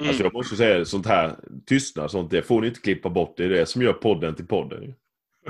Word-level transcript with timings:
Mm. 0.00 0.08
Alltså 0.08 0.22
jag 0.24 0.32
måste 0.32 0.56
säga 0.56 0.84
sånt 0.84 1.06
här, 1.06 1.34
tystnad 1.68 2.10
sånt, 2.10 2.30
det 2.30 2.42
får 2.42 2.60
ni 2.60 2.66
inte 2.66 2.80
klippa 2.80 3.08
bort. 3.08 3.34
Det 3.36 3.44
är 3.44 3.48
det 3.48 3.66
som 3.66 3.82
gör 3.82 3.92
podden 3.92 4.34
till 4.34 4.46
podden. 4.46 4.94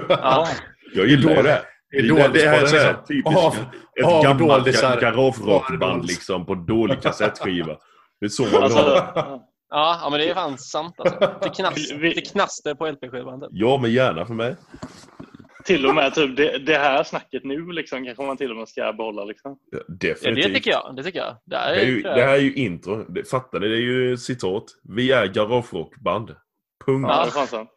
Ja. 0.08 0.48
Jag 0.94 1.06
gillar 1.06 1.28
dåligt. 1.30 1.44
det. 1.44 1.62
Det 1.90 1.96
är 1.98 2.02
Det, 2.02 2.08
dåligt 2.08 2.32
det 2.32 2.44
är 2.44 2.60
liksom. 2.60 3.04
typiskt. 3.08 3.38
Av- 3.38 3.56
ett 4.00 4.04
av 4.06 4.22
gammalt 4.22 4.66
garagerockband 5.00 6.06
liksom 6.06 6.46
på 6.46 6.54
dålig 6.54 7.02
kassettskiva. 7.02 7.76
Det 8.20 8.26
är 8.26 8.28
så 8.28 8.42
man 8.42 8.62
Alltså, 8.62 8.78
ha 8.78 8.94
det. 8.94 9.40
ja. 9.70 10.08
Men 10.10 10.20
det 10.20 10.30
är 10.30 10.34
fan 10.34 10.58
sant 10.58 10.94
alltså. 10.98 11.34
Det, 11.42 11.48
knas, 11.48 11.74
Vi- 11.92 12.14
det 12.14 12.20
knaster 12.20 12.74
på 12.74 12.86
LP-skivan. 12.90 13.40
typ. 13.40 13.48
Ja, 13.52 13.78
men 13.82 13.92
gärna 13.92 14.26
för 14.26 14.34
mig. 14.34 14.56
Till 15.64 15.86
och 15.86 15.94
med 15.94 16.14
typ 16.14 16.36
det, 16.36 16.58
det 16.58 16.78
här 16.78 17.04
snacket 17.04 17.44
nu 17.44 17.66
liksom, 17.72 18.04
kanske 18.04 18.22
man 18.24 18.36
till 18.36 18.50
och 18.50 18.56
med 18.56 18.68
ska 18.68 18.92
behålla. 18.92 19.24
Liksom. 19.24 19.58
Ja, 19.70 19.78
Ja, 19.88 19.94
definitivt. 19.94 20.44
det 20.48 20.54
tycker 20.54 20.70
jag. 20.70 20.96
Det 20.96 21.02
tycker 21.02 21.18
jag. 21.18 21.36
Det 21.44 21.56
här 21.56 21.74
Det, 21.74 21.80
är 21.80 21.86
ju, 21.86 22.00
är, 22.02 22.14
det 22.16 22.22
här 22.22 22.34
är 22.34 22.40
ju 22.40 22.54
intro. 22.54 23.04
Det, 23.08 23.30
fattar 23.30 23.60
ni? 23.60 23.68
Det 23.68 23.76
är 23.76 23.80
ju 23.80 24.16
citat. 24.16 24.64
Vi 24.82 25.12
är 25.12 25.26
garagerockband. 25.26 26.34
Punkt. 26.86 27.06
Ja, 27.08 27.16
Ja. 27.16 27.22
det 27.24 27.28
är 27.28 27.30
fan 27.30 27.46
sant. 27.46 27.70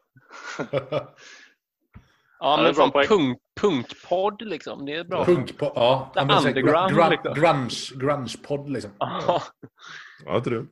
ja, 2.40 2.58
det 2.58 2.70
är 2.70 2.74
men 2.78 2.92
poäng. 2.92 3.08
punk, 3.08 3.38
punkpodd 3.62 4.42
liksom. 4.42 4.86
Det 4.86 4.96
är 4.96 5.04
bra. 5.04 5.26
Punk 5.26 5.58
på, 5.58 5.72
ja. 5.76 6.12
The 6.14 6.20
ja, 6.20 6.38
underground, 6.48 6.92
gra- 6.98 7.10
liksom. 7.10 7.34
grunge, 7.34 8.06
grunge-podd 8.06 8.70
liksom. 8.70 8.92
Ja. 9.00 9.42
Ja, 10.26 10.38
inte 10.38 10.50
dumt. 10.50 10.70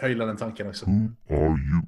Jag 0.00 0.08
gillar 0.08 0.26
den 0.26 0.36
tanken 0.36 0.68
också. 0.68 0.86
Who 0.86 1.34
are 1.34 1.44
you? 1.44 1.82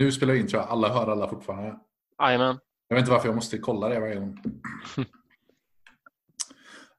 Nu 0.00 0.12
spelar 0.12 0.32
jag 0.34 0.40
in 0.40 0.48
tror 0.48 0.62
jag. 0.62 0.70
Alla 0.70 0.88
hör 0.92 1.06
alla 1.06 1.28
fortfarande. 1.28 1.78
Jajamän. 2.22 2.58
Jag 2.88 2.96
vet 2.96 3.02
inte 3.02 3.12
varför 3.12 3.28
jag 3.28 3.34
måste 3.34 3.58
kolla 3.58 3.88
det 3.88 4.00
varje 4.00 4.14
gång. 4.14 4.38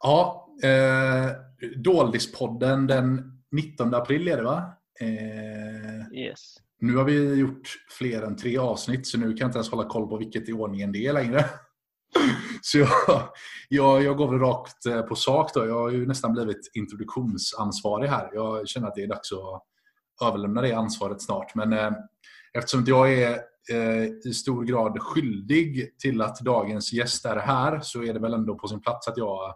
Ja, 0.03 0.47
eh, 0.63 1.31
Doldispodden 1.77 2.87
den 2.87 3.21
19 3.51 3.93
april 3.93 4.27
är 4.27 4.37
det 4.37 4.43
va? 4.43 4.73
Eh, 5.01 6.17
Yes. 6.19 6.55
nu 6.79 6.95
har 6.95 7.03
vi 7.03 7.33
gjort 7.35 7.69
fler 7.97 8.21
än 8.21 8.35
tre 8.35 8.57
avsnitt 8.57 9.07
så 9.07 9.17
nu 9.17 9.25
kan 9.25 9.37
jag 9.37 9.47
inte 9.47 9.57
ens 9.57 9.69
hålla 9.71 9.89
koll 9.89 10.07
på 10.09 10.17
vilket 10.17 10.49
i 10.49 10.53
ordningen 10.53 10.91
det 10.91 11.07
är 11.07 11.13
längre. 11.13 11.45
Så 12.61 12.77
jag, 12.77 12.89
jag, 13.69 14.03
jag 14.03 14.17
går 14.17 14.27
väl 14.31 14.39
rakt 14.39 14.85
eh, 14.85 15.01
på 15.01 15.15
sak 15.15 15.53
då. 15.53 15.65
Jag 15.65 15.79
har 15.79 15.89
ju 15.89 16.05
nästan 16.07 16.33
blivit 16.33 16.71
introduktionsansvarig 16.73 18.07
här. 18.09 18.29
Jag 18.33 18.67
känner 18.67 18.87
att 18.87 18.95
det 18.95 19.03
är 19.03 19.07
dags 19.07 19.31
att 19.31 20.27
överlämna 20.27 20.61
det 20.61 20.73
ansvaret 20.73 21.21
snart. 21.21 21.55
Men 21.55 21.73
eh, 21.73 21.91
eftersom 22.53 22.83
jag 22.87 23.13
är 23.13 23.39
eh, 23.71 24.03
i 24.25 24.33
stor 24.33 24.63
grad 24.63 25.01
skyldig 25.01 25.97
till 25.97 26.21
att 26.21 26.39
dagens 26.39 26.93
gäst 26.93 27.25
är 27.25 27.35
här 27.35 27.79
så 27.79 28.03
är 28.03 28.13
det 28.13 28.19
väl 28.19 28.33
ändå 28.33 28.55
på 28.55 28.67
sin 28.67 28.81
plats 28.81 29.07
att 29.07 29.17
jag, 29.17 29.55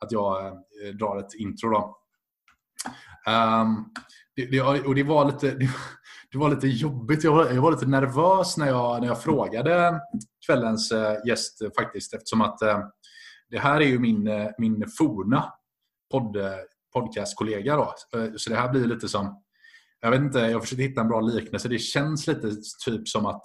att 0.00 0.12
jag 0.12 0.46
eh, 0.46 0.94
drar 0.98 1.18
ett 1.18 1.34
intro. 1.34 1.70
Då. 1.70 1.96
Um, 3.26 3.92
det, 4.36 4.46
det, 4.46 4.60
och 4.62 4.94
det 4.94 5.02
var 5.02 5.24
lite, 5.24 5.50
det, 5.50 5.68
det 6.32 6.38
var 6.38 6.50
lite 6.50 6.68
jobbigt. 6.68 7.24
Jag 7.24 7.32
var, 7.32 7.50
jag 7.50 7.62
var 7.62 7.70
lite 7.70 7.86
nervös 7.86 8.56
när 8.56 8.66
jag, 8.66 9.00
när 9.00 9.08
jag 9.08 9.22
frågade 9.22 10.00
kvällens 10.46 10.92
eh, 10.92 11.16
gäst 11.26 11.58
faktiskt 11.78 12.14
eftersom 12.14 12.40
att 12.40 12.62
eh, 12.62 12.80
det 13.50 13.58
här 13.58 13.80
är 13.80 13.86
ju 13.86 13.98
min, 13.98 14.26
eh, 14.26 14.48
min 14.58 14.88
forna 14.98 15.52
podd, 16.10 16.36
podcastkollega. 16.92 17.76
Då. 17.76 17.94
Så 18.36 18.50
det 18.50 18.56
här 18.56 18.68
blir 18.68 18.84
lite 18.86 19.08
som 19.08 19.42
jag 20.00 20.10
vet 20.10 20.20
inte, 20.20 20.38
jag 20.38 20.62
försökte 20.62 20.82
hitta 20.82 21.00
en 21.00 21.08
bra 21.08 21.20
liknelse. 21.20 21.68
Det 21.68 21.78
känns 21.78 22.26
lite 22.26 22.50
typ 22.84 23.08
som 23.08 23.26
att 23.26 23.44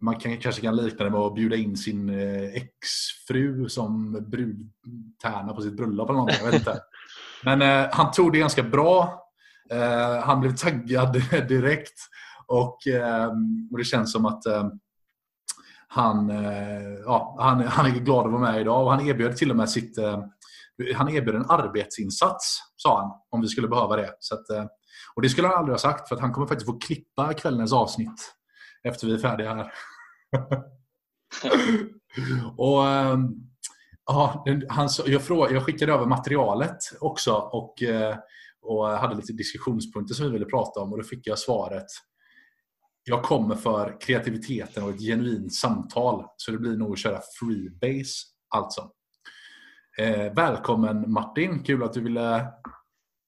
man 0.00 0.20
kan, 0.20 0.36
kanske 0.36 0.62
kan 0.62 0.76
likna 0.76 1.04
det 1.04 1.10
med 1.10 1.20
att 1.20 1.34
bjuda 1.34 1.56
in 1.56 1.76
sin 1.76 2.08
eh, 2.08 2.42
exfru 2.42 3.68
som 3.68 4.12
brudtärna 4.12 5.52
på 5.54 5.62
sitt 5.62 5.76
bröllop 5.76 6.08
eller 6.08 6.18
någonting. 6.18 6.38
Jag 6.44 6.50
vet 6.50 6.60
inte. 6.60 6.80
Men 7.44 7.62
eh, 7.62 7.90
han 7.92 8.12
tog 8.12 8.32
det 8.32 8.38
ganska 8.38 8.62
bra. 8.62 9.22
Eh, 9.70 10.18
han 10.22 10.40
blev 10.40 10.56
taggad 10.56 11.12
direkt. 11.48 11.98
Och, 12.46 12.86
eh, 12.86 13.28
och 13.70 13.78
det 13.78 13.84
känns 13.84 14.12
som 14.12 14.26
att 14.26 14.46
eh, 14.46 14.68
han, 15.88 16.30
eh, 16.30 16.92
ja, 17.04 17.36
han, 17.40 17.62
han 17.62 17.86
är 17.86 17.90
glad 17.90 18.26
att 18.26 18.32
vara 18.32 18.52
med 18.52 18.60
idag. 18.60 18.84
Och 18.84 18.90
han 18.90 19.06
erbjöd 19.06 19.36
till 19.36 19.50
och 19.50 19.56
med 19.56 19.70
sitt 19.70 19.98
han 20.94 21.08
erbjöd 21.08 21.34
en 21.34 21.50
arbetsinsats, 21.50 22.58
sa 22.76 23.00
han, 23.00 23.10
om 23.30 23.40
vi 23.40 23.48
skulle 23.48 23.68
behöva 23.68 23.96
det. 23.96 24.10
Så 24.20 24.34
att, 24.34 24.46
och 25.18 25.22
det 25.22 25.28
skulle 25.28 25.48
han 25.48 25.56
aldrig 25.56 25.72
ha 25.72 25.78
sagt, 25.78 26.08
för 26.08 26.14
att 26.14 26.20
han 26.20 26.32
kommer 26.32 26.46
faktiskt 26.46 26.70
få 26.70 26.78
klippa 26.78 27.34
kvällens 27.34 27.72
avsnitt 27.72 28.34
efter 28.82 29.06
vi 29.06 29.14
är 29.14 29.18
färdiga 29.18 29.54
här. 29.54 29.72
och 32.56 32.86
ehm, 32.86 33.28
ja, 34.06 34.44
han, 34.68 34.88
jag, 35.06 35.22
frågade, 35.22 35.54
jag 35.54 35.64
skickade 35.64 35.92
över 35.92 36.06
materialet 36.06 36.78
också 37.00 37.34
och, 37.34 37.82
eh, 37.82 38.16
och 38.62 38.86
hade 38.88 39.16
lite 39.16 39.32
diskussionspunkter 39.32 40.14
som 40.14 40.26
vi 40.26 40.32
ville 40.32 40.44
prata 40.44 40.80
om 40.80 40.92
och 40.92 40.98
då 40.98 41.04
fick 41.04 41.26
jag 41.26 41.38
svaret 41.38 41.86
jag 43.04 43.22
kommer 43.22 43.54
för 43.54 44.00
kreativiteten 44.00 44.84
och 44.84 44.90
ett 44.90 45.00
genuint 45.00 45.54
samtal. 45.54 46.24
Så 46.36 46.50
det 46.50 46.58
blir 46.58 46.76
nog 46.76 46.92
att 46.92 46.98
köra 46.98 47.20
freebase 47.38 48.26
alltså. 48.48 48.90
Eh, 49.98 50.32
välkommen 50.32 51.12
Martin, 51.12 51.62
kul 51.62 51.82
att 51.82 51.92
du 51.92 52.00
ville 52.00 52.46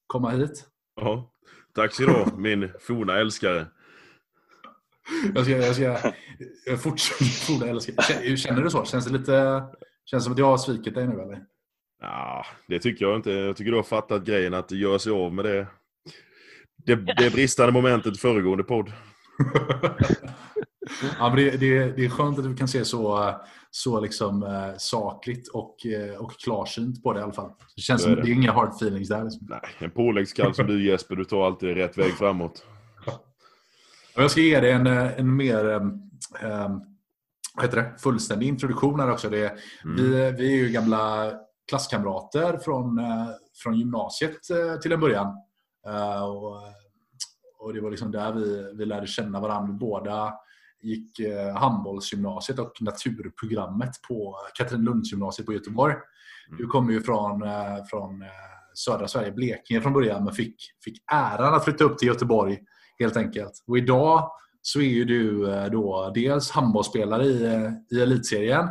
komma 0.07 0.31
hit. 0.31 0.67
Ja. 1.01 1.33
Tack 1.75 1.95
så 1.95 2.11
ha, 2.11 2.37
min 2.37 2.71
forna 2.81 3.17
älskare. 3.17 3.67
Jag 5.35 5.45
ska, 5.45 5.57
jag 5.57 5.75
ska 5.75 6.01
fortsätta 6.79 7.25
fortsätta 7.25 7.69
älska. 7.71 8.03
Känner- 8.37 8.63
du 8.63 8.71
så? 8.71 8.85
Känns 8.85 9.05
det 9.07 9.19
lite... 9.19 9.63
Känns 10.05 10.25
som 10.25 10.33
att 10.33 10.39
jag 10.39 10.47
har 10.47 10.59
svikit 10.59 10.95
dig 10.95 11.07
nu 11.07 11.23
eller? 11.23 11.45
Ja, 12.01 12.47
det 12.69 12.79
tycker 12.79 13.05
jag 13.05 13.17
inte. 13.17 13.31
Jag 13.31 13.57
tycker 13.57 13.71
du 13.71 13.77
har 13.77 13.83
fattat 13.83 14.25
grejen 14.25 14.55
att 14.55 14.71
göra 14.71 14.99
sig 14.99 15.13
av 15.13 15.35
med 15.35 15.45
det. 15.45 15.67
Det, 16.77 16.95
det 16.95 17.33
bristande 17.33 17.73
momentet 17.73 18.15
i 18.17 18.19
föregående 18.19 18.65
podd. 18.65 18.93
ja, 21.19 21.29
men 21.29 21.37
det, 21.37 21.51
det, 21.51 21.93
det 21.97 22.05
är 22.05 22.09
skönt 22.09 22.39
att 22.39 22.45
du 22.45 22.57
kan 22.57 22.69
se 22.69 22.85
så, 22.85 23.35
så 23.71 24.01
liksom, 24.01 24.43
eh, 24.43 24.77
sakligt 24.77 25.49
och, 25.49 25.87
eh, 25.87 26.17
och 26.17 26.33
klarsynt 26.33 27.03
på 27.03 27.13
det 27.13 27.21
i 27.21 27.23
alla 27.23 27.33
fall. 27.33 27.51
Det 27.77 27.83
känns 27.83 28.03
som 28.03 28.15
det. 28.15 28.23
det. 28.23 28.31
är 28.31 28.33
inga 28.33 28.53
hard 28.53 28.69
feelings 28.69 29.09
där. 29.09 29.25
Liksom. 29.25 29.47
Nej, 29.51 29.61
en 29.79 29.91
påläggskall 29.91 30.55
som 30.55 30.67
du 30.67 30.87
Jesper, 30.87 31.17
du 31.17 31.25
tar 31.25 31.47
alltid 31.47 31.75
rätt 31.75 31.99
väg 31.99 32.13
framåt. 32.13 32.65
Jag 34.15 34.31
ska 34.31 34.41
ge 34.41 34.61
dig 34.61 34.71
en, 34.73 34.87
eh, 34.87 35.21
en 35.21 35.37
mer 35.37 35.65
um, 35.65 36.03
heter 37.63 37.77
det? 37.77 37.93
fullständig 37.99 38.47
introduktion 38.49 39.01
här 39.01 39.11
också. 39.11 39.31
Det, 39.31 39.59
Mm. 39.85 39.97
vi, 39.97 40.31
vi 40.31 40.53
är 40.53 40.57
ju 40.57 40.69
gamla 40.69 41.33
klasskamrater 41.69 42.59
från, 42.59 43.01
från 43.63 43.75
gymnasiet 43.79 44.39
till 44.83 44.93
en 44.93 45.01
början. 45.01 45.27
Eh, 45.87 46.23
och, 46.25 46.57
och 47.59 47.75
Det 47.75 47.81
var 47.81 47.91
liksom 47.91 48.11
där 48.11 48.33
vi, 48.33 48.73
vi 48.75 48.85
lärde 48.87 49.07
känna 49.07 49.41
varandra. 49.41 49.73
Båda 49.73 50.35
gick 50.83 51.19
eh, 51.19 51.57
handbollsgymnasiet 51.57 52.59
och 52.59 52.73
naturprogrammet 52.81 53.91
på 54.09 54.37
Katrinlundsgymnasiet 54.55 55.47
på 55.47 55.53
Göteborg. 55.53 55.95
Du 56.59 56.67
kommer 56.67 56.93
ju 56.93 57.03
från, 57.03 57.43
eh, 57.43 57.85
från 57.91 58.23
eh, 58.23 58.29
södra 58.75 59.09
Sverige, 59.09 59.33
Blekinge 59.33 59.81
från 59.81 59.93
början, 59.93 60.25
men 60.25 60.35
fick, 60.35 60.57
fick 60.85 61.03
äran 61.13 61.55
att 61.55 61.65
flytta 61.65 61.85
upp 61.85 61.99
till 61.99 62.09
Göteborg 62.09 62.59
helt 62.99 63.17
enkelt. 63.17 63.65
Och 63.67 63.79
idag 63.79 64.31
så 64.63 64.81
är 64.81 64.89
ju 64.89 65.05
du 65.05 65.47
då 65.73 66.13
dels 66.15 66.51
handbollsspelare 66.51 67.25
i, 67.25 67.71
i 67.91 68.01
elitserien. 68.01 68.69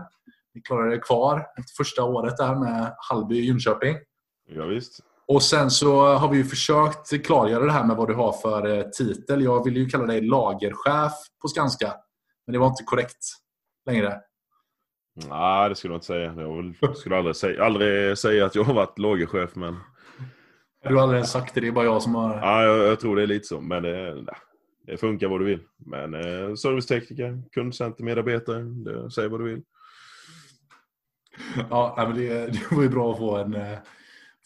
Ni 0.53 0.61
klarade 0.61 0.95
er 0.95 1.01
kvar 1.01 1.45
efter 1.57 1.83
första 1.83 2.03
året 2.03 2.37
där 2.37 2.55
med 2.55 2.95
Hallby 2.97 3.41
och 3.41 3.45
Jönköping. 3.45 3.95
Ja, 4.47 4.65
visst. 4.65 4.99
Och 5.29 5.43
sen 5.43 5.71
så 5.71 6.15
har 6.15 6.29
vi 6.29 6.37
ju 6.37 6.43
försökt 6.43 7.25
klargöra 7.25 7.65
det 7.65 7.71
här 7.71 7.85
med 7.85 7.95
vad 7.95 8.07
du 8.07 8.13
har 8.13 8.31
för 8.31 8.77
eh, 8.77 8.83
titel. 8.83 9.43
Jag 9.43 9.63
ville 9.63 9.79
ju 9.79 9.89
kalla 9.89 10.05
dig 10.05 10.21
lagerchef 10.21 11.13
på 11.41 11.47
Skanska. 11.47 11.93
Men 12.45 12.53
det 12.53 12.59
var 12.59 12.67
inte 12.67 12.83
korrekt 12.83 13.25
längre. 13.85 14.21
Nej, 15.29 15.69
det 15.69 15.75
skulle 15.75 15.93
jag 15.93 15.97
inte 15.97 16.05
säga. 16.05 16.33
Jag 16.81 16.97
skulle 16.97 17.17
aldrig 17.17 17.35
säga, 17.35 17.65
aldrig 17.65 18.17
säga 18.17 18.45
att 18.45 18.55
jag 18.55 18.63
har 18.63 18.73
varit 18.73 18.99
lagerchef, 18.99 19.55
men... 19.55 19.77
Du 20.87 20.95
har 20.95 21.01
aldrig 21.01 21.17
ens 21.17 21.31
sagt 21.31 21.55
det, 21.55 21.61
det 21.61 21.67
är 21.67 21.71
bara 21.71 21.85
jag 21.85 22.01
som 22.01 22.15
har... 22.15 22.35
Ja, 22.35 22.63
jag, 22.63 22.87
jag 22.87 22.99
tror 22.99 23.15
det 23.15 23.23
är 23.23 23.27
lite 23.27 23.47
så, 23.47 23.61
men 23.61 23.83
det, 23.83 24.25
det 24.85 24.97
funkar 24.97 25.27
vad 25.27 25.39
du 25.39 25.45
vill. 25.45 25.61
Men 25.77 26.13
eh, 26.13 26.55
servicetekniker, 26.55 27.43
kundcenter, 27.51 28.03
medarbetare, 28.03 28.61
det, 28.61 29.11
säg 29.11 29.27
vad 29.27 29.39
du 29.39 29.43
vill. 29.43 29.61
Ja, 31.69 31.93
men 31.97 32.15
det, 32.15 32.47
det 32.47 32.71
var 32.71 32.83
ju 32.83 32.89
bra 32.89 33.11
att 33.11 33.17
få 33.17 33.37
en, 33.37 33.55
eh, 33.55 33.77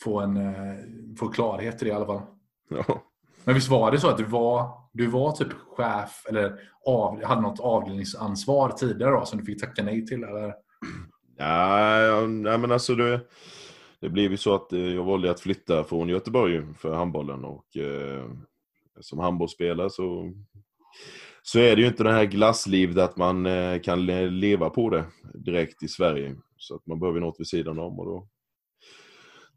få 0.03 0.19
en 0.19 0.38
eh, 0.38 0.75
få 1.19 1.27
klarhet 1.27 1.81
i 1.81 1.85
det 1.85 1.91
i 1.91 1.94
alla 1.94 2.05
fall. 2.05 2.21
Ja. 2.69 3.03
Men 3.44 3.55
visst 3.55 3.69
var 3.69 3.91
det 3.91 4.00
så 4.00 4.09
att 4.09 4.17
du 4.17 4.23
var, 4.23 4.69
du 4.94 5.07
var 5.07 5.31
typ 5.31 5.53
chef 5.77 6.25
eller 6.29 6.59
av, 6.88 7.23
hade 7.23 7.41
något 7.41 7.59
avdelningsansvar 7.59 8.69
tidigare 8.69 9.11
då, 9.11 9.25
som 9.25 9.39
du 9.39 9.45
fick 9.45 9.61
tacka 9.61 9.83
nej 9.83 10.05
till? 10.05 10.23
Eller? 10.23 10.53
Ja, 11.38 12.27
nej, 12.27 12.57
men 12.57 12.71
alltså 12.71 12.95
det, 12.95 13.21
det 14.00 14.09
blev 14.09 14.31
ju 14.31 14.38
så 14.38 14.55
att 14.55 14.73
eh, 14.73 14.79
jag 14.79 15.03
valde 15.03 15.31
att 15.31 15.39
flytta 15.39 15.83
från 15.83 16.09
Göteborg 16.09 16.63
för 16.77 16.94
handbollen 16.94 17.45
och 17.45 17.77
eh, 17.77 18.25
som 19.00 19.19
handbollsspelare 19.19 19.89
så, 19.89 20.33
så 21.44 21.59
är 21.59 21.75
det 21.75 21.81
ju 21.81 21.88
inte 21.88 22.03
det 22.03 22.11
här 22.11 22.25
glasslivet 22.25 22.97
att 22.97 23.17
man 23.17 23.45
eh, 23.45 23.79
kan 23.81 24.05
le- 24.05 24.29
leva 24.29 24.69
på 24.69 24.89
det 24.89 25.05
direkt 25.33 25.83
i 25.83 25.88
Sverige. 25.88 26.35
Så 26.57 26.75
att 26.75 26.88
man 26.88 27.00
behöver 27.00 27.19
något 27.19 27.39
vid 27.39 27.47
sidan 27.47 27.79
om 27.79 28.00
och 28.00 28.05
då 28.05 28.27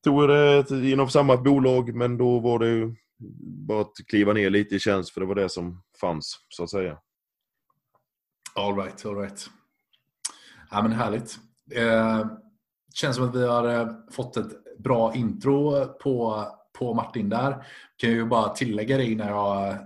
tog 0.02 0.22
jag 0.22 0.66
det 0.68 0.90
inom 0.90 1.08
samma 1.08 1.36
bolag 1.36 1.94
men 1.94 2.18
då 2.18 2.40
var 2.40 2.58
det 2.58 2.68
ju 2.68 2.94
bara 3.66 3.80
att 3.80 3.92
kliva 4.08 4.32
ner 4.32 4.50
lite 4.50 4.74
i 4.74 4.78
tjänst 4.78 5.10
för 5.10 5.20
det 5.20 5.26
var 5.26 5.34
det 5.34 5.48
som 5.48 5.82
fanns 6.00 6.38
så 6.48 6.64
att 6.64 6.70
säga. 6.70 6.98
All 8.54 8.76
right, 8.76 9.06
all 9.06 9.16
right. 9.16 9.50
Ja, 10.70 10.82
men 10.82 10.92
härligt. 10.92 11.38
Eh, 11.74 12.26
känns 12.94 13.16
som 13.16 13.28
att 13.28 13.34
vi 13.34 13.46
har 13.46 13.68
eh, 13.68 13.88
fått 14.10 14.36
ett 14.36 14.78
bra 14.78 15.14
intro 15.14 15.86
på, 15.86 16.46
på 16.78 16.94
Martin 16.94 17.28
där. 17.28 17.66
Kan 17.96 18.10
ju 18.10 18.24
bara 18.24 18.48
tillägga 18.48 18.96
det 18.96 19.04
innan 19.04 19.28
jag, 19.28 19.76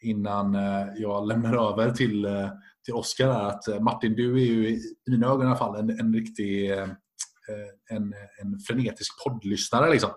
innan 0.00 0.54
eh, 0.54 0.86
jag 0.96 1.26
lämnar 1.26 1.72
över 1.72 1.90
till, 1.90 2.24
eh, 2.24 2.50
till 2.84 2.94
Oskar 2.94 3.28
att 3.28 3.82
Martin, 3.82 4.14
du 4.14 4.32
är 4.32 4.46
ju 4.46 4.68
i 4.68 4.80
mina 5.06 5.26
ögon 5.26 5.42
i 5.42 5.46
alla 5.46 5.56
fall 5.56 5.76
en, 5.76 6.00
en 6.00 6.14
riktig 6.14 6.70
eh, 6.72 6.86
en, 7.90 8.14
en 8.42 8.58
frenetisk 8.68 9.24
poddlyssnare. 9.24 9.90
Liksom. 9.90 10.10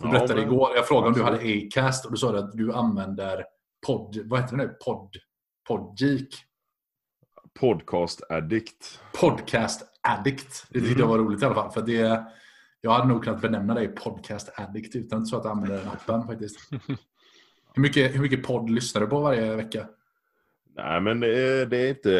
Du 0.00 0.06
Ja, 0.06 0.12
berättade 0.12 0.34
men- 0.40 0.44
igår, 0.52 0.70
jag 0.76 0.88
frågade 0.88 1.06
om 1.08 1.14
du 1.14 1.22
hade 1.22 1.36
Acast 1.66 2.04
och 2.04 2.10
du 2.12 2.16
sa 2.16 2.38
att 2.38 2.52
du 2.52 2.72
använder 2.72 3.44
podd, 3.86 4.18
vad 4.24 4.40
heter 4.40 4.56
det 4.56 4.62
nu? 4.64 4.68
Podd, 4.84 5.16
Podgeek. 5.68 6.28
Podcast 7.60 8.22
addict. 8.28 9.00
Podcast 9.20 9.82
addict. 10.08 10.66
Det 10.70 10.80
tyckte 10.80 11.00
jag 11.00 11.06
var 11.08 11.18
roligt 11.18 11.42
i 11.42 11.44
alla 11.44 11.54
fall. 11.54 11.70
För 11.72 11.82
det, 11.82 12.24
jag 12.80 12.90
hade 12.90 13.08
nog 13.08 13.24
kunnat 13.24 13.40
benämna 13.42 13.74
dig 13.74 13.88
podcast 13.88 14.50
addict 14.58 14.96
utan 14.96 15.26
så 15.26 15.36
att 15.36 15.44
jag 15.44 15.50
använder 15.50 15.76
den 15.78 15.88
appen 15.88 16.26
faktiskt. 16.26 16.58
Hur 17.74 17.82
mycket, 17.82 18.14
hur 18.14 18.20
mycket 18.20 18.42
podd 18.46 18.70
lyssnar 18.70 19.00
du 19.00 19.06
på 19.06 19.20
varje 19.20 19.56
vecka? 19.56 19.88
Nej, 20.76 21.00
men 21.00 21.20
det 21.20 21.38
är, 21.38 21.66
det 21.66 21.76
är, 21.78 21.88
inte, 21.88 22.10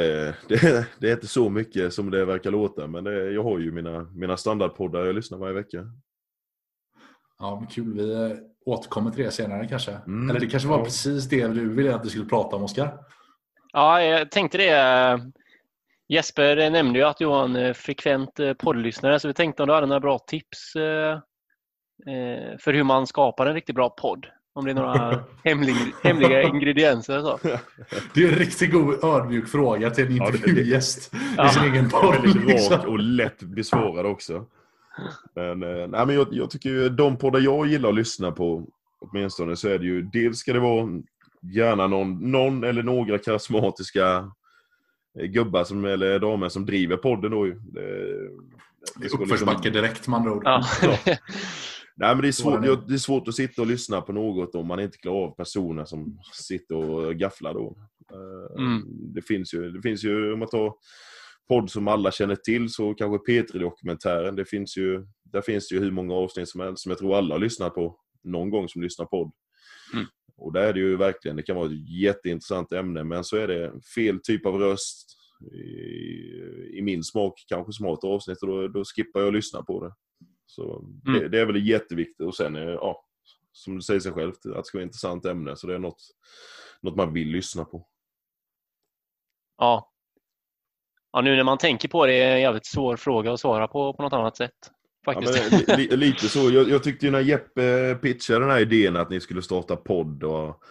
det, 0.48 0.54
är, 0.64 0.84
det 1.00 1.08
är 1.08 1.12
inte 1.14 1.26
så 1.26 1.48
mycket 1.50 1.92
som 1.94 2.10
det 2.10 2.24
verkar 2.24 2.50
låta. 2.50 2.86
Men 2.86 3.04
det, 3.04 3.12
är- 3.12 3.30
jag 3.30 3.42
har 3.42 3.58
ju 3.58 3.72
mina, 3.72 4.00
mina 4.14 4.36
standardpoddar 4.36 5.04
jag 5.04 5.14
lyssnar 5.14 5.38
varje 5.38 5.54
vecka. 5.54 5.86
Ja, 7.38 7.56
men 7.60 7.66
kul. 7.68 7.94
Vi 7.94 8.12
eh, 8.12 8.36
återkommer 8.66 9.10
till 9.10 9.24
det 9.24 9.30
senare 9.30 9.68
kanske. 9.68 9.92
Mm, 10.06 10.30
Eller 10.30 10.40
det 10.40 10.46
kanske 10.46 10.68
var 10.68 10.78
ja. 10.78 10.84
precis 10.84 11.24
det 11.28 11.46
du 11.48 11.68
ville 11.74 11.94
att 11.94 12.04
vi 12.06 12.08
skulle 12.10 12.24
prata 12.28 12.56
om, 12.56 12.62
Oskar? 12.62 12.98
Ja, 13.72 14.02
jag 14.02 14.30
tänkte 14.30 14.58
det. 14.58 15.20
Jesper 16.08 16.70
nämnde 16.70 16.98
ju 16.98 17.04
att 17.04 17.16
du 17.16 17.24
var 17.24 17.44
en 17.44 17.56
eh, 17.56 17.72
frekvent 17.72 18.40
eh, 18.40 18.52
poddlyssnare 18.54 19.20
så 19.20 19.28
vi 19.28 19.34
tänkte 19.34 19.62
om 19.62 19.68
du 19.68 19.74
hade 19.74 19.86
några 19.86 20.00
bra 20.00 20.18
tips 20.18 20.72
för 22.60 22.72
hur 22.72 22.82
man 22.82 23.06
skapar 23.06 23.46
en 23.46 23.54
riktigt 23.54 23.74
bra 23.74 23.88
podd. 23.90 24.26
Om 24.56 24.64
det 24.64 24.70
är 24.70 24.74
några 24.74 25.24
hemliga, 25.44 25.76
hemliga 26.02 26.42
ingredienser. 26.48 27.20
Så. 27.20 27.38
Det 28.14 28.24
är 28.24 28.28
en 28.32 28.38
riktigt 28.38 28.72
god 28.72 29.04
ödmjuk 29.04 29.48
fråga 29.48 29.90
till 29.90 30.06
en 30.06 30.16
Ja, 30.16 30.24
det- 30.24 30.30
det- 30.30 30.36
intervjugäst 30.36 31.14
i 31.14 31.18
Ja. 31.36 31.48
sin 31.48 31.62
egen 31.62 31.90
podd. 31.90 32.14
Väldigt 32.22 32.46
liksom. 32.46 32.76
rak 32.76 32.86
och 32.86 32.98
lätt 32.98 33.42
besvarad 33.42 34.06
också. 34.06 34.46
Men, 35.34 35.62
eh, 35.62 35.86
nej, 35.88 36.06
men 36.06 36.10
jag, 36.14 36.26
jag 36.30 36.50
tycker 36.50 36.70
ju 36.70 36.88
de 36.88 37.16
poddar 37.16 37.40
jag 37.40 37.66
gillar 37.66 37.88
att 37.88 37.94
lyssna 37.94 38.32
på, 38.32 38.66
åtminstone, 39.00 39.56
så 39.56 39.68
är 39.68 39.78
det 39.78 39.84
ju 39.86 40.02
dels 40.02 40.38
ska 40.38 40.52
det 40.52 40.60
vara 40.60 40.88
gärna 41.54 41.86
någon, 41.86 42.30
någon 42.30 42.64
eller 42.64 42.82
några 42.82 43.18
karismatiska 43.18 44.30
eh, 45.20 45.26
gubbar 45.26 45.64
som, 45.64 45.84
eller 45.84 46.18
damer 46.18 46.48
som 46.48 46.66
driver 46.66 46.96
podden 46.96 47.30
då 47.30 47.46
ju. 47.46 47.52
Det, 47.54 47.80
det 47.80 48.28
ska 48.92 49.00
liksom- 49.02 49.22
Uppförsbacke 49.22 49.70
direkt 49.70 50.08
med 50.08 50.16
andra 50.18 50.32
ord. 50.32 50.42
Ja. 50.44 50.64
Nej, 51.98 52.14
men 52.14 52.22
det 52.22 52.28
är, 52.28 52.32
svårt, 52.32 52.62
det. 52.88 52.94
är 52.94 52.98
svårt 52.98 53.28
att 53.28 53.34
sitta 53.34 53.62
och 53.62 53.68
lyssna 53.68 54.00
på 54.00 54.12
något 54.12 54.54
om 54.54 54.66
man 54.66 54.80
inte 54.80 54.98
klarar 54.98 55.24
av 55.24 55.36
personer 55.36 55.84
som 55.84 56.18
sitter 56.32 56.74
och 56.74 57.14
gafflar 57.14 57.54
då. 57.54 57.76
Eh, 58.12 58.36
Mm. 58.58 58.82
Det, 59.14 59.22
finns 59.22 59.54
ju, 59.54 59.70
det 59.70 59.82
finns 59.82 60.04
ju, 60.04 60.32
om 60.32 60.38
man 60.38 60.48
tar 60.48 60.74
podd 61.48 61.70
som 61.70 61.88
alla 61.88 62.10
känner 62.10 62.36
till, 62.36 62.68
så 62.70 62.94
kanske 62.94 63.32
P3-dokumentären. 63.32 64.36
Det 64.36 64.44
finns 64.44 64.76
ju, 64.76 65.06
där 65.24 65.42
finns 65.42 65.68
det 65.68 65.74
ju 65.74 65.80
hur 65.80 65.90
många 65.90 66.14
avsnitt 66.14 66.48
som 66.48 66.60
helst 66.60 66.82
som 66.82 66.90
jag 66.90 66.98
tror 66.98 67.16
alla 67.16 67.34
har 67.34 67.40
lyssnat 67.40 67.74
på 67.74 68.00
någon 68.24 68.50
gång 68.50 68.68
som 68.68 68.82
lyssnar 68.82 69.06
podd. 69.06 69.32
Mm. 69.94 70.06
Och 70.36 70.52
där 70.52 70.62
är 70.62 70.72
det 70.72 70.80
ju 70.80 70.96
verkligen, 70.96 71.36
det 71.36 71.42
kan 71.42 71.56
vara 71.56 71.66
ett 71.66 71.88
jätteintressant 72.00 72.72
ämne, 72.72 73.04
men 73.04 73.24
så 73.24 73.36
är 73.36 73.48
det 73.48 73.72
fel 73.94 74.20
typ 74.22 74.46
av 74.46 74.54
röst 74.58 75.16
i, 75.52 76.78
i 76.78 76.82
min 76.82 77.04
smak 77.04 77.44
kanske 77.48 77.72
som 77.72 77.86
har 77.86 77.94
ett 77.94 78.04
avsnitt 78.04 78.42
och 78.42 78.48
då, 78.48 78.68
då 78.68 78.84
skippar 78.84 79.20
jag 79.20 79.28
att 79.28 79.34
lyssna 79.34 79.62
på 79.62 79.84
det. 79.84 79.92
Så 80.46 80.84
Mm. 81.06 81.20
det, 81.20 81.28
det 81.28 81.40
är 81.40 81.46
väl 81.46 81.68
jätteviktigt 81.68 82.26
och 82.26 82.34
sen, 82.34 82.56
är, 82.56 82.68
ja, 82.70 83.04
som 83.52 83.74
du 83.76 83.82
säger 83.82 84.00
sig 84.00 84.12
själv, 84.12 84.30
att 84.30 84.42
det 84.42 84.64
ska 84.64 84.78
vara 84.78 84.82
ett 84.82 84.88
intressant 84.88 85.24
ämne 85.24 85.56
så 85.56 85.66
det 85.66 85.74
är 85.74 85.78
något, 85.78 86.02
något 86.80 86.96
man 86.96 87.12
vill 87.12 87.28
lyssna 87.28 87.64
på. 87.64 87.86
Ja. 89.58 89.92
ja, 91.12 91.20
nu 91.20 91.36
när 91.36 91.44
man 91.44 91.58
tänker 91.58 91.88
på 91.88 92.06
det 92.06 92.12
är 92.14 92.28
det 92.28 92.34
en 92.34 92.40
jävligt 92.40 92.66
svår 92.66 92.96
fråga 92.96 93.32
att 93.32 93.40
svara 93.40 93.68
på 93.68 93.92
på 93.92 94.02
något 94.02 94.12
annat 94.12 94.36
sätt. 94.36 94.52
Ja, 95.06 95.12
Faktiskt. 95.12 95.68
men, 95.68 95.78
li, 95.78 95.88
li, 95.88 95.96
lite 95.96 96.28
så. 96.28 96.50
Jag, 96.50 96.68
jag 96.68 96.82
tyckte 96.82 97.06
ju 97.06 97.12
när 97.12 97.20
Jeppe 97.20 97.94
pitchade 97.94 98.40
den 98.40 98.50
här 98.50 98.60
idén 98.60 98.96
att 98.96 99.10
ni 99.10 99.20
skulle 99.20 99.42
starta 99.42 99.76
podd 99.76 100.24
och 100.24 100.62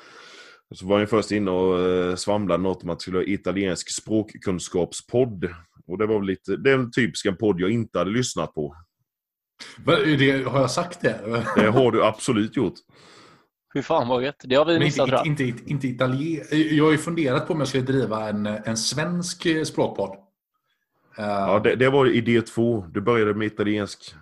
så 0.75 0.88
var 0.88 1.00
ni 1.00 1.06
först 1.06 1.31
inne 1.31 1.51
och 1.51 1.80
eh, 1.80 2.16
svamlade 2.16 2.63
något 2.63 2.83
om 2.83 2.89
att 2.89 3.00
det 3.00 3.01
skulle 3.01 3.18
vara 3.18 3.27
italiensk 3.27 3.89
språkkunskapspodd. 4.01 5.50
Och 5.88 5.98
det 5.98 6.06
var 6.06 6.16
väl 6.19 6.27
lite, 6.27 6.57
det 6.57 6.72
är 6.72 6.75
en 6.75 6.92
typisk 6.92 7.25
en 7.25 7.38
podd 7.38 7.60
jag 7.62 7.72
inte 7.72 8.00
hade 8.00 8.12
lyssnat 8.12 8.54
på. 8.54 8.75
Det, 9.86 10.48
har 10.48 10.60
jag 10.62 10.72
sagt 10.72 11.02
det? 11.02 11.44
Det 11.56 11.69
har 11.69 11.92
du 11.92 12.04
absolut 12.04 12.57
gjort. 12.57 12.74
Fy 13.74 13.81
fan 13.81 14.07
vad 14.07 14.24
gött. 14.24 14.42
Det 14.44 14.56
har 14.56 14.66
vi 14.66 14.74
Men 14.74 14.84
missat 14.84 15.10
tror 15.10 15.28
inte, 15.28 15.44
jag. 15.44 15.50
inte, 15.50 15.72
inte 15.72 15.88
italien... 15.88 16.46
Jag 16.52 16.84
har 16.86 16.92
ju 16.92 16.98
funderat 16.98 17.48
på 17.48 17.54
om 17.54 17.60
jag 17.60 17.68
skulle 17.68 17.84
driva 17.84 18.30
en, 18.30 18.46
en 18.46 18.78
svensk 18.78 19.46
eh, 19.46 19.63
språkpodd. 19.63 20.10
Eh, 21.18 21.25
Ja, 21.25 21.60
det, 21.63 21.75
det 21.75 21.90
var 21.90 22.06
idé 22.07 22.42
två. 22.42 22.86
Du 22.92 23.02
började 23.02 23.34
med 23.34 23.48
italiensk. 23.48 24.16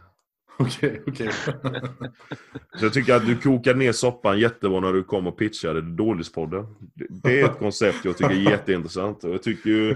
Okej, 0.58 1.02
okej. 1.08 1.30
Så 2.80 2.86
jag 2.86 2.94
tycker 2.94 3.14
att 3.16 3.26
du 3.26 3.38
kokade 3.38 3.80
ner 3.80 3.92
soppan 3.92 4.40
jättebra 4.40 4.80
när 4.80 4.94
du 4.94 5.04
kom 5.04 5.28
och 5.28 5.38
pitchade 5.38 5.82
Dålispodden. 5.82 6.66
Det, 6.80 7.06
det 7.10 7.42
är 7.42 7.46
ett 7.46 7.60
koncept 7.60 8.06
jag 8.06 8.18
tycker 8.18 8.32
är 8.32 8.52
jätteintressant. 8.52 9.24
Och 9.24 9.34
jag 9.34 9.44
tycker 9.44 9.70
ju... 9.70 9.96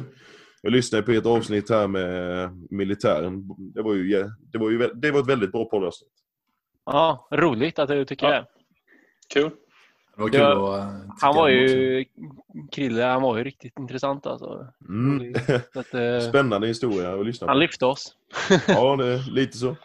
Jag 0.61 0.71
lyssnade 0.73 1.03
på 1.03 1.11
ett 1.11 1.25
avsnitt 1.25 1.69
här 1.69 1.87
med 1.87 2.49
militären. 2.69 3.43
Det 3.57 3.81
var 3.81 3.93
ju, 3.93 4.29
det 4.51 4.57
var 4.57 4.69
ju 4.69 4.77
det 4.93 5.11
var 5.11 5.19
ett 5.19 5.27
väldigt 5.29 5.51
bra 5.51 5.65
poddavsnitt. 5.65 6.09
Ja, 6.85 7.27
roligt 7.31 7.79
att 7.79 7.89
du 7.89 8.05
tycker 8.05 8.27
Ja. 8.27 8.31
det. 8.33 8.45
Kul. 9.33 9.49
Det 10.15 10.21
var 10.21 10.29
kul 10.29 10.39
Ja, 10.39 10.77
att 10.77 10.93
eh, 10.93 10.99
tycka 11.01 11.13
Han 11.21 11.35
var 11.35 11.49
ju, 11.49 12.05
Krille, 12.71 13.03
han 13.03 13.21
var 13.21 13.37
ju 13.37 13.43
riktigt 13.43 13.79
intressant 13.79 14.25
alltså. 14.27 14.67
Mm. 14.89 15.33
Att, 15.75 15.93
eh, 15.93 16.19
Spännande 16.29 16.67
historia 16.67 17.13
att 17.19 17.25
lyssna 17.25 17.47
han 17.47 17.55
på. 17.55 17.59
lyfte 17.59 17.85
oss. 17.85 18.13
Ja, 18.67 18.95
det 18.95 19.05
är 19.07 19.31
lite 19.31 19.57
så. 19.57 19.75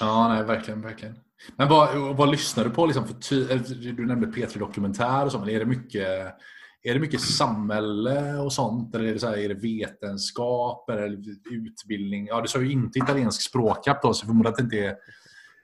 Ja, 0.00 0.28
nej, 0.28 0.44
verkligen, 0.44 0.80
verkligen. 0.82 1.14
Men 1.56 1.68
vad, 1.68 2.16
vad 2.16 2.30
lyssnar 2.30 2.64
du 2.64 2.70
på? 2.70 2.86
Liksom 2.86 3.06
för 3.06 3.14
ty, 3.14 3.44
eller 3.44 3.92
du 3.92 4.06
nämnde 4.06 4.26
P3 4.26 4.58
Dokumentär 4.58 5.24
och 5.24 5.32
så, 5.32 5.38
men 5.38 5.48
är 5.48 5.58
det 5.58 5.64
mycket, 5.64 6.34
är 6.82 6.94
det 6.94 7.00
mycket 7.00 7.20
samhälle 7.20 8.38
och 8.38 8.52
sånt? 8.52 8.94
Eller 8.94 9.08
är 9.08 9.12
det, 9.12 9.18
så 9.18 9.26
här, 9.26 9.36
är 9.38 9.48
det 9.48 9.54
vetenskap 9.54 10.90
eller 10.90 11.18
utbildning? 11.50 12.26
Ja, 12.26 12.40
du 12.40 12.48
sa 12.48 12.60
ju 12.60 12.72
inte 12.72 12.98
italiensk 12.98 13.42
språkapp 13.42 14.02
då, 14.02 14.14
så 14.14 14.22
jag 14.22 14.28
förmodar 14.28 14.50
att 14.50 14.56
det 14.56 14.62
inte 14.62 14.78
är 14.78 14.96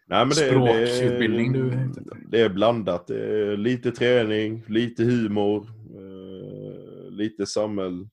Nej, 0.08 0.18
men 0.18 0.28
det, 0.28 0.34
Språkutbildning 0.34 1.52
du 1.52 1.70
det, 1.70 1.76
efter. 1.76 2.02
det 2.28 2.40
är 2.40 2.48
blandat. 2.48 3.06
Det 3.06 3.24
är 3.24 3.56
lite 3.56 3.92
träning, 3.92 4.64
lite 4.68 5.04
humor, 5.04 5.68
eh, 5.94 7.10
lite 7.10 7.46
samhäll, 7.46 8.08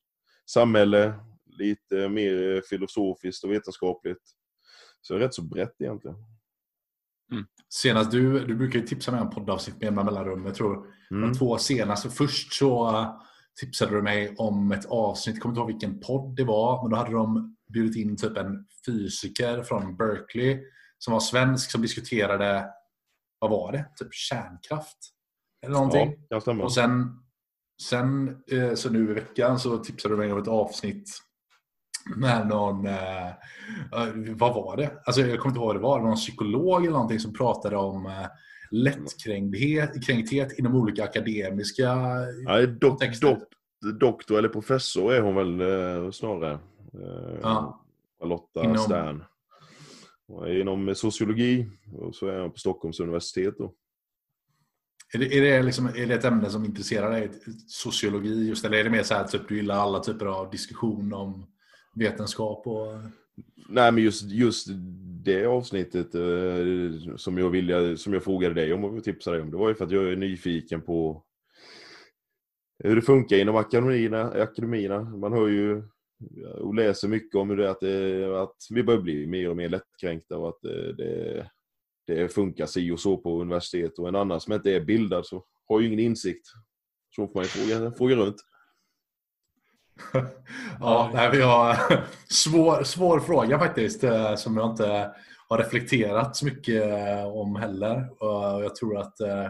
samhälle, 0.49 1.13
lite 1.45 2.09
mer 2.09 2.61
filosofiskt 2.69 3.43
och 3.43 3.51
vetenskapligt. 3.51 4.21
Så 5.01 5.13
det 5.13 5.19
är 5.19 5.23
rätt 5.23 5.33
så 5.33 5.41
brett 5.41 5.81
egentligen. 5.81 6.17
Senast 7.81 8.11
du, 8.11 8.45
du 8.45 8.55
brukar 8.55 8.79
ju 8.79 8.87
tipsa 8.87 9.11
mig 9.11 9.21
om 9.21 9.29
poddavsnitt 9.29 9.75
med 9.75 9.83
jämna 9.85 10.03
mellanrum. 10.03 10.45
Jag 10.45 10.55
tror 10.55 10.85
Mm. 11.11 11.31
de 11.31 11.37
två 11.37 11.57
senaste. 11.57 12.09
Först 12.09 12.53
så 12.53 12.89
uh, 12.89 13.19
tipsade 13.59 13.95
du 13.95 14.01
mig 14.01 14.35
om 14.37 14.71
ett 14.71 14.85
avsnitt, 14.85 15.35
jag 15.35 15.41
kommer 15.41 15.53
inte 15.53 15.59
ihåg 15.59 15.67
vilken 15.67 15.99
podd 15.99 16.35
det 16.35 16.43
var, 16.43 16.83
men 16.83 16.91
då 16.91 16.97
hade 16.97 17.11
de 17.11 17.55
bjudit 17.73 17.95
in 17.95 18.17
typ 18.17 18.37
en 18.37 18.65
fysiker 18.85 19.63
från 19.63 19.97
Berkeley 19.97 20.59
som 20.97 21.13
var 21.13 21.19
svensk 21.19 21.71
som 21.71 21.81
diskuterade, 21.81 22.65
vad 23.39 23.51
var 23.51 23.71
det? 23.71 23.85
Typ 23.95 24.13
kärnkraft? 24.13 24.97
Eller 25.65 25.73
någonting. 25.73 26.15
Ja. 26.29 26.63
Och 26.63 26.73
sen, 26.73 27.19
sen 27.81 28.37
eh, 28.51 28.73
så 28.73 28.89
nu 28.89 29.11
i 29.11 29.13
veckan 29.13 29.59
så 29.59 29.77
tipsade 29.77 30.13
du 30.13 30.17
mig 30.17 30.33
om 30.33 30.41
ett 30.41 30.47
avsnitt 30.47 31.09
med 32.15 32.47
någon, 32.47 32.85
eh, 32.85 33.31
vad 34.35 34.53
var 34.55 34.77
det? 34.77 34.91
Alltså 35.05 35.21
jag 35.21 35.39
kommer 35.39 35.51
inte 35.51 35.59
ihåg 35.59 35.67
vad 35.67 35.75
det 35.75 35.79
var, 35.81 35.99
någon 35.99 36.15
psykolog 36.15 36.81
eller 36.81 36.91
någonting 36.93 37.19
som 37.19 37.33
pratade 37.33 37.77
om 37.77 38.05
eh, 38.05 38.25
lättkränkthet 38.71 40.05
kränkthet 40.05 40.59
inom 40.59 40.75
olika 40.75 41.03
akademiska 41.03 41.95
Nej, 42.45 42.67
dok, 42.67 43.19
dok, 43.21 43.39
doktor 43.99 44.37
eller 44.37 44.49
professor 44.49 45.13
är 45.13 45.21
hon 45.21 45.35
väl 45.35 45.61
eh, 45.61 46.11
snarare. 46.11 46.51
Eh, 46.93 47.39
Ja. 47.41 47.79
Charlotta 48.19 48.63
Inom- 48.63 48.77
Stern. 48.77 49.23
Inom 50.47 50.95
sociologi 50.95 51.69
och 51.99 52.15
så 52.15 52.27
är 52.27 52.33
jag 52.33 52.53
på 52.53 52.59
Stockholms 52.59 52.99
universitet 52.99 53.55
då. 53.57 53.73
Är 55.13 55.19
det, 55.19 55.37
är, 55.37 55.41
det 55.41 55.63
liksom, 55.63 55.85
är 55.87 56.05
det 56.07 56.13
ett 56.13 56.25
ämne 56.25 56.49
som 56.49 56.65
intresserar 56.65 57.11
dig? 57.11 57.31
Sociologi 57.67 58.47
just, 58.47 58.65
eller 58.65 58.77
är 58.77 58.83
det 58.83 58.89
mer 58.89 59.03
så 59.03 59.13
här 59.13 59.23
typ 59.23 59.47
du 59.47 59.55
gillar 59.55 59.75
alla 59.75 59.99
typer 59.99 60.25
av 60.25 60.49
diskussion 60.51 61.13
om 61.13 61.45
vetenskap 61.93 62.67
och... 62.67 62.87
Nej 63.69 63.91
men 63.91 64.03
just, 64.03 64.31
just 64.31 64.67
det 65.23 65.45
avsnittet 65.45 66.15
eh, 66.15 67.15
som, 67.15 67.37
jag 67.37 67.49
ville, 67.49 67.97
som 67.97 68.13
jag 68.13 68.23
frågade 68.23 68.53
dig 68.55 68.73
om 68.73 68.83
och 68.83 69.03
tipsade 69.03 69.37
dig 69.37 69.43
om. 69.43 69.51
Det 69.51 69.57
var 69.57 69.69
ju 69.69 69.75
för 69.75 69.85
att 69.85 69.91
jag 69.91 70.11
är 70.11 70.15
nyfiken 70.15 70.81
på 70.81 71.23
hur 72.83 72.95
det 72.95 73.01
funkar 73.01 73.37
inom 73.37 73.55
akademierna. 73.55 74.31
akademierna. 74.31 75.01
Man 75.01 75.33
hör 75.33 75.47
ju 75.47 75.83
och 76.59 76.75
läser 76.75 77.07
mycket 77.07 77.35
om 77.35 77.49
hur 77.49 77.57
det 77.57 77.65
är 77.65 77.69
att, 77.69 77.79
det, 77.79 78.41
att 78.41 78.55
vi 78.69 78.83
börjar 78.83 79.01
bli 79.01 79.27
mer 79.27 79.49
och 79.49 79.57
mer 79.57 79.69
lättkränkta 79.69 80.37
och 80.37 80.49
att 80.49 80.61
det, 80.61 80.93
det, 80.93 81.49
det 82.07 82.33
funkar 82.33 82.65
si 82.65 82.91
och 82.91 82.99
så 82.99 83.17
på 83.17 83.41
universitet. 83.41 83.99
Och 83.99 84.07
en 84.07 84.15
annan 84.15 84.39
som 84.39 84.53
inte 84.53 84.71
är 84.71 84.81
bildad 84.81 85.25
så 85.25 85.45
har 85.67 85.79
ju 85.79 85.87
ingen 85.87 85.99
insikt. 85.99 86.47
Så 87.15 87.27
får 87.27 87.33
man 87.33 87.43
ju 87.43 87.49
fråga, 87.49 87.91
fråga 87.91 88.15
runt. 88.15 88.35
Ja, 90.79 91.11
nej, 91.13 91.29
vi 91.31 91.41
har 91.41 91.77
svår, 92.29 92.83
svår 92.83 93.19
fråga 93.19 93.59
faktiskt 93.59 94.03
eh, 94.03 94.35
som 94.35 94.57
jag 94.57 94.69
inte 94.69 95.11
har 95.47 95.57
reflekterat 95.57 96.35
så 96.35 96.45
mycket 96.45 96.83
eh, 96.83 97.25
om 97.27 97.55
heller. 97.55 98.23
Och 98.23 98.63
Jag 98.63 98.75
tror 98.75 98.97
att 98.97 99.19
eh, 99.19 99.47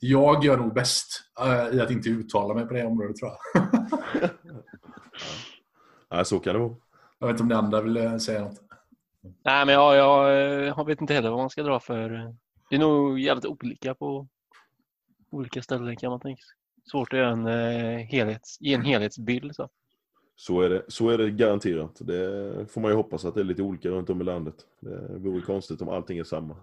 jag 0.00 0.44
gör 0.44 0.56
nog 0.56 0.74
bäst 0.74 1.06
eh, 1.40 1.76
i 1.76 1.80
att 1.80 1.90
inte 1.90 2.08
uttala 2.08 2.54
mig 2.54 2.66
på 2.66 2.74
det 2.74 2.84
området 2.84 3.16
tror 3.16 3.30
jag. 3.54 3.72
Ja, 6.10 6.24
så 6.24 6.38
kan 6.38 6.54
det 6.54 6.60
vara. 6.60 6.76
Jag 7.18 7.26
vet 7.26 7.34
inte 7.34 7.42
om 7.42 7.48
ni 7.48 7.54
andra 7.54 7.80
vill 7.80 7.96
eh, 7.96 8.16
säga 8.16 8.40
något. 8.40 8.62
Nej, 9.44 9.66
men 9.66 9.74
jag, 9.74 9.96
jag, 9.96 10.32
jag 10.66 10.86
vet 10.86 11.00
inte 11.00 11.14
heller 11.14 11.30
vad 11.30 11.38
man 11.38 11.50
ska 11.50 11.62
dra 11.62 11.80
för... 11.80 12.34
Det 12.70 12.76
är 12.76 12.80
nog 12.80 13.20
jävligt 13.20 13.46
olika 13.46 13.94
på 13.94 14.28
olika 15.30 15.62
ställen 15.62 15.96
kan 15.96 16.10
man 16.10 16.20
tänka 16.20 16.42
sig. 16.42 16.57
Svårt 16.90 17.12
att 17.12 17.18
göra 17.18 17.30
en, 17.30 17.46
eh, 17.46 17.98
helhets, 18.06 18.56
ge 18.60 18.74
en 18.74 18.82
helhetsbild. 18.82 19.54
Så. 19.54 19.68
Så 20.36 20.60
är, 20.60 20.70
det, 20.70 20.84
så 20.88 21.08
är 21.10 21.18
det 21.18 21.30
garanterat. 21.30 21.96
Det 22.00 22.66
får 22.70 22.80
man 22.80 22.90
ju 22.90 22.96
hoppas 22.96 23.24
att 23.24 23.34
det 23.34 23.40
är 23.40 23.44
lite 23.44 23.62
olika 23.62 23.88
runt 23.88 24.10
om 24.10 24.20
i 24.20 24.24
landet. 24.24 24.54
Det 24.80 25.18
vore 25.18 25.40
konstigt 25.40 25.82
om 25.82 25.88
allting 25.88 26.18
är 26.18 26.24
samma. 26.24 26.56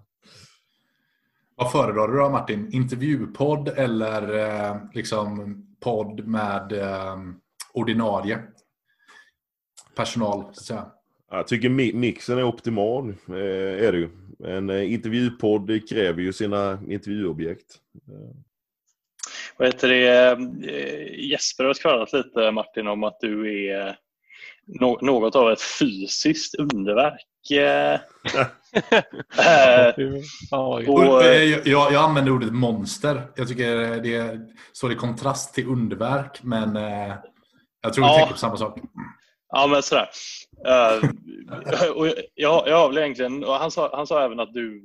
Vad 1.56 1.72
föredrar 1.72 2.08
du 2.08 2.18
då 2.18 2.30
Martin? 2.30 2.70
Intervjupodd 2.72 3.68
eller 3.68 4.38
eh, 4.70 4.78
liksom 4.94 5.58
podd 5.80 6.28
med 6.28 6.72
eh, 6.72 7.16
ordinarie 7.74 8.40
personal? 9.96 10.42
Så 10.44 10.50
att 10.50 10.56
säga. 10.56 10.92
Jag 11.32 11.48
tycker 11.48 11.70
mi- 11.70 11.96
mixen 11.96 12.38
är 12.38 12.44
optimal, 12.44 13.10
eh, 13.28 13.86
är 13.88 13.92
det 13.92 13.98
ju. 13.98 14.10
En 14.44 14.70
eh, 14.70 14.94
intervjupodd 14.94 15.90
kräver 15.90 16.22
ju 16.22 16.34
sina 16.34 16.80
intervjuobjekt. 16.88 17.82
Vad 19.58 19.68
heter 19.68 19.88
det? 19.90 20.08
eh, 20.08 21.30
Jesper 21.30 21.64
har 21.64 21.74
skvallrat 21.74 22.14
lite 22.14 22.52
Martin 22.52 22.88
om 22.88 23.04
att 23.04 23.18
du 23.20 23.64
är 23.70 23.96
nå- 24.80 25.00
något 25.02 25.36
av 25.36 25.52
ett 25.52 25.62
fysiskt 25.62 26.56
underverk. 26.56 27.52
eh. 27.52 28.00
Eh. 29.40 29.94
Och- 30.52 30.84
jag, 31.64 31.92
jag 31.92 31.96
använder 31.96 32.32
ordet 32.32 32.54
monster. 32.54 33.22
Jag 33.36 33.48
tycker 33.48 33.76
det 34.02 34.40
står 34.74 34.92
i 34.92 34.96
kontrast 34.96 35.54
till 35.54 35.68
underverk, 35.68 36.44
men 36.44 36.76
jag 37.82 37.94
tror 37.94 38.06
vi 38.06 38.10
Ja. 38.12 38.18
tänker 38.18 38.34
på 38.34 38.40
samma 38.40 38.58
sak. 38.58 38.80
Ja, 39.50 39.68
men 39.68 39.84
sådär. 39.84 40.10
Eh, 40.68 41.90
och 41.96 42.08
jag, 42.34 42.68
jag 42.68 42.78
har 42.78 42.88
väl 42.88 42.98
egentligen, 42.98 43.44
och 43.44 43.54
han, 43.54 43.72
sa, 43.72 43.90
han 43.96 44.08
sa 44.08 44.26
även 44.26 44.40
att 44.40 44.54
du 44.54 44.84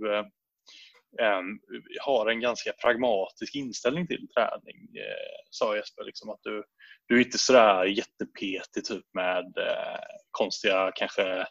har 2.00 2.30
en 2.30 2.40
ganska 2.40 2.72
pragmatisk 2.72 3.54
inställning 3.54 4.06
till 4.06 4.28
träning, 4.28 4.88
eh, 4.96 5.46
sa 5.50 5.76
Jesper. 5.76 6.04
Liksom, 6.04 6.30
att 6.30 6.40
du, 6.42 6.64
du 7.06 7.16
är 7.16 7.24
inte 7.24 7.38
sådär 7.38 7.84
jättepetig 7.84 8.84
typ 8.84 9.04
med 9.14 9.44
eh, 9.58 10.00
konstiga 10.30 10.92
kanske 10.94 11.46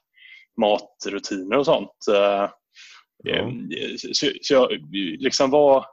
matrutiner 0.61 1.57
och 1.57 1.65
sånt. 1.65 2.07
Eh, 2.13 2.49
Ja. 3.23 3.51
så, 4.13 4.31
så 4.41 4.53
jag, 4.53 4.71
liksom, 5.19 5.51
vad, 5.51 5.85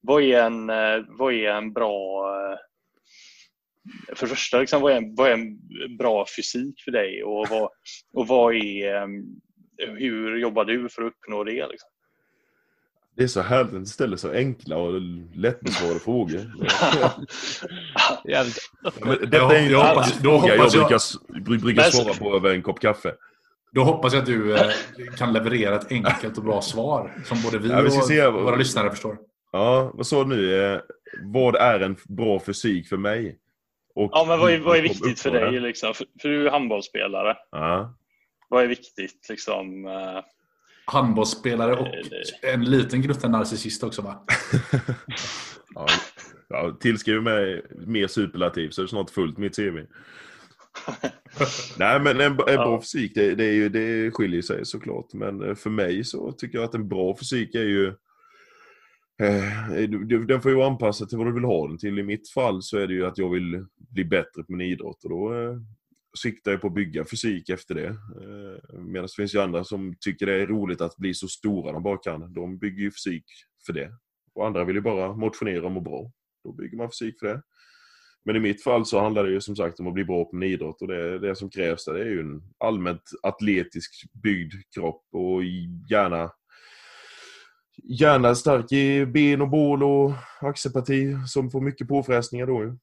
vad, 0.00 0.22
är 0.22 0.42
en, 0.42 0.66
vad 1.18 1.34
är 1.34 1.50
en 1.50 1.72
bra 1.72 2.24
för 4.14 4.26
det 4.26 4.30
första, 4.30 4.58
liksom, 4.60 4.82
vad, 4.82 4.92
är 4.92 4.96
en, 4.96 5.14
vad 5.14 5.28
är 5.28 5.32
en 5.32 5.58
bra 5.96 6.26
fysik 6.36 6.82
för 6.84 6.90
dig 6.90 7.24
och 7.24 7.46
vad, 7.50 7.70
och 8.12 8.26
vad 8.26 8.54
är, 8.54 9.08
hur 9.98 10.38
jobbar 10.38 10.64
du 10.64 10.88
för 10.88 11.02
att 11.02 11.12
uppnå 11.12 11.44
det? 11.44 11.66
Liksom? 11.68 11.90
Det 13.18 13.24
är 13.24 13.28
så 13.28 13.40
härligt 13.40 13.74
att 13.74 13.80
du 13.80 13.86
ställer 13.86 14.16
så 14.16 14.32
enkla 14.32 14.76
och 14.76 15.00
lättbesvarade 15.34 16.00
frågor. 16.00 16.40
Jävligt 18.24 18.70
Men 19.00 19.18
Detta 19.30 19.56
är 19.58 19.70
Jag 19.70 19.80
en 19.80 19.88
hoppas- 19.88 20.12
fråga 20.12 20.56
jag 20.56 20.70
brukar, 20.72 21.58
brukar 21.60 21.82
svara 21.82 22.14
på 22.14 22.36
över 22.36 22.50
en 22.54 22.62
kopp 22.62 22.80
kaffe. 22.80 23.14
Då 23.72 23.82
hoppas 23.84 24.12
jag 24.12 24.20
att 24.20 24.26
du 24.26 24.56
eh, 24.56 24.70
kan 25.18 25.32
leverera 25.32 25.76
ett 25.76 25.92
enkelt 25.92 26.38
och 26.38 26.44
bra 26.44 26.62
svar 26.62 27.12
som 27.24 27.42
både 27.42 27.58
vi 27.58 27.68
Ja, 27.68 27.80
vi 27.80 27.90
ska 27.90 27.98
och 28.00 28.06
se 28.06 28.28
våra 28.28 28.56
lyssnare 28.56 28.90
förstår. 28.90 29.16
Ja, 29.52 29.90
vad 29.94 30.06
sa 30.06 30.24
du 30.24 30.28
nu? 30.36 30.72
Eh, 30.74 30.80
Vad 31.22 31.56
är 31.56 31.80
en 31.80 31.96
bra 32.08 32.40
fysik 32.40 32.88
för 32.88 32.96
mig? 32.96 33.38
Och 33.94 34.10
Ja, 34.12 34.24
men 34.28 34.38
vad 34.40 34.52
är, 34.52 34.58
vad 34.58 34.76
är 34.78 34.82
viktigt 34.82 35.20
för 35.20 35.30
dig? 35.30 35.52
det? 35.52 35.60
Liksom? 35.60 35.94
För, 35.94 36.06
för 36.22 36.28
du 36.28 36.46
är 36.46 36.50
handbollsspelare. 36.50 37.36
Ja. 37.50 37.94
Vad 38.48 38.62
är 38.64 38.66
viktigt? 38.68 39.26
Liksom, 39.28 39.86
eh, 39.86 40.22
Handbollsspelare 40.92 41.76
och 41.76 41.88
en 42.42 42.64
liten 42.64 43.02
gnutta 43.02 43.28
narcissist 43.28 43.82
också 43.84 44.02
va? 44.02 44.24
ja. 45.74 45.86
ja, 46.48 46.76
tillskriv 46.80 47.22
mig 47.22 47.62
mer 47.86 48.06
superlativ 48.06 48.70
så 48.70 48.80
är 48.80 48.84
det 48.84 48.90
snart 48.90 49.10
fullt 49.10 49.38
mitt 49.38 49.56
CV. 49.56 49.76
Nej 51.78 52.00
men 52.00 52.20
en, 52.20 52.20
en 52.20 52.36
bra 52.36 52.52
Ja. 52.52 52.80
fysik 52.80 53.14
det, 53.14 53.34
det, 53.34 53.44
är 53.44 53.52
ju, 53.52 53.68
det 53.68 54.10
skiljer 54.10 54.42
sig 54.42 54.66
såklart. 54.66 55.12
Men 55.12 55.56
för 55.56 55.70
mig 55.70 56.04
så 56.04 56.32
tycker 56.32 56.58
jag 56.58 56.64
att 56.64 56.74
en 56.74 56.88
bra 56.88 57.16
fysik 57.16 57.54
är 57.54 57.64
ju 57.64 57.86
eh, 59.22 59.88
Den 60.26 60.42
får 60.42 60.50
ju 60.50 60.56
vara 60.56 60.66
anpassad 60.66 61.08
till 61.08 61.18
vad 61.18 61.26
du 61.26 61.32
vill 61.32 61.44
ha 61.44 61.68
den 61.68 61.78
till. 61.78 61.98
I 61.98 62.02
mitt 62.02 62.30
fall 62.30 62.62
så 62.62 62.78
är 62.78 62.86
det 62.86 62.94
ju 62.94 63.06
att 63.06 63.18
jag 63.18 63.30
vill 63.30 63.66
bli 63.76 64.04
bättre 64.04 64.42
på 64.42 64.52
min 64.52 64.60
idrott 64.60 65.04
och 65.04 65.10
då 65.10 65.34
eh, 65.34 65.56
siktar 66.22 66.50
ju 66.50 66.58
på 66.58 66.66
att 66.66 66.74
bygga 66.74 67.04
fysik 67.04 67.48
efter 67.48 67.74
det. 67.74 67.86
Eh, 67.86 68.78
medan 68.80 69.06
det 69.06 69.14
finns 69.16 69.34
ju 69.34 69.40
andra 69.40 69.64
som 69.64 69.94
tycker 70.00 70.26
det 70.26 70.42
är 70.42 70.46
roligt 70.46 70.80
att 70.80 70.96
bli 70.96 71.14
så 71.14 71.28
stora 71.28 71.72
de 71.72 71.82
bara 71.82 71.98
kan. 71.98 72.32
De 72.32 72.58
bygger 72.58 72.82
ju 72.82 72.90
fysik 72.90 73.24
för 73.66 73.72
det. 73.72 73.92
Och 74.34 74.46
andra 74.46 74.64
vill 74.64 74.76
ju 74.76 74.82
bara 74.82 75.12
motionera 75.12 75.64
och 75.64 75.72
må 75.72 75.80
bra. 75.80 76.12
Då 76.44 76.52
bygger 76.52 76.76
man 76.76 76.90
fysik 76.90 77.18
för 77.20 77.26
det. 77.26 77.42
Men 78.24 78.36
i 78.36 78.40
mitt 78.40 78.62
fall 78.62 78.86
så 78.86 79.00
handlar 79.00 79.24
det 79.24 79.30
ju 79.30 79.40
som 79.40 79.56
sagt 79.56 79.80
om 79.80 79.86
att 79.86 79.94
bli 79.94 80.04
bra 80.04 80.24
på 80.24 80.36
min 80.36 80.50
idrott 80.50 80.82
och 80.82 80.88
det, 80.88 81.18
det 81.18 81.36
som 81.36 81.50
krävs 81.50 81.84
där 81.84 81.94
det 81.94 82.00
är 82.00 82.10
ju 82.10 82.20
en 82.20 82.42
allmänt 82.58 83.02
atletisk 83.22 83.92
byggd 84.22 84.54
kropp 84.74 85.04
och 85.12 85.44
gärna 85.90 86.30
Gärna 87.82 88.34
stark 88.34 88.72
i 88.72 89.06
ben 89.06 89.42
och 89.42 89.48
bål 89.48 89.82
och 89.82 90.12
axelparti 90.40 91.16
som 91.26 91.50
får 91.50 91.60
mycket 91.60 91.88
påfrestningar 91.88 92.46
då 92.46 92.62
ju 92.62 92.76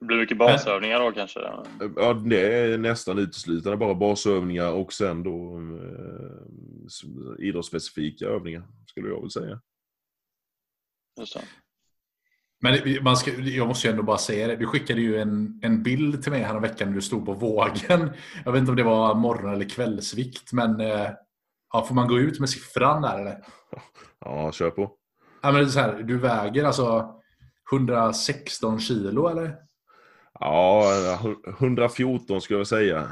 det 0.00 0.06
blir 0.06 0.16
mycket 0.16 0.38
basövningar 0.38 1.00
då 1.00 1.12
kanske? 1.12 1.40
Ja, 1.96 2.12
det 2.12 2.56
är 2.56 2.78
nästan 2.78 3.18
uteslutande 3.18 3.76
bara 3.76 3.94
basövningar 3.94 4.72
och 4.72 4.92
sen 4.92 5.22
då 5.22 5.56
eh, 5.58 7.46
idrottsspecifika 7.46 8.26
övningar 8.26 8.62
skulle 8.86 9.08
jag 9.08 9.20
väl 9.20 9.30
säga. 9.30 9.60
Just 11.20 11.34
det. 11.34 11.42
Men 12.62 13.04
man 13.04 13.16
ska, 13.16 13.32
jag 13.32 13.68
måste 13.68 13.86
ju 13.86 13.90
ändå 13.90 14.02
bara 14.02 14.18
säga 14.18 14.46
det. 14.46 14.56
Du 14.56 14.66
skickade 14.66 15.00
ju 15.00 15.20
en, 15.20 15.60
en 15.62 15.82
bild 15.82 16.22
till 16.22 16.32
mig 16.32 16.42
här 16.42 16.60
veckan 16.60 16.88
när 16.88 16.94
du 16.94 17.02
stod 17.02 17.26
på 17.26 17.32
vågen. 17.32 18.12
Jag 18.44 18.52
vet 18.52 18.60
inte 18.60 18.70
om 18.70 18.76
det 18.76 18.82
var 18.82 19.14
morgon 19.14 19.54
eller 19.54 19.68
kvällsvikt, 19.68 20.52
men 20.52 20.80
eh, 20.80 21.10
ja, 21.72 21.84
får 21.84 21.94
man 21.94 22.08
gå 22.08 22.18
ut 22.18 22.40
med 22.40 22.50
siffran 22.50 23.02
där 23.02 23.18
eller? 23.20 23.44
Ja, 24.20 24.52
kör 24.52 24.70
på. 24.70 24.96
Ja, 25.42 25.52
men 25.52 25.54
det 25.54 25.66
är 25.66 25.70
så 25.70 25.80
här, 25.80 26.02
du 26.02 26.18
väger 26.18 26.64
alltså 26.64 27.14
116 27.72 28.80
kilo 28.80 29.28
eller? 29.28 29.69
Ja, 30.40 31.18
114 31.58 32.40
skulle 32.40 32.58
jag 32.58 32.66
säga. 32.66 33.10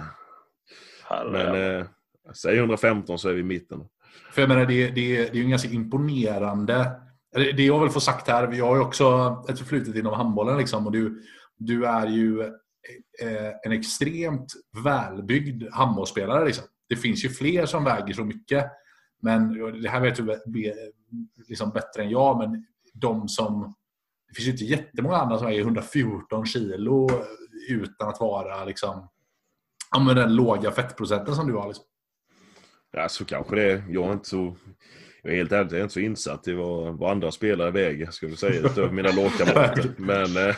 Herrejävlar. 1.05 1.53
Men 1.53 1.81
eh, 1.81 1.87
säg 2.35 2.59
115 2.59 3.19
så 3.19 3.29
är 3.29 3.33
vi 3.33 3.41
i 3.41 3.45
mitten. 3.45 3.85
För 4.33 4.43
jag 4.43 4.49
menar, 4.49 4.67
det, 4.67 4.91
det, 4.91 5.17
det 5.17 5.29
är 5.29 5.35
ju 5.35 5.43
en 5.43 5.51
ganska 5.51 5.69
imponerande... 5.69 6.91
Det 7.33 7.63
jag 7.63 7.81
vill 7.81 7.91
få 7.91 8.01
sagt 8.01 8.29
här, 8.29 8.53
jag 8.53 8.67
har 8.67 8.77
ju 8.77 8.83
också 8.83 9.37
ett 9.49 9.59
förflutet 9.59 9.97
inom 9.97 10.15
handbollen 10.15 10.59
liksom, 10.59 10.87
och 10.87 10.93
du, 10.93 11.23
du 11.57 11.87
är 11.87 12.07
ju 12.07 12.43
eh, 13.23 13.53
en 13.63 13.73
extremt 13.73 14.53
välbyggd 14.85 15.65
handbollsspelare. 15.73 16.45
Liksom. 16.45 16.65
Det 16.89 16.97
finns 16.97 17.25
ju 17.25 17.29
fler 17.29 17.67
som 17.67 17.85
väger 17.85 18.15
så 18.15 18.25
mycket. 18.25 18.67
Men 19.23 19.53
det 19.83 19.89
här 19.89 20.01
vet 20.01 20.17
du 20.17 20.41
liksom 21.49 21.71
bättre 21.71 22.03
än 22.03 22.11
jag, 22.11 22.39
men 22.39 22.67
de 22.95 23.29
som... 23.29 23.75
Det 24.29 24.35
finns 24.35 24.49
ju 24.49 24.53
inte 24.53 24.65
jättemånga 24.65 25.17
andra 25.17 25.39
som 25.39 25.47
väger 25.47 25.61
114 25.61 26.47
kilo 26.47 27.09
utan 27.69 28.09
att 28.09 28.21
vara 28.21 28.65
liksom 28.65 29.09
ja, 29.91 29.99
men 29.99 30.17
den 30.17 30.35
låga 30.37 30.71
fettprocenten 30.71 31.35
som 31.35 31.47
du 31.47 31.53
har. 31.55 31.67
Liksom. 31.69 31.85
Ja, 32.93 33.09
så 33.09 33.25
kanske 33.25 33.57
det 33.57 33.73
är. 33.73 33.85
Jag 33.89 34.09
är 34.09 34.13
inte 34.13 34.29
så... 34.29 34.57
Jag 35.23 35.33
är 35.33 35.37
helt 35.37 35.53
ärligt 35.53 35.73
jag 35.73 35.79
är 35.79 35.83
inte 35.83 35.95
så 35.95 36.01
insatt 36.01 36.49
i 36.49 36.53
vad, 36.53 36.99
vad 36.99 37.11
andra 37.11 37.31
spelare 37.33 37.71
väger, 37.71 38.11
ska 38.11 38.27
vi 38.27 38.37
säga, 38.37 38.61
utöver 38.61 38.91
mina 38.93 39.09
lagkamrater. 39.13 39.91
Men... 39.97 40.37
eh, 40.37 40.55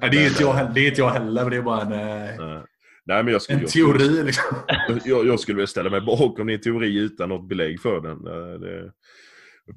Nej, 0.00 0.10
det, 0.10 0.16
är 0.24 0.28
inte 0.28 0.42
jag, 0.42 0.52
heller- 0.52 0.72
det 0.74 0.80
är 0.80 0.88
inte 0.88 1.00
jag 1.00 1.10
heller, 1.10 1.42
men 1.42 1.50
det 1.50 1.56
är 1.56 1.62
bara 1.62 1.80
en, 1.82 1.92
eh, 1.92 2.34
eh, 2.56 2.62
Nej, 3.04 3.22
men 3.24 3.32
jag 3.32 3.42
skulle, 3.42 3.56
en 3.58 3.60
jag 3.62 3.70
skulle- 3.70 3.98
teori. 3.98 4.22
Liksom. 4.24 4.56
Jag, 5.04 5.26
jag 5.26 5.40
skulle 5.40 5.56
vilja 5.56 5.66
ställa 5.66 5.90
mig 5.90 6.00
bakom 6.00 6.46
din 6.46 6.60
teori 6.60 6.96
utan 6.98 7.28
något 7.28 7.48
belägg 7.48 7.80
för 7.80 8.00
den. 8.00 8.26
Eh, 8.26 8.60
Det, 8.60 8.92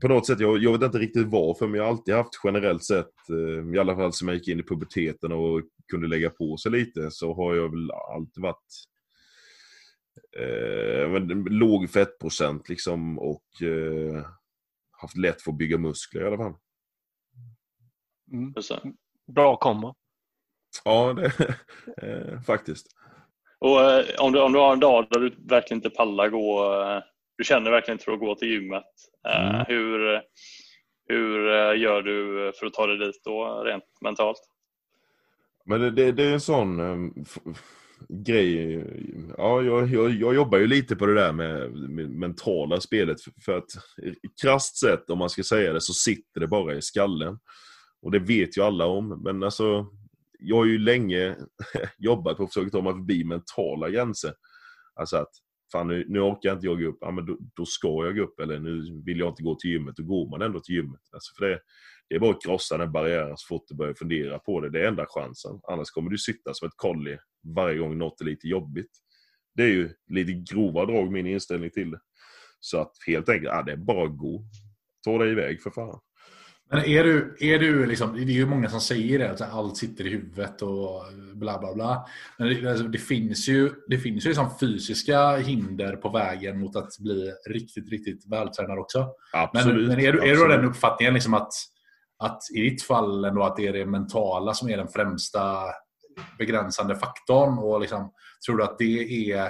på 0.01 0.08
något 0.08 0.27
sätt, 0.27 0.39
jag, 0.39 0.58
jag 0.58 0.72
vet 0.72 0.84
inte 0.84 0.98
riktigt 0.98 1.27
varför, 1.27 1.67
men 1.67 1.77
jag 1.77 1.84
har 1.84 1.91
alltid 1.91 2.15
haft 2.15 2.39
generellt 2.43 2.84
sett, 2.84 3.29
eh, 3.29 3.75
i 3.75 3.79
alla 3.79 3.96
fall 3.96 4.13
som 4.13 4.27
jag 4.27 4.38
gick 4.38 4.48
in 4.48 4.60
i 4.60 4.63
puberteten 4.63 5.31
och 5.31 5.62
kunde 5.91 6.08
lägga 6.08 6.29
på 6.29 6.58
sig 6.58 6.72
lite, 6.72 7.12
så 7.12 7.34
har 7.34 7.55
jag 7.55 7.69
väl 7.69 7.91
alltid 7.91 8.43
varit 8.43 8.86
eh, 10.38 11.10
men, 11.10 11.27
låg 11.43 11.89
fettprocent 11.89 12.69
liksom 12.69 13.19
och 13.19 13.62
eh, 13.62 14.25
haft 14.91 15.17
lätt 15.17 15.41
för 15.41 15.51
att 15.51 15.58
bygga 15.58 15.77
muskler 15.77 16.22
i 16.22 16.27
alla 16.27 16.38
fall. 16.38 16.53
Mm. 18.31 18.53
Bra 19.27 19.58
kombo. 19.58 19.96
Ja, 20.86 21.13
det, 21.13 21.55
eh, 22.01 22.41
faktiskt. 22.41 22.88
Och 23.60 23.81
eh, 23.81 24.05
om 24.19 24.31
du, 24.31 24.41
om 24.41 24.53
du 24.53 24.60
har 24.60 24.74
en 24.74 24.79
dag 24.79 25.08
där 25.10 25.19
du 25.19 25.36
verkligen 25.48 25.77
inte 25.77 25.89
pallar 25.89 26.29
gå, 26.29 26.74
eh, 26.74 27.03
du 27.39 27.43
känner 27.46 27.72
verkligen 27.72 27.96
inte 27.96 28.05
för 28.05 28.12
att 28.12 28.19
gå 28.19 28.36
till 28.36 28.48
gymmet. 28.48 28.84
eh, 29.27 29.50
Mm. 29.50 29.65
Hur, 29.67 30.22
hur 31.08 31.48
eh, 31.48 31.81
gör 31.81 32.01
du 32.01 32.51
för 32.60 32.65
att 32.65 32.74
ta 32.74 32.88
dig 32.88 32.98
dit 32.98 33.22
då 33.24 33.63
rent 33.65 33.84
mentalt? 34.01 34.38
Men 35.65 35.81
det, 35.81 35.91
det, 35.91 36.12
det 36.12 36.24
är 36.24 36.34
en 36.34 36.39
sån 36.41 36.79
eh, 36.79 37.12
f- 37.22 37.58
grej. 38.10 38.84
Ja, 39.38 39.62
jag, 39.62 39.88
jag, 39.88 40.12
jag 40.12 40.36
jobbar 40.36 40.58
ju 40.58 40.67
lite 40.67 40.96
på 40.96 41.05
det 41.05 41.13
där 41.13 41.34
med, 41.34 41.72
med 41.72 42.10
mentala 42.10 42.81
spelet. 42.81 43.22
För, 43.22 43.31
för 43.46 43.58
att 43.58 43.65
krasst 44.41 44.77
sett, 44.79 45.10
om 45.10 45.19
man 45.19 45.29
ska 45.29 45.43
säga 45.43 45.74
det, 45.74 45.81
så 45.81 45.93
sitter 45.93 46.39
det 46.39 46.48
bara 46.48 46.75
i 46.75 46.81
skallen. 46.81 47.39
Och 48.01 48.12
det 48.12 48.19
vet 48.19 48.58
ju 48.58 48.62
alla 48.62 48.86
om. 48.86 49.22
Men 49.24 49.43
alltså, 49.43 49.86
jag 50.39 50.55
har 50.55 50.65
ju 50.65 50.77
länge 50.77 51.36
jobbat 51.98 52.38
på 52.38 52.43
att 52.43 52.53
försöka 52.53 52.69
ta 52.69 52.81
mig 52.81 52.93
förbi 52.93 53.24
mentala 53.24 53.89
gränser. 53.89 54.34
Alltså 54.96 55.17
att, 55.17 55.29
fan 55.72 55.88
nu, 55.88 56.06
nu 56.08 56.20
orkar 56.20 56.54
inte 56.54 56.66
jag 56.66 56.82
gå 56.82 56.88
upp. 56.88 56.98
Ja, 57.02 57.12
men 57.12 57.26
då, 57.26 57.38
då 57.56 57.66
ska 57.66 57.88
jag 57.88 58.16
gå 58.16 58.24
upp. 58.24 58.40
Eller 58.40 58.60
nu 58.60 59.02
vill 59.06 59.20
jag 59.20 59.30
inte 59.30 59.44
gå 59.44 59.56
till 59.56 59.72
gymmet. 59.72 59.96
Då 59.96 60.04
går 60.04 60.30
man 60.30 60.42
ändå 60.42 60.60
till 60.60 60.76
gymmet. 60.76 61.02
Alltså 61.12 61.36
för 61.38 61.46
det, 61.50 61.60
det 62.10 62.16
är 62.16 62.20
bara 62.20 62.32
att 62.32 62.44
krossa 62.44 62.78
den 62.78 62.92
barriären 62.92 63.38
så 63.38 63.48
fort 63.48 63.64
du 63.68 63.76
börjar 63.76 63.94
fundera 63.94 64.40
på 64.40 64.62
det. 64.62 64.70
Det 64.70 64.84
är 64.84 64.88
enda 64.88 65.06
chansen. 65.10 65.60
Annars 65.64 65.90
kommer 65.90 66.10
du 66.10 66.18
sitta 66.18 66.54
som 66.54 66.68
ett 66.68 66.74
kolli 66.76 67.18
varje 67.56 67.78
gång 67.78 67.98
något 67.98 68.22
är 68.22 68.26
lite 68.26 68.48
jobbigt. 68.48 68.92
Det 69.56 69.64
är 69.64 69.68
ju 69.68 69.90
lite 70.08 70.54
grova 70.54 70.86
drag 70.86 71.12
min 71.12 71.28
inställning 71.28 71.70
till 71.70 71.92
det. 71.92 72.00
Så 72.60 72.78
att 72.78 72.92
helt 73.08 73.30
enkelt, 73.30 73.52
ja, 73.54 73.64
det 73.64 73.72
är 73.72 73.78
bara 73.78 74.06
att 74.06 74.18
gå. 74.18 74.44
Ta 75.04 75.18
dig 75.18 75.32
iväg 75.32 75.62
för 75.62 75.70
fan. 75.70 76.00
Men 76.72 76.86
är 76.86 77.04
du, 77.04 77.38
är 77.40 77.60
du 77.60 77.86
liksom, 77.86 78.16
det 78.16 78.22
är 78.22 78.26
ju 78.26 78.46
många 78.46 78.70
som 78.70 78.82
säger 78.82 79.20
det, 79.20 79.32
att 79.32 79.54
allt 79.54 79.78
sitter 79.78 80.08
i 80.08 80.10
huvudet 80.10 80.62
och 80.62 81.04
bla 81.34 81.60
bla 81.60 81.74
bla. 81.74 82.06
Men 82.38 82.48
det, 82.48 82.70
alltså, 82.70 82.84
det 82.84 82.98
finns 82.98 83.48
ju, 83.48 83.72
det 83.88 83.98
finns 83.98 84.26
ju 84.26 84.30
liksom 84.30 84.50
fysiska 84.60 85.38
hinder 85.38 85.96
på 85.96 86.10
vägen 86.10 86.60
mot 86.60 86.76
att 86.76 87.00
bli 87.00 87.34
riktigt, 87.50 87.90
riktigt 87.90 88.32
vältränad 88.32 88.80
också. 88.80 89.00
Men, 89.34 89.44
Absolut. 89.44 89.88
men 89.88 90.00
är, 90.00 90.14
du, 90.14 90.20
är 90.20 90.36
du 90.36 90.44
av 90.44 90.50
den 90.50 90.66
uppfattningen 90.66 91.14
liksom 91.14 91.34
att, 91.34 91.52
att 92.20 92.42
i 92.56 92.62
ditt 92.62 92.84
fall 92.84 93.26
ändå 93.26 93.44
att 93.44 93.56
det 93.56 93.68
är 93.68 93.74
det 93.74 93.86
mentala 93.86 94.54
som 94.54 94.70
är 94.70 94.78
den 94.78 94.88
främsta 94.88 95.58
begränsande 96.38 96.96
faktorn? 96.96 97.58
Och 97.58 97.82
liksom, 97.82 98.14
tror 98.46 98.58
du 98.58 98.64
att 98.64 98.78
det 98.78 99.32
är, 99.32 99.50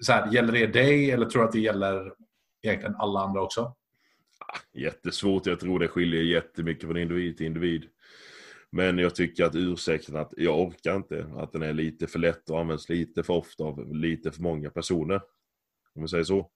så 0.00 0.12
här, 0.12 0.32
gäller 0.32 0.52
det 0.52 0.66
dig 0.66 1.10
eller 1.10 1.26
tror 1.26 1.42
du 1.42 1.48
att 1.48 1.52
det 1.52 1.60
gäller 1.60 2.12
egentligen 2.62 2.96
alla 2.98 3.20
andra 3.20 3.42
också? 3.42 3.74
Jättesvårt. 4.72 5.46
Jag 5.46 5.60
tror 5.60 5.78
det 5.78 5.88
skiljer 5.88 6.22
jättemycket 6.22 6.84
från 6.84 6.96
individ 6.96 7.36
till 7.36 7.46
individ. 7.46 7.84
Men 8.70 8.98
jag 8.98 9.14
tycker 9.14 9.44
att 9.44 9.54
ursäkten 9.54 10.16
att 10.16 10.34
jag 10.36 10.60
orkar 10.60 10.96
inte, 10.96 11.26
att 11.36 11.52
den 11.52 11.62
är 11.62 11.72
lite 11.72 12.06
för 12.06 12.18
lätt 12.18 12.50
och 12.50 12.60
används 12.60 12.88
lite 12.88 13.22
för 13.22 13.34
ofta 13.34 13.64
av 13.64 13.94
lite 13.94 14.30
för 14.30 14.42
många 14.42 14.70
personer. 14.70 15.20
Om 15.94 16.02
vi 16.02 16.08
säger 16.08 16.24
så. 16.24 16.50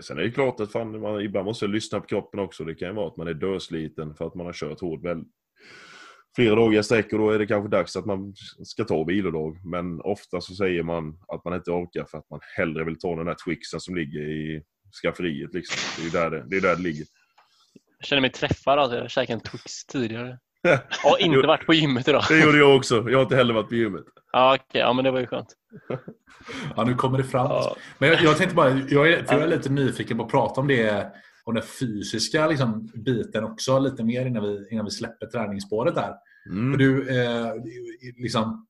Sen 0.00 0.18
är 0.18 0.22
det 0.22 0.30
klart 0.30 0.60
att 0.60 0.72
fan, 0.72 1.00
man 1.00 1.20
ibland 1.20 1.44
måste 1.44 1.66
lyssna 1.66 2.00
på 2.00 2.06
kroppen 2.06 2.40
också. 2.40 2.64
Det 2.64 2.74
kan 2.74 2.88
ju 2.88 2.94
vara 2.94 3.08
att 3.08 3.16
man 3.16 3.28
är 3.28 3.34
dödsliten 3.34 4.14
för 4.14 4.26
att 4.26 4.34
man 4.34 4.46
har 4.46 4.52
kört 4.52 4.80
hårt 4.80 5.04
väl, 5.04 5.24
flera 6.36 6.54
dagar 6.54 6.80
i 6.80 6.82
sträck 6.82 7.12
och 7.12 7.18
då 7.18 7.30
är 7.30 7.38
det 7.38 7.46
kanske 7.46 7.76
dags 7.76 7.96
att 7.96 8.06
man 8.06 8.34
ska 8.64 8.84
ta 8.84 9.04
vilodag. 9.04 9.60
Men 9.64 10.00
ofta 10.00 10.40
så 10.40 10.54
säger 10.54 10.82
man 10.82 11.18
att 11.28 11.44
man 11.44 11.54
inte 11.54 11.70
orkar 11.70 12.04
för 12.04 12.18
att 12.18 12.30
man 12.30 12.40
hellre 12.56 12.84
vill 12.84 12.98
ta 12.98 13.16
den 13.16 13.26
här 13.26 13.36
twixen 13.44 13.80
som 13.80 13.96
ligger 13.96 14.20
i 14.20 14.62
skafferiet. 15.02 15.54
Liksom. 15.54 16.02
Det 16.02 16.18
är 16.18 16.22
där 16.22 16.30
det, 16.30 16.44
det, 16.48 16.56
är 16.56 16.60
där 16.60 16.76
det 16.76 16.82
ligger. 16.82 17.06
Jag 17.98 18.06
känner 18.06 18.20
mig 18.20 18.30
träffad. 18.32 18.78
Alltså. 18.78 18.96
Jag 18.98 19.10
käkade 19.10 19.32
en 19.32 19.40
Twix 19.40 19.84
tidigare. 19.86 20.38
Jag 20.62 20.80
har 21.02 21.18
inte 21.22 21.46
varit 21.46 21.66
på 21.66 21.74
gymmet 21.74 22.08
idag. 22.08 22.24
Det 22.28 22.40
gjorde 22.44 22.58
jag 22.58 22.76
också. 22.76 22.94
Jag 23.10 23.18
har 23.18 23.22
inte 23.22 23.36
heller 23.36 23.54
varit 23.54 23.68
på 23.68 23.74
gymmet. 23.74 24.04
Ja, 24.32 24.54
okej. 24.54 24.80
Ja, 24.80 24.92
men 24.92 25.04
det 25.04 25.10
var 25.10 25.20
ju 25.20 25.26
skönt. 25.26 25.48
Ja, 26.76 26.84
nu 26.84 26.94
kommer 26.94 27.18
det 27.18 27.24
fram. 27.24 27.46
Ja. 27.46 27.76
Men 27.98 28.08
jag, 28.08 28.22
jag 28.22 28.36
tänkte 28.36 28.54
bara, 28.56 28.80
jag 28.88 29.12
är, 29.12 29.24
för 29.24 29.34
jag 29.34 29.42
är 29.42 29.46
lite 29.46 29.68
nyfiken 29.72 30.16
på 30.16 30.24
att 30.24 30.30
prata 30.30 30.60
om 30.60 30.68
det, 30.68 31.12
om 31.44 31.54
den 31.54 31.62
fysiska 31.80 32.46
liksom, 32.46 32.90
biten 32.94 33.44
också 33.44 33.78
lite 33.78 34.04
mer 34.04 34.26
innan 34.26 34.42
vi, 34.42 34.68
innan 34.70 34.84
vi 34.84 34.90
släpper 34.90 35.26
träningsspåret 35.26 35.94
där. 35.94 36.14
För 36.46 36.52
Mm. 36.52 36.78
du, 36.78 37.20
eh, 37.20 37.52
liksom, 38.16 38.66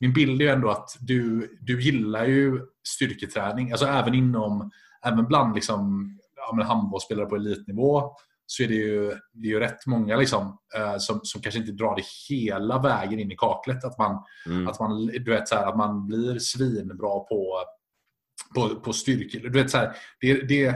min 0.00 0.12
bild 0.12 0.40
är 0.42 0.44
ju 0.44 0.50
ändå 0.50 0.70
att 0.70 0.96
du, 1.00 1.48
du 1.60 1.82
gillar 1.82 2.24
ju 2.26 2.60
styrketräning, 2.88 3.72
alltså 3.72 3.86
även 3.86 4.14
inom, 4.14 4.70
även 5.06 5.26
bland 5.26 5.54
liksom, 5.54 6.08
ja, 6.36 6.64
handbollsspelare 6.64 7.26
på 7.26 7.36
elitnivå 7.36 8.12
så 8.46 8.62
är 8.62 8.68
det 8.68 8.74
ju, 8.74 9.08
det 9.32 9.46
är 9.48 9.50
ju 9.50 9.60
rätt 9.60 9.86
många 9.86 10.16
liksom, 10.16 10.58
eh, 10.76 10.96
som, 10.98 11.20
som 11.22 11.40
kanske 11.42 11.60
inte 11.60 11.72
drar 11.72 11.96
det 11.96 12.04
hela 12.34 12.78
vägen 12.78 13.18
in 13.20 13.32
i 13.32 13.36
kaklet. 13.36 13.84
Att 13.84 13.98
man, 13.98 14.24
Mm. 14.46 14.68
att 14.68 14.80
man, 14.80 15.06
du 15.06 15.30
vet, 15.30 15.48
så 15.48 15.54
här, 15.54 15.66
att 15.66 15.76
man 15.76 16.06
blir 16.06 16.38
svinbra 16.38 17.20
på, 17.20 17.62
på, 18.54 18.68
på 18.80 18.92
styrka. 18.92 19.38
Du 19.38 19.50
vet, 19.62 19.70
så 19.70 19.78
här, 19.78 19.96
det, 20.20 20.48
det, 20.48 20.66
eh, 20.66 20.74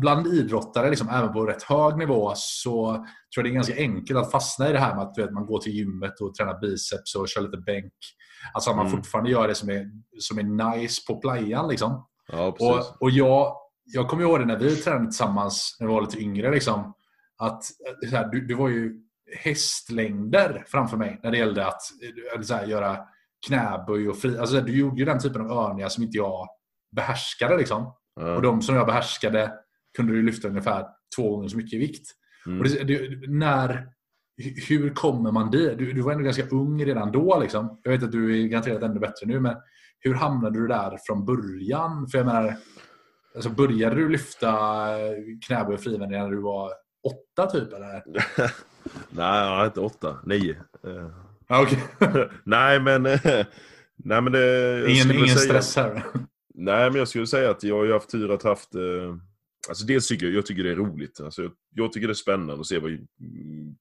bland 0.00 0.26
idrottare, 0.26 0.90
liksom, 0.90 1.08
även 1.08 1.32
på 1.32 1.46
rätt 1.46 1.62
hög 1.62 1.96
nivå, 1.96 2.32
så 2.36 2.92
tror 2.92 3.04
jag 3.36 3.44
det 3.44 3.50
är 3.50 3.54
ganska 3.54 3.76
enkelt 3.76 4.18
att 4.18 4.30
fastna 4.30 4.68
i 4.68 4.72
det 4.72 4.78
här 4.78 4.94
med 4.94 5.04
att 5.04 5.14
du 5.14 5.22
vet, 5.22 5.32
man 5.32 5.46
går 5.46 5.58
till 5.58 5.72
gymmet 5.72 6.20
och 6.20 6.34
tränar 6.34 6.60
biceps 6.60 7.14
och 7.14 7.28
kör 7.28 7.40
lite 7.40 7.56
bänk. 7.56 7.92
Alltså 8.54 8.70
att 8.70 8.76
man 8.76 8.86
Mm. 8.86 8.98
fortfarande 8.98 9.30
gör 9.30 9.48
det 9.48 9.54
som 9.54 9.68
är, 9.70 9.90
som 10.18 10.38
är 10.38 10.76
nice 10.76 11.02
på 11.06 11.16
playan. 11.20 11.68
Liksom. 11.68 12.06
Ja, 12.28 12.52
precis. 12.52 12.90
Och, 12.90 13.02
och 13.02 13.10
jag, 13.10 13.56
jag 13.84 14.08
kommer 14.08 14.22
ihåg 14.22 14.40
det 14.40 14.46
när 14.46 14.58
vi 14.58 14.76
tränade 14.76 15.04
tillsammans 15.04 15.76
när 15.80 15.86
vi 15.86 15.92
var 15.92 16.00
lite 16.00 16.20
yngre. 16.20 16.50
Liksom, 16.50 16.94
att 17.38 17.62
eh, 18.02 18.10
så 18.10 18.16
här, 18.16 18.28
du, 18.28 18.46
du 18.46 18.54
var 18.54 18.68
ju 18.68 18.92
hästlängder 19.36 20.64
framför 20.68 20.96
mig 20.96 21.20
när 21.22 21.30
det 21.30 21.38
gällde 21.38 21.66
att 21.66 21.80
eh, 22.34 22.40
så 22.42 22.54
här, 22.54 22.66
göra 22.66 22.98
knäböj 23.46 24.08
och 24.08 24.16
fri. 24.16 24.38
Alltså, 24.38 24.60
du 24.60 24.76
gjorde 24.76 24.98
ju 24.98 25.04
den 25.04 25.18
typen 25.18 25.50
av 25.50 25.68
övningar 25.68 25.88
som 25.88 26.04
inte 26.04 26.16
jag 26.16 26.48
behärskade. 26.96 27.56
Liksom. 27.56 27.94
Ja. 28.20 28.36
Och 28.36 28.42
de 28.42 28.62
som 28.62 28.74
jag 28.74 28.86
behärskade 28.86 29.52
kunde 29.96 30.12
du 30.12 30.22
lyfta 30.22 30.48
ungefär 30.48 30.86
två 31.16 31.30
gånger 31.30 31.48
så 31.48 31.56
mycket 31.56 31.72
i 31.72 31.78
vikt. 31.78 32.06
Mm. 32.46 32.58
Och 32.58 32.64
det, 32.64 32.84
det, 32.84 33.28
när, 33.28 33.86
hur 34.68 34.94
kommer 34.94 35.32
man 35.32 35.50
dit? 35.50 35.78
Du, 35.78 35.92
du 35.92 36.00
var 36.00 36.12
ändå 36.12 36.24
ganska 36.24 36.48
ung 36.48 36.84
redan 36.84 37.12
då. 37.12 37.40
Liksom. 37.40 37.80
Jag 37.82 37.92
vet 37.92 38.02
att 38.02 38.12
du 38.12 38.42
är 38.42 38.48
garanterat 38.48 38.82
ännu 38.82 39.00
bättre 39.00 39.26
nu, 39.26 39.40
men 39.40 39.56
hur 40.02 40.14
hamnade 40.14 40.60
du 40.60 40.66
där 40.68 40.98
från 41.06 41.24
början? 41.24 42.08
För 42.08 42.18
jag 42.18 42.26
menar, 42.26 42.56
alltså 43.34 43.50
började 43.50 43.96
du 43.96 44.08
lyfta 44.08 44.50
knäböj 45.46 45.74
och 45.74 45.80
frivändningar 45.80 46.22
när 46.24 46.30
du 46.30 46.40
var 46.40 46.72
åtta 47.08 47.50
typ? 47.50 47.72
Eller? 47.72 48.02
Nej, 49.10 49.48
jag 49.48 49.66
inte 49.66 49.80
åtta. 49.80 50.18
Nio. 50.26 50.56
Eh, 50.84 51.10
okej. 51.48 51.84
nej, 52.44 52.80
men... 52.80 53.06
eh, 53.06 53.20
nej, 53.96 54.20
men 54.22 54.32
det... 54.32 54.84
ingen 54.90 55.10
ingen 55.10 55.28
säga- 55.28 55.38
stress 55.62 55.76
här. 55.76 56.04
Nej, 56.54 56.90
men 56.90 56.98
jag 56.98 57.08
skulle 57.08 57.26
säga 57.26 57.50
att 57.50 57.62
jag 57.62 57.76
har 57.76 57.92
haft 57.92 58.10
tur 58.10 58.34
att 58.34 58.42
haft... 58.42 58.74
Eh, 58.74 59.16
alltså 59.68 59.86
dels 59.86 60.08
tycker 60.08 60.26
jag, 60.26 60.34
jag 60.34 60.46
tycker 60.46 60.64
det 60.64 60.70
är 60.70 60.76
roligt. 60.76 61.20
Alltså, 61.20 61.42
jag, 61.42 61.52
jag 61.74 61.92
tycker 61.92 62.06
det 62.08 62.12
är 62.12 62.14
spännande 62.14 62.60
att 62.60 62.66
se 62.66 62.78
vad 62.78 62.90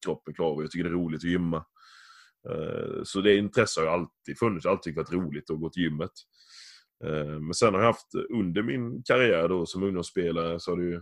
kroppen 0.05 0.33
klarar. 0.33 0.61
Jag 0.61 0.71
tycker 0.71 0.83
det 0.83 0.89
är 0.89 0.93
roligt 0.93 1.19
att 1.19 1.29
gymma. 1.29 1.65
Eh, 2.49 3.03
så 3.03 3.21
det 3.21 3.35
intresset 3.35 3.83
har 3.83 3.83
ju 3.83 3.93
alltid 3.93 4.39
funnits. 4.39 4.65
Alltid 4.65 4.83
tyckt 4.83 4.97
varit 4.97 5.13
roligt 5.13 5.49
att 5.49 5.59
gå 5.59 5.69
till 5.69 5.83
gymmet. 5.83 6.11
Eh, 7.03 7.39
men 7.39 7.53
sen 7.53 7.73
har 7.73 7.81
jag 7.81 7.87
haft, 7.87 8.15
under 8.29 8.63
min 8.63 9.03
karriär 9.03 9.49
då 9.49 9.65
som 9.65 9.83
ungdomsspelare, 9.83 10.59
så 10.59 10.71
har 10.71 10.81
ju 10.81 11.01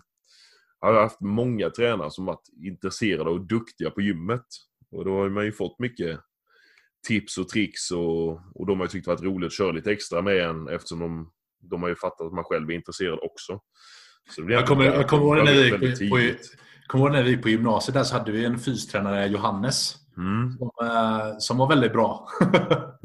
har 0.80 0.93
jag 0.93 1.02
haft 1.02 1.21
många 1.21 1.69
tränare 1.69 2.12
som 2.12 2.25
varit 2.25 2.49
intresserade 2.65 3.30
och 3.30 3.41
duktiga 3.41 3.89
på 3.89 4.02
gymmet. 4.02 4.45
Och 4.91 5.06
då 5.06 5.12
har 5.12 5.30
man 5.30 5.45
ju 5.45 5.52
fått 5.52 5.80
mycket 5.80 6.19
tips 7.08 7.38
och 7.38 7.49
tricks 7.49 7.91
och, 7.91 8.32
och 8.32 8.65
de 8.67 8.80
har 8.80 8.86
ju 8.86 8.89
tyckt 8.89 9.08
varit 9.08 9.21
roligt 9.21 9.47
att 9.47 9.54
köra 9.54 9.71
lite 9.71 9.91
extra 9.91 10.21
med 10.21 10.38
en 10.38 10.67
eftersom 10.67 10.99
de, 10.99 11.32
de 11.69 11.82
har 11.82 11.89
ju 11.89 11.95
fattat 11.95 12.28
att 12.28 12.34
man 12.34 12.43
själv 12.43 12.69
är 12.69 12.73
intresserad 12.73 13.19
också. 13.21 13.60
Jag 14.38 14.67
kommer, 14.67 14.86
jag 14.86 15.08
kommer 15.08 15.23
ihåg 15.23 15.36
när 15.36 15.54
vi 17.23 17.30
gick 17.30 17.38
på, 17.38 17.43
på 17.43 17.49
gymnasiet. 17.49 17.93
Där 17.93 18.04
så 18.04 18.17
hade 18.17 18.32
vi 18.32 18.45
en 18.45 18.60
fystränare, 18.60 19.28
Johannes, 19.28 19.95
Mm, 20.19 20.51
som, 20.58 20.71
eh, 20.82 21.38
som 21.38 21.58
var 21.58 21.69
väldigt 21.69 21.93
bra. 21.93 22.27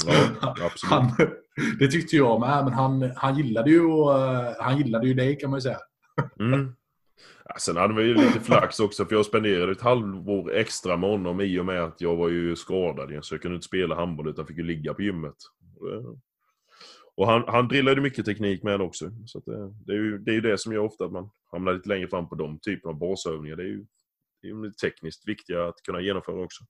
ja, 0.07 0.71
han, 0.91 1.11
Det 1.79 1.89
tyckte 1.89 2.17
jag 2.17 2.41
med, 2.41 2.65
men 2.65 2.73
han, 2.73 3.13
han, 3.17 3.37
gillade 3.37 3.71
ju, 3.71 4.11
eh, 4.11 4.53
han 4.61 4.79
gillade 4.79 5.07
ju 5.07 5.15
dig 5.15 5.39
kan 5.39 5.51
man 5.51 5.57
ju 5.57 5.63
säga. 5.63 5.79
Mm. 6.41 6.75
Ja, 7.45 7.55
sen 7.59 7.77
hade 7.77 7.95
vi 7.95 8.03
ju 8.03 8.15
lite 8.15 8.41
flax 8.41 8.81
också 8.81 9.05
för 9.05 9.15
jag 9.15 9.27
spenderade 9.27 9.73
ett 9.73 9.81
halvår 9.81 10.53
extra 10.53 10.97
med 10.97 11.11
honom 11.11 11.41
i 11.41 11.59
och 11.59 11.67
med 11.67 11.83
att 11.83 12.01
jag 12.01 12.17
var 12.17 12.29
ju 12.29 12.57
skadad. 12.57 13.25
Så 13.25 13.35
jag 13.35 13.43
kunde 13.43 13.55
inte 13.55 13.67
spela 13.67 13.95
handboll 13.95 14.29
utan 14.29 14.47
fick 14.47 14.57
ju 14.57 14.63
ligga 14.63 14.95
på 14.95 15.03
gymmet. 15.03 15.37
Och 17.17 17.27
han, 17.27 17.45
han 17.47 17.69
drillade 17.69 18.01
mycket 18.01 18.25
teknik 18.25 18.63
med 18.63 18.81
också. 18.81 19.11
Så 19.27 19.39
det, 19.47 19.75
det, 19.87 19.93
är 19.93 19.97
ju, 19.97 20.19
det 20.19 20.31
är 20.31 20.35
ju 20.35 20.41
det 20.41 20.59
som 20.59 20.73
gör 20.73 20.81
ofta 20.81 21.05
att 21.05 21.13
man 21.13 21.31
hamnar 21.53 21.73
lite 21.73 21.89
längre 21.89 22.09
fram 22.09 22.29
på 22.29 22.35
de 22.35 22.59
typerna 22.59 22.93
av 22.93 22.99
basövningar. 22.99 23.57
Det 23.57 23.63
är 23.63 23.67
ju, 23.67 23.87
det 24.43 24.49
är 24.49 24.53
ju 24.53 24.71
tekniskt 24.71 25.29
viktiga 25.29 25.67
att 25.67 25.83
kunna 25.83 26.01
genomföra 26.01 26.45
också. 26.45 26.65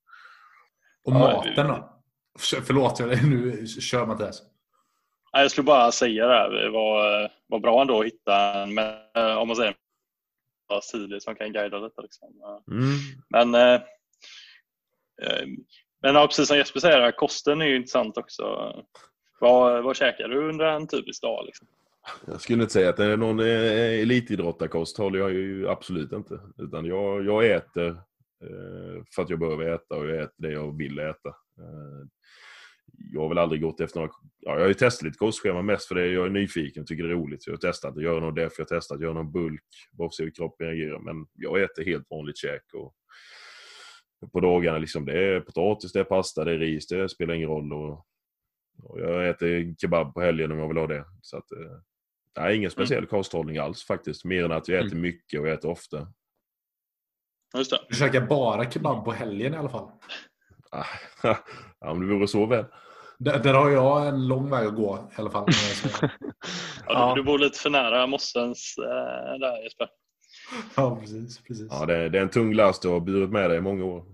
Och 1.05 1.13
maten 1.13 1.67
då? 1.69 1.91
Förlåt, 2.39 3.01
nu 3.01 3.67
kör 3.67 4.07
Mattias. 4.07 4.43
Jag 5.33 5.51
skulle 5.51 5.65
bara 5.65 5.93
säga 5.93 6.27
det. 6.27 6.35
Här. 6.35 6.51
Det 6.51 6.71
var, 6.71 7.31
var 7.47 7.59
bra 7.59 7.81
ändå 7.81 8.01
att 8.01 8.07
hitta 8.07 8.63
en, 8.63 8.79
om 9.39 9.49
man 9.49 9.57
säger 9.57 9.75
Silje 10.83 11.21
som 11.21 11.35
kan 11.35 11.53
guida 11.53 11.81
detta. 11.81 12.03
Liksom. 12.03 12.29
Mm. 12.71 12.99
Men, 13.29 13.55
eh, 13.55 13.81
eh, 15.23 15.47
men 16.03 16.15
ja, 16.15 16.27
precis 16.27 16.49
som 16.49 16.57
Jesper 16.57 16.81
säger, 16.81 17.11
kosten 17.11 17.61
är 17.61 17.67
ju 17.67 17.77
intressant 17.77 18.19
också. 18.19 18.75
Vad, 19.41 19.85
vad 19.85 19.97
käkar 19.97 20.29
du 20.29 20.49
under 20.49 20.65
en 20.65 20.87
typisk 20.87 21.23
dag? 21.23 21.47
Liksom? 21.47 21.67
Jag 22.27 22.41
skulle 22.41 22.63
inte 22.63 22.73
säga 22.73 22.91
att 22.91 22.97
det 22.97 23.05
är 23.05 23.17
någon 23.17 23.41
eh, 23.41 24.01
elitidrottarkost, 24.01 24.99
håller 24.99 25.19
jag 25.19 25.33
ju 25.33 25.69
absolut 25.69 26.13
inte. 26.13 26.41
Utan 26.59 26.85
jag, 26.85 27.25
jag 27.25 27.51
äter 27.51 27.87
eh, 27.87 27.97
för 29.15 29.23
att 29.23 29.31
jag 29.31 29.39
behöver 29.39 29.75
äta 29.75 29.97
och 29.97 30.09
jag 30.09 30.23
äter 30.23 30.35
det 30.37 30.53
jag 30.53 30.77
vill 30.77 30.99
äta. 30.99 31.29
Eh, 31.29 32.07
jag 33.13 33.21
har 33.21 33.29
väl 33.29 33.39
aldrig 33.39 33.63
gått 33.63 33.81
efter 33.81 34.01
några... 34.01 34.13
Ja, 34.41 34.53
jag 34.53 34.61
har 34.61 34.69
ju 34.69 34.75
testat 34.75 35.03
lite 35.03 35.19
kostschema 35.19 35.63
mest 35.63 35.89
för 35.89 35.95
det 35.95 36.07
jag 36.07 36.27
är 36.27 36.31
nyfiken 36.31 36.81
och 36.83 36.87
tycker 36.87 37.05
det 37.05 37.11
är 37.11 37.15
roligt. 37.15 37.47
Jag 37.47 37.53
har 37.53 37.59
testat 37.59 37.97
att 37.97 38.03
göra 38.03 38.21
något 38.21 38.37
därför 38.37 38.55
jag 38.59 38.65
har 38.65 38.81
testat 38.81 38.97
att 38.97 39.03
göra 39.03 39.13
någon 39.13 39.33
bulk, 39.33 39.65
bara 39.93 39.99
för 39.99 40.07
att 40.07 40.15
se 40.15 40.25
hur 40.25 40.31
kroppen 40.31 40.67
reagerar. 40.67 40.99
Men 40.99 41.27
jag 41.35 41.63
äter 41.63 41.85
helt 41.85 42.11
vanligt 42.11 42.37
käk. 42.37 42.63
Och 42.75 42.95
på 44.33 44.41
dagarna 44.41 44.79
liksom, 44.79 45.05
det 45.05 45.19
är 45.19 45.41
potatis, 45.41 45.93
det 45.93 46.01
är 46.01 46.05
pasta, 46.05 46.45
det 46.45 46.53
är 46.53 46.59
ris, 46.59 46.87
det 46.87 47.09
spelar 47.09 47.35
ingen 47.35 47.49
roll. 47.49 47.73
Och, 47.73 48.07
och 48.83 49.01
jag 49.01 49.29
äter 49.29 49.75
kebab 49.79 50.15
på 50.15 50.21
helgen 50.21 50.53
om 50.53 50.59
jag 50.59 50.69
vill 50.69 50.77
ha 50.77 50.87
det. 50.87 51.05
Så 51.21 51.37
att, 51.37 51.53
eh, 51.53 51.79
nej, 52.39 52.57
ingen 52.57 52.71
speciell 52.71 52.99
mm. 52.99 53.09
kosthållning 53.09 53.59
alls 53.59 53.85
faktiskt. 53.85 54.25
Mer 54.25 54.45
än 54.45 54.53
att 54.53 54.69
jag 54.69 54.79
äter 54.79 54.93
mm. 54.93 55.03
mycket 55.03 55.41
och 55.41 55.47
jag 55.47 55.55
äter 55.55 55.71
ofta. 55.71 56.09
Just 57.55 57.71
det. 57.71 57.81
Du 57.89 57.97
käkar 57.97 58.21
bara 58.21 58.71
kebab 58.71 59.05
på 59.05 59.13
helgen 59.13 59.55
i 59.55 59.57
alla 59.57 59.69
fall? 59.69 59.91
ja, 61.81 61.91
om 61.91 62.01
det 62.01 62.15
vore 62.15 62.29
så 62.29 62.47
väl. 62.47 62.65
Där, 63.19 63.39
där, 63.39 63.55
har 63.55 63.71
jag 63.71 64.09
en 64.09 64.29
lång 64.29 64.51
väg 64.51 64.67
att 64.67 64.75
gå 64.75 65.11
i 65.17 65.21
alla 65.21 65.31
fall. 65.31 65.49
ja, 66.87 67.15
du, 67.15 67.21
du 67.21 67.27
bor 67.27 67.39
lite 67.39 67.59
för 67.59 67.71
nära 67.71 68.07
mossens 68.07 68.75
äh, 68.79 69.39
där 69.41 69.63
Jesper. 69.63 69.89
Ja, 70.77 70.97
precis. 71.01 71.39
precis. 71.39 71.67
Ja, 71.71 71.87
det, 71.87 72.09
det 72.09 72.19
är 72.19 72.23
en 72.23 72.31
tung 72.31 72.55
last 72.55 72.83
du 72.83 72.89
har 72.89 73.01
burit 73.01 73.31
med 73.31 73.51
dig 73.51 73.59
i 73.59 73.61
många 73.61 73.85
år. 73.85 74.05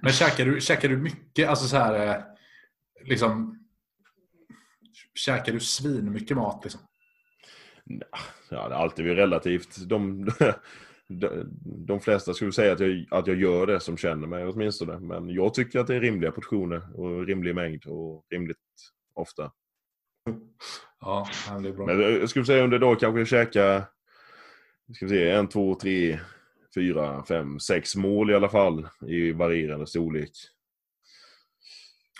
Men 0.00 0.12
käkar 0.12 0.44
du, 0.44 0.60
käkar 0.60 0.88
du 0.88 0.96
mycket, 0.96 1.48
alltså 1.48 1.64
så 1.66 1.76
här, 1.76 2.08
eh, 2.08 2.22
liksom, 3.04 3.64
käkar 5.14 5.52
du 5.52 5.60
svin 5.60 6.12
mycket 6.12 6.36
mat 6.36 6.64
liksom? 6.64 6.80
Ja, 8.50 8.68
det 8.68 8.74
är 8.74 8.78
alltid 8.78 9.06
relativt. 9.06 9.88
De, 9.88 10.28
de, 11.10 11.46
de 11.86 12.00
flesta 12.00 12.34
skulle 12.34 12.52
säga 12.52 12.72
att 12.72 12.80
jag, 12.80 13.06
att 13.10 13.26
jag 13.26 13.36
gör 13.36 13.66
det 13.66 13.80
som 13.80 13.96
känner 13.96 14.26
mig 14.26 14.44
åtminstone. 14.44 14.98
Men 14.98 15.28
jag 15.30 15.54
tycker 15.54 15.80
att 15.80 15.86
det 15.86 15.94
är 15.94 16.00
rimliga 16.00 16.32
portioner 16.32 17.00
och 17.00 17.26
rimlig 17.26 17.54
mängd 17.54 17.86
och 17.86 18.26
rimligt 18.30 18.58
ofta. 19.14 19.52
Ja, 21.00 21.28
det 21.62 21.68
är 21.68 21.72
bra. 21.72 21.86
Men 21.86 22.00
jag 22.00 22.30
skulle 22.30 22.44
säga 22.44 22.64
under 22.64 22.78
dag 22.78 23.00
kanske 23.00 23.20
jag 23.20 23.28
käkar 23.28 23.84
ska 24.94 25.06
vi 25.06 25.10
se, 25.10 25.30
en, 25.30 25.48
två, 25.48 25.74
tre, 25.74 26.18
fyra, 26.74 27.24
fem, 27.24 27.60
sex 27.60 27.96
mål 27.96 28.30
i 28.30 28.34
alla 28.34 28.48
fall 28.48 28.88
i 29.06 29.32
varierande 29.32 29.86
storlek. 29.86 30.32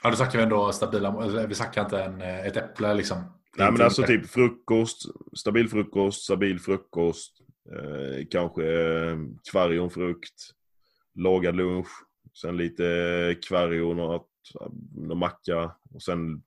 Ja, 0.03 0.11
då 0.11 0.17
snackar 0.17 0.39
vi 0.39 0.43
ändå 0.45 0.73
stabila 0.73 1.47
Vi 1.47 1.55
snackar 1.55 1.85
inte 1.85 2.03
en, 2.03 2.21
ett 2.21 2.57
äpple 2.57 2.95
liksom. 2.95 3.41
Nej, 3.57 3.73
men 3.73 3.83
alltså 3.83 4.03
typ 4.03 4.27
frukost, 4.27 5.03
stabil 5.37 5.69
frukost, 5.69 6.23
stabil 6.23 6.61
frukost, 6.61 7.41
Eh, 7.71 8.27
kanske 8.31 8.63
eh, 8.63 9.17
kvarjonfrukt, 9.51 10.35
lagad 11.15 11.57
lunch, 11.57 11.89
sen 12.41 12.57
lite 12.57 13.37
kvarg 13.49 13.83
och 13.83 13.97
något, 13.97 14.29
någon 14.97 15.19
macka 15.19 15.73
och 15.95 16.03
sen 16.03 16.43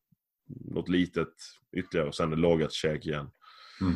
något 0.47 0.89
litet 0.89 1.33
ytterligare 1.71 2.07
och 2.07 2.15
sen 2.15 2.29
lagat 2.29 2.71
käk 2.71 3.05
igen. 3.05 3.29
Mm. 3.81 3.93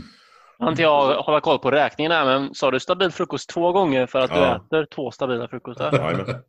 Har 0.60 0.70
inte 0.70 0.82
jag 0.82 1.22
hålla 1.22 1.42
koll 1.42 1.60
på 1.60 1.72
räkningen 1.72 2.12
här, 2.12 2.26
men 2.26 2.54
sa 2.54 2.72
du 2.72 2.80
stabil 2.80 3.12
frukost 3.12 3.50
två 3.50 3.72
gånger 3.72 4.08
för 4.08 4.20
att 4.20 4.32
ja. 4.32 4.66
du 4.70 4.78
äter 4.78 4.88
två 4.96 5.12
stabila 5.12 5.48
frukostar? 5.48 5.98
Jajamän. 5.98 6.44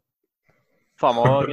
Fan 1.00 1.16
vad 1.16 1.50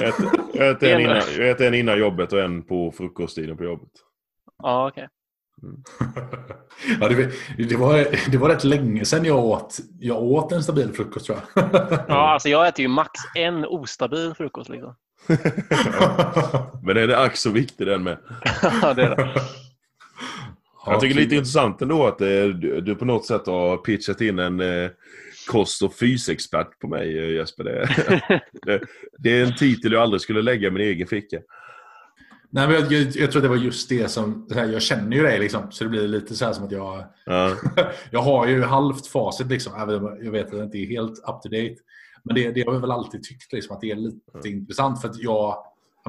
jag 0.00 0.08
äter, 0.08 0.30
jag, 0.54 0.70
äter 0.70 0.88
en 0.88 1.00
innan, 1.00 1.22
jag 1.36 1.48
äter 1.48 1.66
en 1.66 1.74
innan 1.74 1.98
jobbet 1.98 2.32
och 2.32 2.40
en 2.40 2.62
på 2.62 2.92
frukosttiden 2.92 3.56
på 3.56 3.64
jobbet. 3.64 3.90
Ja, 4.58 4.88
okej. 4.88 5.04
Okay. 5.04 5.17
Mm. 5.62 5.82
ja, 7.00 7.08
det, 7.08 7.30
det, 7.68 7.76
var, 7.76 8.06
det 8.30 8.38
var 8.38 8.48
rätt 8.48 8.64
länge 8.64 9.04
sedan 9.04 9.24
jag 9.24 9.44
åt, 9.44 9.78
jag 10.00 10.22
åt 10.22 10.52
en 10.52 10.62
stabil 10.62 10.92
frukost 10.92 11.26
tror 11.26 11.38
jag. 11.54 11.68
ja, 12.08 12.32
alltså 12.32 12.48
jag 12.48 12.68
äter 12.68 12.82
ju 12.82 12.88
max 12.88 13.10
en 13.34 13.64
ostabil 13.64 14.34
frukost. 14.36 14.70
Liksom. 14.70 14.94
Men 16.82 16.96
är 16.96 17.06
det 17.06 17.18
ack 17.18 17.36
så 17.36 17.50
viktig 17.50 17.86
den 17.86 18.02
med? 18.02 18.18
ja, 18.82 18.94
det 18.94 19.02
är 19.02 19.16
det. 19.16 19.42
Jag 20.86 21.00
tycker 21.00 21.14
det 21.14 21.20
är 21.20 21.24
lite 21.24 21.36
intressant 21.36 21.82
ändå 21.82 22.06
att 22.06 22.20
eh, 22.20 22.44
du 22.82 22.94
på 22.94 23.04
något 23.04 23.26
sätt 23.26 23.46
har 23.46 23.76
pitchat 23.76 24.20
in 24.20 24.38
en 24.38 24.60
eh, 24.60 24.90
kost 25.48 25.82
och 25.82 25.94
fysexpert 25.94 26.78
på 26.80 26.88
mig 26.88 27.18
eh, 27.18 27.30
Jesper. 27.30 27.64
Det, 27.64 28.40
det, 28.62 28.80
det, 29.18 29.38
är 29.38 29.46
en 29.46 29.56
titel 29.56 29.92
jag 29.92 30.02
aldrig 30.02 30.20
skulle 30.20 30.42
lägga 30.42 30.68
i 30.68 30.70
min 30.70 30.82
egen 30.82 31.06
ficka. 31.06 31.38
Nej, 32.50 32.68
men 32.68 32.76
jag, 32.76 32.92
jag, 32.92 33.16
jag, 33.16 33.32
tror 33.32 33.42
det 33.42 33.48
var 33.48 33.56
just 33.56 33.88
det 33.88 34.08
som... 34.08 34.48
Här, 34.54 34.66
jag 34.68 34.82
känner 34.82 35.16
ju 35.16 35.22
dig 35.22 35.38
liksom, 35.38 35.70
så 35.70 35.84
det 35.84 35.90
blir 35.90 36.08
lite 36.08 36.34
så 36.34 36.54
som 36.54 36.64
att 36.64 36.72
jag... 36.72 37.04
Ja. 37.24 37.56
jag 38.10 38.20
har 38.20 38.46
ju 38.46 38.62
halvt 38.62 39.06
facit 39.06 39.46
liksom. 39.46 39.72
Jag 40.22 40.32
vet 40.32 40.46
att 40.46 40.52
det 40.52 40.64
inte 40.64 40.78
är 40.78 40.86
helt 40.86 41.18
up 41.18 41.42
to 41.42 41.48
date. 41.48 41.76
Men 42.24 42.34
det, 42.34 42.50
det 42.50 42.66
har 42.66 42.72
jag 42.72 42.80
väl 42.80 42.90
alltid 42.90 43.22
tyckt 43.22 43.52
liksom, 43.52 43.76
att 43.76 43.80
det 43.80 43.90
är 43.90 43.96
lite 43.96 44.18
ja. 44.32 44.48
intressant. 44.48 45.00
För 45.00 45.08
att 45.08 45.18
jag, 45.18 45.56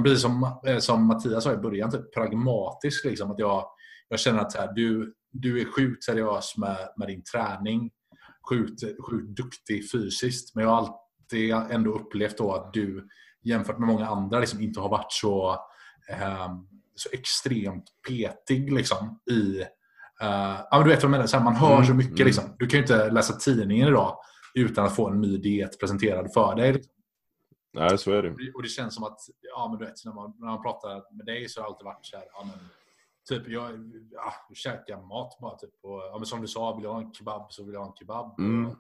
precis 0.04 0.21
som, 0.21 0.60
eh, 0.65 0.78
som 0.78 1.06
Mattias 1.06 1.43
sa 1.43 1.54
i 1.54 1.58
början, 1.58 1.91
typ 1.91 2.13
pragmatisk. 2.13 3.06
Liksom, 3.06 3.32
att 3.32 3.39
jag, 3.39 3.65
jag 4.10 4.19
känner 4.19 4.39
att 4.39 4.56
här, 4.56 4.73
du, 4.73 5.13
du 5.32 5.62
är 5.62 5.65
sjukt 5.65 6.04
seriös 6.04 6.58
med, 6.58 6.78
med 6.97 7.08
din 7.08 7.23
träning. 7.23 7.91
Sjukt, 8.49 8.82
sjukt 9.10 9.38
duktig 9.38 9.91
fysiskt. 9.91 10.56
Men 10.56 10.63
jag 10.63 10.71
har 10.71 10.78
alltid 10.78 11.75
ändå 11.75 11.91
upplevt 11.91 12.38
då 12.38 12.54
att 12.54 12.73
du 12.73 13.08
jämfört 13.43 13.80
med 13.80 13.88
många 13.88 14.08
andra 14.08 14.39
liksom, 14.39 14.62
inte 14.62 14.80
har 14.80 14.89
varit 14.89 15.12
så 15.12 15.58
eh, 16.10 16.50
så 16.95 17.10
extremt 17.12 17.86
petig 18.08 18.74
liksom, 18.74 19.19
i... 19.32 19.62
Eh, 20.22 20.58
ja, 20.72 20.84
du 20.84 20.89
vet 20.89 20.98
vad 20.98 21.04
jag 21.04 21.12
menar, 21.12 21.28
så 21.28 21.38
här, 21.38 21.43
man 21.43 21.56
hör 21.56 21.84
så 21.84 21.91
mm, 21.91 21.98
mycket. 21.98 22.19
Mm. 22.19 22.28
Liksom. 22.28 22.43
Du 22.60 22.67
kan 22.67 22.78
ju 22.78 22.82
inte 22.84 23.12
läsa 23.12 23.34
tidningen 23.34 23.88
idag 23.88 24.17
utan 24.54 24.86
att 24.86 24.95
få 24.95 25.10
en 25.10 25.22
ny 25.22 25.38
diet 25.38 25.80
presenterad 25.80 26.34
för 26.34 26.56
dig. 26.56 26.74
Liksom. 26.74 26.93
Nej, 27.74 27.98
så 27.98 28.12
är 28.12 28.24
det. 28.24 28.30
Och 28.54 28.63
det 28.63 28.69
känns 28.69 28.95
som 28.95 29.04
att, 29.04 29.19
ja 29.41 29.67
men 29.69 29.80
du 29.80 29.86
vet, 29.86 30.06
när 30.06 30.13
man, 30.13 30.34
när 30.38 30.48
man 30.48 30.62
pratar 30.62 31.15
med 31.15 31.26
dig 31.26 31.50
så 31.50 31.62
har 31.62 31.65
det 31.65 31.69
alltid 31.69 31.86
varit 31.86 32.06
så 32.06 32.17
här, 32.17 32.26
ja, 32.34 32.43
men, 32.43 32.69
typ 33.30 33.50
jag, 33.50 33.72
ja, 34.12 34.34
käkar 34.54 35.02
mat 35.02 35.38
bara 35.41 35.58
typ. 35.58 35.74
Och, 35.82 36.00
ja, 36.12 36.15
men 36.17 36.26
som 36.26 36.41
du 36.41 36.48
sa, 36.48 36.76
vill 36.76 36.84
jag 36.84 36.93
ha 36.93 37.02
en 37.02 37.13
kebab 37.13 37.52
så 37.52 37.63
vill 37.63 37.74
jag 37.74 37.82
ha 37.82 37.88
en 37.88 37.95
kebab. 37.95 38.39
Mm. 38.39 38.72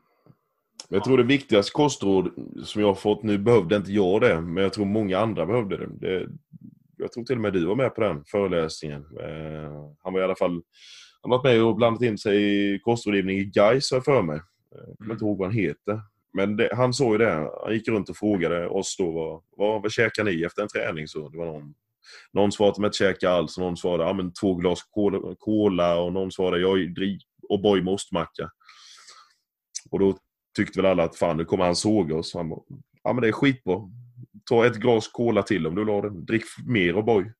Jag 0.89 1.03
tror 1.03 1.17
det 1.17 1.23
viktigaste 1.23 1.71
kostråd 1.71 2.31
som 2.63 2.81
jag 2.81 2.87
har 2.87 2.95
fått, 2.95 3.23
nu 3.23 3.37
behövde 3.37 3.75
inte 3.75 3.91
jag 3.91 4.21
det, 4.21 4.41
men 4.41 4.63
jag 4.63 4.73
tror 4.73 4.85
många 4.85 5.19
andra 5.19 5.45
behövde 5.45 5.77
det. 5.77 5.87
det 5.87 6.27
jag 6.99 7.11
tror 7.11 7.23
till 7.23 7.35
och 7.35 7.41
med 7.41 7.53
du 7.53 7.65
var 7.65 7.75
med 7.75 7.95
på 7.95 8.01
den 8.01 8.23
föreläsningen. 8.25 9.01
Eh, 9.01 9.93
han 10.03 10.13
var 10.13 10.19
i 10.19 10.23
alla 10.23 10.35
fall 10.35 10.61
han 11.21 11.29
varit 11.29 11.43
med 11.43 11.63
och 11.63 11.75
blandat 11.75 12.01
in 12.01 12.17
sig 12.17 12.37
i 12.75 12.79
kostrådgivning 12.79 13.37
i 13.37 13.45
Gais 13.45 13.91
har 13.91 14.01
för 14.01 14.21
mig. 14.21 14.41
Jag 14.69 14.79
kommer 14.79 14.95
mm. 15.01 15.11
inte 15.11 15.25
ihåg 15.25 15.37
vad 15.37 15.47
han 15.47 15.57
heter. 15.57 16.01
Men 16.33 16.57
det, 16.57 16.69
han 16.75 16.93
såg 16.93 17.11
ju 17.11 17.17
det. 17.17 17.49
Han 17.63 17.73
gick 17.73 17.87
runt 17.87 18.09
och 18.09 18.17
frågade 18.17 18.67
oss 18.67 18.95
då 18.97 19.11
vad, 19.11 19.41
vad, 19.57 19.81
vad 19.81 19.91
käkar 19.91 20.23
ni 20.23 20.43
efter 20.43 20.61
en 20.61 20.67
träning? 20.67 21.07
Så 21.07 21.29
det 21.29 21.37
var 21.37 21.45
någon, 21.45 21.73
någon 22.33 22.51
svarade 22.51 22.69
att 22.69 22.75
de 22.75 22.85
inte 22.85 22.97
käkar 22.97 23.29
alls. 23.29 23.57
Någon 23.57 23.77
svarade 23.77 24.03
ja, 24.03 24.13
men 24.13 24.33
två 24.33 24.55
glas 24.55 24.83
cola, 24.83 25.35
cola 25.39 25.99
och 25.99 26.13
någon 26.13 26.31
svarade 26.31 26.61
jag 26.61 26.93
drick 26.93 27.23
och 27.49 27.61
boy 27.61 27.81
med 27.81 27.93
ostmacka. 27.93 28.49
Och 29.91 29.99
då 29.99 30.17
tyckte 30.55 30.81
väl 30.81 30.91
alla 30.91 31.03
att 31.03 31.15
fan 31.15 31.37
nu 31.37 31.45
kommer 31.45 31.65
han 31.65 31.75
såga 31.75 32.15
oss. 32.15 32.33
Han 32.33 32.49
bara, 32.49 32.61
ja 33.03 33.13
men 33.13 33.21
det 33.21 33.27
är 33.27 33.31
skitbra 33.31 33.81
ta 34.49 34.65
ett 34.65 34.75
glas 34.75 35.07
cola 35.07 35.43
till 35.43 35.67
om 35.67 35.75
du 35.75 35.81
vill 35.81 35.93
ha 35.93 36.01
det. 36.01 36.09
Drick 36.09 36.43
mer 36.67 36.93
O'boy. 36.93 37.31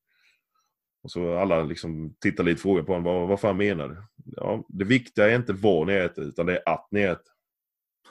Och 1.02 1.10
så 1.10 1.38
alla 1.38 1.62
liksom 1.62 2.14
tittar 2.20 2.44
lite 2.44 2.62
frågor 2.62 2.82
på 2.82 2.92
honom. 2.92 3.04
Vad, 3.04 3.28
vad 3.28 3.40
fan 3.40 3.56
menar 3.56 3.88
du? 3.88 3.96
Ja, 4.36 4.64
det 4.68 4.84
viktiga 4.84 5.30
är 5.30 5.36
inte 5.36 5.52
vad 5.52 5.86
ni 5.86 5.92
äter, 5.92 6.24
utan 6.24 6.46
det 6.46 6.56
är 6.56 6.62
att 6.68 6.88
ni 6.90 7.00
äter. 7.00 7.32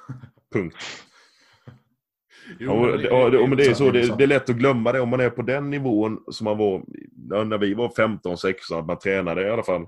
Punkt. 0.54 0.78
Jo, 2.60 2.88
Ja, 2.88 2.98
det, 2.98 3.04
ja, 3.04 3.30
det, 3.30 3.48
men 3.48 3.58
det 3.58 3.66
är 3.66 3.74
så, 3.74 3.92
det, 3.92 4.18
det 4.18 4.24
är 4.24 4.28
lätt 4.28 4.50
att 4.50 4.56
glömma 4.56 4.92
det 4.92 5.00
om 5.00 5.10
man 5.10 5.20
är 5.20 5.30
på 5.30 5.42
den 5.42 5.70
nivån 5.70 6.24
som 6.32 6.46
man 6.46 6.58
var 6.58 6.84
när 7.46 7.58
vi 7.58 7.74
var 7.74 7.90
15-16. 7.90 8.80
Att 8.80 8.86
man 8.86 9.00
tränade 9.00 9.48
i 9.48 9.50
alla 9.50 9.64
fall 9.64 9.88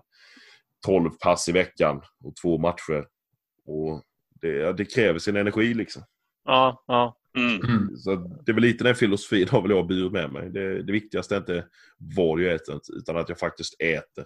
12 0.85 1.09
pass 1.09 1.49
i 1.49 1.51
veckan 1.51 2.01
och 2.23 2.35
två 2.35 2.57
matcher. 2.57 3.05
Och 3.65 4.03
det, 4.41 4.77
det 4.77 4.85
kräver 4.85 5.19
sin 5.19 5.35
energi 5.35 5.73
liksom. 5.73 6.03
Ja, 6.45 6.83
ja. 6.87 7.17
Mm. 7.37 7.61
Mm. 7.65 7.97
Så 7.97 8.15
det 8.15 8.51
är 8.51 8.53
väl 8.53 8.63
lite 8.63 8.83
den 8.83 8.95
filosofin 8.95 9.47
har 9.49 9.61
väl 9.61 9.71
jag 9.71 9.87
burit 9.87 10.11
med 10.11 10.31
mig. 10.31 10.49
Det, 10.49 10.83
det 10.83 10.91
viktigaste 10.91 11.35
är 11.35 11.39
inte 11.39 11.65
vad 11.97 12.41
jag 12.41 12.55
äter, 12.55 12.79
utan 12.97 13.17
att 13.17 13.29
jag 13.29 13.39
faktiskt 13.39 13.81
äter. 13.81 14.25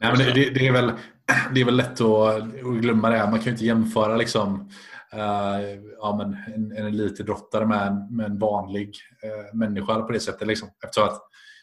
Nej, 0.00 0.12
men 0.16 0.18
det, 0.18 0.32
det, 0.32 0.50
det, 0.50 0.66
är 0.66 0.72
väl, 0.72 0.92
det 1.54 1.60
är 1.60 1.64
väl 1.64 1.76
lätt 1.76 2.00
att, 2.00 2.42
att 2.42 2.80
glömma 2.80 3.10
det. 3.10 3.18
Man 3.18 3.38
kan 3.38 3.44
ju 3.44 3.50
inte 3.50 3.64
jämföra 3.64 4.16
liksom, 4.16 4.70
eh, 5.12 5.80
ja, 5.98 6.16
men 6.16 6.54
en, 6.54 6.72
en 6.76 6.86
elitidrottare 6.86 7.66
med 7.66 7.86
en, 7.86 8.16
med 8.16 8.26
en 8.26 8.38
vanlig 8.38 8.96
eh, 9.22 9.56
människa 9.56 10.02
på 10.02 10.12
det 10.12 10.20
sättet. 10.20 10.48
Liksom. 10.48 10.68
Eftersom 10.84 11.08
att, 11.08 11.20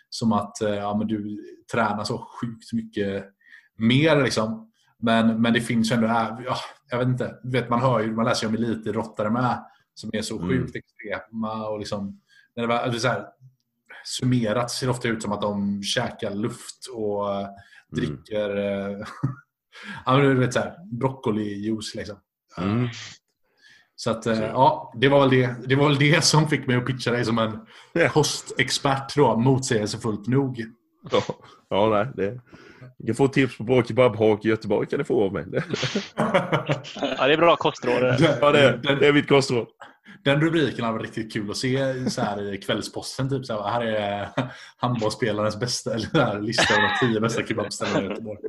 som 0.09 0.33
att 0.33 0.61
eh, 0.61 0.75
ja, 0.75 0.97
men 0.97 1.07
du 1.07 1.43
tränar 1.71 2.03
så 2.03 2.17
sjukt 2.17 2.73
mycket 2.73 3.25
mer. 3.77 4.23
Liksom. 4.23 4.71
Men, 4.99 5.41
men 5.41 5.53
det 5.53 5.61
finns 5.61 5.91
ju 5.91 5.95
ändå, 5.95 6.07
ja, 6.07 6.57
jag 6.89 6.97
vet 6.97 7.07
inte, 7.07 7.35
vet, 7.43 7.69
man 7.69 7.81
hör 7.81 7.99
ju, 7.99 8.11
man 8.11 8.25
läser 8.25 8.47
ju 8.47 8.49
om 8.49 8.63
elitidrottare 8.63 9.29
med 9.29 9.65
som 9.95 10.09
är 10.13 10.21
så 10.21 10.37
Mm. 10.39 10.49
sjukt 10.49 10.75
extrema 10.75 11.67
och 11.67 11.79
liksom, 11.79 12.21
när 12.55 12.63
det, 12.63 12.67
var, 12.69 12.87
det 12.87 12.97
är 12.97 12.99
så 12.99 13.07
här, 13.07 13.25
summerat 14.05 14.71
ser 14.71 14.87
det 14.87 14.91
ofta 14.91 15.07
ut 15.07 15.21
som 15.21 15.31
att 15.31 15.41
de 15.41 15.83
käkar 15.83 16.35
luft 16.35 16.87
och 16.93 17.33
eh, 17.33 17.47
dricker 17.91 18.57
eh, 18.57 19.07
ja, 20.05 20.17
du 20.17 20.33
vet, 20.33 20.53
så 20.53 20.59
här, 20.59 20.75
broccolijuice. 20.91 21.95
Liksom. 21.95 22.17
Mm. 22.57 22.87
Så 23.95 24.11
att, 24.11 24.25
eh, 24.25 24.39
ja, 24.39 24.93
det 24.95 25.09
var, 25.09 25.19
väl 25.19 25.29
det, 25.29 25.55
det 25.67 25.75
var 25.75 25.87
väl 25.87 25.97
det 25.99 26.23
som 26.23 26.47
fick 26.47 26.67
mig 26.67 26.75
att 26.77 26.85
pitcha 26.85 27.11
dig 27.11 27.25
som 27.25 27.39
en 27.39 27.59
kostexpert. 28.11 29.15
Då, 29.15 29.37
motsägelsefullt 29.37 30.27
nog. 30.27 30.65
Ja, 31.11 31.21
ja 31.69 31.89
nej, 31.89 32.07
det... 32.15 32.41
Du 32.97 33.05
kan 33.05 33.15
få 33.15 33.27
tips 33.27 33.57
på 33.57 33.63
bra 33.63 33.83
kebabhak 33.83 34.45
i 34.45 34.49
Göteborg 34.49 34.87
kan 34.87 34.99
du 34.99 35.05
få 35.05 35.25
av 35.25 35.33
mig. 35.33 35.45
Det, 35.47 35.63
ja 37.17 37.27
det 37.27 37.33
är 37.33 37.37
bra 37.37 37.55
kostråd. 37.55 38.01
det. 38.01 38.37
ja, 38.41 38.51
det, 38.51 38.59
är- 38.59 38.77
den, 38.77 38.99
det 38.99 39.07
är 39.07 39.13
mitt 39.13 39.27
kostråd. 39.27 39.67
den 40.23 40.41
rubriken 40.41 40.85
har 40.85 40.91
varit 40.91 41.01
riktigt 41.05 41.33
kul 41.33 41.51
att 41.51 41.57
se 41.57 42.09
så 42.09 42.21
här 42.21 42.53
i 42.53 42.57
Kvällsposten. 42.57 43.29
Typ, 43.29 43.45
så 43.45 43.63
här, 43.63 43.69
här 43.71 43.81
är 43.85 44.29
handbollsspelarens 44.77 45.59
bästa 45.59 45.93
eller 45.93 46.05
så 46.07 46.19
här, 46.19 46.41
lista 46.41 46.73
över 46.73 46.83
de 47.01 47.07
tio 47.07 47.19
bästa 47.21 47.45
kebabställena 47.45 48.01
i 48.01 48.09
Göteborg. 48.09 48.39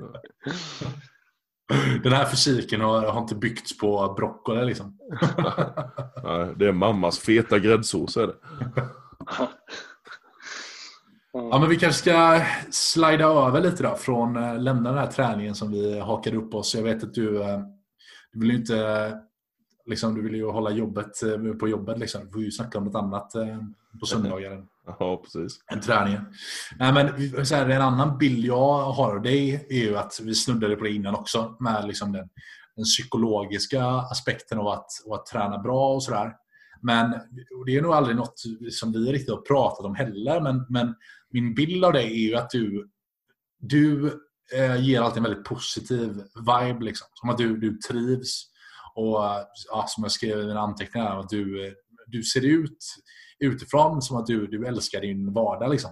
Den 2.03 2.13
här 2.13 2.25
fysiken 2.25 2.81
har, 2.81 3.03
har 3.07 3.21
inte 3.21 3.35
byggts 3.35 3.79
på 3.79 4.15
broccoli. 4.17 4.65
Liksom. 4.65 4.99
Nej, 6.25 6.55
det 6.57 6.67
är 6.69 6.73
mammas 6.73 7.19
feta 7.19 7.59
gräddsås 7.59 8.17
är 8.17 8.27
det. 8.27 8.35
Ja, 11.37 11.59
men 11.59 11.69
vi 11.69 11.77
kanske 11.77 12.01
ska 12.01 12.43
slida 12.71 13.25
över 13.25 13.61
lite 13.61 13.83
då 13.83 13.95
från 13.95 14.37
eh, 14.37 14.59
lämna 14.59 14.91
den 14.91 14.99
här 14.99 15.07
träningen 15.07 15.55
som 15.55 15.73
vi 15.73 16.01
hakade 16.01 16.37
upp 16.37 16.55
oss. 16.55 16.75
Jag 16.75 16.83
vet 16.83 17.03
att 17.03 17.15
du, 17.15 17.43
eh, 17.43 17.59
du 18.33 18.41
vill 18.41 18.51
ju 18.51 18.57
inte 18.57 19.13
liksom, 19.87 20.15
du 20.15 20.23
vill 20.23 20.35
ju 20.35 20.51
hålla 20.51 20.71
jobbet 20.71 21.23
eh, 21.23 21.53
på 21.53 21.69
jobbet. 21.69 21.99
Liksom. 21.99 22.25
Du 22.25 22.33
får 22.33 22.43
ju 22.43 22.51
snacka 22.51 22.79
om 22.79 22.85
något 22.85 22.95
annat 22.95 23.33
på 24.01 24.07
söndagar 24.07 24.65
Ja, 24.99 25.23
precis. 25.25 25.59
än 25.73 25.81
träningen. 25.81 26.25
Nej, 26.79 26.93
men, 26.93 27.47
så 27.47 27.55
här, 27.55 27.69
en 27.69 27.83
annan 27.83 28.19
bild 28.19 28.45
jag 28.45 28.93
har 28.93 29.17
av 29.17 29.23
dig 29.23 29.67
är 29.71 29.79
ju 29.79 29.97
att 29.97 30.21
vi 30.23 30.35
snuddade 30.35 30.77
på 30.77 30.85
det 30.85 30.91
innan 30.91 31.15
också 31.15 31.57
med 31.61 31.87
liksom 31.87 32.13
den, 32.13 32.29
den 32.77 32.85
psykologiska 32.85 33.85
aspekten 33.87 34.59
av 34.59 34.69
att, 34.69 34.87
av 35.07 35.13
att 35.13 35.27
träna 35.27 35.59
bra 35.59 35.95
och 35.95 36.03
sådär. 36.03 36.33
Men 36.81 37.13
och 37.59 37.67
det 37.67 37.77
är 37.77 37.83
nog 37.83 37.93
aldrig 37.93 38.17
något 38.17 38.43
som 38.71 38.93
vi 38.93 39.13
riktigt 39.13 39.35
har 39.35 39.43
pratat 39.43 39.87
om 39.87 39.95
heller. 39.95 40.41
Men, 40.41 40.67
men 40.69 40.95
min 41.31 41.55
bild 41.55 41.85
av 41.85 41.93
dig 41.93 42.07
är 42.07 42.29
ju 42.29 42.35
att 42.35 42.51
du, 42.51 42.91
du 43.59 44.07
eh, 44.55 44.85
ger 44.85 45.01
alltid 45.01 45.17
en 45.17 45.23
väldigt 45.23 45.45
positiv 45.45 46.23
vibe. 46.35 46.85
Liksom. 46.85 47.07
Som 47.15 47.31
att 47.31 47.39
du, 47.39 47.57
du 47.57 47.77
trivs. 47.77 48.47
Och 48.95 49.19
ja, 49.69 49.85
som 49.89 50.03
jag 50.03 50.13
skrev 50.13 50.41
i 50.41 50.47
mina 50.47 50.61
anteckningar, 50.61 51.21
att 51.21 51.29
du, 51.29 51.75
du 52.07 52.23
ser 52.23 52.45
ut 52.45 52.79
utifrån 53.39 54.03
som 54.03 54.17
att 54.17 54.27
du, 54.27 54.47
du 54.47 54.67
älskar 54.67 55.01
din 55.01 55.33
vardag. 55.33 55.71
Liksom. 55.71 55.91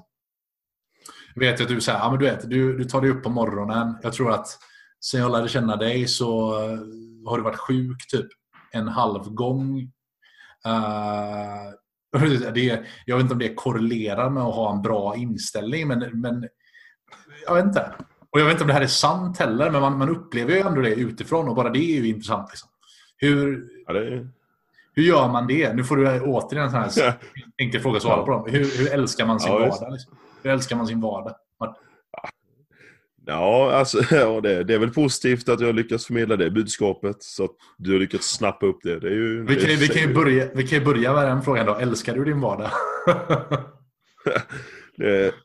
Jag 1.34 1.40
vet 1.40 1.60
att 1.60 1.68
du, 1.68 1.80
så 1.80 1.90
här, 1.90 1.98
ja, 1.98 2.10
men 2.10 2.18
du, 2.18 2.24
vet, 2.24 2.50
du, 2.50 2.78
du 2.78 2.84
tar 2.84 3.00
dig 3.00 3.10
upp 3.10 3.22
på 3.22 3.30
morgonen. 3.30 3.96
Jag 4.02 4.12
tror 4.12 4.32
att 4.32 4.46
sen 5.00 5.20
jag 5.20 5.32
lärde 5.32 5.48
känna 5.48 5.76
dig 5.76 6.08
så 6.08 6.52
har 7.26 7.36
du 7.36 7.42
varit 7.42 7.58
sjuk 7.58 8.08
typ 8.08 8.26
en 8.72 8.88
halv 8.88 9.34
gång. 9.34 9.92
Eh, 10.66 12.50
det, 12.54 12.84
jag 13.06 13.16
vet 13.16 13.22
inte 13.22 13.32
om 13.32 13.38
det 13.38 13.54
korrelerar 13.54 14.30
med 14.30 14.42
att 14.42 14.54
ha 14.54 14.72
en 14.72 14.82
bra 14.82 15.16
inställning, 15.16 15.88
men, 15.88 16.20
men 16.20 16.48
jag 17.46 17.54
vet 17.54 17.64
inte. 17.64 17.92
Och 18.30 18.40
jag 18.40 18.44
vet 18.44 18.52
inte 18.52 18.64
om 18.64 18.68
det 18.68 18.74
här 18.74 18.80
är 18.80 18.86
sant 18.86 19.38
heller, 19.38 19.70
men 19.70 19.80
man, 19.80 19.98
man 19.98 20.08
upplever 20.08 20.52
ju 20.52 20.60
ändå 20.60 20.80
det 20.80 20.94
utifrån 20.94 21.48
och 21.48 21.54
bara 21.54 21.70
det 21.70 21.78
är 21.78 22.00
ju 22.00 22.08
intressant. 22.08 22.48
Liksom. 22.50 22.68
Hur, 23.16 23.68
Ja, 23.86 23.94
är... 23.94 24.28
hur 24.94 25.02
gör 25.02 25.28
man 25.28 25.46
det? 25.46 25.72
Nu 25.72 25.84
får 25.84 25.96
du 25.96 26.20
återigen 26.20 26.64
en 26.64 26.90
sån 26.90 27.04
här 27.04 27.14
enkel 27.58 27.80
fråga 27.80 27.96
att 27.96 28.02
svara 28.02 28.22
på. 28.22 28.30
Dem. 28.30 28.44
Hur, 28.50 28.78
hur 28.78 28.92
älskar 28.92 29.26
man 29.26 29.40
sin 29.40 29.52
Ja, 29.52 29.58
vardag? 29.58 29.92
Liksom? 29.92 30.16
Hur 30.42 30.50
älskar 30.50 30.76
man 30.76 30.86
sin 30.86 31.00
vardag? 31.00 31.34
Ja, 33.26 33.72
alltså, 33.72 33.98
ja 34.14 34.40
det, 34.40 34.64
det 34.64 34.74
är 34.74 34.78
väl 34.78 34.90
positivt 34.90 35.48
att 35.48 35.60
jag 35.60 35.74
lyckats 35.74 36.06
förmedla 36.06 36.36
det 36.36 36.50
budskapet. 36.50 37.16
Så 37.22 37.44
att 37.44 37.50
du 37.78 37.92
har 37.92 37.98
lyckats 37.98 38.28
snappa 38.36 38.66
upp 38.66 38.78
det. 38.82 39.00
det, 39.00 39.08
ju, 39.08 39.46
Vi 39.46 39.56
kan, 39.56 39.68
det 39.68 39.76
vi, 39.76 39.88
kan 39.88 40.08
ju 40.08 40.14
börja, 40.14 40.48
vi 40.54 40.66
kan 40.66 40.84
börja 40.84 41.12
med 41.12 41.26
den 41.26 41.42
frågan 41.42 41.66
då. 41.66 41.74
Älskar 41.74 42.14
du 42.14 42.24
din 42.24 42.40
vardag? 42.40 42.70
det, 44.96 45.34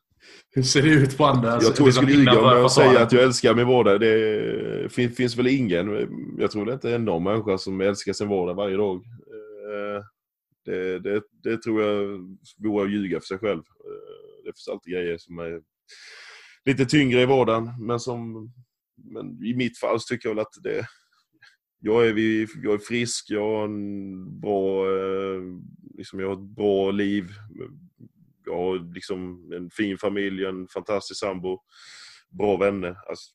Hur 0.52 0.64
ser 0.64 0.82
det 0.82 0.90
ut 0.90 1.18
på 1.18 1.26
andra? 1.26 1.50
jag 1.62 1.76
tror 1.76 1.88
jag 1.88 1.96
skulle 1.96 2.12
ljuga 2.12 2.40
om 2.40 2.46
jag 2.46 2.72
säger 2.72 3.04
att 3.04 3.12
jag 3.12 3.24
älskar 3.24 3.54
min 3.56 3.68
vardag. 3.68 4.00
Det 4.00 4.92
fin, 4.94 5.12
finns 5.12 5.38
väl 5.38 5.48
ingen, 5.48 6.08
jag 6.40 6.52
tror 6.52 6.66
det 6.66 6.74
inte 6.74 6.92
är 6.92 7.00
någon 7.00 7.24
människa 7.24 7.58
som 7.58 7.82
älskar 7.82 8.14
sin 8.14 8.28
vardag 8.28 8.54
varje 8.54 8.78
dag. 8.78 8.96
Eh, 8.96 10.04
Det, 10.66 11.00
det, 11.00 11.22
det 11.44 11.58
tror 11.62 11.82
jag 11.84 12.20
vore 12.58 12.86
att 12.86 12.92
ljuga 12.92 13.20
för 13.20 13.26
sig 13.26 13.38
själv. 13.38 13.60
Eh, 13.60 14.44
Det 14.44 14.50
finns 14.50 14.68
alltid 14.68 14.94
grejer 14.94 15.18
som 15.18 15.40
är 15.40 15.62
lite 16.66 16.86
tyngre 16.86 17.22
i 17.22 17.26
vardagen. 17.26 17.72
Men, 17.80 18.00
som, 18.00 18.52
men 18.96 19.44
i 19.44 19.54
mitt 19.54 19.78
fall 19.78 20.00
så 20.00 20.06
tycker 20.08 20.30
jag 20.30 20.36
väl 20.36 20.42
att 20.42 20.64
det, 20.64 20.86
jag 21.80 22.08
är, 22.08 22.18
jag 22.64 22.74
är 22.74 22.78
frisk, 22.78 23.26
jag 23.30 23.42
har 23.42 23.64
en 23.64 24.40
bra, 24.40 24.86
eh, 24.86 25.42
liksom 25.98 26.20
jag 26.20 26.28
har 26.28 26.34
ett 26.34 26.56
bra 26.56 26.92
liv. 26.92 27.30
Jag 28.46 28.58
har 28.58 28.94
liksom 28.94 29.52
en 29.54 29.70
fin 29.70 29.98
familj, 29.98 30.46
en 30.46 30.68
fantastisk 30.68 31.20
sambo, 31.20 31.60
bra 32.30 32.58
vänner. 32.58 32.98
Alltså, 33.10 33.32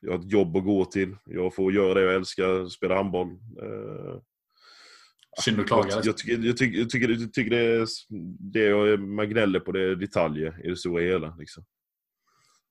jag 0.00 0.12
har 0.12 0.18
ett 0.18 0.32
jobb 0.32 0.56
att 0.56 0.64
gå 0.64 0.84
till. 0.84 1.16
Jag 1.24 1.54
får 1.54 1.72
göra 1.72 1.94
det 1.94 2.02
jag 2.02 2.14
älskar, 2.14 2.68
spela 2.68 2.96
handboll. 2.96 3.28
Eh, 3.62 4.20
Synd 5.44 5.60
att 5.60 5.66
klaga. 5.66 5.88
jag, 5.90 6.06
jag, 6.06 6.16
tycker, 6.16 6.46
jag, 6.46 6.56
tycker, 6.56 6.78
jag, 6.78 7.32
tycker, 7.32 7.50
det 7.50 7.56
är 7.56 7.86
det 8.52 8.64
jag 8.64 9.00
man 9.00 9.28
gnäller 9.28 9.60
på, 9.60 9.72
det 9.72 9.82
är 9.82 9.96
detaljer 9.96 10.60
i 10.64 10.68
det 10.68 10.76
stora 10.76 11.02
hela. 11.02 11.36
Liksom. 11.38 11.64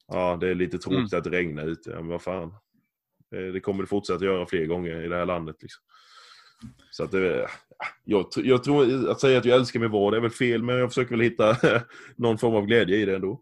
Ja, 0.07 0.37
det 0.41 0.49
är 0.49 0.55
lite 0.55 0.77
tråkigt 0.77 1.13
att 1.13 1.23
det 1.23 1.29
regnar 1.29 1.67
ute. 1.67 1.89
Ja, 1.89 1.95
men 1.95 2.07
vad 2.07 2.21
fan. 2.21 2.53
Det, 3.31 3.51
det 3.51 3.59
kommer 3.59 3.83
det 3.83 3.87
fortsätta 3.87 4.25
göra 4.25 4.45
fler 4.45 4.65
gånger 4.65 5.01
i 5.01 5.07
det 5.07 5.15
här 5.15 5.25
landet. 5.25 5.55
Liksom. 5.61 5.83
Så 6.91 7.03
att 7.03 7.11
det, 7.11 7.47
jag, 8.03 8.25
tr- 8.25 8.43
jag 8.45 8.63
tror 8.63 9.09
att 9.09 9.19
säga 9.21 9.37
att 9.39 9.45
jag 9.45 9.57
älskar 9.59 9.79
min 9.79 9.91
vardag 9.91 10.17
är 10.17 10.21
väl 10.21 10.31
fel, 10.31 10.63
men 10.63 10.75
jag 10.75 10.89
försöker 10.89 11.11
väl 11.11 11.21
hitta 11.21 11.57
någon 12.15 12.37
form 12.37 12.55
av 12.55 12.65
glädje 12.65 12.97
i 12.97 13.05
det 13.05 13.15
ändå. 13.15 13.41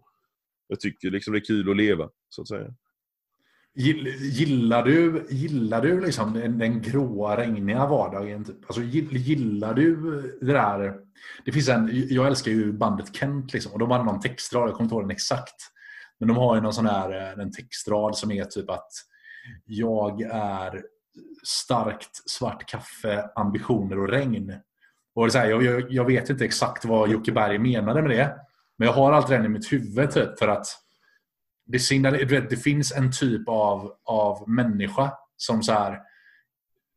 Jag 0.67 0.79
tycker 0.79 1.11
liksom 1.11 1.33
det 1.33 1.39
är 1.39 1.45
kul 1.45 1.69
att 1.69 1.77
leva, 1.77 2.09
så 2.29 2.41
att 2.41 2.47
säga. 2.47 2.73
Gill- 3.75 4.07
Gillar 4.19 4.83
du, 4.85 5.25
gillar 5.29 5.81
du 5.81 6.01
liksom 6.01 6.33
den, 6.33 6.57
den 6.57 6.81
gråa, 6.81 7.37
regniga 7.37 7.87
vardagen? 7.87 8.45
Typ? 8.45 8.55
Alltså, 8.67 8.81
gill- 8.81 9.17
gillar 9.17 9.73
du 9.73 9.95
det 10.41 10.53
där? 10.53 10.95
Det 11.45 11.51
finns 11.51 11.69
en, 11.69 11.89
jag 12.09 12.27
älskar 12.27 12.51
ju 12.51 12.71
bandet 12.73 13.15
Kent 13.15 13.53
liksom, 13.53 13.71
och 13.73 13.79
de 13.79 13.91
har 13.91 14.03
någon 14.03 14.19
textrad, 14.21 14.63
jag 14.69 14.73
kommer 14.75 14.83
inte 14.85 14.95
ihåg 14.95 15.03
den 15.03 15.11
exakt. 15.11 15.55
Men 16.23 16.35
de 16.35 16.37
har 16.37 16.55
ju 16.55 16.61
någon 16.61 16.73
sån 16.73 16.85
här 16.85 17.11
eh, 17.11 17.43
en 17.43 17.51
textrad 17.51 18.17
som 18.17 18.31
är 18.31 18.45
typ 18.45 18.69
att 18.69 18.91
jag 19.65 20.21
är 20.31 20.83
starkt 21.43 22.29
svart 22.29 22.69
kaffe, 22.69 23.29
ambitioner 23.35 23.99
och 23.99 24.09
regn. 24.09 24.53
Och 25.15 25.25
det 25.25 25.27
är 25.27 25.31
så 25.31 25.37
här, 25.37 25.49
jag, 25.49 25.63
jag, 25.63 25.91
jag 25.91 26.05
vet 26.05 26.29
inte 26.29 26.45
exakt 26.45 26.85
vad 26.85 27.09
Jocke 27.09 27.31
Berg 27.31 27.59
menade 27.59 28.01
med 28.01 28.11
det. 28.11 28.35
Men 28.77 28.87
jag 28.87 28.93
har 28.93 29.11
alltid 29.11 29.37
den 29.37 29.45
i 29.45 29.49
mitt 29.49 29.73
huvud 29.73 30.11
typ, 30.11 30.39
för 30.39 30.47
att 30.47 30.65
det, 31.65 31.79
signal, 31.79 32.13
du 32.13 32.25
vet, 32.25 32.49
det 32.49 32.57
finns 32.57 32.91
en 32.91 33.11
typ 33.11 33.49
av, 33.49 33.93
av 34.03 34.49
människa 34.49 35.13
som 35.37 35.63
så 35.63 35.71
här, 35.71 35.99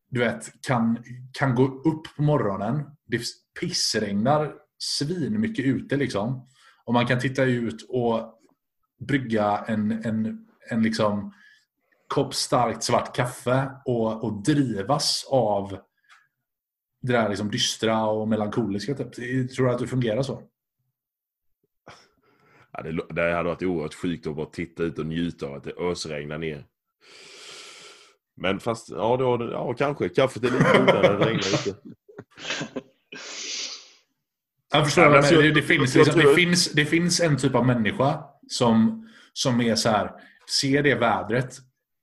du 0.09 0.21
vet, 0.21 0.62
kan, 0.67 0.99
kan 1.33 1.55
gå 1.55 1.65
upp 1.65 2.17
på 2.17 2.23
morgonen. 2.23 2.85
Det 3.07 3.21
pissregnar 3.61 4.53
svin 4.79 5.41
mycket 5.41 5.65
ute 5.65 5.97
liksom. 5.97 6.49
Och 6.85 6.93
man 6.93 7.07
kan 7.07 7.21
titta 7.21 7.45
ut 7.45 7.87
och 7.89 8.36
brygga 8.98 9.64
en, 9.66 9.92
en, 10.04 10.46
en 10.70 10.82
liksom 10.82 11.35
kopp 12.09 12.35
starkt 12.35 12.82
svart 12.82 13.16
kaffe 13.16 13.70
och, 13.85 14.24
och 14.24 14.42
drivas 14.42 15.26
av 15.30 15.78
det 17.02 17.12
där 17.12 17.28
liksom 17.28 17.50
dystra 17.50 18.06
och 18.06 18.28
melankoliska. 18.28 18.94
Typ. 18.94 19.14
Tror 19.54 19.66
du 19.66 19.72
att 19.72 19.78
du 19.78 19.87
fungerar 19.87 20.22
så? 20.22 20.42
Ja, 22.72 22.82
det, 22.82 23.14
det 23.14 23.35
hade 23.35 23.48
varit 23.48 23.62
oerhört 23.62 23.94
sjukt 23.94 24.26
att 24.26 24.37
bara 24.37 24.46
titta 24.46 24.82
ut 24.82 24.98
och 24.98 25.06
njuta 25.06 25.46
av 25.46 25.54
att 25.54 25.64
det 25.64 25.72
ösregnar 25.72 26.38
ner. 26.38 26.66
Men 28.37 28.61
fast, 28.61 28.90
ja, 28.90 29.16
då, 29.16 29.50
ja 29.52 29.74
kanske. 29.74 30.09
Kaffet 30.09 30.44
är 30.44 30.50
lite 30.50 30.78
godare 30.78 31.02
när 31.02 31.18
det 31.18 31.26
regnar 31.26 31.68
ute. 31.68 31.76
Jag 34.72 34.85
förstår 34.85 35.04
Ja, 35.04 35.11
men 35.11 35.18
alltså, 35.18 35.35
det, 35.35 35.50
det, 35.50 35.62
finns, 35.62 35.94
liksom, 35.94 36.20
det, 36.20 36.35
finns, 36.35 36.72
det 36.72 36.85
finns 36.85 37.20
en 37.20 37.37
typ 37.37 37.54
av 37.54 37.66
människa 37.66 38.24
som, 38.48 39.09
som 39.32 39.61
är 39.61 39.74
så 39.74 39.88
här, 39.88 40.11
ser 40.61 40.82
det 40.82 40.94
vädret, 40.94 41.56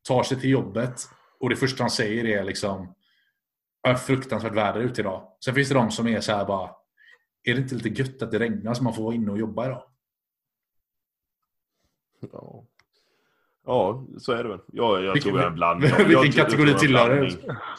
tar 0.07 0.23
sig 0.23 0.39
till 0.39 0.49
jobbet 0.49 1.09
och 1.39 1.49
det 1.49 1.55
första 1.55 1.83
han 1.83 1.89
säger 1.91 2.25
är 2.25 2.43
liksom 2.43 2.95
"Ja, 3.83 3.95
fruktansvärt 3.95 4.53
väder 4.55 4.79
ute 4.79 5.01
idag. 5.01 5.27
Sen 5.45 5.53
finns 5.55 5.69
det 5.69 5.75
de 5.75 5.91
som 5.91 6.07
är 6.07 6.19
så 6.19 6.31
här 6.31 6.45
bara 6.45 6.69
är 7.43 7.53
det 7.55 7.61
inte 7.61 7.75
lite 7.75 7.89
gött 8.03 8.21
att 8.21 8.31
det 8.31 8.39
regnar 8.39 8.73
så 8.73 8.83
man 8.83 8.93
får 8.93 9.03
vara 9.03 9.15
inne 9.15 9.31
och 9.31 9.37
jobba 9.39 9.65
idag? 9.65 9.83
Ja. 12.31 12.65
ja, 13.65 14.05
så 14.17 14.31
är 14.31 14.43
det 14.43 14.49
väl. 14.49 14.59
Jag, 14.73 15.03
jag 15.03 15.13
Vilken- 15.13 15.21
tror 15.31 15.35
jag 15.41 15.43
är 15.45 15.49
en 15.49 15.55
blandning. 15.55 15.89
vilken 15.97 16.11
jag, 16.23 16.33
kategori 16.33 16.71
jag 16.71 16.79
tillhör 16.79 17.09
du? 17.21 17.29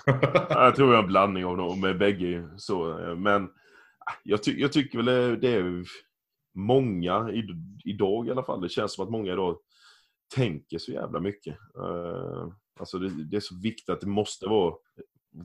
Ja, 0.06 0.46
Jag 0.50 0.76
tror 0.76 0.88
jag 0.88 0.98
är 0.98 1.02
en 1.02 1.08
blandning 1.08 1.44
av 1.44 1.56
dem 1.56 1.80
med 1.80 1.98
bägge. 1.98 2.48
Så, 2.56 2.98
men 3.18 3.48
jag, 4.22 4.42
ty, 4.42 4.60
jag 4.60 4.72
tycker 4.72 5.02
väl 5.02 5.40
det 5.40 5.48
är 5.54 5.84
många 6.54 7.30
i, 7.32 7.44
idag 7.84 8.26
i 8.26 8.30
alla 8.30 8.42
fall. 8.44 8.60
Det 8.60 8.68
känns 8.68 8.94
som 8.94 9.04
att 9.04 9.10
många 9.10 9.32
idag 9.32 9.56
tänker 10.34 10.78
så 10.78 10.92
jävla 10.92 11.20
mycket. 11.20 11.56
Uh, 11.78 12.52
alltså 12.80 12.98
det, 12.98 13.24
det 13.24 13.36
är 13.36 13.40
så 13.40 13.60
viktigt 13.62 13.88
att 13.88 14.00
det 14.00 14.06
måste 14.06 14.46
vara 14.46 14.74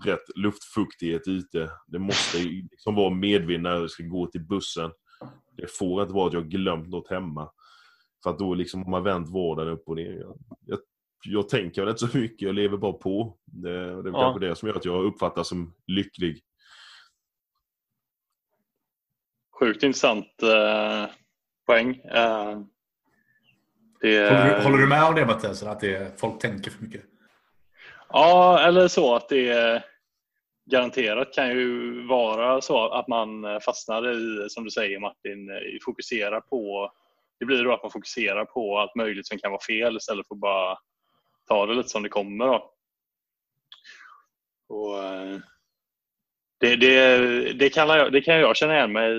rätt 0.06 0.38
luftfuktighet 0.38 1.28
ute. 1.28 1.72
Det 1.88 2.00
måste 2.00 2.38
liksom 2.38 2.96
vara 2.96 3.10
medvind 3.10 3.64
när 3.64 3.72
jag 3.76 3.90
ska 3.92 4.04
gå 4.04 4.28
till 4.28 4.42
bussen. 4.42 4.92
Det 5.58 5.72
får 5.72 6.02
inte 6.02 6.14
vara 6.14 6.28
att 6.28 6.34
jag 6.34 6.50
glömt 6.50 6.90
något 6.90 7.10
hemma. 7.10 7.52
För 8.24 8.30
att 8.30 8.40
då 8.40 8.54
liksom 8.54 8.84
har 8.84 8.92
man 8.92 9.04
vänt 9.04 9.30
vardagen 9.30 9.74
upp 9.74 9.84
och 9.90 9.96
ner. 9.96 10.12
Jag, 10.14 10.38
jag, 10.66 10.80
jag 11.26 11.50
tänker 11.50 11.82
väl 11.82 11.90
inte 11.90 12.08
så 12.08 12.18
mycket, 12.18 12.42
jag 12.42 12.56
lever 12.56 12.78
bara 12.78 12.94
på. 12.94 13.38
Det, 13.46 13.70
det 14.04 14.10
är 14.10 14.14
Ja. 14.14 14.22
kanske 14.22 14.48
det 14.48 14.56
som 14.56 14.68
gör 14.68 14.76
att 14.76 14.86
jag 14.86 15.06
uppfattas 15.06 15.48
som 15.48 15.74
lycklig. 15.88 16.44
Sjukt 19.60 19.84
intressant 19.84 20.44
eh, 20.44 21.06
poäng. 21.66 21.96
Eh, 21.96 22.60
det, 24.02 24.30
Håller, 24.30 24.56
du, 24.56 24.64
håller 24.64 24.78
du 24.78 24.88
med 24.88 25.04
om 25.04 25.16
det 25.16 25.26
Mattias? 25.26 25.64
Att 25.64 25.80
det, 25.80 26.20
folk 26.20 26.42
tänker 26.42 26.72
för 26.72 26.84
mycket? 26.84 27.02
Ja, 28.10 28.60
eller 28.60 28.88
så 28.88 29.16
att 29.16 29.30
det 29.30 29.84
garanterat 30.72 31.34
kan 31.34 31.50
ju 31.50 32.02
vara 32.08 32.62
så 32.62 32.90
att 32.90 33.08
man 33.08 33.62
fastnar 33.62 34.10
i, 34.10 34.50
som 34.50 34.64
du 34.64 34.72
säger 34.72 35.00
Martin, 35.00 35.50
fokusera 35.86 36.42
på 36.42 36.92
det 37.40 37.46
blir 37.46 37.64
då 37.64 37.74
att 37.74 37.84
man 37.84 37.92
fokuserar 37.92 38.46
på 38.46 38.78
allt 38.78 38.96
möjligt 38.96 39.28
som 39.28 39.38
kan 39.38 39.52
vara 39.52 39.62
fel 39.62 39.98
istället 39.98 40.28
för 40.28 40.36
att 40.36 40.42
bara 40.42 40.78
ta 41.48 41.66
det 41.66 41.74
lite 41.74 41.90
som 41.90 42.04
det 42.04 42.10
kommer. 42.10 42.46
Då. 42.46 42.74
Och, 44.70 45.04
eh, 45.04 45.40
det, 46.60 46.76
det, 46.76 47.54
det, 47.54 47.70
kan 47.70 47.90
jag, 47.90 48.12
det 48.12 48.22
kan 48.22 48.40
jag 48.40 48.56
känna 48.56 48.76
igen 48.76 48.92
mig 48.92 49.12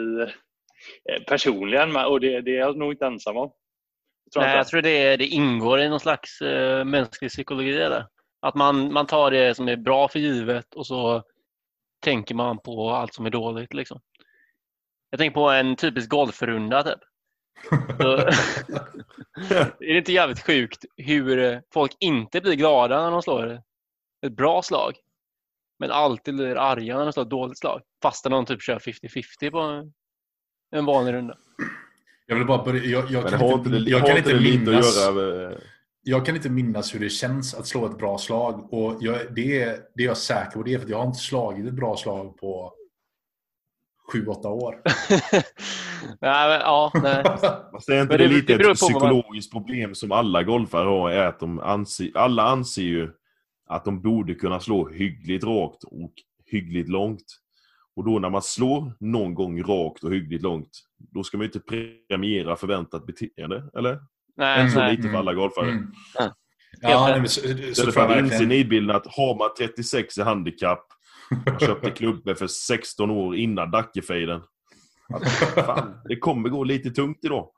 eh, 1.11 1.22
personligen 1.26 1.96
och 1.96 2.20
det, 2.20 2.40
det 2.40 2.50
är 2.50 2.61
jag 2.61 2.76
nog 2.76 2.92
inte 2.92 3.07
ensam 3.07 3.37
om. 3.37 3.53
Tror 4.33 4.42
Nej, 4.42 4.57
jag 4.57 4.66
tror 4.68 4.83
det, 4.83 5.16
det 5.16 5.26
ingår 5.26 5.81
i 5.81 5.88
någon 5.88 6.00
slags 6.00 6.40
eh, 6.40 6.85
mänsklig 6.85 7.31
psykologi. 7.31 7.72
Där. 7.72 8.07
Att 8.42 8.55
man, 8.55 8.92
man 8.92 9.07
tar 9.07 9.31
det 9.31 9.55
som 9.55 9.68
är 9.68 9.76
bra 9.76 10.09
för 10.09 10.18
givet 10.18 10.74
och 10.74 10.87
så 10.87 11.22
tänker 12.05 12.35
man 12.35 12.59
på 12.59 12.90
allt 12.90 13.14
som 13.14 13.26
är 13.26 13.31
dåligt. 13.31 13.74
Liksom. 13.74 14.00
Jag 15.11 15.18
tänker 15.20 15.35
på 15.35 15.50
en 15.50 15.76
typisk 15.76 16.11
golfrunda. 16.11 16.83
Typ. 16.83 16.98
Så, 18.00 18.16
är 19.81 19.92
det 19.92 19.98
inte 19.98 20.12
jävligt 20.12 20.46
sjukt 20.46 20.85
hur 20.96 21.62
folk 21.72 21.96
inte 22.00 22.40
blir 22.40 22.55
glada 22.55 23.03
när 23.03 23.11
de 23.11 23.22
slår 23.22 23.62
ett 24.26 24.33
bra 24.33 24.62
slag? 24.62 24.94
Men 25.81 25.90
alltid 25.90 26.35
blir 26.35 26.57
arga 26.57 26.97
när 26.99 27.05
de 27.05 27.12
slår 27.12 27.23
ett 27.25 27.31
dåligt 27.31 27.59
slag. 27.59 27.81
Fast 28.03 28.25
någon 28.25 28.47
typ 28.47 28.62
kör 28.62 28.79
50-50 28.79 29.51
på 29.51 29.59
en- 30.77 30.85
vanlig 30.85 31.12
runda. 31.12 31.37
Jag 32.27 32.37
vill 32.37 32.47
bara 32.47 32.64
börja, 32.64 32.85
jag, 32.85 33.11
jag 33.11 33.23
Men 33.31 33.38
kan 33.40 33.51
inte, 33.51 33.69
det, 33.71 33.79
jag 33.90 34.07
kan 34.07 34.16
inte 34.16 34.35
minnas... 34.40 34.99
att 34.99 35.03
göra 35.03 35.14
med... 35.49 35.61
Jag 36.03 36.27
kan 36.27 36.37
inte 36.37 36.51
minnas 36.51 36.95
hur 36.95 37.01
det 37.01 37.09
känns 37.09 37.55
att 37.55 37.66
slå 37.66 37.87
ett 37.87 37.99
bra 37.99 38.19
slag. 38.19 38.73
Och 38.73 38.97
jag, 39.01 39.35
det, 39.35 39.62
är, 39.62 39.79
det 39.95 40.03
är 40.03 40.07
jag 40.07 40.16
säker 40.16 40.51
på. 40.51 40.62
Det 40.62 40.75
är 40.75 40.79
för 40.79 40.85
att 40.85 40.90
jag 40.90 40.99
har 40.99 41.07
inte 41.07 41.19
slagit 41.19 41.66
ett 41.66 41.75
bra 41.75 41.97
slag 41.97 42.37
på 42.38 42.73
7-8 44.14 44.47
år. 44.47 44.81
nej, 46.21 46.49
men, 46.49 46.61
ja, 46.61 46.93
nej. 47.03 47.23
Fast 47.73 47.88
är 47.88 48.01
inte 48.03 48.12
Men 48.12 48.19
det, 48.19 48.29
det- 48.29 48.35
lite 48.35 48.47
det 48.47 48.71
ett 48.71 48.81
vad 48.83 48.93
man- 48.93 49.01
psykologiskt 49.01 49.53
problem 49.53 49.95
som 49.95 50.12
alla 50.12 50.43
golfare 50.43 50.88
har? 50.88 51.11
Är 51.11 51.27
att 51.27 51.40
de 51.40 51.59
anser, 51.61 52.11
alla 52.14 52.43
anser 52.43 52.83
ju 52.83 53.11
att 53.70 53.85
de 53.85 54.02
borde 54.02 54.35
kunna 54.35 54.61
slå 54.61 54.88
hyggligt 54.88 55.44
rakt 55.44 55.85
och 55.85 56.12
hyggligt 56.46 56.88
långt. 56.88 57.24
Och 57.96 58.04
då 58.04 58.18
när 58.18 58.30
man 58.30 58.42
slår 58.42 58.92
någon 59.00 59.35
gång 59.35 59.62
rakt 59.62 60.04
och 60.04 60.12
hyggligt 60.12 60.42
långt, 60.42 60.70
då 60.98 61.24
ska 61.24 61.37
man 61.37 61.42
ju 61.42 61.46
inte 61.46 61.61
premiera 62.09 62.56
förväntat 62.56 63.06
beteende, 63.06 63.70
eller? 63.78 64.00
nej, 64.37 64.70
Så 64.70 64.78
nej. 64.78 64.96
lite 64.96 65.09
för 65.09 65.18
alla 65.18 65.35
golfare. 65.35 65.70
Mm. 65.70 65.92
Ja. 66.14 66.35
Ja, 66.80 67.09
nej, 67.09 67.18
men 67.18 67.28
så, 67.28 67.40
så 67.74 67.83
tror 67.83 67.92
för 67.92 68.09
att 68.09 68.18
inse 68.18 68.46
nidbilden 68.46 68.96
att 68.96 69.06
har 69.06 69.38
man 69.38 69.48
36 69.59 70.18
i 70.18 70.22
handikapp, 70.22 70.87
man 71.46 71.59
köpte 71.59 71.90
klubbor 71.96 72.35
för 72.35 72.46
16 72.46 73.11
år 73.11 73.37
innan 73.37 73.70
Dackefejden. 73.70 74.42
Fan, 75.54 76.00
det 76.04 76.16
kommer 76.16 76.48
gå 76.48 76.64
lite 76.64 76.90
tungt 76.90 77.18
idag. 77.22 77.50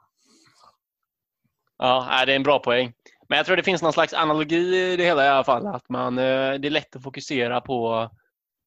Ja, 1.79 2.23
det 2.27 2.33
är 2.33 2.37
en 2.37 2.43
bra 2.43 2.59
poäng. 2.59 2.93
Men 3.29 3.37
jag 3.37 3.47
tror 3.47 3.57
det 3.57 3.63
finns 3.63 3.83
någon 3.83 3.93
slags 3.93 4.15
analogi 4.15 4.77
i 4.93 4.97
det 4.97 5.05
hela 5.05 5.25
i 5.25 5.29
alla 5.29 5.45
fall. 5.45 5.67
Att 5.67 5.89
man, 5.89 6.19
eh, 6.19 6.53
det 6.55 6.69
är 6.69 6.71
lätt 6.71 6.97
att 6.97 7.03
fokusera 7.03 7.61
på 7.61 8.11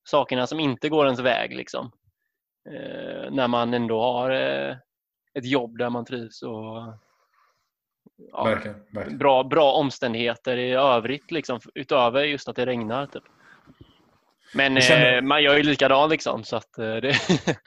sakerna 0.08 0.48
som 0.48 0.60
inte 0.60 0.90
går 0.90 1.06
ens 1.06 1.20
väg. 1.20 1.56
Liksom. 1.56 1.92
Eh, 2.70 3.32
När 3.32 3.48
man 3.48 3.74
ändå 3.74 4.02
har 4.02 4.30
eh, 4.32 4.76
ett 5.34 5.46
jobb 5.46 5.78
där 5.78 5.90
man 5.90 6.06
trivs 6.06 6.42
och 6.42 6.94
ja, 8.32 8.44
Verkligen, 8.44 8.84
verkligen. 8.92 9.18
bra, 9.18 9.44
bra 9.44 9.72
omständigheter 9.74 10.58
i 10.58 10.72
övrigt. 10.72 11.32
Liksom, 11.32 11.60
utöver 11.76 12.24
just 12.24 12.48
att 12.50 12.56
det 12.56 12.66
regnar. 12.66 13.06
Typ. 13.08 13.24
Men 14.54 14.82
känner- 14.82 15.22
man 15.22 15.44
gör 15.44 15.58
ju 15.58 15.64
likadant. 15.64 16.12
Liksom, 16.12 16.44
så 16.44 16.56
att, 16.56 16.74
det 16.76 17.16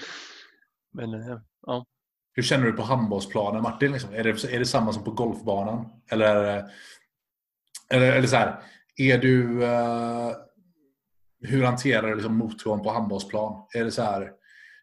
Men 0.93 1.41
ja. 1.67 1.85
Hur 2.39 2.43
känner 2.43 2.67
du 2.67 2.73
på 2.73 2.83
handbollsplanen 2.83 3.63
Martin? 3.63 3.93
Liksom? 3.93 4.15
Är, 4.15 4.25
det, 4.25 4.55
är 4.55 4.59
det 4.59 4.67
samma 4.67 4.93
som 4.93 5.05
på 5.05 5.11
golfbanan? 5.11 5.87
Eller, 6.11 6.65
eller, 7.91 8.13
eller 8.13 8.27
så 8.27 8.37
här, 8.37 8.63
är 8.97 9.19
du... 9.19 9.63
Uh, 9.63 10.33
hur 11.41 11.63
hanterar 11.63 12.09
du 12.09 12.15
liksom 12.15 12.37
motgång 12.37 12.83
på 12.83 12.91
handbollsplan? 12.91 13.67
Är 13.75 13.85
det 13.85 13.91
så 13.91 14.03
här, 14.03 14.31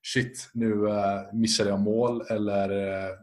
shit, 0.04 0.50
nu 0.54 0.88
eh, 0.88 0.94
uh, 0.94 1.34
missade 1.34 1.70
jag 1.70 1.80
mål 1.80 2.22
eller 2.30 2.72
uh, 2.72 3.16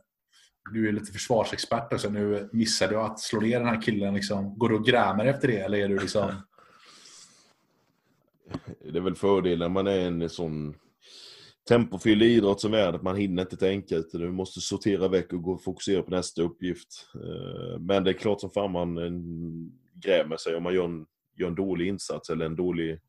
du 0.73 0.89
är 0.89 0.93
lite 0.93 1.13
försvarsexpert 1.13 1.93
också, 1.93 2.09
nu 2.09 2.49
missade 2.53 2.95
jag 2.95 3.05
att 3.05 3.21
slå 3.21 3.41
ner 3.41 3.59
den 3.59 3.69
här 3.69 3.83
killen. 3.83 4.15
Liksom. 4.15 4.59
Går 4.59 4.69
du 4.69 4.75
och 4.75 4.87
grämer 4.87 5.25
efter 5.25 5.49
det 5.49 5.59
eller 5.59 5.79
är 5.79 5.89
du 5.89 5.99
liksom... 5.99 6.31
Det 8.93 8.99
är 8.99 9.03
väl 9.03 9.15
fördelen 9.15 9.73
man 9.73 9.87
är 9.87 10.01
en 10.01 10.29
sån 10.29 10.75
tempofylld 11.69 12.23
idrott 12.23 12.61
som 12.61 12.75
är 12.75 12.93
att 12.93 13.03
man 13.03 13.17
hinner 13.17 13.43
inte 13.43 13.57
tänka 13.57 13.97
utan 13.97 14.21
du 14.21 14.33
måste 14.33 14.61
sortera 14.61 15.09
väck 15.09 15.33
och 15.33 15.43
gå 15.43 15.53
och 15.53 15.65
fokusera 15.65 16.03
på 16.03 16.11
nästa 16.11 16.43
uppgift. 16.43 16.89
Eh, 17.15 17.79
men 17.81 18.05
det 18.05 18.11
är 18.11 18.15
klart 18.15 18.41
som 18.41 18.51
fan 18.51 18.73
man 18.73 18.97
grämer 19.95 20.37
sig 20.37 20.57
om 20.57 20.63
man 20.63 20.75
gör 20.75 20.85
en, 20.85 21.07
gör 21.39 21.49
en 21.49 21.55
dålig 21.55 21.89
insats 21.89 22.31
eller 22.31 22.47
en 22.47 22.57
dålig, 22.57 23.01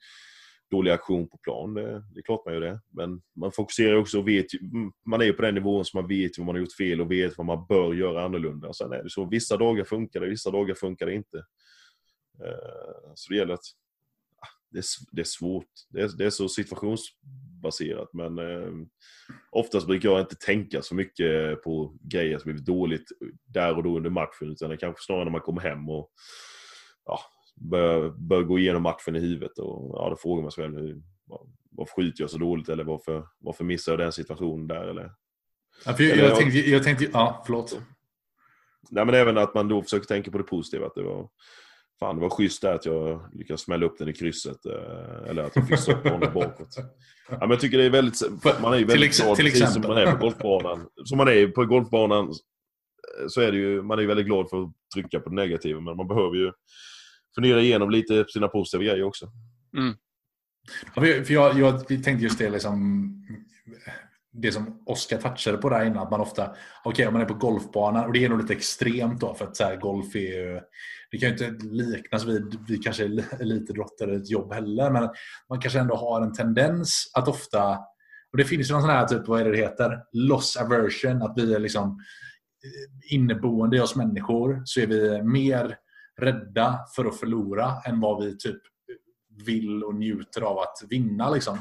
dålig 0.71 0.91
aktion 0.91 1.27
på 1.27 1.37
plan. 1.37 1.73
Det, 1.73 2.03
det 2.13 2.19
är 2.19 2.23
klart 2.23 2.45
man 2.45 2.53
gör 2.53 2.61
det. 2.61 2.81
Men 2.89 3.21
man 3.35 3.51
fokuserar 3.51 3.95
också 3.95 4.19
och 4.19 4.27
vet 4.27 4.45
mm, 4.53 4.91
man 5.05 5.21
är 5.21 5.25
ju 5.25 5.33
på 5.33 5.41
den 5.41 5.55
nivån 5.55 5.85
som 5.85 6.01
man 6.01 6.07
vet 6.07 6.37
vad 6.37 6.45
man 6.45 6.55
har 6.55 6.59
gjort 6.59 6.73
fel 6.73 7.01
och 7.01 7.11
vet 7.11 7.37
vad 7.37 7.47
man 7.47 7.65
bör 7.69 7.93
göra 7.93 8.25
annorlunda. 8.25 8.73
Sen 8.73 8.91
är 8.91 9.03
det 9.03 9.09
så, 9.09 9.25
vissa 9.25 9.57
dagar 9.57 9.83
funkar 9.83 10.19
det, 10.19 10.29
vissa 10.29 10.51
dagar 10.51 10.75
funkar 10.75 11.05
det 11.05 11.13
inte. 11.13 11.37
Eh, 12.43 13.11
så 13.15 13.29
det 13.29 13.37
gäller 13.37 13.53
att 13.53 13.65
det 14.73 14.79
är, 14.79 14.85
det 15.11 15.21
är 15.21 15.25
svårt. 15.25 15.67
Det 15.89 16.01
är, 16.01 16.09
det 16.17 16.25
är 16.25 16.29
så 16.29 16.49
situationsbaserat. 16.49 18.09
Men 18.13 18.39
eh, 18.39 18.71
oftast 19.51 19.87
brukar 19.87 20.09
jag 20.09 20.19
inte 20.19 20.35
tänka 20.35 20.81
så 20.81 20.95
mycket 20.95 21.61
på 21.63 21.97
grejer 22.01 22.37
som 22.37 22.43
blivit 22.51 22.65
dåligt 22.65 23.05
där 23.45 23.75
och 23.77 23.83
då 23.83 23.97
under 23.97 24.09
matchen. 24.09 24.51
Utan 24.51 24.69
det 24.69 24.75
är 24.75 24.79
kanske 24.79 25.03
snarare 25.05 25.23
när 25.23 25.31
man 25.31 25.41
kommer 25.41 25.61
hem 25.61 25.89
och 25.89 26.11
ja, 27.05 27.19
börjar, 27.55 28.09
börjar 28.09 28.43
gå 28.43 28.59
igenom 28.59 28.83
matchen 28.83 29.15
i 29.15 29.19
huvudet. 29.19 29.57
Och, 29.59 29.95
ja, 29.97 30.09
då 30.09 30.15
frågar 30.15 30.41
man 30.41 30.51
sig 30.51 30.63
själv 30.63 31.01
varför 31.75 31.93
skjuter 31.95 32.23
jag 32.23 32.29
så 32.29 32.37
dåligt 32.37 32.69
eller 32.69 32.83
varför, 32.83 33.27
varför 33.39 33.63
missar 33.63 33.91
jag 33.91 33.99
den 33.99 34.11
situationen 34.11 34.67
där? 34.67 34.87
Eller, 34.87 35.11
Ja, 35.85 35.95
jag, 35.99 36.09
Eller 36.09 36.23
jag- 36.23 36.37
tänkte, 36.37 36.59
jag 36.59 36.83
tänkte... 36.83 37.09
Ja, 37.13 37.43
förlåt. 37.45 37.79
Nej, 38.89 39.05
men 39.05 39.15
även 39.15 39.37
att 39.37 39.53
man 39.53 39.67
då 39.67 39.81
försöker 39.81 40.05
tänka 40.07 40.31
på 40.31 40.37
det 40.37 40.43
positiva. 40.43 40.85
Att 40.87 40.95
det 40.95 41.03
var, 41.03 41.29
Fan, 42.03 42.15
det 42.15 42.21
var 42.21 42.29
schysst 42.29 42.61
där 42.61 42.73
att 42.73 42.85
jag 42.85 43.29
lyckades 43.33 43.61
smälla 43.61 43.85
upp 43.85 43.97
den 43.97 44.09
i 44.09 44.13
krysset. 44.13 44.65
eh, 44.65 45.29
Eller 45.29 45.43
att 45.43 45.55
jag 45.55 45.67
fick 45.67 45.79
stoppa 45.79 46.09
honom 46.09 46.33
bakåt. 46.33 46.75
Ja, 47.29 47.37
men 47.39 47.49
jag 47.49 47.59
tycker 47.59 47.77
det 47.77 47.83
är 47.83 47.89
väldigt... 47.89 48.21
Man 48.61 48.73
är 48.73 48.77
ju 48.77 48.85
väldigt 48.85 49.17
glad, 49.17 49.35
till 49.35 49.45
precis 49.45 49.73
som 49.73 49.81
man 49.81 49.97
är 49.97 50.11
på 50.11 50.17
golfbanan. 50.17 50.87
Som 51.05 51.17
man 51.17 51.27
är 51.27 51.47
på 51.47 51.65
golfbanan 51.65 52.33
så 53.27 53.41
är 53.41 53.51
det 53.51 53.57
ju... 53.57 53.81
Man 53.81 53.97
är 53.97 54.01
ju 54.01 54.07
väldigt 54.07 54.25
glad 54.25 54.49
för 54.49 54.63
att 54.63 54.71
trycka 54.93 55.19
på 55.19 55.29
det 55.29 55.35
negativa, 55.35 55.79
men 55.79 55.97
man 55.97 56.07
behöver 56.07 56.35
ju 56.35 56.51
fundera 57.35 57.61
igenom 57.61 57.89
lite 57.89 58.25
sina 58.27 58.47
positiva 58.47 58.83
grejer 58.83 59.03
också. 59.03 59.25
Ja, 60.95 61.01
för 61.01 61.31
jag, 61.31 61.59
jag 61.59 61.87
tänkte 61.87 62.23
just 62.23 62.39
det, 62.39 62.49
liksom, 62.49 63.09
det 64.31 64.51
som 64.51 64.83
Oskar 64.85 65.17
touchade 65.17 65.57
på 65.57 65.69
där 65.69 65.85
innan. 65.85 66.03
Att 66.03 66.11
man 66.11 66.21
ofta, 66.21 66.55
okej 66.83 67.07
om 67.07 67.13
man 67.13 67.21
är 67.21 67.25
på 67.25 67.33
golfbanan, 67.33 68.05
och 68.05 68.13
det 68.13 68.25
är 68.25 68.29
nog 68.29 68.41
lite 68.41 68.53
extremt 68.53 69.19
då, 69.19 69.35
för 69.35 69.45
att 69.45 69.57
så 69.57 69.63
här, 69.63 69.75
golf 69.75 70.15
är 70.15 70.19
ju, 70.19 70.61
det 71.13 71.19
kan 71.19 71.29
ju 71.29 71.47
inte 71.47 71.65
liknas 71.65 72.25
vid, 72.25 72.59
vi 72.67 72.77
kanske 72.77 73.03
är 73.03 73.41
elitidrottare 73.41 74.13
i 74.13 74.15
ett 74.15 74.29
jobb 74.29 74.53
heller, 74.53 74.91
men 74.91 75.09
man 75.49 75.61
kanske 75.61 75.79
ändå 75.79 75.95
har 75.95 76.21
en 76.21 76.33
tendens 76.33 77.11
att 77.13 77.27
ofta, 77.27 77.77
och 78.31 78.37
det 78.37 78.45
finns 78.45 78.69
ju 78.69 78.73
någon 78.73 78.81
sån 78.81 78.91
här 78.91 79.07
typ, 79.07 79.27
vad 79.27 79.41
är 79.41 79.45
det 79.45 79.51
det 79.51 79.57
heter, 79.57 79.99
loss 80.11 80.57
aversion, 80.57 81.21
att 81.21 81.33
vi 81.37 81.53
är 81.53 81.59
liksom 81.59 81.89
eh, 81.89 83.15
inneboende 83.15 83.77
i 83.77 83.79
oss 83.79 83.95
människor 83.95 84.61
så 84.65 84.79
är 84.79 84.87
vi 84.87 85.23
mer 85.23 85.77
rädda 86.21 86.79
för 86.95 87.05
att 87.05 87.19
förlora 87.19 87.73
än 87.85 87.99
vad 87.99 88.23
vi 88.23 88.37
typ 88.37 88.61
vill 89.45 89.83
och 89.83 89.95
njuter 89.95 90.41
av 90.41 90.59
att 90.59 90.83
vinna. 90.89 91.29
Liksom. 91.29 91.57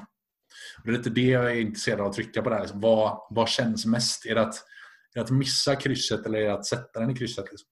Och 0.78 0.84
det 0.84 0.90
är 0.90 0.96
lite 0.96 1.10
det 1.10 1.26
jag 1.26 1.52
är 1.52 1.60
intresserad 1.60 2.00
av 2.00 2.06
att 2.06 2.12
trycka 2.12 2.42
på. 2.42 2.50
Där, 2.50 2.60
liksom. 2.60 2.80
vad, 2.80 3.26
vad 3.30 3.48
känns 3.48 3.86
mest? 3.86 4.26
Är 4.26 4.34
det, 4.34 4.42
att, 4.42 4.54
är 4.54 5.14
det 5.14 5.20
att 5.20 5.30
missa 5.30 5.76
krysset 5.76 6.26
eller 6.26 6.38
är 6.38 6.44
det 6.44 6.54
att 6.54 6.66
sätta 6.66 7.00
den 7.00 7.10
i 7.10 7.14
krysset? 7.14 7.44
Liksom? 7.50 7.68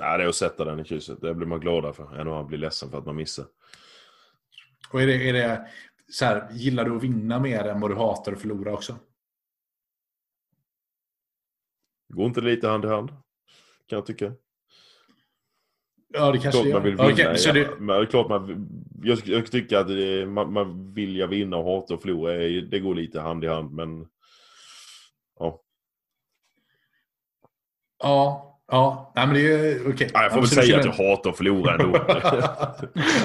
Nej, 0.00 0.18
det 0.18 0.24
är 0.24 0.28
att 0.28 0.34
sätta 0.34 0.64
den 0.64 0.80
i 0.80 0.84
krysset. 0.84 1.20
Det 1.20 1.34
blir 1.34 1.46
man 1.46 1.60
gladare 1.60 1.92
för 1.92 2.14
än 2.14 2.20
att 2.20 2.26
man 2.26 2.46
blir 2.46 2.58
ledsen 2.58 2.90
för 2.90 2.98
att 2.98 3.06
man 3.06 3.16
missar. 3.16 3.46
Och 4.90 5.02
är 5.02 5.06
det, 5.06 5.28
är 5.28 5.32
det 5.32 5.68
så 6.08 6.24
här, 6.24 6.48
gillar 6.52 6.84
du 6.84 6.96
att 6.96 7.02
vinna 7.02 7.40
mer 7.40 7.64
än 7.64 7.80
vad 7.80 7.90
du 7.90 7.94
hatar 7.94 8.32
att 8.32 8.40
förlora 8.40 8.72
också? 8.72 8.96
Går 12.08 12.26
inte 12.26 12.40
det 12.40 12.46
lite 12.46 12.68
hand 12.68 12.84
i 12.84 12.88
hand? 12.88 13.08
Kan 13.86 13.96
jag 13.96 14.06
tycka. 14.06 14.32
Ja, 16.08 16.32
det 16.32 16.38
kanske 16.38 16.62
Klart 16.62 16.72
man 16.74 16.82
vill 16.82 16.94
Ja, 16.98 17.06
vinna. 17.06 17.36
så 17.36 17.48
ja. 17.48 17.52
det, 17.52 17.70
Men 17.78 17.86
det 17.86 18.02
är 18.02 18.06
klart 18.06 18.28
man, 18.28 18.68
jag, 19.02 19.18
jag 19.24 19.50
tycker 19.50 19.76
att 19.78 19.88
det, 19.88 20.26
man, 20.26 20.52
man 20.52 20.92
vill 20.94 21.16
jag 21.16 21.28
vinna 21.28 21.56
och 21.56 21.64
hata 21.64 21.94
och 21.94 22.02
förlora. 22.02 22.32
Det 22.70 22.80
går 22.80 22.94
lite 22.94 23.20
hand 23.20 23.44
i 23.44 23.46
hand, 23.46 23.72
men... 23.72 24.08
Ja. 25.38 25.62
ja, 27.98 28.53
ja. 28.70 29.12
Nej, 29.16 29.26
men 29.26 29.34
det 29.34 29.52
är 29.52 29.90
okej. 29.90 30.10
Ja, 30.12 30.22
jag 30.22 30.32
får 30.32 30.40
väl 30.40 30.48
du 30.48 30.54
säga 30.54 30.78
att 30.78 30.84
jag 30.84 30.92
hatar 30.92 31.30
att 31.30 31.36
förlora 31.36 31.74
ändå. 31.74 31.98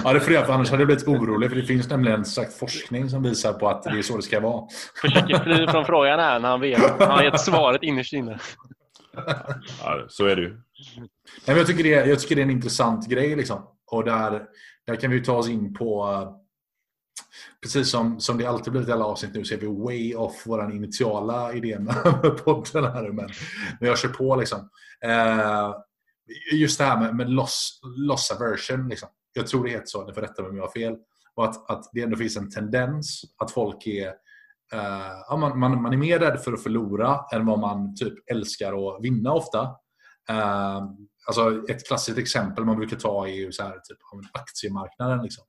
ja, 0.03 0.13
det 0.13 0.19
får 0.19 0.33
jag, 0.33 0.45
för 0.45 0.53
annars 0.53 0.69
hade 0.71 0.81
jag 0.81 0.87
blivit 0.87 1.07
orolig. 1.07 1.49
För 1.49 1.57
det 1.57 1.63
finns 1.63 1.89
nämligen 1.89 2.25
sagt 2.25 2.53
forskning 2.53 3.09
som 3.09 3.23
visar 3.23 3.53
på 3.53 3.69
att 3.69 3.83
det 3.83 3.89
är 3.89 4.01
så 4.01 4.15
det 4.15 4.23
ska 4.23 4.39
vara. 4.39 4.67
Försöker 5.01 5.43
fly 5.43 5.67
från 5.67 5.85
frågan 5.85 6.19
här 6.19 6.39
när 6.39 6.49
han 6.49 6.61
vet. 6.61 6.99
Han 6.99 7.11
har 7.11 7.23
gett 7.23 7.41
svaret 7.41 7.83
innerst 7.83 8.13
inne. 8.13 8.39
ja, 9.83 10.05
så 10.07 10.25
är 10.25 10.35
det 10.35 10.41
ju. 10.41 10.49
Nej, 10.49 10.59
men 11.45 11.57
jag, 11.57 11.67
tycker 11.67 11.83
det 11.83 11.93
är, 11.93 12.05
jag 12.05 12.19
tycker 12.19 12.35
det 12.35 12.41
är 12.41 12.45
en 12.45 12.51
intressant 12.51 13.07
grej. 13.07 13.35
Liksom. 13.35 13.67
Och 13.91 14.03
där, 14.03 14.41
där 14.87 14.95
kan 14.95 15.11
vi 15.11 15.23
ta 15.23 15.33
oss 15.33 15.49
in 15.49 15.73
på... 15.73 16.23
Precis 17.61 17.89
som, 17.89 18.19
som 18.19 18.37
det 18.37 18.45
alltid 18.45 18.71
blivit 18.71 18.89
i 18.89 18.91
alla 18.91 19.05
avsnitt 19.05 19.33
nu 19.33 19.45
så 19.45 19.53
är 19.53 19.57
vi 19.57 19.67
way 19.67 20.15
off 20.15 20.43
vår 20.45 20.71
initiala 20.71 21.53
idé 21.53 21.79
med 21.79 22.03
podden 22.43 22.83
här. 22.83 23.11
Men, 23.11 23.29
men 23.79 23.89
jag 23.89 23.97
kör 23.97 24.09
på 24.09 24.35
liksom. 24.35 24.69
Eh, 25.05 25.73
just 26.53 26.77
det 26.77 26.85
här 26.85 26.99
med, 26.99 27.15
med 27.15 27.29
loss, 27.29 27.79
loss 27.97 28.31
aversion. 28.31 28.89
Liksom. 28.89 29.09
Jag 29.33 29.47
tror 29.47 29.63
det 29.63 29.69
heter 29.69 29.85
så, 29.85 30.05
ni 30.05 30.13
får 30.13 30.21
rätta 30.21 30.41
mig 30.41 30.49
om 30.49 30.57
jag 30.57 30.63
har 30.63 30.71
fel. 30.71 30.95
Och 31.35 31.45
att, 31.45 31.71
att 31.71 31.89
det 31.93 32.01
ändå 32.01 32.17
finns 32.17 32.37
en 32.37 32.51
tendens 32.51 33.21
att 33.37 33.51
folk 33.51 33.87
är 33.87 34.13
Uh, 34.73 35.23
ja, 35.29 35.37
man, 35.37 35.59
man, 35.59 35.81
man 35.81 35.93
är 35.93 35.97
mer 35.97 36.19
rädd 36.19 36.39
för 36.41 36.53
att 36.53 36.63
förlora 36.63 37.19
än 37.33 37.45
vad 37.45 37.59
man 37.59 37.95
typ 37.95 38.13
älskar 38.31 38.95
att 38.95 39.03
vinna 39.03 39.33
ofta. 39.33 39.61
Uh, 40.31 40.81
alltså 41.27 41.63
ett 41.69 41.87
klassiskt 41.87 42.17
exempel 42.17 42.65
man 42.65 42.77
brukar 42.77 42.97
ta 42.97 43.27
är 43.27 43.33
ju 43.33 43.51
så 43.51 43.63
här, 43.63 43.71
typ, 43.71 43.97
aktiemarknaden. 44.33 45.23
Liksom. 45.23 45.43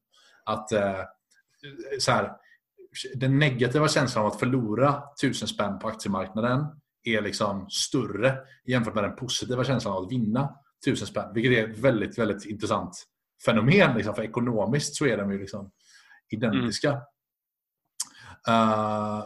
Att, 0.45 0.73
eh, 0.73 1.01
så 1.99 2.13
här, 2.13 2.33
den 3.15 3.39
negativa 3.39 3.89
känslan 3.89 4.25
av 4.25 4.33
att 4.33 4.39
förlora 4.39 5.03
tusen 5.21 5.49
spänn 5.49 5.79
på 5.79 5.89
aktiemarknaden 5.89 6.65
är 7.05 7.23
liksom 7.23 7.67
större 7.71 8.39
jämfört 8.65 8.95
med 8.95 9.05
den 9.05 9.17
positiva 9.17 9.65
känslan 9.65 9.95
av 9.95 10.05
att 10.05 10.13
vinna 10.13 10.55
tusen 10.85 11.07
spänn. 11.07 11.35
Vilket 11.35 11.53
är 11.53 11.71
ett 11.71 11.79
väldigt, 11.79 12.19
väldigt 12.19 12.47
intressant 12.47 13.07
fenomen. 13.45 13.97
Liksom, 13.97 14.15
för 14.15 14.23
ekonomiskt 14.23 14.97
så 14.97 15.07
är 15.07 15.17
de 15.17 15.33
ju 15.33 15.39
liksom 15.39 15.71
identiska. 16.29 16.91
Uh, 18.49 19.25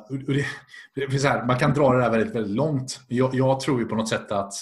det, 0.94 1.06
det 1.06 1.28
här, 1.28 1.46
man 1.46 1.58
kan 1.58 1.74
dra 1.74 1.92
det 1.92 2.00
där 2.00 2.10
väldigt, 2.10 2.34
väldigt 2.34 2.56
långt. 2.56 3.00
Jag, 3.08 3.34
jag 3.34 3.60
tror 3.60 3.80
ju 3.80 3.86
på 3.86 3.94
något 3.94 4.08
sätt 4.08 4.32
att 4.32 4.52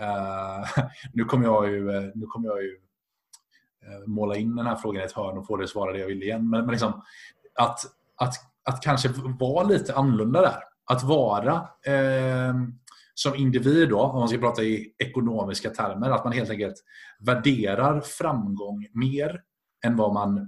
uh, 0.00 0.84
nu 1.12 1.24
kommer 1.24 1.44
jag 1.44 1.70
ju, 1.70 1.96
eh, 1.96 2.10
nu 2.14 2.26
kommer 2.26 2.48
jag 2.48 2.62
ju 2.62 2.78
Eh, 3.82 4.06
måla 4.06 4.36
in 4.36 4.56
den 4.56 4.66
här 4.66 4.76
frågan 4.76 5.02
i 5.02 5.04
ett 5.04 5.12
hörn 5.12 5.38
och 5.38 5.46
få 5.46 5.56
det 5.56 5.68
svara 5.68 5.92
det 5.92 5.98
jag 5.98 6.06
vill 6.06 6.22
igen. 6.22 6.50
Men, 6.50 6.60
men 6.60 6.70
liksom, 6.70 7.02
att, 7.54 7.80
att, 8.16 8.34
att 8.64 8.82
kanske 8.82 9.08
vara 9.40 9.64
lite 9.64 9.94
annorlunda 9.94 10.40
där. 10.40 10.58
Att 10.84 11.02
vara 11.02 11.54
eh, 11.86 12.54
som 13.14 13.34
individ 13.34 13.88
då, 13.88 14.00
om 14.00 14.18
man 14.18 14.28
ska 14.28 14.38
prata 14.38 14.62
i 14.62 14.94
ekonomiska 14.98 15.70
termer, 15.70 16.10
att 16.10 16.24
man 16.24 16.32
helt 16.32 16.50
enkelt 16.50 16.76
värderar 17.20 18.00
framgång 18.00 18.86
mer 18.92 19.40
än 19.84 19.96
vad 19.96 20.12
man 20.14 20.38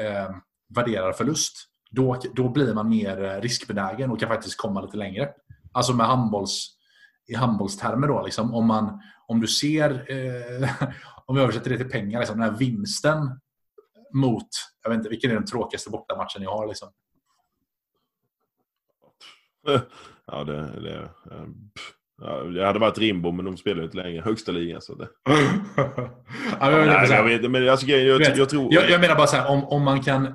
eh, 0.00 0.36
värderar 0.74 1.12
förlust. 1.12 1.56
Då, 1.90 2.16
då 2.34 2.48
blir 2.48 2.74
man 2.74 2.88
mer 2.88 3.24
eh, 3.24 3.40
riskbenägen 3.40 4.10
och 4.10 4.20
kan 4.20 4.28
faktiskt 4.28 4.60
komma 4.60 4.80
lite 4.80 4.96
längre. 4.96 5.28
Alltså 5.72 5.92
med 5.92 6.06
handbolls, 6.06 6.70
i 7.26 7.34
handbollstermer 7.34 8.08
då, 8.08 8.22
liksom, 8.22 8.54
om, 8.54 8.66
man, 8.66 9.00
om 9.26 9.40
du 9.40 9.46
ser, 9.46 9.90
eh, 9.90 10.68
om 11.26 11.36
vi 11.36 11.42
översätter 11.42 11.70
det 11.70 11.76
till 11.76 11.90
pengar, 11.90 12.18
liksom, 12.18 12.40
den 12.40 12.50
här 12.50 12.58
vinsten 12.58 13.40
mot, 14.14 14.48
jag 14.82 14.90
vet 14.90 14.96
inte, 14.96 15.08
vilken 15.08 15.30
är 15.30 15.34
den 15.34 15.46
tråkigaste 15.46 15.90
bortamatchen 15.90 16.40
ni 16.40 16.46
har? 16.46 16.66
Liksom? 16.66 16.88
Ja, 20.26 20.44
det, 20.44 20.80
det, 20.80 20.94
eh, 21.30 21.44
pff. 21.74 21.92
ja, 22.20 22.42
det 22.42 22.66
hade 22.66 22.78
varit 22.78 22.98
Rimbo, 22.98 23.30
men 23.30 23.44
de 23.44 23.56
spelar 23.56 23.78
ju 23.78 23.84
inte 23.84 23.96
längre. 23.96 24.22
Högsta 24.22 24.52
ligan. 24.52 24.80
Så 24.80 24.94
det. 24.94 25.08
ja, 25.26 25.90
men 26.60 26.72
jag 26.72 26.86
Nej, 26.86 27.10
jag 27.10 27.24
vet 27.24 27.50
men 27.50 27.68
alltså, 27.68 27.86
jag, 27.86 28.20
Du 28.20 28.24
vet, 28.24 28.36
jag 28.36 28.48
tror... 28.48 28.74
Jag, 28.74 28.90
jag 28.90 29.00
menar 29.00 29.14
bara 29.16 29.26
så 29.26 29.36
här, 29.36 29.50
om, 29.50 29.64
om 29.64 29.82
man 29.82 30.02
kan 30.02 30.34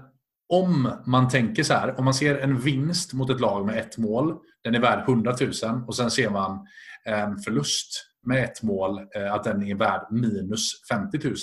om 0.49 0.91
man 1.05 1.29
tänker 1.29 1.63
så 1.63 1.73
här, 1.73 1.99
om 1.99 2.05
man 2.05 2.13
ser 2.13 2.37
en 2.37 2.59
vinst 2.59 3.13
mot 3.13 3.29
ett 3.29 3.39
lag 3.39 3.65
med 3.65 3.77
ett 3.77 3.97
mål, 3.97 4.35
den 4.63 4.75
är 4.75 4.79
värd 4.79 5.09
100 5.09 5.35
000 5.63 5.83
och 5.87 5.95
sen 5.95 6.11
ser 6.11 6.29
man 6.29 6.67
en 7.05 7.39
förlust 7.39 8.08
med 8.25 8.43
ett 8.43 8.63
mål, 8.63 8.99
eh, 9.15 9.33
att 9.33 9.43
den 9.43 9.63
är 9.63 9.75
värd 9.75 10.07
minus 10.11 10.71
50 10.89 11.19
000. 11.23 11.35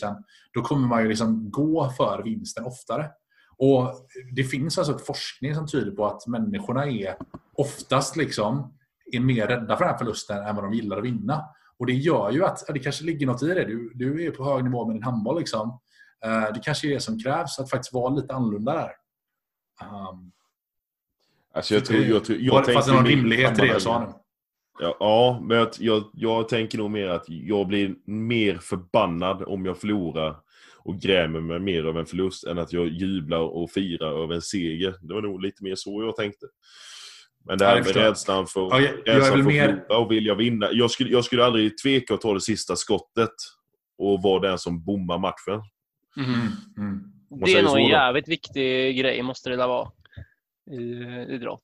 Då 0.53 0.63
kommer 0.63 0.89
man 0.89 1.03
ju 1.03 1.09
liksom 1.09 1.51
gå 1.51 1.91
för 1.91 2.23
vinsten 2.23 2.65
oftare. 2.65 3.11
Och 3.59 3.95
Det 4.37 4.45
finns 4.45 4.79
alltså 4.79 4.99
forskning 4.99 5.55
som 5.55 5.67
tyder 5.67 5.91
på 5.91 6.07
att 6.07 6.27
människorna 6.27 6.87
är 6.87 7.17
oftast 7.53 8.17
liksom 8.17 8.75
är 9.13 9.21
mer 9.21 9.47
rädda 9.47 9.77
för 9.77 9.85
den 9.85 9.93
här 9.93 9.99
förlusten 9.99 10.47
än 10.47 10.55
vad 10.57 10.65
de 10.65 10.73
gillar 10.73 10.99
att 10.99 11.05
vinna. 11.05 11.45
Och 11.79 11.87
Det 11.87 11.93
gör 11.93 12.31
ju 12.31 12.45
att 12.45 12.65
det 12.69 12.79
kanske 12.79 13.05
ligger 13.05 13.27
något 13.27 13.43
i 13.43 13.47
det. 13.47 13.65
Du, 13.65 13.93
du 13.95 14.25
är 14.27 14.31
på 14.31 14.45
hög 14.45 14.65
nivå 14.65 14.87
med 14.87 14.97
din 14.97 15.03
handboll. 15.03 15.39
Liksom. 15.39 15.81
Eh, 16.25 16.53
Det 16.55 16.61
kanske 16.63 16.89
är 16.89 16.95
det 16.95 17.01
som 17.01 17.19
krävs, 17.19 17.59
att 17.59 17.71
faktiskt 17.71 17.93
vara 17.95 18.15
lite 18.15 18.35
annorlunda 18.35 18.73
där. 18.75 18.91
Um, 20.11 20.33
Alltså, 21.55 21.75
jag 21.75 21.85
tror, 21.85 22.01
jag, 22.05 22.25
tror, 22.25 22.39
jag 22.39 22.53
var 22.55 22.65
det- 22.67 22.73
Fanns 22.73 22.87
det 22.87 22.93
någon 22.93 23.07
rimlighet 23.07 23.59
i 23.59 23.61
det 23.61 23.67
jag 23.67 23.83
sa 23.83 24.01
nu? 24.01 24.07
Ja, 24.81 24.97
ja 25.01 25.41
men 25.43 25.57
jag, 25.57 25.69
jag, 25.79 26.05
jag 26.13 26.49
tänker 26.49 26.79
nog 26.79 26.91
mer 26.91 27.09
att 27.09 27.25
jag 27.29 27.67
blir 27.67 27.95
mer 28.05 28.55
förbannad 28.59 29.43
om 29.47 29.67
jag 29.67 29.79
förlorar 29.79 30.37
och 30.79 31.01
grämer 31.01 31.41
mig 31.41 31.59
mer 31.61 31.85
av 31.85 31.99
en 31.99 32.07
förlust 32.07 32.45
än 32.45 32.59
att 32.59 32.73
jag 32.73 32.87
jublar 32.89 33.39
och 33.39 33.71
firar 33.71 34.23
över 34.23 34.35
en 34.35 34.43
seger. 34.43 34.95
Det 35.03 35.15
var 35.15 35.23
nog 35.23 35.43
lite 35.43 35.65
mer 35.65 35.75
så 35.75 36.03
jag 36.03 36.17
tänkte. 36.17 36.47
Men 37.45 37.59
det 37.59 37.65
här 37.67 37.77
med 37.77 37.97
rädslan 37.97 38.47
för, 38.47 38.61
Ja, 38.61 38.81
jag- 38.81 39.17
rädslan 39.17 39.39
för 39.39 39.43
mer- 39.43 39.85
att 39.89 39.97
och 39.99 40.13
vilja 40.13 40.35
vinna. 40.35 40.69
Jag 40.73 40.91
skulle, 40.91 41.11
jag 41.11 41.25
skulle 41.25 41.45
aldrig 41.45 41.79
tveka 41.79 42.15
att 42.15 42.21
ta 42.21 42.35
det 42.35 42.41
sista 42.41 42.77
skottet 42.77 43.31
och 43.99 44.23
vara 44.23 44.41
den 44.49 44.59
som 44.59 44.85
bommar 44.85 45.19
matchen. 45.19 45.63
Mm. 46.17 46.31
Mm. 46.79 47.13
Det 47.45 47.53
är 47.53 47.63
nog 47.63 47.77
en 47.77 47.87
jävligt 47.87 48.29
viktig 48.29 48.99
grej, 48.99 49.23
måste 49.23 49.51
det 49.51 49.57
där 49.57 49.67
vara. 49.69 49.89
I 50.71 50.77
idrott. 51.35 51.63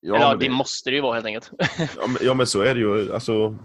Ja, 0.00 0.14
Eller 0.14 0.24
ja, 0.24 0.30
men 0.30 0.38
det 0.38 0.48
måste 0.48 0.90
det 0.90 0.96
ju 0.96 1.02
vara 1.02 1.14
helt 1.14 1.26
enkelt. 1.26 1.50
ja, 1.78 2.06
men, 2.06 2.16
ja, 2.20 2.34
men 2.34 2.46
så 2.46 2.60
är 2.62 2.74
det 2.74 2.80
ju. 2.80 3.14
Alltså, 3.14 3.56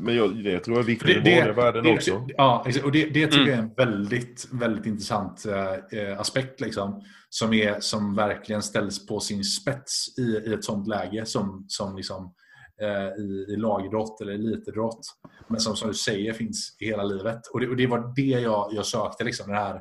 men 0.00 0.16
jag, 0.16 0.44
det 0.44 0.58
tror 0.60 0.76
jag 0.76 0.82
är 0.82 0.86
viktigt 0.86 1.06
Det, 1.24 1.30
i 1.30 1.34
det, 1.34 1.38
vanliga 1.40 1.52
världen 1.64 1.84
det, 1.84 1.92
också. 1.92 2.26
ja, 2.36 2.66
och 2.84 2.92
det, 2.92 3.04
det 3.04 3.26
tycker 3.26 3.36
Mm. 3.42 3.48
jag 3.48 3.58
är 3.58 3.62
en 3.62 3.74
väldigt, 3.74 4.48
väldigt 4.52 4.86
intressant 4.86 5.44
eh, 5.92 6.20
aspekt. 6.20 6.60
Liksom, 6.60 7.02
som, 7.28 7.52
är, 7.52 7.80
som 7.80 8.14
verkligen 8.14 8.62
ställs 8.62 9.06
på 9.06 9.20
sin 9.20 9.44
spets 9.44 10.18
i, 10.18 10.22
i 10.22 10.52
ett 10.54 10.64
sånt 10.64 10.88
läge 10.88 11.26
som, 11.26 11.64
som 11.68 11.96
liksom, 11.96 12.34
eh, 12.82 13.22
i, 13.24 13.46
i 13.48 13.56
lagidrott 13.56 14.20
eller 14.20 14.32
elitidrott. 14.32 15.00
Men 15.48 15.60
som, 15.60 15.76
som 15.76 15.88
du 15.88 15.94
säger 15.94 16.32
finns 16.32 16.76
i 16.80 16.86
hela 16.86 17.02
livet. 17.04 17.46
Och 17.52 17.60
det, 17.60 17.68
och 17.68 17.76
det 17.76 17.86
var 17.86 18.12
det 18.16 18.22
jag, 18.40 18.68
jag 18.72 18.86
sökte. 18.86 19.24
Liksom, 19.24 19.50
det 19.50 19.56
här 19.58 19.80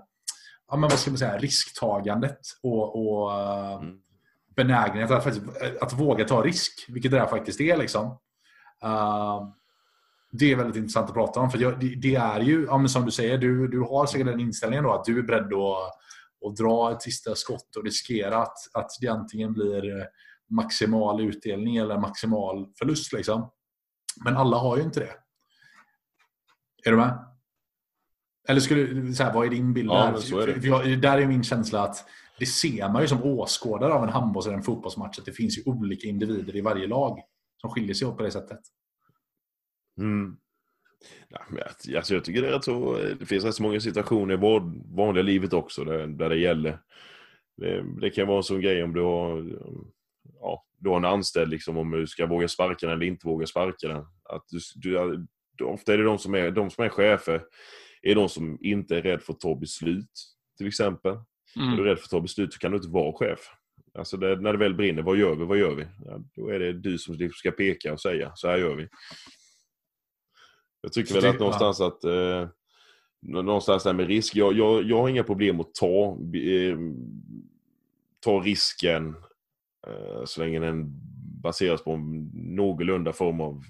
ja, 0.72 0.78
men 0.78 0.90
vad 0.90 1.00
ska 1.00 1.12
man 1.12 1.18
säga, 1.18 1.38
risktagandet 1.38 2.40
och, 2.64 2.96
och 3.22 3.32
eh, 3.34 3.74
Mm. 3.82 3.96
Benägenhet 4.64 5.12
att, 5.12 5.24
faktiskt, 5.24 5.45
att 5.82 5.93
våga 5.93 6.26
ta 6.26 6.41
risk. 6.41 6.86
Vilket 6.88 7.12
det 7.12 7.20
här 7.20 7.28
faktiskt 7.28 7.62
är. 7.62 7.78
Liksom. 7.78 8.05
Eh, 8.84 9.41
det 10.32 10.51
är 10.51 10.55
väldigt 10.55 10.76
intressant 10.76 11.07
att 11.10 11.14
prata 11.16 11.39
om. 11.39 11.51
För 11.51 11.57
jag, 11.57 11.80
det, 11.80 11.95
det 11.95 12.16
är 12.16 12.39
ju, 12.39 12.66
ja, 12.66 12.88
som 12.88 13.05
du 13.05 13.12
säger, 13.12 13.38
du, 13.38 13.68
du 13.68 13.80
har 13.80 14.05
säkert 14.05 14.28
den 14.28 14.39
inställningen 14.39 14.84
då 14.84 14.93
att 14.93 15.05
du 15.05 15.20
är 15.20 15.24
beredd 15.24 15.53
att, 15.53 15.91
att 16.47 16.55
dra 16.57 16.91
ett 16.91 17.01
sista 17.01 17.36
skott 17.36 17.76
och 17.76 17.84
riskera 17.84 18.38
att, 18.38 18.57
att 18.74 18.91
det 19.01 19.07
antingen 19.07 19.53
blir 19.53 19.97
eh, 19.99 20.05
maximal 20.49 21.22
utdelning 21.22 21.78
eller 21.78 21.97
maximal 21.97 22.68
förlust. 22.80 23.14
Liksom. 23.14 23.51
Men 24.24 24.38
alla 24.38 24.57
har 24.57 24.78
ju 24.78 24.84
inte 24.84 24.99
det. 24.99 25.14
Är 26.86 26.91
du 26.91 26.97
med? 26.97 27.26
Eller 28.47 28.60
skulle 28.60 29.14
så 29.14 29.24
här, 29.24 29.34
vad 29.34 29.45
är 29.45 29.49
din 29.49 29.74
bild 29.74 29.89
Ja, 29.89 30.05
där? 30.05 30.47
är. 30.47 30.60
För 30.60 30.68
jag, 30.68 31.01
där 31.01 31.18
är 31.18 31.28
min 31.28 31.43
känsla 31.43 31.84
att 31.84 32.05
det 32.40 32.46
ser 32.46 32.90
man 32.90 33.02
ju 33.02 33.08
som 33.08 33.24
åskådare 33.24 33.94
av 33.94 34.04
en 34.04 34.10
handbolls 34.10 34.48
eller 34.48 34.58
en 34.58 34.64
fotbollsmatch 34.64 35.20
att 35.20 35.26
det 35.26 35.32
finns 35.34 35.58
ju 35.58 35.62
olika 35.66 36.08
individer 36.08 36.56
i 36.56 36.62
varje 36.62 36.88
lag 36.88 37.20
som 37.58 37.70
skiljer 37.70 37.94
sig 37.94 38.08
åt 38.08 38.18
på 38.18 38.24
det 38.24 38.32
sättet. 38.32 38.60
Mm. 40.02 40.38
Ja, 41.30 41.42
men 41.50 41.58
jag- 41.86 41.96
alltså 41.98 42.14
jag 42.14 42.24
tycker 42.24 42.42
det 42.42 42.48
är 42.48 42.52
rätt 42.52 42.64
så, 42.64 42.98
eh, 42.98 43.16
det 43.20 43.26
finns 43.26 43.44
rätt 43.44 43.56
så 43.56 43.64
många 43.64 43.80
situationer 43.80 44.34
i 44.34 44.38
vår, 44.38 44.74
vanliga 44.96 45.24
livet 45.24 45.54
också 45.54 45.84
där, 45.84 46.08
där 46.08 46.30
det 46.30 46.38
gäller. 46.38 46.80
Det, 47.58 47.84
det 48.02 48.10
kan 48.10 48.28
vara 48.28 48.38
en 48.38 48.44
sån 48.44 48.62
grej 48.62 48.84
om 48.84 48.94
du 48.94 49.02
har, 49.02 49.46
ja, 50.40 50.66
du 50.78 50.90
har 50.90 50.98
en 50.98 51.06
anställd, 51.06 51.52
liksom, 51.52 51.78
om 51.78 51.92
du 51.92 52.08
ska 52.08 52.26
våga 52.26 52.48
sparka 52.48 52.86
den 52.88 52.96
eller 52.96 53.06
inte 53.06 53.28
våga 53.28 53.46
sparka 53.48 53.88
den. 53.88 54.06
Att 54.24 54.44
du, 54.50 54.60
du, 54.76 55.26
du, 55.58 55.64
ofta 55.64 55.94
är 55.94 55.98
det 55.98 56.04
de 56.04 56.18
som 56.18 56.36
är, 56.36 56.52
de 56.52 56.70
som 56.70 56.84
är 56.84 56.90
chefer, 56.90 57.44
är 58.02 58.16
de 58.16 58.30
som 58.30 58.58
inte 58.62 58.98
är 58.98 59.02
rädda 59.02 59.20
för 59.20 59.34
att 59.34 59.40
ta 59.40 59.56
beslut, 59.56 60.12
till 60.58 60.68
exempel. 60.68 61.16
Är 61.56 61.60
du 61.62 61.68
Mm. 61.68 61.84
rädd 61.84 61.97
för 61.97 62.04
att 62.06 62.10
ta 62.10 62.22
beslut 62.22 62.54
så 62.54 62.60
kan 62.60 62.72
du 62.72 62.78
inte 62.78 62.89
vara 62.89 63.14
chef. 63.14 63.39
Alltså 63.93 64.18
det, 64.18 64.36
när 64.41 64.52
det 64.54 64.60
väl 64.60 64.74
brinner, 64.74 65.02
vad 65.02 65.18
gör 65.18 65.36
vi, 65.36 65.45
vad 65.45 65.58
gör 65.58 65.76
vi? 65.76 65.86
Ja, 66.06 66.20
då 66.36 66.47
är 66.50 66.60
det 66.60 66.74
du 66.74 66.97
som 66.97 67.30
ska 67.34 67.52
peka 67.52 67.93
och 67.93 68.02
säga, 68.02 68.32
så 68.36 68.47
här 68.47 68.58
gör 68.58 68.76
vi. 68.76 68.88
Jag 70.82 70.93
tycker 70.93 71.14
väl 71.14 71.26
att 71.26 71.39
någonstans 71.39 71.82
att 71.82 72.04
eh, 72.04 72.47
nå- 73.22 73.41
någonstans 73.41 73.84
där 73.84 73.93
med 73.93 74.08
risk, 74.08 74.36
jag, 74.36 74.54
jag, 74.54 74.84
jag 74.84 75.02
har 75.02 75.10
inga 75.10 75.24
problem 75.24 75.60
att 75.60 75.74
ta, 75.74 76.18
eh, 76.36 76.78
ta 78.20 78.39
risken 78.39 79.16
eh, 79.88 80.24
så 80.26 80.41
länge 80.41 80.60
den 80.60 80.86
baseras 81.43 81.84
på 81.84 81.91
en 81.93 82.32
någorlunda 82.34 83.14
form 83.14 83.41
av 83.41 83.64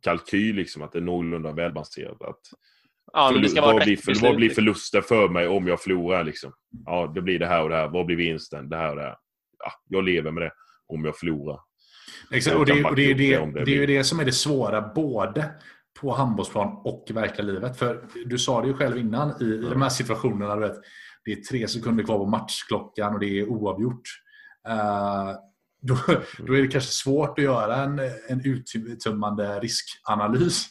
kalkyl, 0.00 0.56
liksom, 0.56 0.82
att 0.82 0.92
det 0.92 0.98
är 0.98 1.02
någorlunda 1.02 1.52
välbalanserat. 1.52 2.22
Att 2.22 2.40
Ja, 3.12 3.30
men 3.32 3.42
det 3.42 3.48
ska 3.48 3.60
vara 3.60 3.72
vad, 3.72 3.82
blir, 3.82 3.96
för, 3.96 4.22
vad 4.22 4.36
blir 4.36 4.50
förlusten 4.50 5.02
för 5.02 5.28
mig 5.28 5.48
om 5.48 5.66
jag 5.66 5.80
förlorar? 5.80 6.24
Liksom? 6.24 6.52
Ja, 6.86 7.12
det 7.14 7.22
blir 7.22 7.38
det 7.38 7.46
här 7.46 7.62
och 7.62 7.68
det 7.68 7.76
här. 7.76 7.88
Vad 7.88 8.06
blir 8.06 8.16
vinsten? 8.16 8.68
Det 8.68 8.76
här 8.76 8.90
och 8.90 8.96
det 8.96 9.02
här. 9.02 9.16
Ja, 9.58 9.72
jag 9.88 10.04
lever 10.04 10.30
med 10.30 10.42
det 10.42 10.52
om 10.86 11.04
jag 11.04 11.18
förlorar. 11.18 11.60
Exakt, 12.30 12.56
och 12.56 12.66
det, 12.66 12.84
och 12.84 12.96
det, 12.96 13.10
är 13.10 13.14
det, 13.14 13.36
det 13.36 13.46
det 13.46 13.64
det 13.64 13.72
är 13.72 13.76
ju 13.76 13.86
det 13.86 14.04
som 14.04 14.20
är 14.20 14.24
det 14.24 14.32
svåra 14.32 14.92
både 14.94 15.50
på 16.00 16.12
handbollsplan 16.12 16.80
och 16.84 17.04
i 17.08 17.12
verkliga 17.12 17.46
livet. 17.46 17.78
För 17.78 18.04
du 18.26 18.38
sa 18.38 18.60
det 18.60 18.66
ju 18.68 18.74
själv 18.74 18.98
innan 18.98 19.42
i, 19.42 19.44
i 19.44 19.68
de 19.70 19.82
här 19.82 19.88
situationerna. 19.88 20.54
Du 20.54 20.60
vet, 20.60 20.76
det 21.24 21.32
är 21.32 21.36
tre 21.36 21.68
sekunder 21.68 22.04
kvar 22.04 22.18
på 22.18 22.26
matchklockan 22.26 23.14
och 23.14 23.20
det 23.20 23.40
är 23.40 23.48
oavgjort. 23.48 24.02
Eh, 24.68 25.32
då, 25.82 25.98
då 26.38 26.56
är 26.56 26.62
det 26.62 26.68
kanske 26.68 26.90
svårt 26.90 27.38
att 27.38 27.44
göra 27.44 27.76
en, 27.76 27.98
en 28.28 28.40
uttömmande 28.44 29.60
riskanalys. 29.60 30.66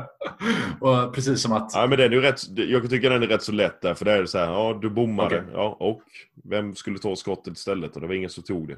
och 0.80 1.14
precis 1.14 1.42
som 1.42 1.52
att... 1.52 1.70
Ja, 1.74 1.86
men 1.86 1.98
den 1.98 2.12
är 2.12 2.16
rätt, 2.16 2.40
jag 2.56 2.90
tycker 2.90 3.10
den 3.10 3.22
är 3.22 3.26
rätt 3.26 3.42
så 3.42 3.52
lätt 3.52 3.80
där, 3.80 3.94
för 3.94 4.04
där 4.04 4.16
är 4.16 4.20
det 4.20 4.28
så 4.28 4.38
här, 4.38 4.46
ja 4.46 4.78
du 4.82 4.90
bommade, 4.90 5.38
Okej. 5.40 5.52
ja, 5.52 5.76
och 5.80 6.02
vem 6.44 6.74
skulle 6.74 6.98
ta 6.98 7.16
skottet 7.16 7.56
istället? 7.56 7.94
Och 7.94 8.00
det 8.00 8.06
var 8.06 8.14
ingen 8.14 8.30
som 8.30 8.42
tog 8.42 8.68
det. 8.68 8.76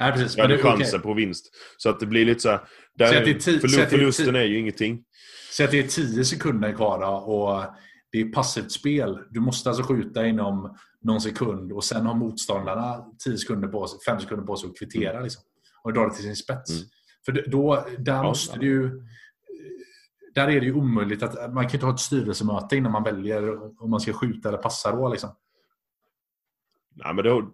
Nej, 0.00 0.12
precis. 0.12 0.36
Jag 0.36 0.44
hade 0.44 0.54
det 0.56 0.60
okej. 0.62 0.70
chansen 0.72 1.00
på 1.00 1.14
vinst. 1.14 1.46
Så 1.76 1.90
att 1.90 2.00
det 2.00 2.06
blir 2.06 2.24
lite 2.24 2.40
så 2.40 2.48
här, 2.48 2.60
där, 2.94 3.10
det 3.10 3.16
är 3.18 3.24
det 3.24 3.46
är 3.82 3.86
förlusten 3.86 4.36
är 4.36 4.42
ju 4.44 4.58
ingenting. 4.58 5.04
Säg 5.52 5.64
att 5.64 5.70
det 5.70 5.78
är 5.78 5.88
10 5.88 6.24
sekunder 6.24 6.72
kvar 6.72 7.00
då, 7.00 7.06
och 7.06 7.64
det 8.12 8.20
är 8.20 8.32
passivt 8.32 8.72
spel. 8.72 9.18
Du 9.30 9.40
måste 9.40 9.68
alltså 9.68 9.84
skjuta 9.84 10.26
inom 10.26 10.76
någon 11.02 11.20
sekund 11.20 11.72
och 11.72 11.84
sen 11.84 12.06
har 12.06 12.14
motståndarna 12.14 13.04
10 13.24 13.38
sekunder 13.38 13.68
på 13.68 13.86
sig, 13.86 13.98
5 14.06 14.20
sekunder 14.20 14.44
på 14.46 14.56
sig 14.56 14.70
att 14.70 14.78
kvittera. 14.78 15.20
Liksom, 15.20 15.42
och 15.82 15.92
dra 15.92 16.04
det 16.08 16.14
till 16.14 16.24
sin 16.24 16.36
spets. 16.36 16.70
Mm. 16.70 16.82
För 17.24 17.32
det- 17.32 17.44
då, 17.50 17.86
där 17.98 18.12
Ja, 18.14 18.22
måste 18.22 18.56
ja. 18.56 18.60
du. 18.60 19.02
Där 20.34 20.48
är 20.48 20.60
det 20.60 20.66
ju 20.66 20.74
omöjligt 20.74 21.22
att... 21.22 21.52
Man 21.54 21.64
kan 21.64 21.74
inte 21.74 21.86
ha 21.86 21.94
ett 21.94 22.00
styrelsemöte 22.00 22.76
innan 22.76 22.92
man 22.92 23.02
väljer 23.02 23.62
om 23.82 23.90
man 23.90 24.00
ska 24.00 24.12
skjuta 24.12 24.48
eller 24.48 24.58
passa 24.58 24.96
då. 24.96 25.08
Liksom. 25.08 25.30
Nej, 26.94 27.14
men 27.14 27.24
det, 27.24 27.46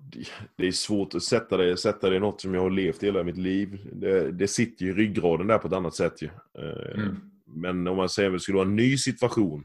det 0.56 0.66
är 0.66 0.72
svårt 0.72 1.14
att 1.14 1.22
sätta 1.22 1.56
det, 1.56 1.76
sätta 1.76 2.10
det 2.10 2.16
i 2.16 2.20
något 2.20 2.40
som 2.40 2.54
jag 2.54 2.60
har 2.62 2.70
levt 2.70 3.02
hela 3.02 3.22
mitt 3.22 3.36
liv. 3.36 3.90
Det, 3.92 4.32
det 4.32 4.48
sitter 4.48 4.84
ju 4.84 4.90
i 4.90 4.94
ryggraden 4.94 5.46
där 5.46 5.58
på 5.58 5.66
ett 5.68 5.72
annat 5.74 5.94
sätt. 5.94 6.22
Ju. 6.22 6.26
Eh, 6.58 7.00
Mm. 7.02 7.16
Men 7.48 7.86
om 7.88 7.96
man 7.96 8.08
säger 8.08 8.28
att 8.28 8.34
det 8.36 8.40
skulle 8.40 8.56
vara 8.58 8.68
en 8.68 8.76
ny 8.76 8.96
situation 8.96 9.64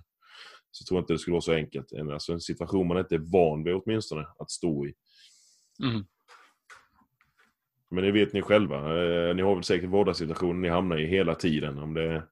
så 0.72 0.86
tror 0.86 0.97
jag 0.97 1.01
inte 1.03 1.14
det 1.14 1.20
skulle 1.20 1.32
vara 1.34 1.41
så 1.41 1.53
enkelt. 1.53 1.91
En- 1.91 2.12
Alltså 2.12 2.34
en 2.34 2.39
situation 2.41 2.88
man 2.88 2.97
inte 2.97 3.16
är 3.16 3.20
van 3.32 3.64
vid 3.64 3.74
åtminstone 3.76 4.26
att 4.39 4.51
stå 4.51 4.86
i. 4.86 4.93
Mm. 5.84 6.03
Men 7.89 8.03
det 8.03 8.12
vet 8.12 8.34
ni 8.34 8.41
själva. 8.41 8.78
Eh, 8.78 9.36
Ni 9.36 9.41
har 9.41 9.55
väl 9.55 9.64
säkert 9.64 9.89
vardagssituationer 9.89 10.53
ni 10.59 10.70
hamnar 10.70 10.97
i 10.97 11.05
hela 11.07 11.36
tiden. 11.36 11.78
Om 11.80 11.93
det, 11.93 12.24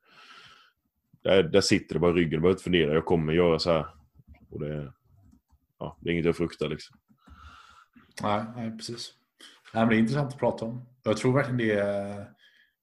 där, 1.24 1.44
där 1.44 1.62
sitter 1.62 1.94
det 1.94 2.00
bara 2.00 2.12
i 2.12 2.14
ryggen. 2.14 2.30
Du 2.30 2.38
behöver 2.38 2.54
inte 2.54 2.64
fundera. 2.64 2.94
Jag 2.94 3.06
kommer 3.06 3.34
göra 3.34 3.60
så 3.60 3.72
här. 3.72 3.86
Och 4.50 4.60
det, 4.60 4.94
ja, 5.80 5.98
det 6.02 6.10
är 6.10 6.14
inget 6.14 6.26
jag 6.26 6.38
fruktar 6.38 6.70
liksom. 6.70 6.98
Nej, 8.22 8.44
nej, 8.56 8.78
precis. 8.78 9.14
Nej, 9.74 9.84
men 9.84 9.90
det 9.90 9.96
är 9.96 10.00
intressant 10.00 10.34
att 10.34 10.40
prata 10.40 10.66
om. 10.66 10.86
Jag 11.04 11.18
tror 11.18 11.34
verkligen 11.34 11.58
det 11.58 11.72
är, 11.72 12.28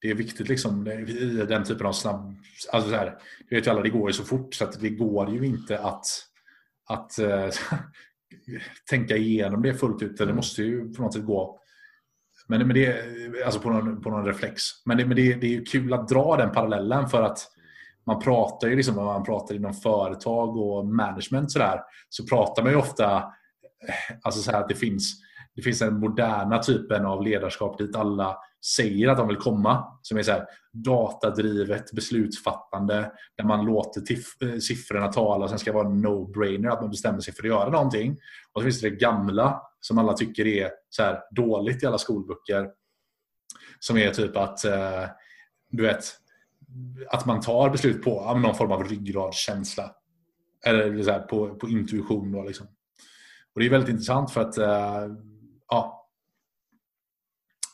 det 0.00 0.10
är 0.10 0.14
viktigt 0.14 0.48
liksom, 0.48 0.86
i 0.88 1.46
den 1.48 1.64
typen 1.64 1.86
av 1.86 1.92
snabb... 1.92 2.36
Alltså 2.72 2.90
så 2.90 2.96
här, 2.96 3.18
du 3.48 3.56
vet 3.56 3.66
ju 3.66 3.70
alla, 3.70 3.82
det 3.82 3.90
går 3.90 4.08
ju 4.08 4.12
så 4.12 4.24
fort 4.24 4.54
så 4.54 4.64
att 4.64 4.80
det 4.80 4.90
går 4.90 5.30
ju 5.30 5.46
inte 5.46 5.78
att, 5.78 6.06
att 6.88 7.18
eh, 7.18 7.48
tänka 8.90 9.16
igenom 9.16 9.62
det 9.62 9.74
fullt 9.74 10.02
ut. 10.02 10.16
Det 10.16 10.34
måste 10.34 10.62
ju 10.62 10.92
på 10.92 11.02
något 11.02 11.14
sätt 11.14 11.24
gå 11.24 11.60
men, 12.48 12.66
men 12.66 12.74
det, 12.74 12.96
alltså 13.44 13.60
på, 13.60 13.70
någon, 13.70 14.02
på 14.02 14.10
någon 14.10 14.26
reflex. 14.26 14.62
Men, 14.84 14.96
det, 14.96 15.06
men 15.06 15.16
det, 15.16 15.34
det 15.34 15.46
är 15.46 15.50
ju 15.50 15.64
kul 15.64 15.92
att 15.92 16.08
dra 16.08 16.36
den 16.36 16.52
parallellen 16.52 17.08
för 17.08 17.22
att 17.22 17.38
man 18.06 18.20
pratar 18.20 18.68
ju 18.68 18.76
liksom, 18.76 18.98
om 18.98 19.04
man 19.04 19.24
pratar 19.24 19.54
inom 19.54 19.74
företag 19.74 20.56
och 20.56 20.86
management 20.86 21.52
sådär, 21.52 21.80
så 22.08 22.26
pratar 22.26 22.62
man 22.62 22.72
ju 22.72 22.78
ofta 22.78 23.16
eh, 23.16 24.16
alltså 24.22 24.40
så 24.40 24.50
här 24.50 24.60
att 24.60 24.68
det 24.68 24.74
finns, 24.74 25.14
det 25.54 25.62
finns 25.62 25.78
den 25.78 26.00
moderna 26.00 26.58
typen 26.58 27.06
av 27.06 27.22
ledarskap 27.22 27.78
dit 27.78 27.96
alla 27.96 28.36
säger 28.76 29.08
att 29.08 29.18
de 29.18 29.28
vill 29.28 29.36
komma. 29.36 29.84
Som 30.02 30.18
är 30.18 30.22
så 30.22 30.32
här, 30.32 30.46
datadrivet 30.72 31.92
beslutsfattande 31.92 33.12
där 33.36 33.44
man 33.44 33.64
låter 33.64 34.02
eh, 34.42 34.58
siffrorna 34.58 35.12
tala 35.12 35.44
och 35.44 35.50
sen 35.50 35.58
ska 35.58 35.70
det 35.70 35.76
vara 35.76 35.88
en 35.88 36.06
no-brainer 36.06 36.68
att 36.68 36.80
man 36.80 36.90
bestämmer 36.90 37.20
sig 37.20 37.34
för 37.34 37.42
att 37.42 37.48
göra 37.48 37.70
någonting. 37.70 38.16
Och 38.52 38.60
så 38.60 38.64
finns 38.64 38.80
det 38.80 38.90
det 38.90 38.96
gamla 38.96 39.62
som 39.80 39.98
alla 39.98 40.12
tycker 40.12 40.46
är 40.46 40.70
så 40.90 41.02
här 41.02 41.20
dåligt 41.30 41.82
i 41.82 41.86
alla 41.86 41.98
skolböcker. 41.98 42.68
Som 43.80 43.96
är 43.96 44.10
typ 44.10 44.36
att 44.36 44.64
eh, 44.64 45.04
du 45.70 45.82
vet 45.82 46.04
att 47.08 47.26
man 47.26 47.40
tar 47.40 47.70
beslut 47.70 48.02
på 48.02 48.34
någon 48.34 48.54
form 48.54 48.72
av 48.72 48.84
ryggradskänsla. 48.84 49.92
Eller 50.66 51.02
så 51.02 51.10
här, 51.10 51.20
på, 51.20 51.54
på 51.54 51.68
intuition. 51.68 52.32
Då, 52.32 52.42
liksom. 52.42 52.66
Och 53.54 53.60
Det 53.60 53.66
är 53.66 53.70
väldigt 53.70 53.90
intressant 53.90 54.30
för 54.30 54.40
att 54.40 54.58
eh, 54.58 55.16
ja, 55.68 56.08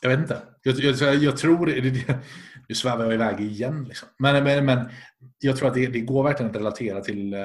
jag 0.01 0.09
vet 0.09 0.19
inte. 0.19 0.41
Jag, 0.63 0.75
jag, 0.75 1.15
jag 1.15 1.37
tror... 1.37 1.65
Det, 1.65 1.81
det, 1.81 2.19
nu 2.67 2.75
svävar 2.75 3.03
jag 3.03 3.13
iväg 3.13 3.41
igen. 3.41 3.83
Liksom. 3.83 4.09
Men, 4.19 4.43
men, 4.43 4.65
men 4.65 4.89
jag 5.39 5.57
tror 5.57 5.67
att 5.67 5.73
det, 5.73 5.87
det 5.87 6.01
går 6.01 6.23
verkligen 6.23 6.49
att 6.49 6.57
relatera 6.57 7.01
till, 7.01 7.33
eh, 7.33 7.39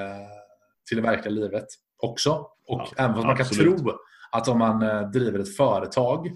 till 0.87 0.97
det 0.97 1.03
verkliga 1.03 1.33
livet 1.33 1.65
också. 1.97 2.31
Och 2.67 2.81
Ja, 2.81 2.89
även 2.97 3.13
fast 3.13 3.25
man 3.25 3.37
kan 3.37 3.45
tro 3.45 3.97
att 4.31 4.47
om 4.47 4.59
man 4.59 4.81
eh, 4.81 5.09
driver 5.09 5.39
ett 5.39 5.55
företag 5.55 6.35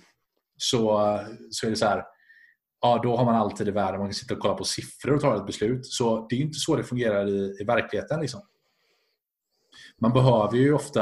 så, 0.58 1.20
så 1.50 1.66
är 1.66 1.70
det 1.70 1.76
så 1.76 1.86
här 1.86 2.04
ja, 2.84 3.00
då 3.04 3.18
har 3.18 3.26
man 3.26 3.36
alltid 3.36 3.68
i 3.68 3.72
världen. 3.72 4.00
Man 4.00 4.10
kan 4.10 4.14
sitta 4.14 4.34
och 4.34 4.40
kolla 4.40 4.54
på 4.54 4.64
siffror 4.64 5.14
och 5.14 5.22
ta 5.22 5.38
ett 5.38 5.46
beslut. 5.46 5.86
Så 5.86 6.28
det 6.30 6.36
är 6.36 6.40
inte 6.40 6.60
så 6.60 6.76
det 6.76 6.84
fungerar 6.84 7.28
i, 7.28 7.58
i 7.60 7.64
verkligheten. 7.64 8.22
Liksom. 8.22 8.42
Man 10.02 10.14
behöver 10.14 10.58
ju 10.58 10.74
ofta, 10.74 11.02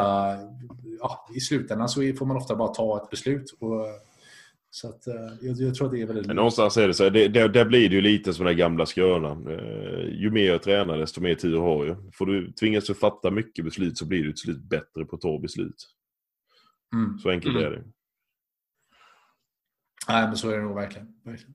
ja, 0.99 1.27
i 1.35 1.39
slutändan 1.39 1.89
så 1.89 2.13
får 2.19 2.25
man 2.25 2.37
ofta 2.37 2.55
bara 2.55 2.67
ta 2.73 3.03
ett 3.03 3.09
beslut. 3.09 3.57
Och, 3.59 3.85
så 4.69 4.89
att, 4.89 5.07
eh, 5.07 5.15
jag, 5.41 5.57
jag 5.57 5.75
tror 5.75 5.87
att 5.87 5.93
det 5.93 6.01
är 6.01 6.05
väldigt... 6.05 6.27
Men 6.27 6.35
någonstans 6.35 6.77
är 6.77 6.87
det 6.87 6.93
så 6.93 7.09
det, 7.09 7.27
det, 7.27 7.47
där 7.47 7.65
blir 7.65 7.89
det 7.89 7.95
ju 7.95 8.01
lite 8.01 8.33
som 8.33 8.45
den 8.45 8.57
gamla 8.57 8.85
skrönan. 8.85 9.47
Eh, 9.47 10.21
ju 10.21 10.31
mer 10.31 10.45
jag 10.45 10.63
tränar 10.63 10.97
desto 10.97 11.21
mer 11.21 11.35
tid 11.35 11.55
har 11.55 11.85
jag. 11.85 11.97
Får 12.13 12.25
du 12.25 12.51
tvingas 12.51 12.89
att 12.89 12.97
fatta 12.97 13.31
mycket 13.31 13.65
beslut 13.65 13.97
så 13.97 14.05
blir 14.05 14.23
du 14.23 14.31
till 14.31 14.41
slut 14.41 14.63
bättre 14.63 15.05
på 15.05 15.15
att 15.15 15.21
ta 15.21 15.39
beslut. 15.39 15.87
Mm. 16.93 17.19
Så 17.19 17.29
enkelt 17.29 17.55
Mm. 17.55 17.67
är 17.67 17.71
det. 17.71 17.83
Nej, 20.07 20.27
men 20.27 20.37
så 20.37 20.49
är 20.49 20.57
det 20.57 20.63
nog 20.63 20.75
verkligen. 20.75 21.07
verkligen. 21.23 21.53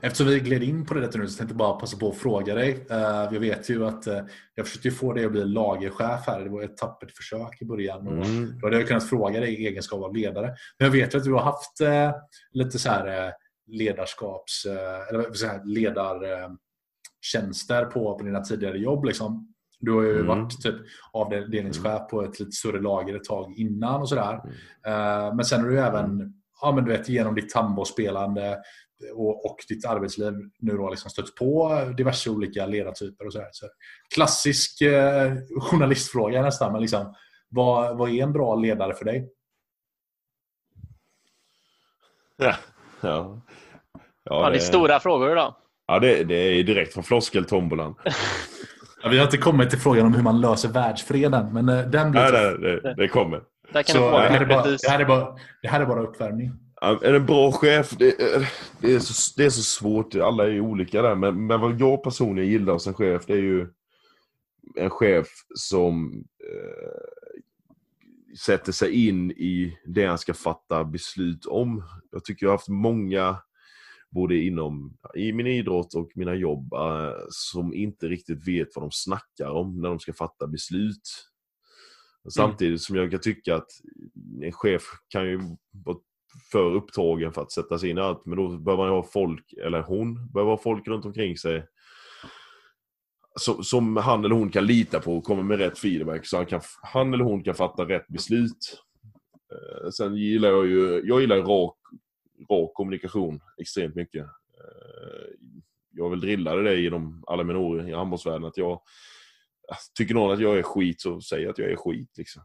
Eftersom 0.00 0.26
vi 0.26 0.40
gled 0.40 0.62
in 0.62 0.86
på 0.86 0.94
det 0.94 1.00
detta 1.00 1.18
nu 1.18 1.28
så 1.28 1.38
tänkte 1.38 1.52
jag 1.52 1.58
bara 1.58 1.80
passa 1.80 1.96
på 1.96 2.08
att 2.08 2.16
fråga 2.16 2.54
dig. 2.54 2.86
Eh, 2.90 3.28
jag 3.32 3.40
vet 3.40 3.70
ju 3.70 3.86
att 3.86 4.06
eh, 4.06 4.20
jag 4.54 4.66
försökte 4.66 4.90
få 4.90 5.12
dig 5.12 5.24
att 5.24 5.32
bli 5.32 5.44
lagerchef 5.44 6.26
här. 6.26 6.40
Det 6.40 6.48
var 6.50 6.62
ett 6.62 6.76
tappert 6.76 7.16
försök 7.16 7.62
i 7.62 7.64
början. 7.64 8.06
Och 8.08 8.14
Mm. 8.26 8.58
Då 8.60 8.66
hade 8.66 8.78
jag 8.78 8.88
kunnat 8.88 9.08
fråga 9.08 9.40
dig 9.40 9.54
i 9.54 9.66
egenskap 9.66 10.04
av 10.04 10.14
ledare. 10.16 10.46
Men 10.78 10.86
jag 10.86 10.90
vet 10.92 11.14
ju 11.14 11.18
att 11.18 11.24
du 11.24 11.32
har 11.32 11.42
haft 11.42 11.80
eh, 11.80 12.10
lite 12.52 12.78
så 12.78 12.88
här 12.90 13.32
ledarskaps... 13.66 14.66
Eller 15.10 15.22
jag 15.22 15.36
säga, 15.36 15.62
ledartjänster 15.64 17.84
på, 17.84 18.18
på 18.18 18.24
dina 18.24 18.40
tidigare 18.40 18.78
jobb. 18.78 19.04
Liksom. 19.04 19.54
Du 19.80 19.92
har 19.92 20.02
ju 20.02 20.14
Mm. 20.14 20.26
varit 20.26 20.62
typ 20.62 20.74
avdelningschef 21.12 22.08
på 22.10 22.22
ett 22.22 22.40
lite 22.40 22.52
större 22.52 22.80
lager 22.80 23.16
ett 23.16 23.24
tag 23.24 23.54
innan 23.56 24.00
och 24.00 24.08
sådär. 24.08 24.40
Mm. 24.84 25.36
Men 25.36 25.44
sen 25.44 25.60
har 25.60 25.68
du 25.68 25.80
även 25.80 26.34
ja, 26.60 26.72
men 26.72 26.84
du 26.84 26.90
vet, 26.90 27.08
genom 27.08 27.34
ditt 27.34 27.54
handbollsspelande 27.54 28.58
och, 29.14 29.50
och 29.50 29.56
ditt 29.68 29.86
arbetsliv 29.86 30.32
nu 30.58 30.76
då 30.76 30.90
liksom 30.90 31.10
stött 31.10 31.34
på 31.34 31.80
diverse 31.96 32.30
olika 32.30 32.66
ledartyper 32.66 33.26
och 33.26 33.32
sådär. 33.32 33.48
Så 33.52 33.66
klassisk 34.14 34.80
eh, 34.80 35.34
journalistfråga 35.60 36.42
nästan, 36.42 36.72
men 36.72 36.80
liksom, 36.80 37.14
vad, 37.48 37.98
vad 37.98 38.10
är 38.10 38.22
en 38.22 38.32
bra 38.32 38.54
ledare 38.54 38.94
för 38.94 39.04
dig? 39.04 39.28
Ja. 42.36 42.54
Ja. 43.00 43.40
Ja, 44.24 44.50
det 44.50 44.56
är 44.56 44.60
stora 44.60 45.00
frågor 45.00 45.32
idag. 45.32 45.54
Ja, 45.86 45.98
det, 45.98 46.24
det 46.24 46.34
är 46.34 46.62
direkt 46.62 46.94
från 46.94 47.04
floskeltombolan. 47.04 47.94
Ja, 49.02 49.08
vi 49.08 49.18
har 49.18 49.24
inte 49.24 49.38
kommit 49.38 49.70
till 49.70 49.78
frågan 49.78 50.06
om 50.06 50.14
hur 50.14 50.22
man 50.22 50.40
löser 50.40 50.68
världsfreden, 50.68 51.52
men 51.52 51.68
eh, 51.68 51.84
den 51.84 52.10
blir 52.10 52.20
Nej, 52.20 52.56
nej, 52.58 52.80
det, 52.82 52.94
det 52.94 53.08
kommer. 53.08 53.38
Så 53.38 54.10
det 54.10 54.18
här, 54.18 54.46
bara, 54.46 54.62
det, 54.62 54.88
här 54.88 55.00
är 55.00 55.04
bara, 55.04 55.36
det 55.62 55.68
här 55.68 55.80
är 55.80 55.86
bara 55.86 56.02
uppvärmning. 56.02 56.52
Är 56.80 57.14
en 57.14 57.26
bra 57.26 57.52
chef? 57.52 57.90
Det 57.98 58.20
är, 58.20 58.52
det, 58.80 58.94
är 58.94 58.98
så, 58.98 59.32
det 59.36 59.44
är 59.44 59.50
så 59.50 59.62
svårt. 59.62 60.14
Alla 60.14 60.44
är 60.44 60.50
ju 60.50 60.60
olika 60.60 61.02
där. 61.02 61.14
Men, 61.14 61.46
men 61.46 61.60
vad 61.60 61.80
jag 61.80 62.02
personligen 62.02 62.50
gillar 62.50 62.72
hos 62.72 62.86
en 62.86 62.94
chef, 62.94 63.26
det 63.26 63.32
är 63.32 63.42
ju 63.42 63.68
en 64.76 64.90
chef 64.90 65.28
som 65.54 66.24
eh, 66.44 67.18
sätter 68.38 68.72
sig 68.72 69.08
in 69.08 69.30
i 69.30 69.78
det 69.86 70.06
han 70.06 70.18
ska 70.18 70.34
fatta 70.34 70.84
beslut 70.84 71.46
om. 71.46 71.84
Jag 72.10 72.24
tycker 72.24 72.46
jag 72.46 72.50
har 72.50 72.56
haft 72.56 72.68
många, 72.68 73.38
både 74.10 74.36
inom 74.36 74.96
i 75.14 75.32
min 75.32 75.46
idrott 75.46 75.94
och 75.94 76.10
mina 76.14 76.34
jobb, 76.34 76.72
eh, 76.72 77.12
som 77.30 77.74
inte 77.74 78.08
riktigt 78.08 78.48
vet 78.48 78.68
vad 78.74 78.84
de 78.84 78.90
snackar 78.90 79.50
om 79.50 79.80
när 79.80 79.88
de 79.88 79.98
ska 79.98 80.12
fatta 80.12 80.46
beslut. 80.46 81.24
Samtidigt 82.34 82.82
som 82.82 82.96
jag 82.96 83.10
kan 83.10 83.20
tycka 83.20 83.56
att 83.56 83.70
en 84.42 84.52
chef 84.52 84.82
kan 85.08 85.26
ju 85.26 85.40
vara 85.70 85.98
för 86.52 86.74
upptagen 86.74 87.32
för 87.32 87.42
att 87.42 87.52
sätta 87.52 87.78
sig 87.78 87.90
in 87.90 87.98
i 87.98 88.00
allt. 88.00 88.26
Men 88.26 88.36
då 88.36 88.48
behöver 88.48 88.84
man 88.84 88.92
ha 88.92 89.02
folk, 89.02 89.52
eller 89.52 89.82
hon, 89.82 90.32
behöver 90.32 90.50
ha 90.50 90.58
folk 90.58 90.88
runt 90.88 91.04
omkring 91.04 91.36
sig 91.36 91.66
som, 93.38 93.64
som 93.64 93.96
han 93.96 94.24
eller 94.24 94.34
hon 94.34 94.50
kan 94.50 94.66
lita 94.66 95.00
på 95.00 95.16
och 95.16 95.24
kommer 95.24 95.42
med 95.42 95.58
rätt 95.58 95.78
feedback 95.78 96.26
så 96.26 96.36
han, 96.36 96.46
kan, 96.46 96.60
han 96.82 97.14
eller 97.14 97.24
hon 97.24 97.44
kan 97.44 97.54
fatta 97.54 97.88
rätt 97.88 98.08
beslut. 98.08 98.82
Eh, 99.52 99.90
sen 99.90 100.16
gillar 100.16 100.48
jag 100.48 100.66
ju, 100.66 101.02
jag 101.04 101.20
gillar 101.20 101.36
rak, 101.36 101.76
rak 102.50 102.74
kommunikation 102.74 103.40
extremt 103.60 103.94
mycket. 103.94 104.24
Eh, 104.24 105.28
jag 105.90 106.10
vill 106.10 106.20
drillade 106.20 106.62
det 106.62 106.80
genom 106.80 107.24
alla 107.26 107.44
mina 107.44 107.58
år 107.58 107.88
i 107.88 107.92
handbollsvärlden 107.92 108.44
att 108.44 108.56
jag 108.56 108.80
Tycker 109.98 110.14
någon 110.14 110.32
att 110.32 110.40
jag 110.40 110.58
är 110.58 110.62
skit 110.62 111.00
så 111.00 111.20
säger 111.20 111.42
jag 111.44 111.50
att 111.50 111.58
jag 111.58 111.70
är 111.70 111.76
skit. 111.76 112.10
Liksom. 112.18 112.42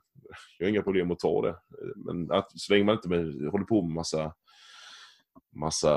Jag 0.57 0.65
har 0.65 0.69
inga 0.69 0.81
problem 0.83 1.11
att 1.11 1.19
ta 1.19 1.41
det. 1.41 1.55
Men 1.95 2.31
att, 2.31 2.59
så 2.59 2.73
länge 2.73 2.85
man 2.85 2.95
inte 2.95 3.09
med, 3.09 3.51
håller 3.51 3.65
på 3.65 3.81
med 3.81 3.93
massa, 3.95 4.33
massa 5.55 5.89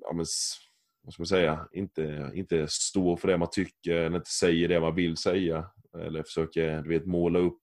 ja, 0.00 0.12
men, 0.12 0.26
vad 1.04 1.12
ska 1.14 1.20
man 1.20 1.26
säga, 1.26 1.68
inte, 1.72 2.30
inte 2.34 2.66
står 2.68 3.16
för 3.16 3.28
det 3.28 3.38
man 3.38 3.48
tycker 3.52 3.96
eller 3.96 4.16
inte 4.16 4.30
säger 4.30 4.68
det 4.68 4.80
man 4.80 4.94
vill 4.94 5.16
säga. 5.16 5.66
Eller 5.98 6.22
försöker 6.22 6.82
du 6.82 6.88
vet, 6.88 7.06
måla 7.06 7.38
upp 7.38 7.60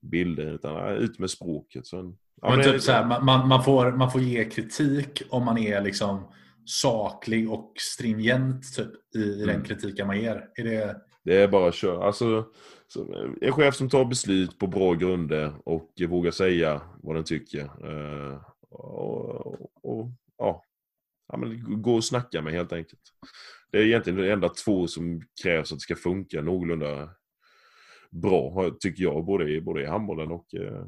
bilder. 0.00 0.52
Utan 0.52 0.96
ut 0.96 1.18
med 1.18 1.30
språket. 1.30 1.86
Så, 1.86 1.98
en- 1.98 2.18
ja, 2.40 2.48
men 2.48 2.58
men- 2.58 2.72
typ 2.72 2.82
så 2.82 2.92
här, 2.92 3.06
man, 3.06 3.24
man, 3.24 3.48
man, 3.48 3.64
får, 3.64 3.92
man 3.92 4.10
får 4.10 4.20
ge 4.20 4.44
kritik 4.44 5.22
om 5.30 5.44
man 5.44 5.58
är 5.58 5.80
liksom 5.82 6.32
saklig 6.68 7.52
och 7.52 7.72
stringent 7.76 8.74
typ, 8.76 8.90
i, 9.16 9.18
i 9.18 9.38
den 9.38 9.50
Mm. 9.50 9.64
kritiken 9.64 10.06
man 10.06 10.20
ger. 10.20 10.48
Är 10.54 10.64
det... 10.64 11.00
Det 11.24 11.36
är 11.36 11.48
bara 11.48 11.68
att 11.68 11.74
köra. 11.74 12.06
Alltså, 12.06 12.46
så, 12.86 13.14
en 13.40 13.52
chef 13.52 13.74
som 13.74 13.88
tar 13.88 14.04
beslut 14.04 14.58
på 14.58 14.66
bra 14.66 14.94
grunder 14.94 15.54
och 15.64 15.90
vågar 16.08 16.30
säga 16.30 16.82
vad 17.02 17.16
den 17.16 17.24
tycker. 17.24 17.60
Eh, 17.60 18.40
och, 18.70 19.46
och, 19.84 20.10
ja. 20.38 20.64
ja, 21.28 21.36
men 21.36 21.82
gå 21.82 21.94
och 21.94 22.04
snacka 22.04 22.42
med 22.42 22.52
helt 22.52 22.72
enkelt. 22.72 23.00
Det 23.72 23.78
är 23.78 23.82
egentligen 23.86 24.18
de 24.18 24.30
enda 24.30 24.48
två 24.48 24.86
som 24.86 25.22
krävs 25.42 25.72
att 25.72 25.78
det 25.78 25.82
ska 25.82 25.96
funka 25.96 26.42
någorlunda 26.42 27.10
bra, 28.10 28.70
tycker 28.80 29.02
jag, 29.02 29.24
både 29.24 29.50
i, 29.50 29.60
både 29.60 29.82
i 29.82 29.86
handbollen 29.86 30.32
och 30.32 30.54
eh, 30.54 30.82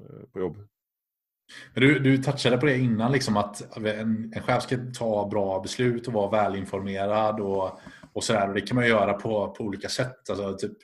eh, 0.00 0.26
på 0.32 0.40
jobb. 0.40 0.56
Men 1.74 1.82
Du, 1.82 1.98
du 1.98 2.18
touchade 2.18 2.56
på 2.58 2.66
det 2.66 2.78
innan, 2.78 3.12
liksom 3.12 3.36
att 3.36 3.76
en, 3.76 4.32
en 4.34 4.42
chef 4.42 4.62
ska 4.62 4.76
ta 4.98 5.28
bra 5.28 5.60
beslut 5.60 6.06
och 6.06 6.12
vara 6.12 6.30
välinformerad 6.30 7.40
och, 7.40 7.80
och 8.12 8.24
sådär. 8.24 8.48
Och 8.48 8.54
det 8.54 8.60
kan 8.60 8.74
man 8.74 8.86
göra 8.86 9.12
på, 9.12 9.54
på 9.58 9.64
olika 9.64 9.88
sätt. 9.88 10.30
Alltså, 10.30 10.56
typ, 10.56 10.76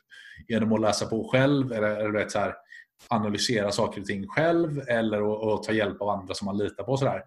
genom 0.49 0.73
att 0.73 0.81
läsa 0.81 1.07
på 1.07 1.29
själv 1.29 1.73
eller, 1.73 1.97
eller 1.97 2.11
vet, 2.11 2.31
så 2.31 2.39
här, 2.39 2.55
analysera 3.09 3.71
saker 3.71 4.01
och 4.01 4.07
ting 4.07 4.29
själv 4.29 4.81
eller 4.89 5.23
och, 5.23 5.53
och, 5.53 5.63
ta 5.63 5.73
hjälp 5.73 6.03
av 6.03 6.09
andra 6.09 6.35
som 6.35 6.47
man 6.47 6.59
litar 6.59 6.85
på. 6.85 6.97
Sådär. 6.97 7.23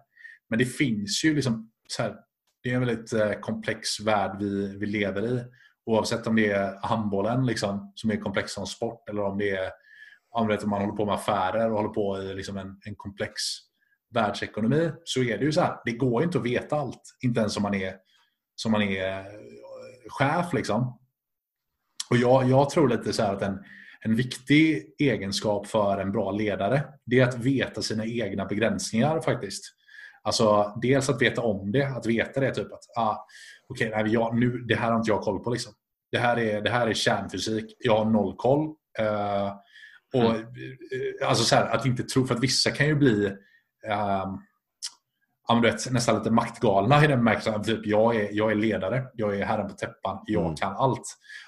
Men 0.48 0.58
det 0.58 0.64
finns 0.64 1.24
ju 1.24 1.34
liksom 1.34 1.70
så 1.88 2.02
här, 2.02 2.16
det 2.62 2.70
är 2.70 2.74
en 2.74 2.86
väldigt 2.86 3.12
eh, 3.12 3.32
komplex 3.32 4.00
värld 4.00 4.36
vi, 4.40 4.76
vi 4.78 4.86
lever 4.86 5.26
i. 5.26 5.44
Oavsett 5.86 6.26
om 6.26 6.36
det 6.36 6.50
är 6.50 6.78
handbollen 6.82 7.46
liksom, 7.46 7.92
som 7.94 8.10
är 8.10 8.16
komplex 8.16 8.52
som 8.52 8.66
sport 8.66 9.08
eller 9.08 9.22
om 9.22 9.38
det 9.38 9.50
är 9.50 9.70
om 10.34 10.48
vet, 10.48 10.64
om 10.64 10.70
man 10.70 10.80
håller 10.80 10.96
på 10.96 11.06
med 11.06 11.14
affärer 11.14 11.70
och 11.70 11.76
håller 11.76 11.88
på 11.88 12.22
i 12.22 12.34
liksom 12.34 12.56
en, 12.56 12.80
en 12.84 12.94
komplex 12.96 13.42
världsekonomi 14.14 14.90
så 15.04 15.22
är 15.22 15.38
det 15.38 15.44
ju 15.44 15.52
så 15.52 15.60
här. 15.60 15.76
Det 15.84 15.92
går 15.92 16.22
inte 16.22 16.38
att 16.38 16.44
veta 16.44 16.76
allt. 16.76 17.02
Inte 17.20 17.40
ens 17.40 17.56
om 17.56 17.62
man 17.62 17.74
är, 17.74 17.94
som 18.54 18.72
man 18.72 18.82
är 18.82 19.18
eh, 19.18 19.24
chef. 20.08 20.52
Liksom. 20.52 20.98
Och 22.10 22.16
jag, 22.16 22.50
jag 22.50 22.70
tror 22.70 22.88
lite 22.88 23.12
så 23.12 23.22
här 23.22 23.34
att 23.34 23.42
en, 23.42 23.58
en 24.00 24.16
viktig 24.16 24.94
egenskap 24.98 25.66
för 25.66 25.98
en 25.98 26.12
bra 26.12 26.30
ledare 26.30 26.84
det 27.06 27.20
är 27.20 27.28
att 27.28 27.38
veta 27.38 27.82
sina 27.82 28.06
egna 28.06 28.44
begränsningar 28.44 29.20
faktiskt. 29.20 29.64
Alltså 30.22 30.78
dels 30.82 31.08
att 31.08 31.22
veta 31.22 31.42
om 31.42 31.72
det, 31.72 31.86
att 31.86 32.06
veta 32.06 32.40
det 32.40 32.54
typ 32.54 32.72
att 32.72 32.96
ah, 32.96 33.26
okej, 33.68 33.88
okay, 33.88 34.08
jag, 34.08 34.38
nu, 34.38 34.58
det 34.58 34.74
här 34.74 34.90
har 34.90 34.98
inte 34.98 35.10
jag 35.10 35.20
koll 35.20 35.44
på. 35.44 35.50
Liksom. 35.50 35.72
Det, 36.12 36.18
här 36.18 36.38
är, 36.38 36.62
det 36.62 36.70
här 36.70 36.86
är 36.86 36.94
kärnfysik, 36.94 37.76
jag 37.78 37.96
har 37.96 38.04
noll 38.04 38.36
koll. 38.36 38.74
Eh, 38.98 39.52
och, 40.14 40.30
Mm. 40.34 40.40
eh, 41.20 41.28
alltså 41.28 41.44
så 41.44 41.54
här, 41.56 41.66
att 41.70 41.86
inte 41.86 42.02
tro, 42.02 42.26
för 42.26 42.34
att 42.34 42.42
vissa 42.42 42.70
kan 42.70 42.86
ju 42.86 42.94
bli 42.94 43.32
du 45.62 45.70
vet, 45.70 45.90
nästan 45.92 46.18
lite 46.18 46.30
maktgalna 46.30 47.04
i 47.04 47.06
den 47.06 47.18
bemärkelsen 47.18 47.54
att 47.54 47.64
typ, 47.64 47.86
jag, 47.86 48.16
är, 48.16 48.28
jag 48.32 48.50
är 48.50 48.54
ledare, 48.54 49.04
jag 49.14 49.36
är 49.40 49.44
herren 49.44 49.68
på 49.68 49.74
täppan, 49.74 50.18
jag 50.26 50.42
Mm. 50.44 50.56
kan 50.56 50.76
allt. 50.76 51.02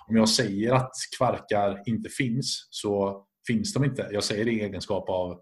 Om 0.08 0.16
jag 0.16 0.28
säger 0.28 0.72
att 0.72 0.90
kvarkar 1.18 1.82
inte 1.86 2.08
finns 2.10 2.68
så 2.70 3.22
finns 3.46 3.72
de 3.74 3.84
inte. 3.84 4.08
Jag 4.12 4.24
säger 4.24 4.44
det 4.44 4.50
i 4.50 4.60
egenskap 4.60 5.08
av 5.08 5.40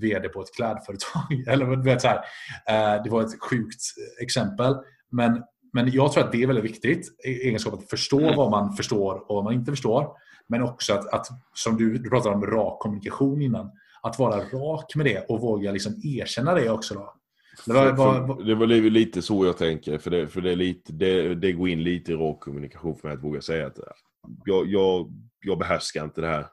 VD 0.00 0.28
på 0.28 0.40
ett 0.40 0.54
klädföretag. 0.56 1.44
Eller, 1.48 1.84
vet, 1.84 2.02
så 2.02 2.08
här, 2.08 2.16
eh, 2.68 3.02
det 3.02 3.10
var 3.10 3.22
ett 3.22 3.42
sjukt 3.50 3.80
exempel. 4.22 4.74
Men, 5.12 5.42
men 5.76 5.92
jag 5.92 6.12
tror 6.12 6.24
att 6.24 6.32
det 6.32 6.42
är 6.42 6.46
väldigt 6.46 6.64
viktigt. 6.64 7.06
i 7.24 7.28
Egenskap 7.30 7.74
att 7.74 7.90
förstå 7.90 8.20
Mm. 8.20 8.36
vad 8.36 8.50
man 8.50 8.72
förstår 8.72 9.14
och 9.30 9.34
vad 9.34 9.44
man 9.44 9.54
inte 9.54 9.72
förstår. 9.72 10.08
Men 10.48 10.62
också 10.62 10.92
att, 10.94 11.14
att 11.14 11.26
som 11.54 11.76
du, 11.76 11.98
du 11.98 12.10
pratade 12.10 12.34
om 12.34 12.46
rak 12.46 12.78
kommunikation 12.80 13.42
innan. 13.42 13.70
Att 14.02 14.18
vara 14.18 14.36
rak 14.40 14.94
med 14.96 15.06
det 15.06 15.26
och 15.28 15.40
våga 15.40 15.72
liksom 15.72 15.92
erkänna 16.04 16.54
det 16.54 16.70
också. 16.70 16.94
Då. 16.94 17.14
Det 17.66 17.72
var, 17.72 17.92
var, 17.92 18.44
det 18.44 18.54
var 18.54 18.66
li- 18.66 18.90
lite 18.90 19.22
så 19.22 19.46
jag 19.46 19.56
tänker, 19.56 19.98
för 19.98 20.10
det, 20.10 20.28
för 20.28 20.40
det, 20.40 20.50
är 20.52 20.56
lite, 20.56 20.92
det, 20.92 21.34
det 21.34 21.52
går 21.52 21.68
in 21.68 21.82
lite 21.82 22.12
i 22.12 22.14
rak 22.14 22.40
kommunikation 22.40 22.96
för 22.96 23.08
mig 23.08 23.16
att 23.16 23.24
våga 23.24 23.40
säga 23.40 23.66
att 23.66 23.78
jag, 24.44 24.66
jag, 24.66 25.12
jag 25.40 25.58
behärskar 25.58 26.04
inte 26.04 26.20
det 26.20 26.26
här. 26.26 26.46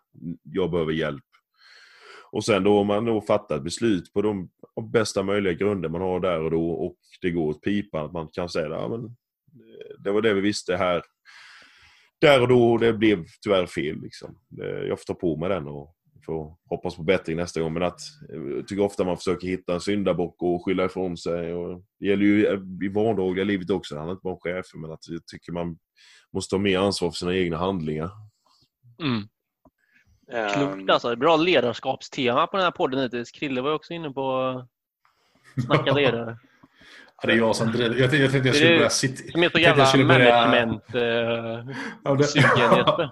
Jag 0.43 0.71
behöver 0.71 0.91
hjälp. 0.93 1.23
Och 2.33 2.45
sen 2.45 2.63
då 2.63 2.79
om 2.79 2.87
man 2.87 3.05
då 3.05 3.21
fattar 3.21 3.55
ett 3.55 3.63
beslut 3.63 4.13
på 4.13 4.21
de 4.21 4.49
bästa 4.91 5.23
möjliga 5.23 5.53
grunder 5.53 5.89
man 5.89 6.01
har 6.01 6.19
där 6.19 6.41
och 6.41 6.51
då 6.51 6.69
och 6.69 6.95
det 7.21 7.31
går 7.31 7.49
åt 7.49 7.61
pipan, 7.61 8.05
att 8.05 8.13
man 8.13 8.27
kan 8.27 8.49
säga 8.49 8.69
ja, 8.69 8.87
men 8.87 9.05
eh, 9.05 10.03
det 10.03 10.11
var 10.11 10.21
det 10.21 10.33
vi 10.33 10.41
visste 10.41 10.75
här. 10.77 11.01
Där 12.21 12.41
och 12.41 12.47
då, 12.47 12.71
och 12.71 12.79
det 12.79 12.93
blev 12.93 13.25
tyvärr 13.43 13.65
fel. 13.65 14.01
Liksom. 14.01 14.37
Jag 14.87 14.99
får 14.99 15.05
ta 15.05 15.13
på 15.13 15.37
mig 15.37 15.49
den 15.49 15.67
och 15.67 15.95
får 16.25 16.55
hoppas 16.69 16.95
på 16.95 17.03
bättring 17.03 17.37
nästa 17.37 17.61
gång. 17.61 17.73
Men 17.73 17.83
att, 17.83 17.99
jag 18.29 18.67
tycker 18.67 18.83
ofta 18.83 19.03
man 19.03 19.17
försöker 19.17 19.47
hitta 19.47 19.73
en 19.73 19.81
syndabock 19.81 20.43
och 20.43 20.65
skylla 20.65 20.85
ifrån 20.85 21.17
sig. 21.17 21.53
Och 21.53 21.83
det 21.99 22.05
gäller 22.05 22.25
ju 22.25 22.45
eh, 22.45 22.59
i 22.83 22.87
vardagliga 22.87 23.45
livet 23.45 23.69
också. 23.69 23.97
Han 23.97 24.07
är 24.07 24.11
inte 24.11 24.23
bara 24.23 24.33
en 24.33 24.39
chef, 24.39 24.65
men 24.75 24.91
att 24.91 25.07
jag 25.07 25.25
tycker 25.25 25.51
man 25.51 25.77
måste 26.33 26.55
ta 26.55 26.57
mer 26.57 26.79
ansvar 26.79 27.11
för 27.11 27.17
sina 27.17 27.35
egna 27.35 27.57
handlingar. 27.57 28.11
Mm. 29.03 29.27
Ehm, 30.31 30.49
Klokt 30.49 30.89
alltså. 30.89 31.15
Bra 31.15 31.37
ledarskapstema 31.37 32.47
på 32.47 32.57
den 32.57 32.63
här 32.63 32.71
podden 32.71 32.99
hittills. 32.99 33.31
Krille 33.31 33.61
var 33.61 33.69
ju 33.69 33.75
också 33.75 33.93
inne 33.93 34.09
på 34.09 34.35
att 34.37 34.67
snacka 35.65 35.91
ledare. 35.93 36.37
Ja, 37.21 37.27
det 37.27 37.33
är 37.33 37.37
jag 37.37 37.55
som 37.55 37.71
driver. 37.71 37.95
Jag 37.95 38.09
tänkte 38.09 38.17
jag, 38.17 38.31
tänkte 38.31 38.49
jag 38.49 38.55
skulle 38.55 38.77
börja 38.77 38.89
sitta... 38.89 39.31
Som 39.31 39.43
är 39.43 39.49
så 39.49 39.59
jävla 39.59 39.85
management-sugen 40.07 42.17
det- 42.17 42.35
Jesper. 42.77 43.09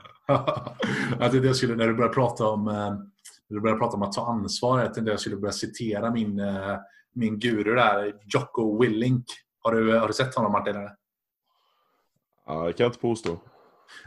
jag 1.20 1.32
tänkte 1.32 1.48
jag 1.48 1.56
skulle, 1.56 1.76
när 1.76 1.88
du 1.88 1.94
började 1.94 2.14
prata 2.14 2.48
om 2.48 2.68
eh, 2.68 2.74
när 2.74 3.56
du 3.56 3.62
började 3.62 3.80
prata 3.80 3.96
om 3.98 4.04
att 4.04 4.12
ta 4.14 4.26
ansvar, 4.26 4.80
jag 4.82 4.94
tänkte 4.94 5.12
jag 5.12 5.20
skulle 5.20 5.36
börja 5.36 5.52
citera 5.52 6.12
min, 6.12 6.40
eh, 6.40 6.78
min 7.14 7.40
guru 7.40 7.76
där, 7.76 8.14
Jocko 8.34 8.82
Willink. 8.82 9.26
Har 9.64 9.72
du, 9.76 9.98
har 9.98 10.08
du 10.08 10.14
sett 10.14 10.36
honom 10.36 10.52
Martin? 10.52 10.76
Eller? 10.76 10.92
Ja, 12.48 12.66
det 12.66 12.74
kan 12.74 12.84
jag 12.84 12.90
inte 12.90 13.00
påstå. 13.00 13.38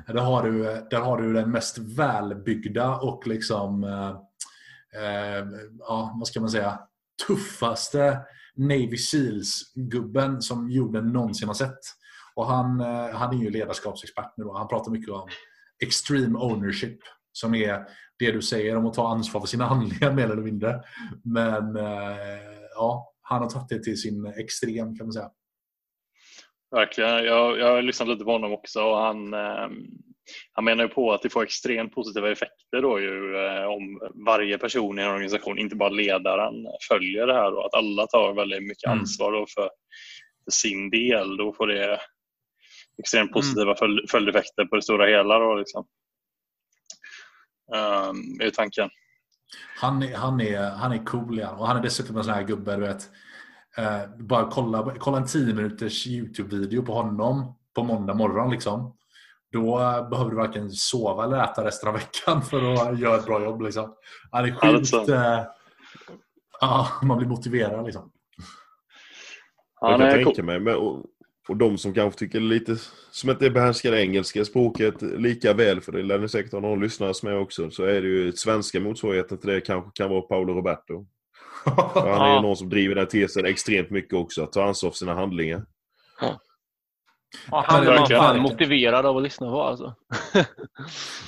Där 0.07 0.21
har 0.21 0.43
du, 0.43 0.63
där 0.91 1.01
har 1.01 1.23
du 1.23 1.33
den 1.33 1.51
mest 1.51 1.79
välbyggda 1.79 2.97
och 2.97 3.27
liksom, 3.27 3.85
eh, 3.85 4.11
eh, 5.03 5.47
ja, 5.79 6.17
vad 6.19 6.27
ska 6.27 6.41
man 6.41 6.51
säga, 6.51 6.79
tuffaste 7.27 8.21
Navy 8.57 8.97
Seals-gubben 8.97 10.43
som 10.43 10.71
jorden 10.71 11.13
någonsin 11.13 11.49
har 11.49 11.55
sett. 11.55 11.81
Och 12.35 12.47
han, 12.47 12.81
eh, 12.81 13.11
han 13.11 13.35
är 13.35 13.43
ju 13.43 13.51
ledarskapsexpert 13.51 14.33
nu 14.37 14.45
och 14.45 14.59
Han 14.59 14.69
pratar 14.69 14.91
mycket 14.91 15.11
om 15.11 15.29
extreme 15.83 16.39
ownership 16.39 16.99
som 17.33 17.55
är 17.55 17.87
det 18.19 18.33
du 18.33 18.43
säger 18.43 18.77
om 18.77 18.87
att 18.87 18.95
ta 18.95 19.09
ansvar 19.09 19.41
för 19.41 19.49
sina 19.49 19.65
handlingar 19.69 20.13
mer 20.13 20.25
eller 20.25 20.43
mindre. 20.43 20.83
Men 21.25 21.77
eh, 21.77 22.17
ja, 22.75 23.13
han 23.23 23.43
har 23.43 23.51
tagit 23.51 23.69
det 23.69 23.83
till 23.83 24.01
sin 24.01 24.27
extrem 24.27 24.97
kan 24.97 25.07
man 25.07 25.13
säga. 25.13 25.31
Verkligen. 26.75 27.25
Jag, 27.25 27.59
jag 27.59 27.75
har 27.75 27.83
lyssnat 27.83 28.09
lite 28.09 28.25
på 28.25 28.33
honom 28.33 28.53
också 28.53 28.83
och 28.83 28.99
han, 28.99 29.35
eh, 29.35 29.69
han 30.53 30.65
menar 30.65 30.85
ju 30.85 30.89
på 30.89 31.13
att 31.13 31.23
det 31.23 31.31
får 31.31 31.43
extremt 31.43 31.95
positiva 31.95 32.33
effekter 32.33 32.83
då 32.83 33.01
ju 33.01 33.37
eh, 33.37 33.65
om 33.65 34.11
varje 34.27 34.59
person 34.59 34.99
i 34.99 35.03
en 35.03 35.09
organisation, 35.09 35.59
inte 35.59 35.77
bara 35.77 35.89
ledaren, 35.89 36.55
följer 36.89 37.27
det 37.27 37.35
här 37.35 37.55
och 37.59 37.67
att 37.67 37.75
alla 37.75 38.07
tar 38.07 38.35
väldigt 38.35 38.63
mycket 38.63 38.87
Mm. 38.87 38.99
ansvar 38.99 39.33
då 39.33 39.47
för, 39.55 39.71
för 40.45 40.51
sin 40.51 40.91
del. 40.91 41.37
Då 41.37 41.53
får 41.53 41.67
det 41.67 42.01
extremt 42.99 43.33
positiva 43.33 43.77
följ, 43.77 44.09
följdeffekter 44.09 44.65
på 44.65 44.77
det 44.77 44.83
stora 44.83 45.07
hela. 45.07 45.39
Då, 45.39 45.55
liksom. 45.55 45.87
Um, 47.75 48.41
är 48.41 48.51
tanken. 48.51 48.91
Han 49.81 50.03
är, 50.03 50.17
han 50.17 50.41
är, 50.41 50.71
han 50.71 50.93
är 50.93 51.05
cool 51.05 51.39
ja. 51.39 51.51
och 51.51 51.67
han 51.67 51.77
är 51.77 51.83
dessutom 51.83 52.17
en 52.17 52.25
sån 52.25 52.35
här 52.35 52.43
gubbe 52.43 52.77
du 52.77 52.83
vet. 52.83 53.11
Eh, 53.77 54.17
bara 54.19 54.51
kolla, 54.51 54.95
kolla 54.99 55.19
en 55.19 55.27
10 55.27 55.55
minuters 55.55 56.07
Youtube-video 56.07 56.83
på 56.83 56.93
honom 56.93 57.55
på 57.75 57.83
måndag 57.83 58.15
morgon 58.15 58.51
liksom. 58.51 58.97
Då 59.53 59.81
eh, 59.81 60.09
behöver 60.09 60.31
du 60.31 60.37
varken 60.37 60.71
sova 60.71 61.25
eller 61.25 61.45
äta 61.45 61.65
resten 61.65 61.89
av 61.89 61.95
veckan 61.95 62.43
för 62.43 62.73
att 62.73 62.99
göra 62.99 63.17
ett 63.17 63.27
bra 63.27 63.45
jobb. 63.45 63.63
Liksom. 63.63 63.95
Ja, 64.33 64.43
det 64.43 64.49
är 64.49 64.73
sjukt... 64.73 64.89
sant. 64.89 65.09
Eh, 65.09 65.41
ja, 66.61 66.89
man 67.03 67.19
blir 67.19 67.29
motiverad 67.29 67.85
liksom. 67.85 68.11
Jag 69.81 69.89
Han 69.89 70.01
kan 70.01 70.09
är 70.09 70.25
tänka 70.25 70.43
mig. 70.43 70.61
Men, 70.61 70.77
och, 70.77 71.05
och 71.49 71.57
de 71.57 71.79
som 71.79 71.95
kanske 71.95 72.19
tycker 72.19 72.41
lite 72.41 72.77
som 73.11 73.31
inte 73.31 73.51
behärskar 73.51 73.91
det 73.91 74.03
engelska 74.03 74.45
språket 74.45 75.03
lika 75.03 75.53
väl, 75.53 75.81
för 75.81 75.93
det 75.93 76.03
lär 76.03 76.19
ni 76.19 76.29
säkert 76.29 76.53
ha 76.53 76.61
någon 76.61 76.81
lyssnare 76.81 77.15
som 77.15 77.29
är 77.29 77.39
också, 77.39 77.71
så 77.71 77.85
är 77.85 78.03
det 78.03 78.09
ju 78.09 78.33
svenska 78.33 78.81
motsvarigheten 78.81 79.39
till 79.39 79.49
det 79.49 79.61
kanske 79.61 79.91
kan 79.95 80.11
vara 80.11 80.23
Paolo 80.23 80.55
Roberto. 80.55 81.07
Han 81.65 82.07
är 82.21 82.29
ju 82.29 82.35
Ja. 82.35 82.41
någon 82.41 82.57
som 82.57 82.69
driver 82.69 82.95
den 82.95 83.07
tesen 83.07 83.47
extremt 83.47 83.91
mycket 83.91 84.15
också, 84.15 84.43
att 84.43 84.53
ta 84.53 84.65
ansvar 84.65 84.91
för 84.91 84.97
sina 84.97 85.15
handlingar. 85.15 85.67
Ja, 87.51 87.65
han 87.67 87.87
är 87.87 87.99
man 87.99 88.09
fan 88.09 88.41
motiverad 88.41 89.07
av 89.07 89.17
att 89.17 89.23
lyssna 89.23 89.51
på 89.51 89.63
alltså. 89.63 89.95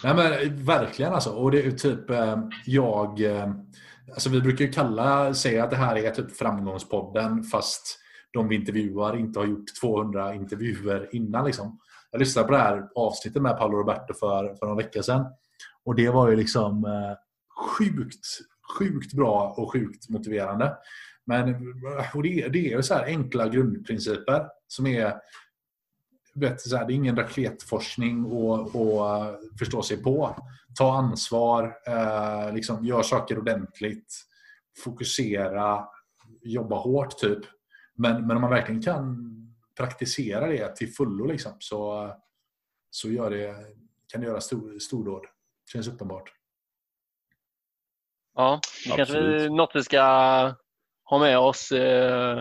Nej 0.05 0.15
men 0.15 0.65
verkligen 0.65 1.13
alltså. 1.13 1.31
Och 1.31 1.51
det 1.51 1.67
är 1.67 1.71
typ 1.71 2.11
eh, 2.11 2.37
jag... 2.67 3.21
eh, 3.21 3.47
Alltså 4.11 4.31
vi 4.31 4.41
brukar 4.41 4.65
ju 4.65 4.73
kalla, 4.73 5.35
säga 5.35 5.65
att 5.65 5.71
det 5.71 5.77
här 5.77 5.97
är 5.97 6.11
typ 6.11 6.37
framgångspodden 6.37 7.43
fast 7.43 7.99
de 8.33 8.49
vi 8.49 8.55
intervjuar 8.55 9.17
inte 9.17 9.39
har 9.39 9.47
gjort 9.47 9.65
200 9.81 10.35
intervjuer 10.35 11.09
innan 11.13 11.45
liksom. 11.45 11.79
Jag 12.11 12.19
lyssnade 12.19 12.47
på 12.49 12.53
det 12.53 12.59
här 12.59 12.89
avsnittet 12.95 13.43
med 13.43 13.59
Paolo 13.59 13.79
Roberto 13.79 14.15
för, 14.15 14.55
för 14.59 14.67
några 14.67 14.77
veckor 14.83 15.03
sedan. 15.03 15.27
Och 15.85 15.95
det 15.95 16.11
var 16.11 16.31
ju 16.31 16.37
liksom 16.37 16.85
eh, 16.85 17.17
sjukt, 17.69 18.27
sjukt 18.79 19.13
bra 19.13 19.55
och 19.57 19.73
sjukt 19.73 20.09
motiverande. 20.09 20.77
Men 21.27 21.55
och 22.15 22.23
det, 22.23 22.49
det 22.49 22.59
är 22.73 22.77
ju 22.77 22.83
så 22.83 22.95
här 22.95 23.05
enkla 23.05 23.49
grundprinciper 23.49 24.49
som 24.69 24.87
är 24.87 25.15
vet, 26.37 26.61
så 26.61 26.77
här, 26.77 26.87
det 26.87 26.93
är 26.93 26.95
ingen 26.95 27.17
raketforskning 27.17 28.27
att 28.27 28.77
att 28.77 29.41
förstå 29.59 29.83
sig 29.83 30.03
på. 30.03 30.37
Ta 30.79 30.97
ansvar, 30.97 31.77
eh, 31.87 32.55
liksom, 32.55 32.85
gör 32.85 33.03
saker 33.03 33.39
ordentligt, 33.39 34.15
fokusera, 34.85 35.89
jobba 36.43 36.77
hårt 36.77 37.19
typ. 37.19 37.39
Men, 37.95 38.27
men 38.27 38.37
om 38.37 38.43
man 38.43 38.51
verkligen 38.51 38.83
kan 38.83 39.33
praktisera 39.77 40.47
det 40.47 40.77
till 40.77 40.95
fullo 40.95 41.27
liksom, 41.27 41.53
så, 41.59 42.11
så 42.91 43.11
gör 43.11 43.31
det, 43.31 43.55
kan 44.09 44.21
det 44.21 44.27
göra 44.27 44.41
stor, 44.41 44.79
stordåd. 44.79 45.27
Känns 45.73 45.89
uppenbart. 45.89 46.36
Ja, 48.37 48.61
det 48.85 48.97
kanske 48.97 49.17
är 49.19 49.23
Absolut. 49.23 49.53
något 49.53 49.71
vi 49.75 49.83
ska 49.83 50.01
ha 51.05 51.19
med 51.21 51.39
oss 51.39 51.73
eh, 51.73 52.39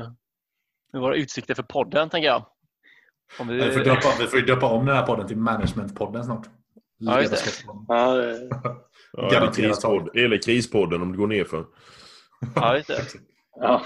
i 0.94 0.98
våra 0.98 1.16
utsikter 1.16 1.54
för 1.56 1.64
podden, 1.64 2.10
tänker 2.10 2.28
jag. 2.28 2.46
Om 3.40 3.48
vi, 3.48 3.56
Vi 3.56 3.72
får, 3.72 3.80
döpa, 3.80 4.08
vi 4.20 4.28
får 4.28 4.40
ju 4.40 4.46
döpa 4.46 4.66
om 4.66 4.86
den 4.86 4.96
här 4.96 5.06
podden 5.06 5.28
till 5.28 5.38
Managementpodden 5.38 6.24
snart. 6.24 6.48
Ja, 6.98 7.22
just 7.22 7.32
det. 7.32 7.64
Ja, 7.88 8.14
det- 8.16 8.50
Ja, 9.18 9.22
eller, 9.22 9.32
Garanterat 9.32 9.56
krispodd, 9.56 10.18
eller 10.18 10.38
krispodden 10.42 11.02
om 11.02 11.12
det 11.12 11.18
går 11.18 11.28
ner 11.28 11.44
för. 11.44 11.66
ja, 12.56 12.76
just 12.76 12.88
det. 12.88 13.02
ja. 13.60 13.82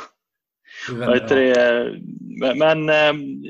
Det? 1.28 1.96
Men, 2.56 2.90
ehm, 2.90 3.44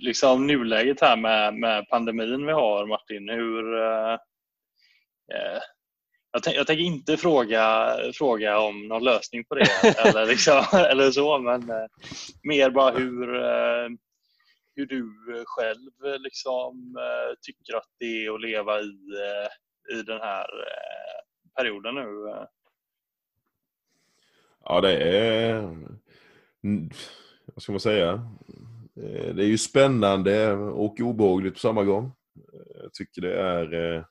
liksom 0.00 0.46
nuläget 0.46 1.00
här 1.00 1.16
med, 1.16 1.54
med 1.54 1.88
pandemin 1.88 2.46
vi 2.46 2.52
har 2.52 2.86
Martin, 2.86 3.28
hur 3.28 3.74
eh, 3.82 4.12
eh, 5.34 5.60
jag, 6.44 6.54
jag 6.54 6.66
tänker 6.66 6.84
inte 6.84 7.16
fråga, 7.16 7.96
fråga 8.14 8.58
om 8.58 8.88
någon 8.88 9.04
lösning 9.04 9.44
på 9.44 9.54
det 9.54 9.66
eller, 9.98 10.26
liksom, 10.26 10.64
eller 10.72 11.10
så, 11.10 11.38
men 11.38 11.70
eh, 11.70 11.86
mer 12.42 12.70
bara 12.70 12.90
hur, 12.90 13.34
eh, 13.34 13.88
hur 14.74 14.86
du 14.86 15.12
själv 15.46 16.14
eh, 16.14 16.20
liksom, 16.20 16.96
eh, 16.98 17.34
tycker 17.42 17.76
att 17.76 17.90
det 17.98 18.26
är 18.26 18.34
att 18.34 18.40
leva 18.40 18.80
i, 18.80 18.98
eh, 19.24 19.98
i 19.98 20.02
den 20.02 20.20
här 20.20 20.44
eh, 20.44 21.20
perioden 21.56 21.94
nu. 21.94 22.46
Ja, 24.64 24.80
det 24.80 24.96
är... 24.96 25.58
Mm, 26.64 26.90
vad 27.54 27.62
ska 27.62 27.72
man 27.72 27.80
säga? 27.80 28.12
Eh, 28.96 29.34
det 29.34 29.42
är 29.42 29.48
ju 29.48 29.58
spännande 29.58 30.52
och 30.52 31.00
obehagligt 31.00 31.54
på 31.54 31.60
samma 31.60 31.84
gång. 31.84 32.04
Eh, 32.36 32.82
jag 32.82 32.92
tycker 32.92 33.22
det 33.22 33.40
är 33.40 33.94
eh, 33.96 34.04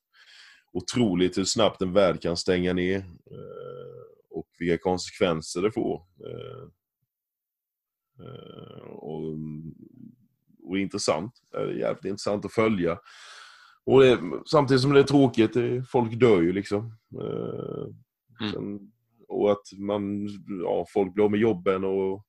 otroligt 0.75 1.37
hur 1.37 1.43
snabbt 1.43 1.81
en 1.81 1.93
värld 1.93 2.21
kan 2.21 2.37
stänga 2.37 2.73
ner 2.73 2.97
eh, 3.31 4.01
och 4.29 4.47
vilka 4.59 4.77
konsekvenser 4.77 5.61
det 5.61 5.71
får. 5.71 6.01
Eh, 6.25 6.63
eh, 8.25 8.81
Och, 8.81 9.35
och 10.63 10.77
intressant. 10.77 11.33
Det 11.51 11.57
är 11.57 11.71
jävligt 11.71 12.05
intressant 12.05 12.45
att 12.45 12.53
följa. 12.53 12.99
Och 13.85 14.01
det, 14.01 14.19
samtidigt 14.45 14.81
som 14.81 14.93
det 14.93 14.99
är 14.99 15.03
tråkigt, 15.03 15.53
det, 15.53 15.83
folk 15.83 16.19
dör 16.19 16.41
ju 16.41 16.53
liksom. 16.53 16.97
Mm. 18.39 18.53
Sen, 18.53 18.91
och 19.27 19.51
att 19.51 19.71
man, 19.77 20.27
ja, 20.63 20.85
folk 20.93 21.13
blir 21.13 21.23
av 21.23 21.31
med 21.31 21.39
jobben 21.39 21.83
och 21.83 22.25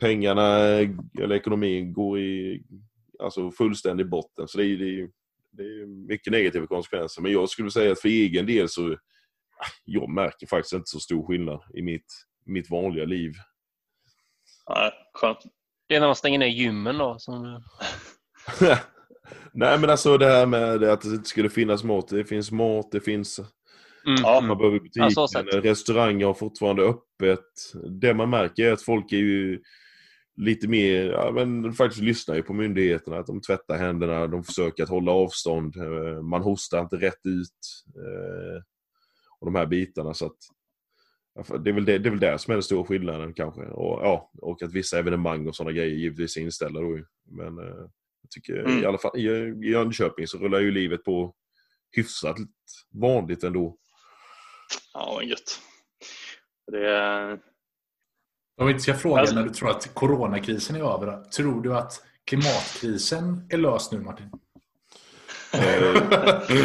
pengarna 0.00 0.58
eller 1.18 1.32
ekonomin 1.32 1.92
går 1.92 2.18
i 2.20 2.64
alltså 3.18 3.50
fullständig 3.50 4.08
botten. 4.08 4.48
Så 4.48 4.58
det 4.58 4.64
är, 4.64 4.76
det 4.76 5.00
är, 5.00 5.10
det 5.56 5.62
är 5.62 6.08
mycket 6.08 6.32
negativa 6.32 6.66
konsekvenser. 6.66 7.22
Men 7.22 7.32
jag 7.32 7.48
skulle 7.48 7.70
säga 7.70 7.92
att 7.92 8.00
för 8.00 8.08
egen 8.08 8.46
del 8.46 8.68
så 8.68 8.96
jag 9.84 10.10
märker 10.10 10.46
faktiskt 10.46 10.72
inte 10.72 10.86
så 10.86 11.00
stor 11.00 11.26
skillnad 11.26 11.60
i 11.74 11.82
mitt, 11.82 12.06
mitt 12.46 12.70
vanliga 12.70 13.04
liv. 13.04 13.32
Ja, 14.66 14.92
skönt. 15.14 15.38
Det 15.88 15.94
är 15.96 16.00
när 16.00 16.06
man 16.06 16.16
stänger 16.16 16.38
ner 16.38 16.46
gymmen 16.46 16.98
då. 16.98 17.16
Som, 17.18 17.62
Nej 19.52 19.78
men 19.78 19.90
alltså 19.90 20.18
det 20.18 20.26
här 20.26 20.46
med 20.46 20.82
att 20.82 21.00
det 21.00 21.08
inte 21.08 21.28
skulle 21.28 21.50
finnas 21.50 21.84
mat. 21.84 22.08
Det 22.08 22.24
finns 22.24 22.50
mat, 22.50 22.92
det 22.92 23.00
finns 23.00 23.38
mm, 23.38 24.20
Ja, 24.22 24.40
man 24.40 24.58
behöver 24.58 24.80
butiken, 24.80 25.10
Ja, 25.16 25.60
restauranger 25.62 26.26
har 26.26 26.34
fortfarande 26.34 26.82
öppet. 26.82 27.44
Det 28.00 28.14
man 28.14 28.30
märker 28.30 28.66
är 28.66 28.72
att 28.72 28.82
folk 28.82 29.12
är 29.12 29.16
ju 29.16 29.62
lite 30.36 30.68
mer, 30.68 31.04
ja, 31.10 31.30
men 31.34 31.72
faktiskt 31.72 32.02
lyssnar 32.02 32.34
ju 32.34 32.42
på 32.42 32.52
myndigheterna. 32.52 33.18
Att 33.18 33.26
de 33.26 33.40
tvättar 33.40 33.76
händerna, 33.78 34.26
de 34.26 34.44
försöker 34.44 34.82
att 34.82 34.88
hålla 34.88 35.12
avstånd. 35.12 35.76
eh, 35.76 36.22
Man 36.22 36.42
hostar 36.42 36.80
inte 36.80 36.96
rätt 36.96 37.26
ut. 37.26 37.84
eh, 37.96 38.62
Och 39.40 39.46
de 39.46 39.54
här 39.54 39.66
bitarna. 39.66 40.14
Så 40.14 40.26
att, 40.26 41.64
det, 41.64 41.70
är 41.70 41.74
väl 41.74 41.84
det, 41.84 41.98
det 41.98 42.08
är 42.08 42.10
väl 42.10 42.20
där 42.20 42.36
som 42.36 42.50
är 42.50 42.56
den 42.56 42.62
stora 42.62 42.84
skillnaden 42.86 43.34
kanske. 43.34 43.60
Och, 43.62 44.04
ja, 44.06 44.30
och 44.42 44.62
att 44.62 44.72
vissa 44.72 44.98
evenemang 44.98 45.46
och 45.48 45.56
sådana 45.56 45.72
grejer 45.72 45.96
givetvis 45.96 46.36
är 46.36 46.40
inställda 46.40 46.80
då. 46.80 46.98
Men 47.30 47.58
eh, 47.58 47.64
jag 48.22 48.30
tycker 48.30 48.58
Mm. 48.58 48.82
i 48.82 48.86
alla 48.86 48.98
fall 48.98 49.18
i 49.18 49.26
i 49.66 49.70
Jönköping 49.70 50.26
så 50.26 50.38
rullar 50.38 50.60
ju 50.60 50.70
livet 50.70 51.04
på 51.04 51.34
hyfsat 51.96 52.36
vanligt 52.94 53.44
ändå. 53.44 53.76
Ja, 54.94 55.22
gött. 55.22 55.60
Det 56.72 56.88
Om 58.56 58.66
vi 58.66 58.72
inte 58.72 58.82
ska 58.82 58.94
fråga 58.94 59.20
Alltså- 59.20 59.34
när 59.34 59.42
du 59.42 59.50
tror 59.50 59.70
att 59.70 59.94
coronakrisen 59.94 60.76
är 60.76 60.94
över. 60.94 61.22
Tror 61.22 61.62
du 61.62 61.76
att 61.76 62.02
klimatkrisen 62.24 63.46
är 63.50 63.56
löst 63.56 63.92
nu 63.92 64.00
Martin? 64.00 64.30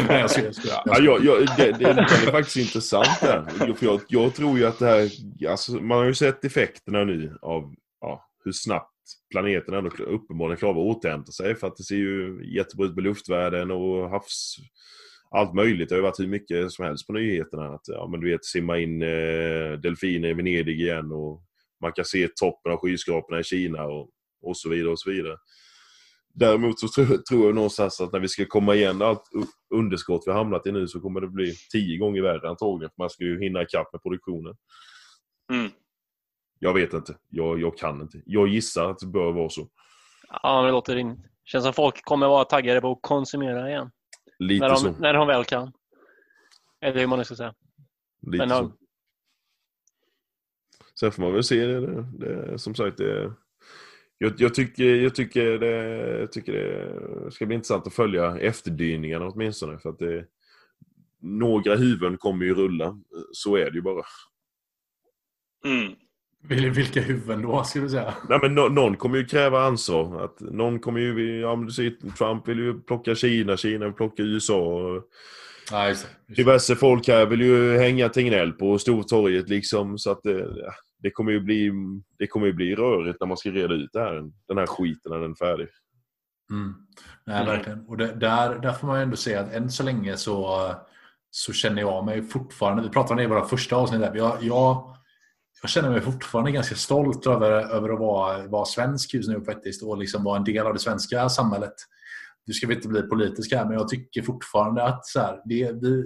Nej, 0.08 0.20
jag 0.20 0.30
jag. 0.64 0.82
Ja, 0.84 0.98
jag, 1.00 1.24
jag, 1.24 1.46
det, 1.56 1.72
det, 1.72 1.78
det 1.78 1.88
är 1.88 2.30
faktiskt 2.30 2.56
intressant 2.56 3.20
där. 3.20 3.74
För 3.74 3.86
jag, 3.86 4.00
jag 4.08 4.34
tror 4.34 4.58
ju 4.58 4.66
att 4.66 4.78
det 4.78 4.86
här, 4.86 5.10
alltså, 5.48 5.72
man 5.72 5.98
har 5.98 6.04
ju 6.04 6.14
sett 6.14 6.44
effekterna 6.44 7.04
nu 7.04 7.38
av 7.42 7.74
ja, 8.00 8.28
hur 8.44 8.52
snabbt 8.52 8.88
planeten 9.30 9.74
ändå 9.74 9.90
uppenbarligen 9.90 10.58
klarar 10.58 10.72
att 10.72 10.96
återhämta 10.96 11.32
sig. 11.32 11.54
För 11.54 11.66
att 11.66 11.76
det 11.76 11.84
ser 11.84 11.96
ju 11.96 12.42
jättebra 12.56 12.86
ut 12.86 12.94
med 12.94 13.04
luftvärden 13.04 13.70
och 13.70 14.10
havs... 14.10 14.56
Allt 15.34 15.54
möjligt. 15.54 15.88
Det 15.88 15.94
har 15.94 15.98
ju 15.98 16.02
varit 16.02 16.20
hur 16.20 16.26
mycket 16.26 16.72
som 16.72 16.84
helst 16.84 17.06
på 17.06 17.12
nyheterna. 17.12 17.74
Att, 17.74 17.80
ja, 17.84 18.08
men 18.10 18.20
du 18.20 18.30
vet, 18.30 18.44
simma 18.44 18.78
in 18.78 19.02
eh, 19.02 19.72
delfiner 19.82 20.28
i 20.28 20.34
Venedig 20.34 20.80
igen 20.80 21.12
och 21.12 21.42
man 21.82 21.92
kan 21.92 22.04
se 22.04 22.28
toppen 22.28 22.72
av 22.72 22.78
skyskraporna 22.78 23.40
i 23.40 23.44
Kina 23.44 23.84
och, 23.84 24.10
och 24.42 24.56
så 24.56 24.68
vidare 24.68 24.92
och 24.92 25.00
så 25.00 25.10
vidare. 25.10 25.36
Däremot 26.34 26.80
så 26.80 26.88
tror, 26.88 27.16
tror 27.16 27.46
jag 27.46 27.54
någonstans 27.54 28.00
att 28.00 28.12
när 28.12 28.20
vi 28.20 28.28
ska 28.28 28.46
komma 28.46 28.74
igen 28.74 29.02
allt 29.02 29.22
underskott 29.74 30.22
vi 30.26 30.30
har 30.30 30.38
hamnat 30.38 30.66
i 30.66 30.72
nu 30.72 30.88
så 30.88 31.00
kommer 31.00 31.20
det 31.20 31.28
bli 31.28 31.54
tio 31.72 31.98
gånger 31.98 32.22
värre 32.22 32.48
antagligen. 32.48 32.90
För 32.90 33.02
man 33.02 33.10
ska 33.10 33.24
ju 33.24 33.40
hinna 33.40 33.62
ikapp 33.62 33.92
med 33.92 34.02
produktionen. 34.02 34.56
Mm. 35.52 35.70
Jag 36.58 36.74
vet 36.74 36.92
inte. 36.92 37.16
Jag, 37.28 37.60
jag 37.60 37.78
kan 37.78 38.00
inte. 38.00 38.22
Jag 38.26 38.48
gissar 38.48 38.90
att 38.90 38.98
det 38.98 39.06
bör 39.06 39.32
vara 39.32 39.48
så. 39.48 39.68
Ja, 40.42 40.56
men 40.56 40.64
det 40.64 40.70
låter 40.70 40.94
rimligt. 40.94 41.26
Känns 41.44 41.64
som 41.64 41.72
folk 41.72 42.04
kommer 42.04 42.28
vara 42.28 42.44
taggade 42.44 42.80
på 42.80 42.92
att 42.92 42.98
konsumera 43.00 43.68
igen. 43.68 43.90
Lite 44.38 44.68
När 44.68 44.74
så. 44.74 44.86
de, 44.86 44.94
när 44.98 45.14
de 45.14 45.26
väl 45.26 45.44
kan. 45.44 45.72
Eller 46.80 47.00
hur 47.00 47.06
man 47.06 47.18
nu 47.18 47.24
ska 47.24 47.36
säga. 47.36 47.54
Lite 48.26 48.46
Men, 48.46 48.58
så. 48.58 48.72
Ja. 51.02 51.10
Sen 51.10 51.12
får 51.12 51.22
man 51.22 51.32
väl 51.32 51.44
se. 51.44 51.66
Det, 51.66 51.80
det, 51.80 52.04
det, 52.26 52.58
som 52.58 52.74
sagt, 52.74 52.96
det, 52.96 53.32
jag, 54.18 54.32
jag, 54.36 54.54
tycker, 54.54 54.84
jag, 54.84 55.14
tycker 55.14 55.58
det, 55.58 56.18
jag 56.20 56.32
tycker 56.32 56.52
det 56.52 57.30
ska 57.32 57.46
bli 57.46 57.54
intressant 57.54 57.86
att 57.86 57.94
följa 57.94 58.38
efterdyningarna 58.38 59.26
åtminstone. 59.28 59.78
För 59.78 59.90
att 59.90 59.98
det, 59.98 60.24
några 61.20 61.74
huvuden 61.76 62.16
kommer 62.18 62.44
ju 62.44 62.54
rulla. 62.54 62.98
Så 63.32 63.56
är 63.56 63.70
det 63.70 63.76
ju 63.76 63.82
bara. 63.82 64.02
Mm. 65.64 65.92
Vil- 66.48 66.70
Vilka 66.74 67.00
huvuden 67.00 67.42
då, 67.42 67.64
skulle 67.64 67.84
du 67.84 67.90
säga? 67.90 68.14
Nej, 68.28 68.38
men 68.42 68.54
nå- 68.54 68.68
någon 68.68 68.96
kommer 68.96 69.18
ju 69.18 69.24
kräva 69.24 69.62
ansvar. 69.64 70.24
Att 70.24 70.40
någon 70.40 70.80
kommer 70.80 71.00
ju, 71.00 71.40
ja, 71.40 71.56
men 71.56 71.66
du 71.66 71.72
ser, 71.72 71.90
Trump 72.18 72.48
vill 72.48 72.58
ju 72.58 72.80
plocka 72.80 73.14
Kina, 73.14 73.56
Kina 73.56 73.84
vill 73.84 73.94
plocka 73.94 74.22
USA. 74.22 74.58
och 74.62 75.04
Nej, 75.72 75.88
just. 75.88 76.06
Just. 76.28 76.36
Diverse 76.36 76.76
folk 76.76 77.08
här 77.08 77.26
vill 77.26 77.40
ju 77.40 77.76
hänga 77.78 78.08
Tegnell 78.08 78.52
på 78.52 78.78
Stortorget 78.78 79.48
liksom. 79.48 79.98
Så 79.98 80.10
att 80.10 80.22
det, 80.22 80.38
ja, 80.56 80.72
det 81.02 81.10
kommer 81.10 81.32
ju 81.32 81.40
bli, 81.40 81.72
det 82.18 82.26
kommer 82.26 82.46
ju 82.46 82.52
bli 82.52 82.74
rörigt 82.74 83.20
när 83.20 83.26
man 83.26 83.36
ska 83.36 83.50
reda 83.50 83.74
ut 83.74 83.90
det 83.92 84.00
här, 84.00 84.30
den 84.48 84.58
här 84.58 84.66
skiten 84.66 85.12
när 85.12 85.18
den 85.18 85.30
är 85.30 85.34
färdig. 85.34 85.68
Mm. 86.50 86.74
Nej, 87.26 87.46
verkligen. 87.46 87.86
Och 87.86 87.96
det, 87.96 88.06
där, 88.06 88.58
där 88.58 88.72
får 88.72 88.86
man 88.86 88.96
ju 88.96 89.02
ändå 89.02 89.16
säga 89.16 89.40
att 89.40 89.52
än 89.52 89.70
så 89.70 89.82
länge 89.82 90.16
så, 90.16 90.70
så 91.30 91.52
känner 91.52 91.82
jag 91.82 92.04
mig 92.04 92.22
fortfarande, 92.22 92.82
vi 92.82 92.88
pratade 92.88 93.12
om 93.12 93.16
det 93.16 93.22
i 93.22 93.26
våra 93.26 93.44
första 93.44 93.76
avsnitt, 93.76 94.00
där, 94.00 94.14
jag, 94.14 94.42
jag, 94.42 94.96
jag 95.62 95.70
känner 95.70 95.90
mig 95.90 96.00
fortfarande 96.00 96.50
ganska 96.50 96.74
stolt 96.74 97.26
över, 97.26 97.50
över 97.50 97.88
att 97.88 97.98
vara, 98.00 98.46
vara 98.46 98.64
svensk 98.64 99.14
just 99.14 99.28
nu 99.28 99.40
faktiskt 99.40 99.82
och 99.82 99.98
liksom 99.98 100.24
vara 100.24 100.36
en 100.36 100.44
del 100.44 100.66
av 100.66 100.72
det 100.72 100.78
svenska 100.78 101.28
samhället. 101.28 101.74
Nu 102.46 102.52
ska 102.52 102.66
vi 102.66 102.74
inte 102.74 102.88
bli 102.88 103.02
politiska 103.02 103.58
här, 103.58 103.64
men 103.64 103.74
jag 103.74 103.88
tycker 103.88 104.22
fortfarande 104.22 104.84
att 104.84 105.06
så 105.06 105.20
här, 105.20 105.42
det, 105.44 105.72
vi, 105.72 106.04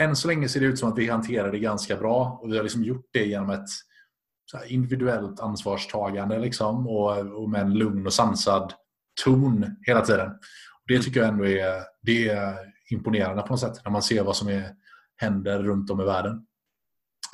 än 0.00 0.16
så 0.16 0.28
länge 0.28 0.48
ser 0.48 0.60
det 0.60 0.66
ut 0.66 0.78
som 0.78 0.92
att 0.92 0.98
vi 0.98 1.08
hanterar 1.08 1.52
det 1.52 1.58
ganska 1.58 1.96
bra 1.96 2.38
och 2.42 2.52
vi 2.52 2.56
har 2.56 2.62
liksom 2.62 2.84
gjort 2.84 3.08
det 3.12 3.24
genom 3.24 3.50
ett 3.50 3.68
så 4.50 4.56
här, 4.56 4.72
individuellt 4.72 5.40
ansvarstagande 5.40 6.38
liksom, 6.38 6.88
och, 6.88 7.18
och 7.18 7.50
med 7.50 7.60
en 7.60 7.74
lugn 7.74 8.06
och 8.06 8.12
sansad 8.12 8.72
ton 9.24 9.76
hela 9.86 10.00
tiden. 10.00 10.30
Det 10.86 10.98
tycker 11.02 11.20
jag 11.20 11.28
ändå 11.28 11.46
är, 11.46 11.82
det 12.02 12.28
är 12.28 12.56
imponerande 12.90 13.42
på 13.42 13.48
något 13.48 13.60
sätt 13.60 13.84
när 13.84 13.92
man 13.92 14.02
ser 14.02 14.22
vad 14.22 14.36
som 14.36 14.48
är, 14.48 14.74
händer 15.16 15.62
runt 15.62 15.90
om 15.90 16.00
i 16.00 16.04
världen. 16.04 16.46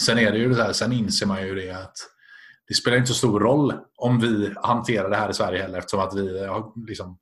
Sen 0.03 0.19
är 0.19 0.33
det 0.33 0.39
ju 0.39 0.49
det 0.49 0.63
här, 0.63 0.73
sen 0.73 0.93
inser 0.93 1.27
man 1.27 1.47
ju 1.47 1.55
det 1.55 1.71
att 1.71 1.97
det 2.69 2.75
spelar 2.75 2.97
inte 2.97 3.09
så 3.09 3.15
stor 3.15 3.41
roll 3.41 3.73
om 3.97 4.21
vi 4.21 4.55
hanterar 4.57 5.11
det 5.11 5.17
här 5.17 5.31
i 5.31 5.35
Sverige 5.35 5.63
heller 5.63 5.79
eftersom 5.79 6.01
att 6.01 6.15
vi 6.15 6.47
har 6.47 6.73
liksom 6.89 7.19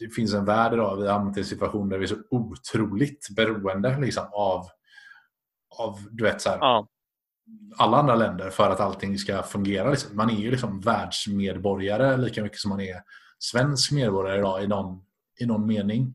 det 0.00 0.08
finns 0.08 0.34
en 0.34 0.44
värld 0.44 0.72
idag, 0.72 0.96
vi 0.96 1.06
har 1.06 1.12
hamnat 1.12 1.36
i 1.36 1.40
en 1.40 1.46
situation 1.46 1.88
där 1.88 1.98
vi 1.98 2.04
är 2.04 2.08
så 2.08 2.16
otroligt 2.30 3.28
beroende 3.36 3.98
liksom, 4.00 4.24
av, 4.32 4.66
av 5.78 5.98
du 6.10 6.24
vet, 6.24 6.40
så 6.42 6.50
här, 6.50 6.58
Ja. 6.60 6.88
alla 7.76 7.96
andra 7.96 8.14
länder 8.14 8.50
för 8.50 8.70
att 8.70 8.80
allting 8.80 9.18
ska 9.18 9.42
fungera. 9.42 9.90
Liksom. 9.90 10.16
Man 10.16 10.30
är 10.30 10.34
ju 10.34 10.50
liksom 10.50 10.80
världsmedborgare 10.80 12.16
lika 12.16 12.42
mycket 12.42 12.58
som 12.58 12.68
man 12.68 12.80
är 12.80 12.96
svensk 13.38 13.92
medborgare 13.92 14.38
idag 14.38 14.64
i 14.64 14.66
någon, 14.66 15.02
i 15.40 15.46
någon 15.46 15.66
mening. 15.66 16.14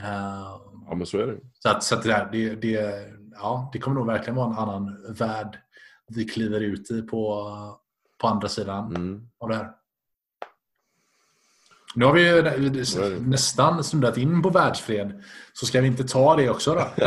Eh, 0.00 0.46
Ja 0.88 0.94
men 0.94 1.06
så 1.06 1.18
är 1.18 1.26
det. 1.26 1.38
så 1.52 1.68
att, 1.68 1.82
så 1.84 1.94
att 1.94 2.02
det, 2.02 2.08
där, 2.08 2.28
det, 2.32 2.54
det, 2.54 3.06
ja, 3.34 3.70
det 3.72 3.78
kommer 3.78 3.94
nog 3.96 4.06
verkligen 4.06 4.34
vara 4.36 4.46
en 4.46 4.58
annan 4.58 5.14
värld 5.18 5.58
vi 6.08 6.24
kliver 6.24 6.60
ut 6.60 6.90
i 6.90 7.02
på, 7.02 7.48
på 8.20 8.28
andra 8.28 8.48
sidan 8.48 8.96
Mm. 8.96 9.28
av 9.38 9.48
det 9.48 9.54
här. 9.54 9.70
Nu 11.94 12.04
har 12.04 12.12
vi 12.12 12.26
ju 12.26 12.42
nästan 13.20 13.84
snuddat 13.84 14.16
in 14.16 14.42
på 14.42 14.50
världsfred. 14.50 15.22
Så 15.52 15.66
ska 15.66 15.80
vi 15.80 15.86
inte 15.86 16.04
ta 16.04 16.36
det 16.36 16.50
också 16.50 16.74
då? 16.74 16.84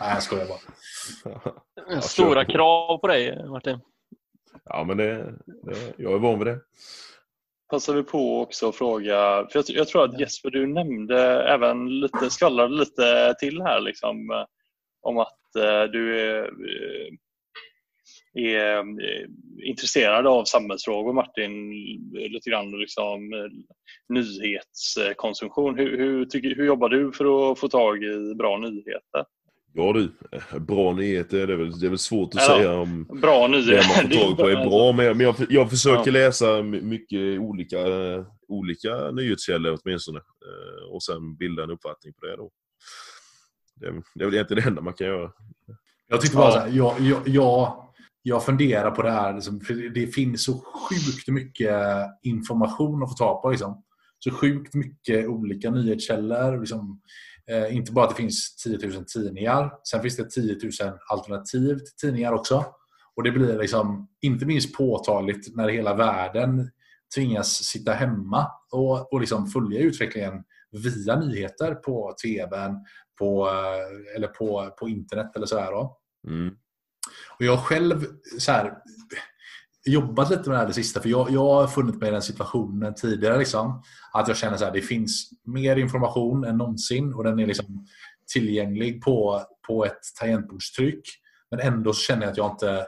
Nej, 0.00 0.14
jag 0.14 0.22
skojar 0.22 0.46
bara. 0.46 2.00
Stora 2.00 2.44
krav 2.44 2.98
på 2.98 3.06
dig, 3.06 3.48
Martin. 3.48 3.80
Ja 4.64 4.84
men 4.84 4.96
det, 4.96 5.34
det, 5.46 5.94
jag 5.96 6.12
är 6.12 6.18
van 6.18 6.38
vid 6.38 6.46
det. 6.46 6.60
Passar 7.70 7.94
vi 7.94 8.02
på 8.02 8.40
också 8.40 8.68
att 8.68 8.76
fråga, 8.76 9.46
för 9.52 9.58
jag, 9.58 9.64
jag 9.68 9.88
tror 9.88 10.04
att 10.04 10.20
Jesper 10.20 10.50
du 10.50 10.66
nämnde 10.66 11.42
även 11.42 12.00
lite, 12.00 12.30
skvallrade 12.30 12.74
lite 12.74 13.34
till 13.38 13.62
här 13.62 13.80
liksom 13.80 14.46
om 15.02 15.18
att 15.18 15.56
eh, 15.56 15.82
du 15.92 16.20
är, 16.20 16.42
eh, 16.42 17.12
är 18.34 18.76
eh, 18.78 19.26
intresserad 19.68 20.26
av 20.26 20.44
samhällsfrågor 20.44 21.12
Martin, 21.12 21.70
lite 22.32 22.50
grann 22.50 22.70
liksom 22.70 23.32
eh, 23.32 23.38
nyhetskonsumtion. 24.08 25.78
Hur, 25.78 25.98
hur, 25.98 26.24
tycker, 26.24 26.54
hur 26.54 26.66
jobbar 26.66 26.88
du 26.88 27.12
för 27.12 27.52
att 27.52 27.58
få 27.58 27.68
tag 27.68 28.04
i 28.04 28.34
bra 28.34 28.58
nyheter? 28.58 29.24
Ja 29.74 29.92
du, 29.92 30.10
bra 30.60 30.92
nyheter 30.92 31.46
det 31.46 31.52
är 31.52 31.56
väl, 31.56 31.80
det 31.80 31.86
är 31.86 31.90
väl 31.90 31.98
svårt 31.98 32.34
att 32.34 32.40
Ja. 32.48 32.56
säga 32.56 32.72
om 32.74 33.04
Bra 33.22 33.34
det 33.34 33.40
man 33.40 33.50
nyheter. 33.50 33.82
får 33.82 34.26
tag 34.26 34.36
på 34.36 34.48
är 34.48 34.56
bra. 34.68 34.92
Men 34.92 35.06
jag, 35.06 35.16
men 35.16 35.26
jag, 35.26 35.34
jag 35.48 35.70
försöker 35.70 36.06
Ja. 36.06 36.12
läsa 36.12 36.62
my- 36.62 36.80
mycket 36.80 37.40
olika, 37.40 37.78
eh, 37.78 38.24
olika 38.48 39.10
nyhetskällor 39.10 39.78
åtminstone. 39.84 40.18
Eh, 40.18 40.92
Och 40.94 41.02
sen 41.02 41.36
bilda 41.36 41.62
en 41.64 41.70
uppfattning 41.70 42.12
på 42.14 42.26
det 42.26 42.36
då. 42.36 42.50
Det, 43.74 43.86
är- 43.86 44.02
det 44.14 44.24
är 44.24 44.26
väl 44.26 44.34
egentligen 44.34 44.62
det 44.62 44.68
enda 44.68 44.82
man 44.82 44.94
kan 44.94 45.06
göra. 45.06 45.32
Jag 46.08 46.20
tyckte 46.20 46.36
bara 46.36 46.46
Ja. 46.46 46.52
så 46.52 46.58
här, 46.58 46.68
jag, 46.76 46.94
jag, 47.26 47.91
jag, 48.22 48.44
funderar 48.44 48.90
på 48.90 49.02
det 49.02 49.10
här. 49.10 49.34
Liksom, 49.34 49.60
för 49.60 49.94
det 49.94 50.06
finns 50.06 50.44
så 50.44 50.52
sjukt 50.52 51.28
mycket 51.28 51.82
information 52.22 53.02
att 53.02 53.10
få 53.10 53.14
tag 53.14 53.42
på. 53.42 53.50
Liksom. 53.50 53.82
Så 54.18 54.30
sjukt 54.30 54.74
mycket 54.74 55.28
olika 55.28 55.70
nyhetskällor. 55.70 56.60
Liksom, 56.60 57.00
eh, 57.50 57.76
inte 57.76 57.92
bara 57.92 58.04
att 58.04 58.10
det 58.10 58.22
finns 58.22 58.56
10 58.56 58.78
000 58.88 59.04
tidningar. 59.04 59.72
Sen 59.90 60.02
finns 60.02 60.16
det 60.16 60.30
10 60.30 60.56
000 60.62 60.98
alternativ 61.10 61.78
till 61.78 61.96
tidningar 62.00 62.32
också. 62.32 62.64
Och 63.16 63.22
det 63.22 63.30
blir 63.30 63.58
liksom 63.58 64.08
inte 64.20 64.46
minst 64.46 64.76
påtagligt 64.76 65.56
när 65.56 65.68
hela 65.68 65.94
världen 65.94 66.70
tvingas 67.14 67.48
sitta 67.48 67.92
hemma 67.92 68.46
och, 68.72 69.12
och 69.12 69.20
liksom 69.20 69.46
följa 69.46 69.80
utvecklingen 69.80 70.44
via 70.70 71.20
nyheter 71.20 71.74
på 71.74 72.14
tvn, 72.22 72.76
på, 73.18 73.48
eh, 73.48 74.16
eller 74.16 74.28
på, 74.28 74.70
på 74.78 74.88
internet 74.88 75.36
eller 75.36 75.46
sådär. 75.46 75.70
Då. 75.70 75.98
Mm. 76.28 76.54
Och 77.38 77.44
jag 77.44 77.58
själv 77.58 78.06
så 78.38 78.52
här, 78.52 78.74
jobbat 79.84 80.30
lite 80.30 80.48
med 80.48 80.58
det 80.58 80.60
här 80.60 80.66
det 80.66 80.72
sista, 80.72 81.00
för 81.00 81.08
jag, 81.08 81.30
jag 81.30 81.54
har 81.54 81.66
funnit 81.66 81.96
mig 81.96 82.08
i 82.08 82.12
den 82.12 82.22
situationen 82.22 82.94
tidigare. 82.94 83.38
Liksom, 83.38 83.82
att 84.12 84.28
jag 84.28 84.36
känner 84.36 84.64
att 84.64 84.74
det 84.74 84.82
finns 84.82 85.30
mer 85.44 85.76
information 85.76 86.44
än 86.44 86.58
någonsin 86.58 87.14
och 87.14 87.24
den 87.24 87.38
är 87.38 87.46
liksom 87.46 87.86
tillgänglig 88.32 89.02
på, 89.02 89.42
på 89.66 89.84
ett 89.84 90.00
tangentbordstryck. 90.20 91.08
Men 91.50 91.60
ändå 91.60 91.94
känner 91.94 92.22
jag 92.22 92.30
att 92.30 92.36
jag 92.36 92.50
inte 92.50 92.86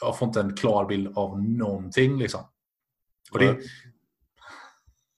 jag 0.00 0.18
får 0.18 0.28
inte 0.28 0.40
en 0.40 0.56
klar 0.56 0.86
bild 0.86 1.18
av 1.18 1.42
någonting. 1.42 2.18
Liksom. 2.18 2.40
Och 3.32 3.38
det, 3.38 3.58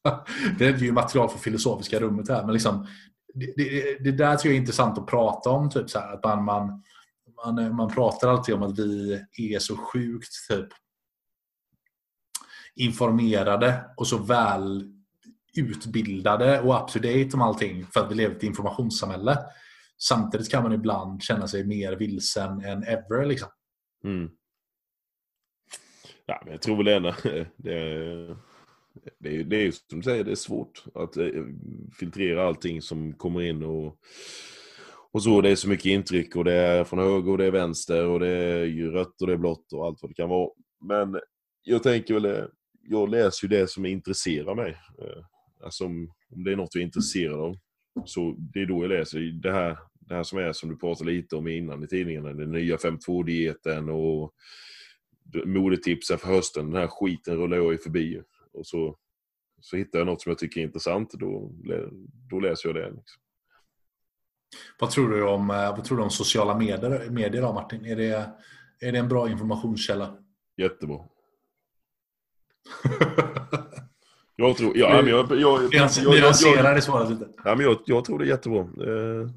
det 0.59 0.67
är 0.67 0.77
ju 0.77 0.93
material 0.93 1.29
för 1.29 1.39
filosofiska 1.39 2.01
rummet 2.01 2.29
här, 2.29 2.45
men 2.45 2.53
liksom, 2.53 2.87
det, 3.35 3.53
det, 3.57 4.05
det 4.05 4.13
där 4.13 4.37
tycker 4.37 4.49
jag 4.49 4.57
är 4.57 4.61
intressant 4.61 4.99
att 4.99 5.07
prata 5.07 5.51
om. 5.51 5.71
Typ 5.71 5.91
så 5.91 5.99
här, 5.99 6.15
att 6.15 6.25
man, 6.25 6.45
man, 6.45 6.83
man, 7.45 7.59
eh, 7.59 7.73
man 7.73 7.89
pratar 7.95 8.29
alltid 8.29 8.55
om 8.55 8.63
att 8.63 8.79
vi 8.79 9.55
är 9.55 9.59
så 9.59 9.77
sjukt 9.77 10.33
typ, 10.49 10.69
informerade 12.75 13.85
och 13.97 14.07
så 14.07 14.19
väl 14.19 14.93
utbildade 15.57 16.61
och 16.61 16.83
up 16.85 16.89
to 16.89 16.99
date 16.99 17.31
om 17.35 17.43
allting 17.43 17.87
för 17.87 18.01
att 18.01 18.11
vi 18.11 18.15
lever 18.15 18.35
i 18.35 18.37
ett 18.37 18.43
informationssamhälle. 18.43 19.39
Samtidigt 19.99 20.51
kan 20.51 20.63
man 20.63 20.73
ibland 20.73 21.23
känna 21.23 21.49
sig 21.49 21.65
mer 21.67 21.93
vilsen 21.97 22.65
än 22.65 22.83
ever. 22.83 23.27
Liksom. 23.27 23.49
Mm. 24.05 24.31
Ja, 26.27 26.41
men 26.45 26.53
jag 26.53 26.63
tror 26.63 26.77
väl 26.77 26.89
ändå 26.89 27.15
det, 27.57 27.75
är- 27.75 28.37
det, 29.19 29.37
är- 29.37 29.45
det 29.45 29.57
är 29.57 29.71
som 29.71 29.99
du 29.99 30.03
säger, 30.03 30.25
det 30.25 30.31
är 30.31 30.35
svårt 30.35 30.85
att 30.95 31.17
eh, 31.17 31.27
filtrera 31.99 32.47
allting 32.49 32.83
som 32.83 33.13
kommer 33.13 33.41
in 33.41 33.63
och, 33.63 33.99
och 35.13 35.23
så. 35.23 35.41
Det 35.41 35.51
är 35.51 35.57
så 35.57 35.69
mycket 35.69 35.87
intryck 35.87 36.37
och 36.37 36.45
det 36.45 36.53
är 36.53 36.85
från 36.85 36.99
höger 36.99 37.31
och 37.31 37.39
det 37.39 37.45
är 37.45 37.51
vänster 37.51 38.07
och 38.07 38.21
det 38.21 38.29
är 38.29 38.65
ju 38.65 38.91
rött 38.91 39.21
och 39.21 39.27
det 39.27 39.33
är 39.33 39.39
blått 39.39 39.73
och 39.73 39.87
allt 39.87 39.99
vad 40.03 40.11
det 40.11 40.15
kan 40.15 40.29
vara. 40.29 40.51
Men 40.85 41.21
jag 41.63 41.83
tänker 41.83 42.15
väl, 42.15 42.49
jag 42.83 43.11
läser 43.11 43.49
ju 43.49 43.59
det 43.59 43.71
som 43.71 43.87
intresserar 43.87 44.55
mig. 44.55 44.71
Eh, 44.71 45.25
alltså 45.65 45.85
om, 45.85 46.13
om 46.31 46.45
det 46.45 46.53
är 46.53 46.57
något 46.57 46.75
jag 46.75 46.83
är 46.83 46.87
intresserad 46.87 47.41
av. 47.41 47.57
Så 48.05 48.37
det 48.39 48.61
är 48.63 48.67
då 48.67 48.85
jag 48.85 48.89
läser 48.89 49.21
det 49.21 49.53
här, 49.53 49.79
det 50.01 50.15
här 50.15 50.23
som 50.23 50.39
är 50.39 50.53
som 50.53 50.69
du 50.69 50.77
pratade 50.77 51.11
lite 51.11 51.37
om 51.37 51.49
innan 51.49 51.85
i 51.85 51.87
tidningarna. 51.87 52.33
Den 52.33 52.53
nya 52.53 52.77
5.2-dieten 52.77 53.89
och 53.89 54.35
modetipsen 55.45 56.19
för 56.19 56.29
hösten. 56.29 56.71
Den 56.71 56.81
här 56.81 56.89
skiten 56.89 57.37
rullar 57.37 57.57
jag 57.57 57.73
ju 57.73 57.79
förbi. 57.79 58.23
Och 58.53 58.67
så, 58.67 58.97
så 59.61 59.77
hittar 59.77 59.99
jag 59.99 60.07
något 60.07 60.23
som 60.23 60.31
jag 60.31 60.39
tycker 60.39 60.61
är 60.61 60.65
intressant. 60.65 61.13
Då, 61.13 61.53
då 62.31 62.41
läser 62.41 62.69
jag 62.69 62.77
det. 62.77 62.91
Liksom. 62.91 63.22
Vad 64.79 64.91
tror 64.91 65.09
du 65.11 65.23
om, 65.23 65.51
eh, 65.51 65.57
vad 65.57 65.85
tror 65.85 65.99
du 65.99 66.05
om 66.05 66.11
sociala 66.11 66.59
medier, 66.59 67.11
medier 67.11 67.43
då, 67.43 67.53
Martin? 67.53 67.87
Är 67.87 67.97
det, 67.97 68.31
är 68.81 68.93
det 68.93 68.99
en 68.99 69.09
bra 69.09 69.31
informationskälla? 69.31 70.17
Jättebra. 70.57 70.99
Jag 74.37 74.57
tror, 74.57 74.77
ja, 74.77 75.03
men 75.03 75.11
jag, 75.11 75.31
jag, 75.31 75.41
jag, 75.41 75.63
jag, 75.63 75.71
jag, 75.73 75.91
jag, 76.05 76.15
Nyansera 76.15 76.75
det 76.75 76.83
svaret 76.83 77.11
lite. 77.11 77.29
Ja, 77.45 77.55
men 77.55 77.67
jag, 77.67 77.79
jag 77.87 78.05
tror 78.05 78.19
det 78.19 78.25
är 78.25 78.29
jättebra. 78.29 78.61
Eh, 78.61 79.29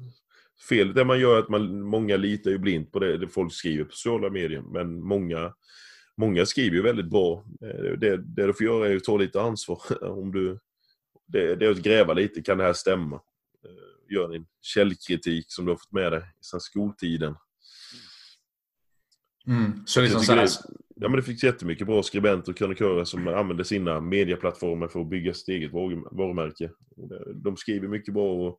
felet 0.68 0.94
det 0.94 1.04
man 1.04 1.20
gör 1.20 1.36
är 1.36 1.38
att 1.38 1.48
man, 1.48 1.82
många 1.82 2.16
litar 2.16 2.50
ju 2.50 2.58
blint 2.58 2.92
på 2.92 2.98
det, 2.98 3.18
det 3.18 3.28
folk 3.28 3.52
skriver 3.52 3.84
på 3.84 3.92
sociala 3.92 4.30
medier. 4.30 4.60
Men 4.60 5.02
många, 5.02 5.52
många 6.16 6.46
skriver 6.46 6.76
ju 6.76 6.82
väldigt 6.82 7.10
bra. 7.10 7.44
Eh, 7.62 7.92
det, 7.98 8.16
det 8.16 8.46
du 8.46 8.52
får 8.52 8.66
göra 8.66 8.88
är 8.88 8.96
att 8.96 9.04
ta 9.04 9.16
lite 9.16 9.40
ansvar. 9.40 9.80
Om 10.02 10.32
du, 10.32 10.58
det, 11.26 11.54
det 11.54 11.66
är 11.66 11.70
att 11.70 11.82
gräva 11.82 12.12
lite, 12.12 12.42
kan 12.42 12.58
det 12.58 12.64
här 12.64 12.72
stämma? 12.72 13.20
Gör 14.08 14.28
din 14.28 14.46
källkritik 14.62 15.46
som 15.48 15.64
du 15.64 15.72
har 15.72 15.76
fått 15.76 15.92
med 15.92 16.12
dig 16.12 16.22
sedan 16.40 16.60
skoltiden. 16.60 17.34
Mm. 19.46 19.86
Så 19.86 20.00
liksom 20.00 20.20
så 20.20 20.32
här, 20.32 20.42
det, 20.42 20.50
ja, 20.94 21.08
men 21.08 21.16
det 21.16 21.22
finns 21.22 21.44
jättemycket 21.44 21.86
bra 21.86 22.02
skribenter 22.02 22.52
och 22.52 22.58
krönikörer 22.58 23.04
som 23.04 23.28
använder 23.28 23.64
sina 23.64 24.00
medieplattformar 24.00 24.88
för 24.88 25.00
att 25.00 25.10
bygga 25.10 25.34
sitt 25.34 25.48
eget 25.48 25.72
varu- 25.72 26.16
varumärke. 26.16 26.70
De 27.34 27.56
skriver 27.56 27.88
mycket 27.88 28.14
bra 28.14 28.32
och 28.32 28.58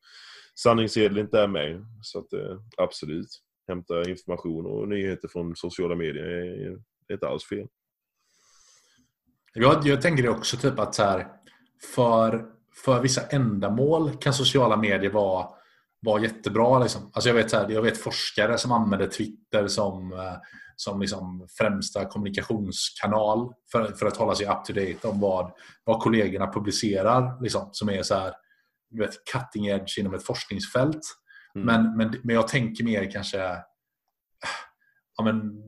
sanningssedel 0.55 1.17
inte 1.17 1.39
är 1.39 1.47
med. 1.47 1.85
Så 2.01 2.19
att, 2.19 2.33
eh, 2.33 2.59
absolut, 2.77 3.27
hämta 3.67 4.09
information 4.09 4.65
och 4.65 4.87
nyheter 4.87 5.27
från 5.27 5.55
sociala 5.55 5.95
medier 5.95 6.23
är, 6.23 6.77
är 7.07 7.13
inte 7.13 7.27
alls 7.27 7.45
fel. 7.45 7.67
Jag, 9.53 9.87
jag 9.87 10.01
tänker 10.01 10.29
också 10.29 10.57
typ 10.57 10.79
att 10.79 10.95
så 10.95 11.03
här, 11.03 11.27
för, 11.95 12.56
för 12.85 13.01
vissa 13.01 13.21
ändamål 13.21 14.17
kan 14.17 14.33
sociala 14.33 14.77
medier 14.77 15.11
vara, 15.11 15.47
vara 16.01 16.21
jättebra. 16.21 16.79
Liksom. 16.79 17.11
Alltså 17.13 17.29
jag, 17.29 17.35
vet, 17.35 17.53
här, 17.53 17.69
jag 17.69 17.81
vet 17.81 17.97
forskare 17.97 18.57
som 18.57 18.71
använder 18.71 19.07
Twitter 19.07 19.67
som, 19.67 20.13
eh, 20.13 20.37
som 20.75 21.01
liksom 21.01 21.47
främsta 21.57 22.05
kommunikationskanal 22.05 23.53
för, 23.71 23.91
för 23.93 24.05
att 24.05 24.17
hålla 24.17 24.35
sig 24.35 24.47
up 24.47 24.65
to 24.65 24.73
date 24.73 25.07
om 25.07 25.19
vad, 25.19 25.51
vad 25.83 25.99
kollegorna 25.99 26.53
publicerar. 26.53 27.41
Liksom, 27.41 27.69
som 27.71 27.89
är 27.89 28.03
så 28.03 28.15
här, 28.15 28.33
vet, 28.99 29.25
cutting 29.33 29.67
edge 29.67 29.99
inom 29.99 30.13
ett 30.13 30.25
forskningsfält. 30.25 31.01
Mm. 31.55 31.65
Men, 31.65 31.97
men, 31.97 32.19
men 32.23 32.35
jag 32.35 32.47
tänker 32.47 32.83
mer 32.83 33.11
kanske 33.11 33.37
ja, 35.17 35.23
men, 35.23 35.63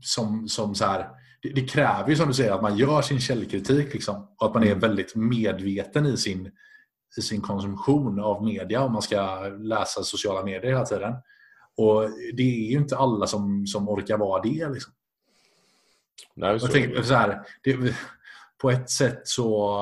som, 0.00 0.48
som 0.48 0.74
så 0.74 0.84
här, 0.84 1.08
det, 1.42 1.48
det 1.48 1.68
kräver 1.68 2.08
ju 2.08 2.16
som 2.16 2.28
du 2.28 2.34
säger 2.34 2.52
att 2.52 2.62
man 2.62 2.76
gör 2.76 3.02
sin 3.02 3.20
källkritik 3.20 3.94
liksom, 3.94 4.28
och 4.38 4.46
att 4.46 4.54
man 4.54 4.64
är 4.64 4.74
väldigt 4.74 5.14
medveten 5.14 6.06
i 6.06 6.16
sin, 6.16 6.50
i 7.16 7.22
sin 7.22 7.40
konsumtion 7.40 8.20
av 8.20 8.44
media 8.44 8.82
om 8.82 8.92
man 8.92 9.02
ska 9.02 9.40
läsa 9.48 10.02
sociala 10.02 10.44
medier 10.44 10.72
hela 10.72 10.84
tiden. 10.84 11.14
Och 11.76 12.10
det 12.34 12.42
är 12.42 12.70
ju 12.70 12.78
inte 12.78 12.96
alla 12.96 13.26
som, 13.26 13.66
som 13.66 13.88
orkar 13.88 14.18
vara 14.18 14.42
det. 14.42 14.68
Liksom. 14.68 14.92
Nej, 16.34 16.60
så 16.60 16.66
Jag 16.66 16.72
tänker, 16.72 17.02
så 17.02 17.14
här, 17.14 17.40
det, 17.62 17.94
på 18.62 18.70
ett 18.70 18.90
sätt 18.90 19.20
så, 19.24 19.76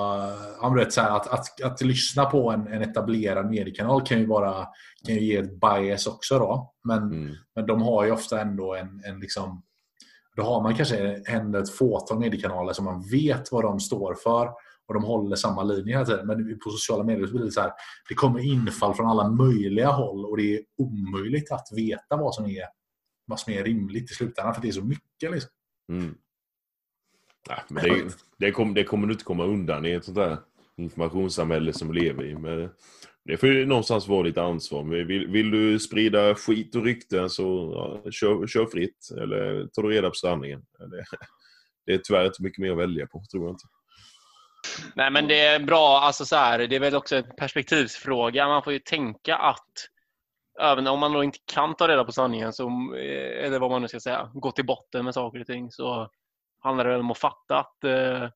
vet, 0.76 0.92
så 0.92 1.00
här, 1.00 1.16
att, 1.16 1.26
att, 1.26 1.62
att 1.62 1.80
lyssna 1.80 2.24
på 2.24 2.50
en, 2.50 2.66
en 2.66 2.82
etablerad 2.82 3.50
mediekanal 3.50 4.06
kan 4.06 4.18
ju, 4.18 4.26
vara, 4.26 4.66
kan 5.06 5.14
ju 5.14 5.20
ge 5.20 5.36
ett 5.36 5.60
bias 5.60 6.06
också. 6.06 6.38
Då. 6.38 6.74
Men, 6.84 6.98
Mm. 6.98 7.34
men 7.54 7.66
de 7.66 7.82
har 7.82 8.04
ju 8.04 8.10
ofta 8.10 8.40
ändå 8.40 8.74
en, 8.74 9.02
en 9.04 9.20
liksom, 9.20 9.62
då 10.40 10.46
har 10.46 10.62
man 10.62 10.74
kanske 10.74 11.22
ändå 11.26 11.58
ett 11.58 11.70
fåtal 11.70 12.18
mediekanaler 12.18 12.72
som 12.72 12.84
man 12.84 13.02
vet 13.02 13.52
vad 13.52 13.64
de 13.64 13.80
står 13.80 14.14
för 14.14 14.50
och 14.86 14.94
de 14.94 15.04
håller 15.04 15.36
samma 15.36 15.62
linje 15.62 15.92
hela 15.94 16.06
tiden. 16.06 16.26
Men 16.26 16.58
på 16.58 16.70
sociala 16.70 17.04
medier 17.04 17.26
så 17.26 17.32
blir 17.32 17.44
det 17.44 17.52
så 17.52 17.60
här, 17.60 17.72
det 18.08 18.14
kommer 18.14 18.40
infall 18.40 18.94
från 18.94 19.06
alla 19.06 19.30
möjliga 19.30 19.88
håll 19.88 20.24
och 20.24 20.36
det 20.36 20.54
är 20.54 20.60
omöjligt 20.78 21.52
att 21.52 21.68
veta 21.76 22.16
vad 22.16 22.34
som 22.34 22.44
är, 22.44 22.64
vad 23.26 23.40
som 23.40 23.52
är 23.52 23.64
rimligt 23.64 24.10
i 24.10 24.14
slutändan 24.14 24.54
för 24.54 24.62
det 24.62 24.68
är 24.68 24.72
så 24.72 24.84
mycket. 24.84 25.32
Liksom. 25.32 25.50
Mm. 25.92 26.14
Nej, 27.48 27.58
men 27.68 27.84
det, 27.84 28.16
det, 28.36 28.52
kommer, 28.52 28.74
det 28.74 28.84
kommer 28.84 29.06
du 29.06 29.12
inte 29.12 29.24
komma 29.24 29.44
undan 29.44 29.86
i 29.86 29.90
ett 29.90 30.04
sånt 30.04 30.16
där 30.16 30.36
informationssamhälle 30.76 31.72
som 31.72 31.88
vi 31.88 32.00
lever 32.00 32.24
i. 32.24 32.34
Men 32.34 32.70
det 33.24 33.36
får 33.36 33.48
ju 33.48 33.66
någonstans 33.66 34.08
vara 34.08 34.22
ditt 34.22 34.38
ansvar. 34.38 35.04
Vill, 35.04 35.26
vill 35.26 35.50
du 35.50 35.78
sprida 35.78 36.34
skit 36.34 36.74
och 36.74 36.84
rykten 36.84 37.30
så 37.30 37.72
ja, 37.74 38.10
kör, 38.10 38.46
kör 38.46 38.66
fritt. 38.66 39.08
Eller 39.20 39.66
tar 39.66 39.82
du 39.82 39.90
reda 39.90 40.08
på 40.08 40.14
sanningen. 40.14 40.62
Det, 40.78 41.04
det 41.86 41.92
är 41.92 41.98
tyvärr 41.98 42.26
inte 42.26 42.42
mycket 42.42 42.58
mer 42.58 42.72
att 42.72 42.78
välja 42.78 43.06
på, 43.06 43.22
tror 43.32 43.44
jag 43.44 43.52
inte. 43.52 43.66
Nej, 44.94 45.10
men 45.10 45.28
det 45.28 45.40
är 45.40 45.60
bra. 45.60 46.00
Alltså 46.00 46.24
så 46.24 46.36
här, 46.36 46.58
det 46.58 46.76
är 46.76 46.80
väl 46.80 46.94
också 46.94 47.16
en 47.16 47.24
perspektivsfråga. 47.38 48.48
Man 48.48 48.62
får 48.62 48.72
ju 48.72 48.78
tänka 48.78 49.36
att 49.36 49.74
även 50.60 50.86
om 50.86 51.00
man 51.00 51.12
då 51.12 51.24
inte 51.24 51.38
kan 51.44 51.74
ta 51.74 51.88
reda 51.88 52.04
på 52.04 52.12
sanningen, 52.12 52.52
så, 52.52 52.66
eh, 52.94 53.44
eller 53.46 53.58
vad 53.58 53.70
man 53.70 53.82
nu 53.82 53.88
ska 53.88 54.00
säga, 54.00 54.30
gå 54.34 54.52
till 54.52 54.66
botten 54.66 55.04
med 55.04 55.14
saker 55.14 55.40
och 55.40 55.46
ting, 55.46 55.70
så 55.70 56.10
handlar 56.60 56.84
det 56.84 56.90
väl 56.90 57.00
om 57.00 57.10
att 57.10 57.18
fatta 57.18 57.58
att 57.58 57.84
eh, 57.84 58.28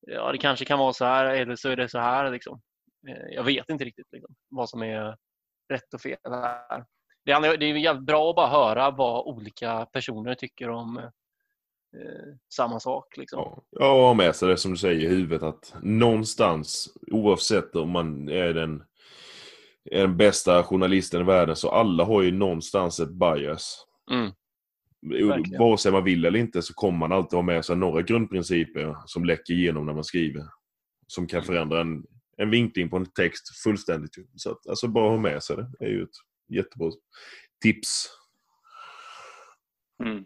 ja, 0.00 0.32
det 0.32 0.38
kanske 0.38 0.64
kan 0.64 0.78
vara 0.78 0.92
så 0.92 1.04
här 1.04 1.26
eller 1.26 1.56
så 1.56 1.68
är 1.68 1.76
det 1.76 1.88
så 1.88 1.98
här. 1.98 2.30
Liksom. 2.30 2.60
Eh, 3.08 3.34
Jag 3.34 3.44
vet 3.44 3.70
inte 3.70 3.84
riktigt 3.84 4.06
liksom, 4.12 4.34
vad 4.48 4.68
som 4.68 4.82
är 4.82 5.16
rätt 5.68 5.94
och 5.94 6.00
fel 6.00 6.18
här. 6.24 6.84
Det 7.24 7.32
är, 7.32 7.56
det 7.56 7.66
är 7.66 8.00
bra 8.00 8.30
att 8.30 8.36
bara 8.36 8.48
höra 8.48 8.90
vad 8.90 9.26
olika 9.26 9.86
personer 9.86 10.34
tycker 10.34 10.70
om 10.70 10.98
eh, 11.96 12.34
samma 12.54 12.80
sak. 12.80 13.16
Liksom. 13.16 13.38
Ja, 13.40 13.62
ja, 13.70 14.14
med 14.14 14.36
sig 14.36 14.48
det 14.48 14.56
som 14.56 14.70
du 14.70 14.76
säger 14.76 15.00
i 15.00 15.08
huvudet 15.08 15.42
att 15.42 15.74
någonstans, 15.82 16.96
oavsett 17.10 17.76
om 17.76 17.90
man 17.90 18.28
är 18.28 18.54
den, 18.54 18.84
är 19.84 20.00
den 20.00 20.16
bästa 20.16 20.62
journalisten 20.62 21.20
i 21.20 21.24
världen, 21.24 21.56
så 21.56 21.70
alla 21.70 22.04
har 22.04 22.22
ju 22.22 22.32
någonstans 22.32 23.00
ett 23.00 23.10
bias. 23.12 23.86
Mm. 24.10 24.32
Verkligen. 25.28 25.58
Vare 25.58 25.78
sig 25.78 25.92
man 25.92 26.04
vill 26.04 26.24
eller 26.24 26.38
inte 26.38 26.62
så 26.62 26.74
kommer 26.74 26.98
man 26.98 27.12
alltid 27.12 27.36
ha 27.36 27.42
med 27.42 27.64
sig 27.64 27.76
några 27.76 28.02
grundprinciper 28.02 28.96
som 29.06 29.24
läcker 29.24 29.54
igenom 29.54 29.86
när 29.86 29.92
man 29.92 30.04
skriver. 30.04 30.44
Som 31.06 31.26
kan 31.26 31.42
förändra 31.42 31.80
en, 31.80 32.06
en 32.36 32.50
vinkling 32.50 32.90
på 32.90 32.96
en 32.96 33.06
text 33.06 33.62
fullständigt. 33.62 34.14
Så 34.36 34.50
att, 34.50 34.66
alltså 34.68 34.88
bara 34.88 35.10
ha 35.10 35.16
med 35.16 35.42
sig 35.42 35.56
det. 35.56 35.70
Det 35.78 35.84
är 35.84 35.90
ju 35.90 36.02
ett 36.02 36.16
jättebra 36.48 36.90
tips. 37.62 38.08
Mm. 40.04 40.24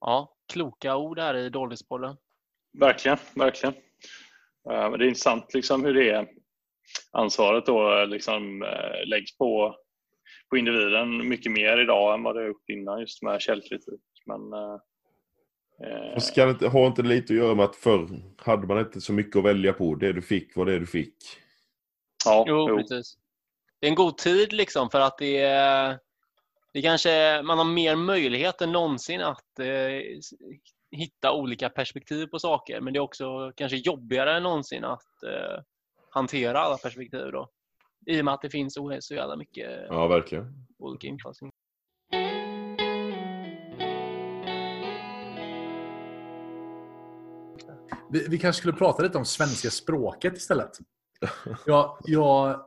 Ja, 0.00 0.36
kloka 0.52 0.96
ord 0.96 1.18
här 1.18 1.34
i 1.36 1.48
Dålighetsbollen. 1.48 2.16
Verkligen, 2.78 3.18
verkligen. 3.34 3.74
Eh, 4.70 4.90
Men 4.90 4.98
det 4.98 5.04
är 5.04 5.08
intressant 5.08 5.54
liksom 5.54 5.84
hur 5.84 5.94
det 5.94 6.10
är 6.10 6.28
ansvaret 7.12 7.66
då 7.66 7.98
eh, 8.00 8.06
liksom 8.06 8.62
eh, 8.62 9.06
läggs 9.06 9.38
på, 9.38 9.76
på 10.50 10.56
individen 10.56 11.28
mycket 11.28 11.52
mer 11.52 11.78
idag 11.78 12.14
än 12.14 12.22
vad 12.22 12.34
det 12.34 12.40
har 12.40 12.48
gjort 12.48 12.68
innan 12.68 13.00
just 13.00 13.22
med 13.22 13.40
källkritik. 13.40 14.00
Men, 14.26 14.40
eh, 15.80 16.14
Och 16.14 16.22
ska 16.22 16.50
inte, 16.50 16.68
har 16.68 16.86
inte 16.86 17.02
det 17.02 17.08
lite 17.08 17.32
att 17.32 17.38
göra 17.38 17.54
med 17.54 17.64
att 17.64 17.76
förr 17.76 18.22
hade 18.38 18.66
man 18.66 18.78
inte 18.78 19.00
så 19.00 19.12
mycket 19.12 19.36
att 19.36 19.44
välja 19.44 19.72
på. 19.72 19.94
Det 19.94 20.12
du 20.12 20.22
fick 20.22 20.56
var 20.56 20.66
det 20.66 20.78
du 20.78 20.86
fick. 20.86 21.16
ja, 22.24 22.44
Jo, 22.48 22.66
jo. 22.68 22.76
precis. 22.76 23.14
Det 23.80 23.86
är 23.86 23.90
en 23.90 23.94
god 23.96 24.16
tid 24.18 24.52
liksom 24.52 24.90
för 24.90 25.00
att 25.00 25.18
det 25.18 25.38
är, 25.40 25.98
det 26.72 26.82
kanske, 26.82 27.42
man 27.42 27.58
har 27.58 27.64
mer 27.64 27.96
möjlighet 27.96 28.60
än 28.60 28.72
någonsin 28.72 29.20
att 29.20 29.58
eh, 29.58 30.18
hitta 30.90 31.32
olika 31.32 31.68
perspektiv 31.68 32.26
på 32.26 32.38
saker. 32.38 32.80
Men 32.80 32.92
det 32.92 32.98
är 32.98 33.00
också 33.00 33.52
kanske 33.56 33.76
jobbigare 33.76 34.36
än 34.36 34.42
någonsin 34.42 34.84
att 34.84 35.22
eh, 35.22 35.62
hantera 36.10 36.58
alla 36.60 36.76
perspektiv 36.76 37.32
då. 37.32 37.48
I 38.06 38.20
och 38.20 38.24
med 38.24 38.34
att 38.34 38.42
det 38.42 38.50
finns 38.50 38.74
så 38.74 38.96
så 39.00 39.14
jävla 39.14 39.36
mycket 39.36 39.70
Ja, 39.88 40.06
verkligen. 40.06 40.66
olika 40.78 41.06
infallsvinklar. 41.06 41.63
Vi, 48.10 48.26
vi 48.28 48.38
kanske 48.38 48.60
skulle 48.60 48.74
prata 48.74 49.02
lite 49.02 49.18
om 49.18 49.24
svenska 49.24 49.70
språket 49.70 50.36
istället. 50.36 50.78
Ja, 51.66 51.98
jag... 52.04 52.60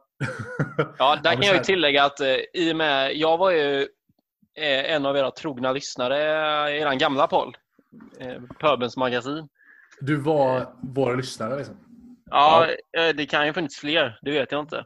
Ja, 0.97 1.19
där 1.23 1.33
kan 1.33 1.41
jag 1.41 1.55
ju 1.55 1.63
tillägga 1.63 2.03
att 2.03 2.19
eh, 2.19 2.37
i 2.53 2.73
och 2.73 2.75
med, 2.75 3.15
jag 3.15 3.37
var 3.37 3.51
ju 3.51 3.87
är 4.57 4.83
en 4.83 5.05
av 5.05 5.17
era 5.17 5.31
trogna 5.31 5.71
lyssnare 5.71 6.17
i 6.71 6.81
er 6.81 6.93
gamla. 6.93 7.29
Eh, 8.19 8.41
Pöbens 8.59 8.97
magasin. 8.97 9.49
Du 10.01 10.15
var 10.15 10.73
vår 10.81 11.15
lyssnare 11.15 11.57
liksom. 11.57 11.75
Ja, 12.29 12.67
eh, 12.97 13.15
det 13.15 13.25
kan 13.25 13.45
ju 13.45 13.53
funnits 13.53 13.77
fler. 13.77 14.19
Det 14.21 14.31
vet 14.31 14.51
jag 14.51 14.61
inte. 14.61 14.85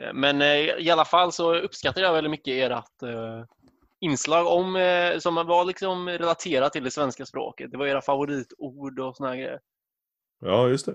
Eh, 0.00 0.12
Men 0.14 0.42
eh, 0.42 0.58
i 0.58 0.90
alla 0.90 1.04
fall 1.04 1.32
så 1.32 1.54
uppskattar 1.54 2.02
jag 2.02 2.12
väldigt 2.12 2.30
mycket 2.30 2.70
ert 2.70 3.02
eh, 3.02 3.44
inslag 4.00 4.46
om, 4.46 4.76
eh, 4.76 5.18
som 5.18 5.34
var 5.34 5.64
liksom 5.64 6.08
relaterat 6.08 6.72
till 6.72 6.84
det 6.84 6.90
svenska 6.90 7.26
språket. 7.26 7.70
Det 7.70 7.78
var 7.78 7.86
era 7.86 8.02
favoritord 8.02 8.98
och 9.00 9.16
såna 9.16 9.28
här 9.28 9.36
grejer. 9.36 9.60
Ja, 10.40 10.68
just 10.68 10.86
det. 10.86 10.94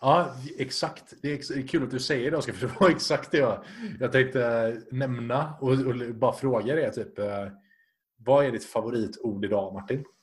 Ja, 0.00 0.36
exakt. 0.58 1.14
Det 1.22 1.32
är, 1.32 1.68
kul 1.68 1.82
att 1.82 1.90
du 1.90 2.00
säger 2.00 2.30
det, 2.30 2.36
Oskar, 2.36 2.52
för 2.52 2.66
det 2.66 2.80
var 2.80 2.90
exakt 2.90 3.30
det 3.30 3.38
jag, 3.38 3.64
jag 4.00 4.12
tänkte 4.12 4.46
eh, 4.46 4.74
nämna 4.90 5.54
och, 5.60 5.70
och 5.70 6.14
bara 6.14 6.32
fråga 6.32 6.74
dig. 6.74 6.92
Typ, 6.92 7.18
eh, 7.18 7.48
vad 8.16 8.44
är 8.44 8.52
ditt 8.52 8.64
favoritord 8.64 9.44
idag, 9.44 9.74
Martin? 9.74 10.04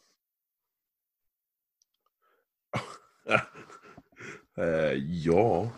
Ja. 5.25 5.69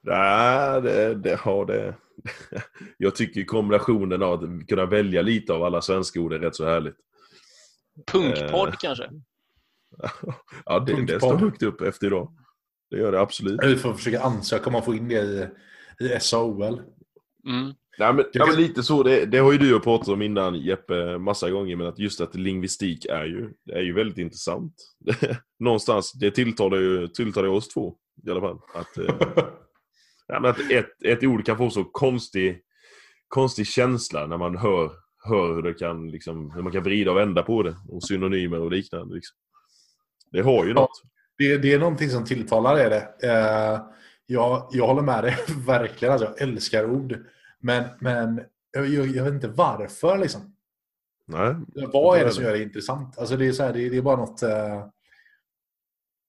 Nej, 0.00 0.82
det, 0.82 1.14
det 1.14 1.40
har 1.40 1.66
det. 1.66 1.94
Jag 2.96 3.14
tycker 3.14 3.44
kombinationen 3.44 4.22
av 4.22 4.32
att 4.32 4.68
kunna 4.68 4.86
välja 4.86 5.22
lite 5.22 5.52
av 5.52 5.62
alla 5.62 5.82
svenska 5.82 6.20
ord 6.20 6.32
är 6.32 6.38
rätt 6.38 6.56
så 6.56 6.64
härligt. 6.64 6.96
Punkpodd 8.06 8.68
Eh. 8.68 8.74
kanske? 8.80 9.10
Ja, 10.64 10.80
det, 10.80 11.06
det 11.06 11.20
står 11.20 11.36
högt 11.36 11.62
upp 11.62 11.80
efter 11.80 12.06
idag. 12.06 12.32
Det 12.90 12.96
gör 12.96 13.12
det 13.12 13.20
absolut. 13.20 13.60
Vi 13.64 13.76
får 13.76 13.94
försöka 13.94 14.20
ansöka 14.20 14.70
om 14.70 14.74
att 14.74 14.84
få 14.84 14.94
in 14.94 15.08
det 15.08 15.48
i, 16.00 16.04
i 16.04 16.20
SAOL. 16.20 16.82
Mm. 17.46 17.74
Nej, 17.98 18.14
men, 18.14 18.24
ja, 18.32 18.46
men 18.46 18.56
lite 18.56 18.82
så. 18.82 19.02
Det, 19.02 19.26
det 19.26 19.38
har 19.38 19.52
ju 19.52 19.58
du 19.58 19.80
pratat 19.80 20.08
om 20.08 20.22
innan 20.22 20.54
Jeppe 20.54 21.18
massa 21.18 21.50
gånger. 21.50 21.76
Men 21.76 21.86
att 21.86 21.98
just 21.98 22.20
att 22.20 22.34
lingvistik 22.34 23.04
är 23.04 23.24
ju, 23.24 23.52
det 23.64 23.72
är 23.72 23.82
ju 23.82 23.94
väldigt 23.94 24.18
intressant. 24.18 24.74
Någonstans, 25.58 26.12
det 26.12 26.30
tilltalar 26.30 26.78
ju 26.78 27.08
tilltalar 27.08 27.48
oss 27.48 27.68
två 27.68 27.96
i 28.26 28.30
alla 28.30 28.40
fall. 28.40 28.58
Att, 28.74 28.98
ja, 30.30 30.40
men 30.40 30.50
att 30.50 30.70
ett, 30.70 31.02
ett 31.04 31.24
ord 31.24 31.46
kan 31.46 31.56
få 31.56 31.70
så 31.70 31.84
konstig, 31.84 32.62
konstig 33.28 33.66
känsla 33.66 34.26
när 34.26 34.38
man 34.38 34.56
hör, 34.56 34.90
hör 35.24 35.54
hur, 35.54 35.62
det 35.62 35.74
kan, 35.74 36.10
liksom, 36.10 36.50
hur 36.50 36.62
man 36.62 36.72
kan 36.72 36.82
vrida 36.82 37.10
och 37.10 37.16
vända 37.16 37.42
på 37.42 37.62
det. 37.62 37.76
Och 37.88 38.02
synonymer 38.02 38.60
och 38.60 38.70
liknande. 38.70 39.14
Liksom. 39.14 39.36
Det 40.32 40.40
har 40.40 40.64
ju 40.64 40.74
något. 40.74 41.02
Det, 41.38 41.56
det 41.56 41.72
är 41.72 41.78
någonting 41.78 42.10
som 42.10 42.24
tilltalar 42.24 42.76
är 42.76 42.90
det. 42.90 43.28
Eh, 43.28 43.80
jag, 44.26 44.68
jag 44.72 44.86
håller 44.86 45.02
med 45.02 45.24
dig 45.24 45.36
verkligen. 45.66 46.12
Alltså, 46.12 46.26
jag 46.26 46.48
älskar 46.48 46.90
ord. 46.90 47.18
Men, 47.58 47.84
men 48.00 48.40
jag, 48.72 48.88
jag, 48.88 49.06
jag 49.06 49.24
vet 49.24 49.34
inte 49.34 49.48
varför. 49.48 50.18
Liksom. 50.18 50.56
Nej. 51.26 51.54
Vad 51.92 52.18
är 52.18 52.20
det 52.20 52.26
det. 52.26 52.32
som 52.32 52.44
gör 52.44 52.52
det 52.52 52.62
intressant? 52.62 53.18
Alltså, 53.18 53.36
det, 53.36 53.46
är 53.46 53.52
så 53.52 53.62
här, 53.62 53.72
det, 53.72 53.88
det 53.88 53.96
är 53.96 54.02
bara 54.02 54.16
något... 54.16 54.42
Eh, 54.42 54.86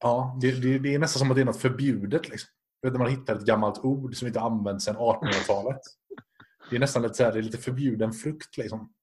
ja, 0.01 0.37
det, 0.41 0.51
det, 0.51 0.79
det 0.79 0.95
är 0.95 0.99
nästan 0.99 1.19
som 1.19 1.31
att 1.31 1.35
det 1.35 1.41
är 1.41 1.45
något 1.45 1.61
förbjudet. 1.61 2.29
Liksom. 2.29 2.49
När 2.83 2.91
man 2.99 3.09
hittar 3.09 3.35
ett 3.35 3.45
gammalt 3.45 3.79
ord 3.85 4.15
som 4.15 4.27
inte 4.27 4.39
används 4.41 4.85
sedan 4.85 4.95
1800-talet. 4.95 5.81
Det 6.69 6.75
är 6.75 6.79
nästan 6.79 7.01
lite, 7.01 7.13
så 7.13 7.23
här, 7.23 7.31
det 7.31 7.37
är 7.39 7.43
lite 7.43 7.57
förbjuden 7.57 8.13
frukt. 8.13 8.57
Liksom. 8.57 8.93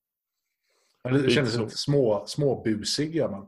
Det 1.04 1.30
så. 1.30 1.40
lite 1.62 1.76
små, 1.76 2.24
småbusig. 2.26 3.14
Gör 3.16 3.28
man. 3.30 3.46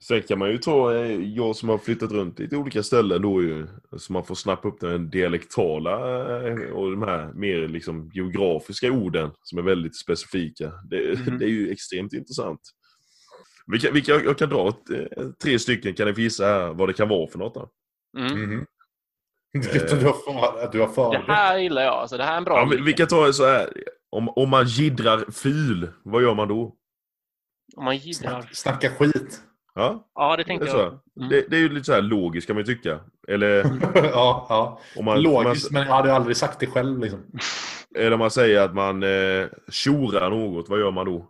Sen 0.00 0.22
kan 0.22 0.38
man 0.38 0.50
ju 0.50 0.58
ta, 0.58 0.94
eh, 0.94 1.20
jag 1.20 1.56
som 1.56 1.68
har 1.68 1.78
flyttat 1.78 2.10
runt 2.12 2.38
lite 2.38 2.56
olika 2.56 2.82
ställen 2.82 3.22
då 3.22 3.42
ju, 3.42 3.66
så 3.96 4.12
man 4.12 4.24
får 4.24 4.34
snappa 4.34 4.68
upp 4.68 4.80
den 4.80 5.10
dialektala 5.10 5.92
eh, 6.48 6.70
och 6.70 6.90
de 6.90 7.02
här 7.02 7.32
mer 7.32 7.68
liksom 7.68 8.10
geografiska 8.14 8.92
orden 8.92 9.30
som 9.42 9.58
är 9.58 9.62
väldigt 9.62 9.96
specifika. 9.96 10.72
Det, 10.90 11.18
Mhm. 11.18 11.38
det 11.38 11.44
är 11.44 11.48
ju 11.48 11.70
extremt 11.72 12.12
intressant. 12.12 12.60
Vilka, 13.66 13.90
vilka, 13.90 14.12
jag 14.12 14.38
kan 14.38 14.48
dra 14.48 14.68
eh, 14.68 15.28
tre 15.42 15.58
stycken, 15.58 15.94
kan 15.94 16.06
ni 16.06 16.14
få 16.14 16.20
gissa 16.20 16.44
här 16.46 16.72
vad 16.72 16.88
det 16.88 16.92
kan 16.92 17.08
vara 17.08 17.30
för 17.30 17.38
något? 17.38 17.54
Då? 17.54 17.70
Mm. 18.18 18.42
Mhm. 18.42 18.66
Du 19.60 20.06
har 20.06 20.12
för, 20.12 20.72
du 20.72 20.80
har 20.80 20.86
Det 20.88 20.94
förberett. 20.94 21.24
här 21.26 21.58
gillar 21.58 21.82
jag. 21.82 21.94
Alltså, 21.94 22.16
det 22.16 22.24
här 22.24 22.32
är 22.32 22.36
en 22.38 22.44
bra 22.44 22.58
Ja, 22.58 22.78
vi 22.84 22.92
kan 22.92 23.06
ta 23.06 23.32
så 23.32 23.46
här, 23.46 23.68
om, 24.10 24.28
om 24.28 24.50
man 24.50 24.64
gidrar 24.66 25.30
fil, 25.32 25.88
vad 26.02 26.22
gör 26.22 26.34
man 26.34 26.48
då? 26.48 26.74
Om 27.76 27.84
man 27.84 27.96
gidrar. 27.96 28.40
Snack, 28.40 28.54
snacka 28.56 28.90
skit. 28.90 29.40
Ja, 29.74 30.08
Ja, 30.14 30.36
det 30.36 30.44
tänkte 30.44 30.66
Det 30.66 30.78
jag. 30.78 30.86
Mm. 31.16 31.28
det, 31.28 31.46
det 31.50 31.56
är 31.56 31.60
ju 31.60 31.68
lite 31.68 31.84
så 31.84 31.92
här 31.92 32.02
logiskt 32.02 32.46
kan 32.46 32.56
man 32.56 32.64
ju 32.64 32.74
tycka. 32.74 33.00
Eller 33.28 33.56
ja, 33.94 34.46
ja. 34.48 34.80
om 34.96 35.04
man, 35.04 35.22
Logiskt, 35.22 35.70
man, 35.70 35.80
men 35.80 35.88
jag 35.88 35.96
hade 35.96 36.14
aldrig 36.14 36.36
sagt 36.36 36.60
det 36.60 36.66
själv. 36.66 36.98
Liksom. 37.00 37.20
eller 37.96 38.12
om 38.12 38.18
man 38.18 38.30
säger 38.30 38.60
att 38.60 38.74
man 38.74 39.02
eh, 39.02 39.46
tjorar 39.70 40.30
något, 40.30 40.68
vad 40.68 40.78
gör 40.80 40.90
man 40.90 41.06
då? 41.06 41.26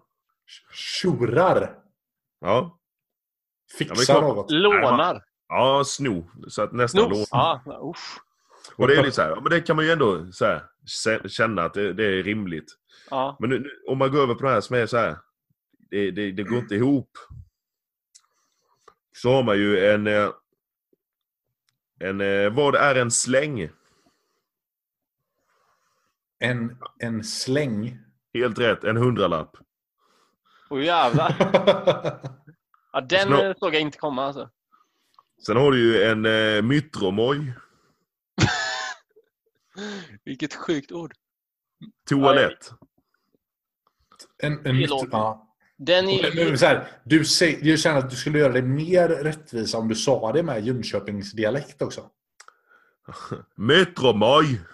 Tjorar. 0.72 1.70
Ja, 2.40 2.78
Fixar 3.78 4.04
klart. 4.04 4.22
något. 4.22 4.50
Lånar. 4.50 5.22
Ja 5.48 5.84
sno. 5.84 6.30
Så 6.48 6.62
att 6.62 6.72
nästan. 6.72 7.14
Snos. 7.14 7.28
Ja, 7.30 7.62
usch. 7.90 8.18
Och 8.76 8.88
det 8.88 8.94
är 8.96 9.02
lite 9.02 9.14
så 9.16 9.22
här, 9.22 9.34
men 9.40 9.44
det 9.50 9.60
kan 9.60 9.76
man 9.76 9.84
ju 9.84 9.90
ändå 9.90 10.32
så 10.32 10.44
här, 10.44 10.64
kä- 10.86 11.28
känna 11.28 11.62
att 11.64 11.74
det, 11.74 11.92
det 11.92 12.04
är 12.04 12.22
rimligt. 12.22 12.72
Ja. 13.10 13.36
Men 13.40 13.50
nu, 13.50 13.58
nu- 13.58 13.82
om 13.88 13.98
man 13.98 14.10
går 14.12 14.22
över 14.22 14.34
på 14.34 14.42
det 14.44 14.50
här 14.50 14.60
som 14.60 14.76
är 14.76 14.86
så 14.86 14.96
här, 14.96 15.16
det, 15.90 16.10
det, 16.10 16.32
det 16.32 16.42
går 16.42 16.58
inte 16.58 16.74
ihop. 16.74 17.10
Så 19.16 19.32
har 19.32 19.42
man 19.42 19.56
ju 19.58 19.86
en, 19.90 20.06
eh, 20.06 20.30
en 22.00 22.20
eh, 22.20 22.50
vad 22.54 22.74
är 22.74 22.94
en 22.94 23.10
släng? 23.10 23.68
En, 26.38 26.78
en 26.98 27.24
släng. 27.24 27.98
Helt 28.34 28.58
rätt, 28.58 28.84
en 28.84 28.96
hundralapp. 28.96 29.56
Åh 30.70 30.84
jävlar. 30.84 31.34
Ja, 32.92 33.00
den 33.00 33.54
såg 33.58 33.74
jag 33.74 33.80
inte 33.80 33.98
komma 33.98 34.24
alltså. 34.24 34.50
Sen 35.46 35.56
har 35.56 35.72
du 35.72 35.78
ju 35.78 36.02
en 36.02 36.26
eh, 36.26 36.62
mytromoj, 36.62 37.52
Vilket 40.24 40.54
sjukt 40.54 40.92
ord. 40.92 41.12
toalett. 42.08 42.70
en, 44.42 44.66
en 44.66 44.80
ja. 44.80 45.42
Den 45.78 46.08
är 46.08 46.46
Men, 46.48 46.58
så 46.58 46.66
här, 46.66 46.88
du, 47.04 47.24
säger, 47.24 47.66
jag 47.70 47.78
känner 47.78 47.98
att 47.98 48.10
du 48.10 48.16
skulle 48.16 48.38
göra 48.38 48.52
det 48.52 48.62
mer 48.62 49.08
rättvisa 49.08 49.78
om 49.78 49.88
du 49.88 49.94
sa 49.94 50.32
det 50.32 50.42
med 50.42 50.66
Jönköpings 50.66 51.32
dialekt 51.32 51.82
också. 51.82 52.10
Metromoj! 53.54 54.60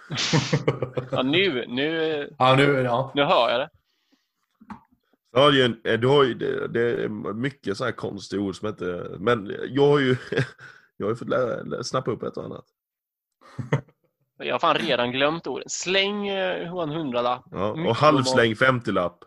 Ja, 1.11 1.23
nu, 1.23 1.67
nu, 1.69 2.29
Ja, 2.39 2.55
nu, 2.57 2.65
ja. 2.81 3.13
nu 3.15 3.23
hör 3.23 3.51
jag 3.51 3.61
det. 3.61 3.71
Du, 5.35 5.65
en, 5.65 5.81
eh, 5.85 6.01
du 6.01 6.07
har 6.07 6.25
ju, 6.25 6.35
det, 6.35 6.69
det 6.69 7.05
är 7.05 7.09
mycket 7.35 7.77
så 7.77 7.85
här 7.85 7.93
konstiga 7.93 8.43
ord 8.43 8.57
som 8.57 8.69
inte... 8.69 9.17
Men 9.19 9.57
jag 9.69 9.87
har 9.89 9.99
ju, 9.99 10.17
jag 10.97 11.07
har 11.07 11.11
ju 11.11 11.17
fått 11.17 11.29
lära, 11.29 11.63
lä- 11.63 11.85
snappa 11.85 12.11
upp 12.11 12.23
ett 12.23 12.37
och 12.37 12.45
annat. 12.45 12.65
Jag 14.39 14.55
har 14.55 14.59
fan 14.59 14.75
redan 14.77 15.13
glömt 15.13 15.47
orden. 15.47 15.69
Släng 15.69 16.29
eh, 16.29 16.73
en 16.73 16.89
hundralapp. 16.89 17.45
Ja, 17.51 17.71
och 17.71 17.97
halvsläng 17.97 18.55
50-lapp. 18.55 19.19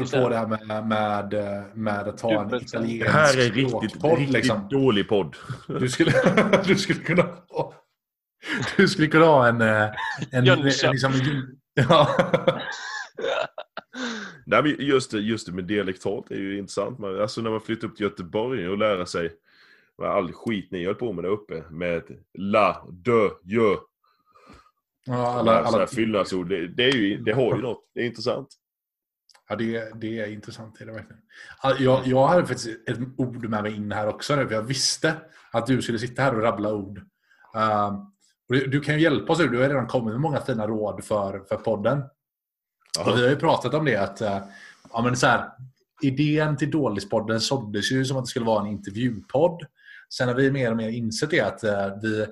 Just 0.00 0.14
Apropå 0.14 0.28
det. 0.28 0.36
här 0.36 0.46
med, 0.46 0.86
med, 0.86 1.32
med 1.76 2.08
att 2.08 2.20
ha 2.20 2.42
en 2.42 2.54
italiensk 2.54 3.04
Det 3.06 3.10
här 3.10 3.38
är 3.38 3.50
riktigt, 3.50 3.90
språkpodd, 3.90 4.18
riktigt 4.18 4.34
liksom. 4.34 4.68
dålig 4.70 5.08
podd. 5.08 5.36
Du 5.68 5.88
skulle, 5.88 6.12
du 6.64 6.76
skulle 6.76 7.00
kunna 7.00 7.22
ha, 7.48 7.74
du 8.76 8.88
skulle 8.88 9.08
kunna 9.08 9.24
ha 9.26 9.48
en... 9.48 9.60
eh, 9.60 9.90
en, 10.30 10.48
en, 10.48 10.60
liksom, 10.60 10.90
en 11.12 11.58
ja. 11.74 12.08
Nej, 14.50 14.62
men 14.62 14.76
just, 14.78 15.10
det, 15.10 15.18
just 15.20 15.46
det 15.46 15.52
med 15.52 15.64
dialektalt 15.64 16.30
är 16.30 16.36
ju 16.36 16.58
intressant. 16.58 16.98
Man, 16.98 17.20
alltså 17.20 17.40
när 17.40 17.50
man 17.50 17.60
flyttar 17.60 17.88
upp 17.88 17.96
till 17.96 18.04
Göteborg 18.04 18.68
och 18.68 18.78
lära 18.78 19.06
sig 19.06 19.36
all 20.02 20.32
skit 20.32 20.70
ni 20.70 20.84
höll 20.84 20.94
på 20.94 21.12
med 21.12 21.24
där 21.24 21.30
uppe. 21.30 21.64
Med 21.70 22.02
la, 22.34 22.86
dö, 22.90 23.30
jö. 23.42 23.76
ja, 25.06 25.26
Alla, 25.26 25.58
alla, 25.58 25.68
alla, 25.68 25.86
fyllnadsord. 25.86 26.48
Det, 26.48 26.68
det, 26.68 26.84
är 26.84 26.96
ju, 26.96 27.18
det 27.18 27.32
har 27.32 27.56
ju 27.56 27.62
något. 27.62 27.90
Det 27.94 28.00
är 28.00 28.06
intressant. 28.06 28.48
ja, 29.48 29.56
det, 29.56 30.00
det 30.00 30.18
är 30.18 30.32
intressant. 30.32 30.80
Är 30.80 30.86
det 30.86 30.92
verkligen. 30.92 31.22
Ja, 31.62 31.76
Jag, 31.78 32.06
jag 32.06 32.26
hade 32.26 32.46
faktiskt 32.46 32.88
ett 32.88 32.98
ord 33.16 33.48
med 33.48 33.62
mig 33.62 33.74
in 33.74 33.92
här 33.92 34.08
också. 34.08 34.34
För 34.34 34.52
jag 34.52 34.62
visste 34.62 35.14
att 35.52 35.66
du 35.66 35.82
skulle 35.82 35.98
sitta 35.98 36.22
här 36.22 36.34
och 36.34 36.42
rabbla 36.42 36.74
ord. 36.74 36.98
Um, 37.54 37.96
och 38.48 38.54
du, 38.54 38.66
du 38.66 38.80
kan 38.80 38.94
ju 38.94 39.00
hjälpa 39.00 39.32
oss. 39.32 39.38
Du 39.38 39.58
har 39.58 39.68
redan 39.68 39.86
kommit 39.86 40.12
med 40.12 40.20
många 40.20 40.40
fina 40.40 40.66
råd 40.66 41.04
för, 41.04 41.44
för 41.48 41.56
podden. 41.56 42.02
Och 43.06 43.18
vi 43.18 43.22
har 43.22 43.28
ju 43.28 43.36
pratat 43.36 43.74
om 43.74 43.84
det 43.84 43.96
att 43.96 44.20
eh, 44.20 44.38
ja, 44.92 45.02
men 45.02 45.16
så 45.16 45.26
här, 45.26 45.50
idén 46.02 46.56
till 46.56 46.70
Dålispodden 46.70 47.40
såldes 47.40 47.92
ju 47.92 48.04
som 48.04 48.16
att 48.16 48.24
det 48.24 48.28
skulle 48.28 48.46
vara 48.46 48.60
en 48.60 48.66
intervjupodd. 48.66 49.62
Sen 50.14 50.28
har 50.28 50.34
vi 50.34 50.50
mer 50.50 50.70
och 50.70 50.76
mer 50.76 50.88
insett 50.88 51.30
det 51.30 51.40
att 51.40 51.64
eh, 51.64 51.86
vi, 52.02 52.26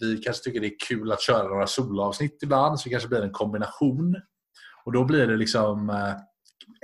vi 0.00 0.16
kanske 0.16 0.44
tycker 0.44 0.60
det 0.60 0.66
är 0.66 0.88
kul 0.88 1.12
att 1.12 1.22
köra 1.22 1.48
några 1.48 1.66
solavsnitt 1.66 2.42
ibland 2.42 2.80
så 2.80 2.84
det 2.84 2.90
kanske 2.90 3.08
blir 3.08 3.22
en 3.22 3.32
kombination. 3.32 4.16
Och 4.84 4.92
då 4.92 5.04
blir 5.04 5.26
det 5.26 5.36
liksom 5.36 5.90
eh, 5.90 6.14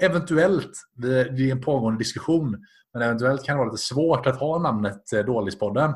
eventuellt, 0.07 0.73
det 0.95 1.21
är 1.21 1.53
en 1.53 1.61
pågående 1.61 1.99
diskussion, 1.99 2.65
men 2.93 3.03
eventuellt 3.03 3.45
kan 3.45 3.57
det 3.57 3.59
vara 3.59 3.71
lite 3.71 3.83
svårt 3.83 4.27
att 4.27 4.41
ha 4.41 4.59
namnet 4.59 5.13
eh, 5.13 5.25
Dålispodden. 5.25 5.95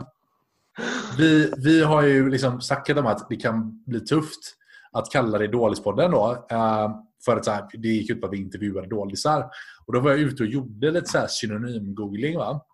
Vi, 1.19 1.53
vi 1.57 1.83
har 1.83 2.03
ju 2.03 2.31
liksom 2.31 2.61
snackat 2.61 2.99
om 2.99 3.07
att 3.07 3.29
det 3.29 3.37
kan 3.37 3.85
bli 3.87 4.01
tufft 4.01 4.57
att 4.93 5.11
kalla 5.11 5.39
det 5.39 5.49
Dålispodden 5.49 6.11
då. 6.11 6.47
För 7.25 7.37
att 7.37 7.45
så 7.45 7.51
här, 7.51 7.69
det 7.73 7.89
gick 7.89 8.11
ut 8.11 8.21
på 8.21 8.27
att 8.27 8.33
vi 8.33 8.37
intervjuade 8.41 8.89
dålisar. 8.89 9.51
Och 9.87 9.93
då 9.93 10.01
var 10.01 10.11
jag 10.11 10.21
ute 10.21 10.43
och 10.43 10.49
gjorde 10.49 10.91
lite 10.91 11.07
så 11.11 11.19
synonym-googling. 11.29 12.37
Va? 12.39 12.67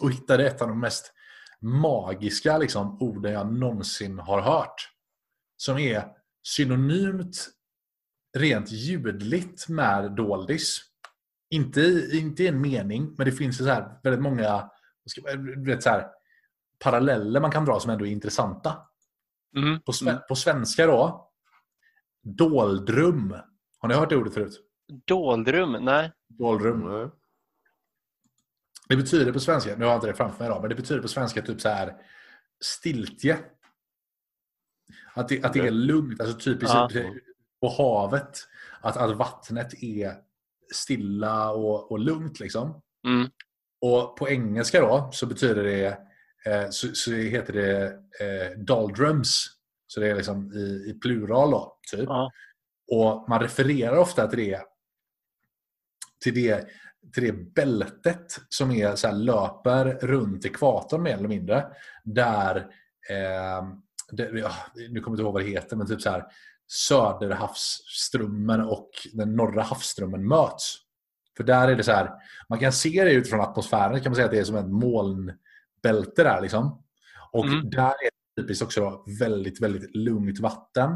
Och 0.00 0.12
hittade 0.12 0.46
ett 0.46 0.62
av 0.62 0.68
de 0.68 0.80
mest 0.80 1.12
magiska 1.60 2.58
liksom, 2.58 3.02
orden 3.02 3.32
jag 3.32 3.52
någonsin 3.52 4.18
har 4.18 4.40
hört. 4.40 4.90
Som 5.56 5.78
är 5.78 6.04
synonymt 6.42 7.48
rent 8.36 8.70
ljudligt 8.70 9.68
med 9.68 10.12
doldis. 10.12 10.80
Inte, 11.50 11.80
i- 11.80 12.18
inte 12.18 12.42
i 12.42 12.46
en 12.46 12.60
mening, 12.60 13.14
men 13.18 13.24
det 13.26 13.32
finns 13.32 13.58
så 13.58 13.64
här 13.64 14.00
väldigt 14.02 14.22
många 14.22 14.70
vet, 15.66 15.82
så 15.82 15.90
här, 15.90 16.06
paralleller 16.78 17.40
man 17.40 17.50
kan 17.50 17.64
dra 17.64 17.80
som 17.80 17.90
ändå 17.90 18.06
är 18.06 18.10
intressanta. 18.10 18.76
Mm. 19.56 19.80
På, 19.80 19.92
sve- 19.92 20.18
på 20.28 20.36
svenska 20.36 20.86
då, 20.86 21.30
doldrum. 22.24 23.36
Har 23.78 23.88
ni 23.88 23.94
hört 23.94 24.10
det 24.10 24.16
ordet 24.16 24.34
förut? 24.34 24.60
Doldrum? 25.04 25.72
Nej. 25.84 26.12
Doldrum. 26.28 26.80
Nej. 26.80 27.10
Det 28.88 28.96
betyder 28.96 29.32
på 29.32 29.40
svenska, 29.40 29.76
nu 29.76 29.84
har 29.84 29.92
jag 29.92 29.96
inte 29.96 30.06
det 30.06 30.14
framför 30.14 30.38
mig 30.38 30.46
idag, 30.46 30.60
men 30.60 30.68
det 30.68 30.76
betyder 30.76 31.02
på 31.02 31.08
svenska 31.08 31.42
typ 31.42 31.60
så 31.60 31.68
här 31.68 31.94
stiltje. 32.60 33.38
Att 35.14 35.28
det, 35.28 35.44
att 35.44 35.52
det 35.52 35.60
är 35.60 35.70
lugnt, 35.70 36.20
alltså 36.20 36.38
typiskt 36.38 36.74
Ja. 36.74 36.90
på 37.60 37.68
havet. 37.68 38.38
Att, 38.80 38.96
att 38.96 39.16
vattnet 39.16 39.82
är 39.82 40.14
stilla 40.74 41.50
och, 41.50 41.92
och 41.92 41.98
lugnt 41.98 42.40
liksom. 42.40 42.82
Mm. 43.06 43.30
Och 43.80 44.16
på 44.16 44.28
engelska 44.28 44.80
då 44.80 45.10
så 45.12 45.26
betyder 45.26 45.64
det, 45.64 45.86
eh, 46.46 46.70
så, 46.70 46.88
så 46.94 47.12
heter 47.12 47.52
det 47.52 47.86
eh, 48.20 48.58
doldrums. 48.58 49.46
Så 49.94 50.00
det 50.00 50.10
är 50.10 50.14
liksom 50.14 50.52
i, 50.52 50.90
i 50.90 50.98
plural 51.02 51.50
då, 51.50 51.78
typ. 51.90 52.04
Ja. 52.08 52.30
Och 52.92 53.28
man 53.28 53.40
refererar 53.40 53.96
ofta 53.96 54.26
till 54.26 54.38
det 54.38 54.62
till 56.20 56.34
det, 56.34 56.66
till 57.14 57.22
det 57.22 57.32
bältet 57.32 58.38
som 58.48 58.70
är 58.70 58.96
så 58.96 59.06
här, 59.06 59.14
löper 59.14 59.84
runt 60.06 60.44
ekvatorn 60.44 61.02
mer 61.02 61.14
eller 61.14 61.28
mindre. 61.28 61.66
Där, 62.04 62.56
eh, 63.10 63.68
det, 64.10 64.30
ja, 64.38 64.50
nu 64.74 65.00
kommer 65.00 65.00
jag 65.00 65.08
inte 65.12 65.22
ihåg 65.22 65.32
vad 65.32 65.42
det 65.42 65.48
heter, 65.48 65.76
men 65.76 65.86
typ 65.86 66.00
så 66.00 66.10
här 66.10 66.24
Söderhavsströmmen 66.66 68.60
och 68.60 68.90
den 69.12 69.36
norra 69.36 69.62
havsströmmen 69.62 70.28
möts. 70.28 70.76
För 71.36 71.44
där 71.44 71.68
är 71.68 71.76
det 71.76 71.82
så 71.82 71.92
här, 71.92 72.10
man 72.48 72.58
kan 72.58 72.72
se 72.72 73.04
det 73.04 73.12
utifrån 73.12 73.40
atmosfären, 73.40 74.00
kan 74.00 74.10
man 74.10 74.14
säga 74.14 74.24
att 74.24 74.30
det 74.30 74.38
är 74.38 74.44
som 74.44 74.56
ett 74.56 74.70
molnbälte 74.70 76.22
där 76.22 76.40
liksom. 76.40 76.84
Och 77.32 77.44
Mm. 77.44 77.70
där 77.70 77.88
är 77.88 78.13
typiskt 78.36 78.64
också 78.64 78.80
då 78.80 79.04
väldigt, 79.20 79.60
väldigt 79.62 79.96
lugnt 79.96 80.40
vatten. 80.40 80.90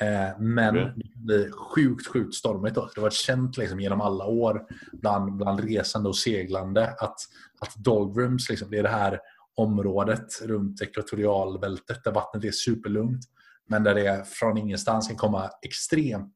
Eh, 0.00 0.38
men 0.40 0.76
Okej. 0.76 0.92
det 0.96 1.12
kan 1.12 1.24
bli 1.26 1.50
sjukt, 1.74 2.06
sjukt 2.06 2.34
stormigt. 2.34 2.74
Då. 2.74 2.80
Det 2.80 3.00
har 3.00 3.02
varit 3.02 3.12
känt 3.12 3.56
liksom, 3.56 3.80
genom 3.80 4.00
alla 4.00 4.24
år 4.24 4.62
bland, 4.92 5.36
bland 5.36 5.60
resande 5.60 6.08
och 6.08 6.16
seglande 6.16 6.86
att, 6.88 7.16
att 7.60 7.74
doldrums, 7.76 8.48
liksom, 8.50 8.70
det 8.70 8.78
är 8.78 8.82
det 8.82 8.88
här 8.88 9.20
området 9.56 10.26
runt 10.44 10.82
ekvatorialbältet 10.82 12.04
där 12.04 12.12
vattnet 12.12 12.44
är 12.44 12.50
superlugnt. 12.50 13.20
Men 13.68 13.82
där 13.84 13.94
det 13.94 14.28
från 14.28 14.58
ingenstans 14.58 15.08
kan 15.08 15.16
komma 15.16 15.50
extremt 15.62 16.34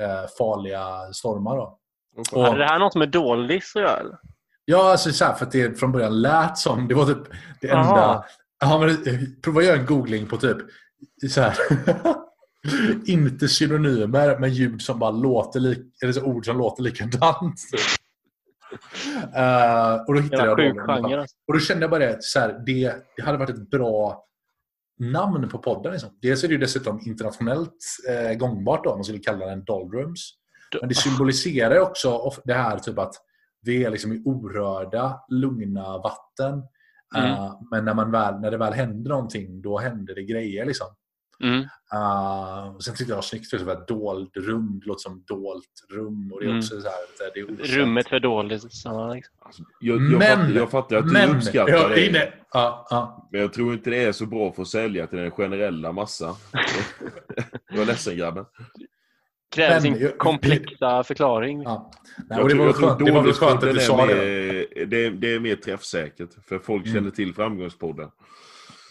eh, 0.00 0.28
farliga 0.38 1.12
stormar. 1.12 1.56
Då. 1.56 1.78
Och 2.16 2.36
Och- 2.38 2.44
Hade 2.44 2.58
det 2.58 2.64
här 2.66 2.78
något 2.78 2.94
med 2.94 3.14
göra? 3.14 3.96
eller? 3.96 4.18
Ja, 4.64 4.90
alltså 4.90 5.12
så 5.12 5.24
här, 5.24 5.34
för 5.34 5.46
att 5.46 5.52
det 5.52 5.78
från 5.78 5.92
början 5.92 6.22
lät 6.22 6.58
som, 6.58 6.88
det 6.88 6.94
var 6.94 7.06
typ 7.06 7.22
det 7.60 7.68
enda... 7.68 8.24
Ja, 8.60 8.78
men, 8.78 8.96
prova 9.42 9.60
att 9.60 9.66
göra 9.66 9.76
en 9.76 9.86
googling 9.86 10.26
på 10.26 10.36
typ 10.36 10.56
så 11.30 11.40
här. 11.40 11.56
inte 13.06 13.48
synonymer, 13.48 14.38
men 14.38 14.52
ljud 14.52 14.82
som 14.82 14.98
bara 14.98 15.10
låter 15.10 15.60
lik, 15.60 16.02
eller 16.02 16.12
så 16.12 16.22
ord 16.22 16.46
som 16.46 16.58
låter 16.58 16.82
likadant. 16.82 17.60
Eh, 19.36 19.94
och 20.06 20.14
då 20.14 20.20
hittade 20.20 20.46
jag 20.46 20.56
dem. 20.56 21.26
Och 21.46 21.54
då 21.54 21.60
kände 21.60 21.82
jag 21.82 21.90
bara 21.90 22.06
det, 22.06 22.16
så 22.20 22.40
här, 22.40 22.62
det, 22.66 22.94
det 23.16 23.22
hade 23.22 23.38
varit 23.38 23.50
ett 23.50 23.70
bra 23.70 24.24
namn 24.98 25.48
på 25.48 25.58
podden. 25.58 25.92
Liksom. 25.92 26.18
Dels 26.22 26.44
är 26.44 26.48
det 26.48 26.54
ju 26.54 26.60
dessutom 26.60 27.00
internationellt 27.06 27.76
eh, 28.08 28.36
gångbart 28.36 28.84
då, 28.84 28.90
om 28.90 28.96
man 28.96 29.04
skulle 29.04 29.18
kalla 29.18 29.46
den 29.46 29.64
Doldrums. 29.64 30.30
Men 30.80 30.88
det 30.88 30.94
symboliserar 30.94 31.78
också 31.78 32.32
det 32.44 32.54
här 32.54 32.78
typ 32.78 32.98
att 32.98 33.14
vi 33.62 33.84
är 33.84 33.90
liksom 33.90 34.12
i 34.12 34.22
orörda, 34.24 35.20
lugna 35.28 35.98
vatten. 35.98 36.62
Mm. 37.16 37.30
Eh, 37.30 37.60
men 37.70 37.84
när, 37.84 37.94
man 37.94 38.10
väl, 38.10 38.40
när 38.40 38.50
det 38.50 38.56
väl 38.56 38.72
händer 38.72 39.10
någonting, 39.10 39.62
då 39.62 39.78
händer 39.78 40.14
det 40.14 40.22
grejer. 40.24 40.64
Liksom. 40.66 40.86
Mm. 41.42 41.60
Uh, 41.60 42.78
sen 42.78 42.94
tyckte 42.94 43.02
jag 43.02 43.08
det 43.10 43.14
var 43.14 43.22
snyggt 43.22 43.50
för 43.50 43.70
att 43.72 43.88
dold 43.88 44.36
rum, 44.36 44.80
det 44.82 44.86
låter 44.86 45.00
som 45.02 45.24
dolt 45.26 45.64
rum. 45.92 46.32
Och 46.32 46.40
det 46.40 46.46
är 46.46 46.48
Mm. 46.48 46.58
också 46.58 46.80
så 46.80 46.88
här, 46.88 46.94
det 47.34 47.40
är. 47.40 47.76
Rummet 47.78 48.08
för 48.08 48.20
doldisarna. 48.20 49.14
Liksom. 49.14 49.34
Jag, 49.80 49.94
jag, 49.96 50.18
Men- 50.18 50.20
fattar, 50.38 50.50
jag 50.54 50.70
fattar 50.70 50.96
att 50.96 51.06
du 51.06 51.12
Men, 51.12 51.36
uppskattar 51.36 51.72
jag 51.72 51.90
det. 51.90 52.06
inne. 52.08 52.32
Ja, 52.52 52.86
ja. 52.90 53.28
Men 53.32 53.40
jag 53.40 53.52
tror 53.52 53.72
inte 53.72 53.90
det 53.90 54.04
är 54.04 54.12
så 54.12 54.26
bra 54.26 54.52
för 54.52 54.62
att 54.62 54.68
sälja 54.68 55.06
till 55.06 55.18
den 55.18 55.30
generella 55.30 55.92
massan. 55.92 56.34
jag 57.70 57.78
är 57.82 57.86
ledsen 57.86 58.16
grabben. 58.16 58.44
Men 59.56 59.82
sin 59.82 60.12
komplexa 60.18 61.04
förklaring. 61.04 61.62
ja. 61.62 61.90
Nej, 62.16 62.26
Jag 62.30 62.40
och 62.42 62.48
det 62.48 62.54
var 62.54 62.66
jag 62.66 62.76
tror 62.76 62.88
skönt, 62.88 63.04
det 63.06 63.12
var 63.12 63.22
väl 63.22 63.32
skönt 63.32 63.62
att 63.64 63.74
du 63.74 63.80
sa 63.80 64.02
är 64.02 64.06
det. 64.14 64.84
det. 64.86 65.04
är- 65.06 65.10
Det 65.10 65.34
är 65.34 65.40
mer 65.40 65.56
träffsäkert. 65.56 66.30
För 66.48 66.58
folk 66.58 66.86
Mm. 66.86 66.94
känner 66.94 67.10
till 67.10 67.34
framgångspodden. 67.34 68.10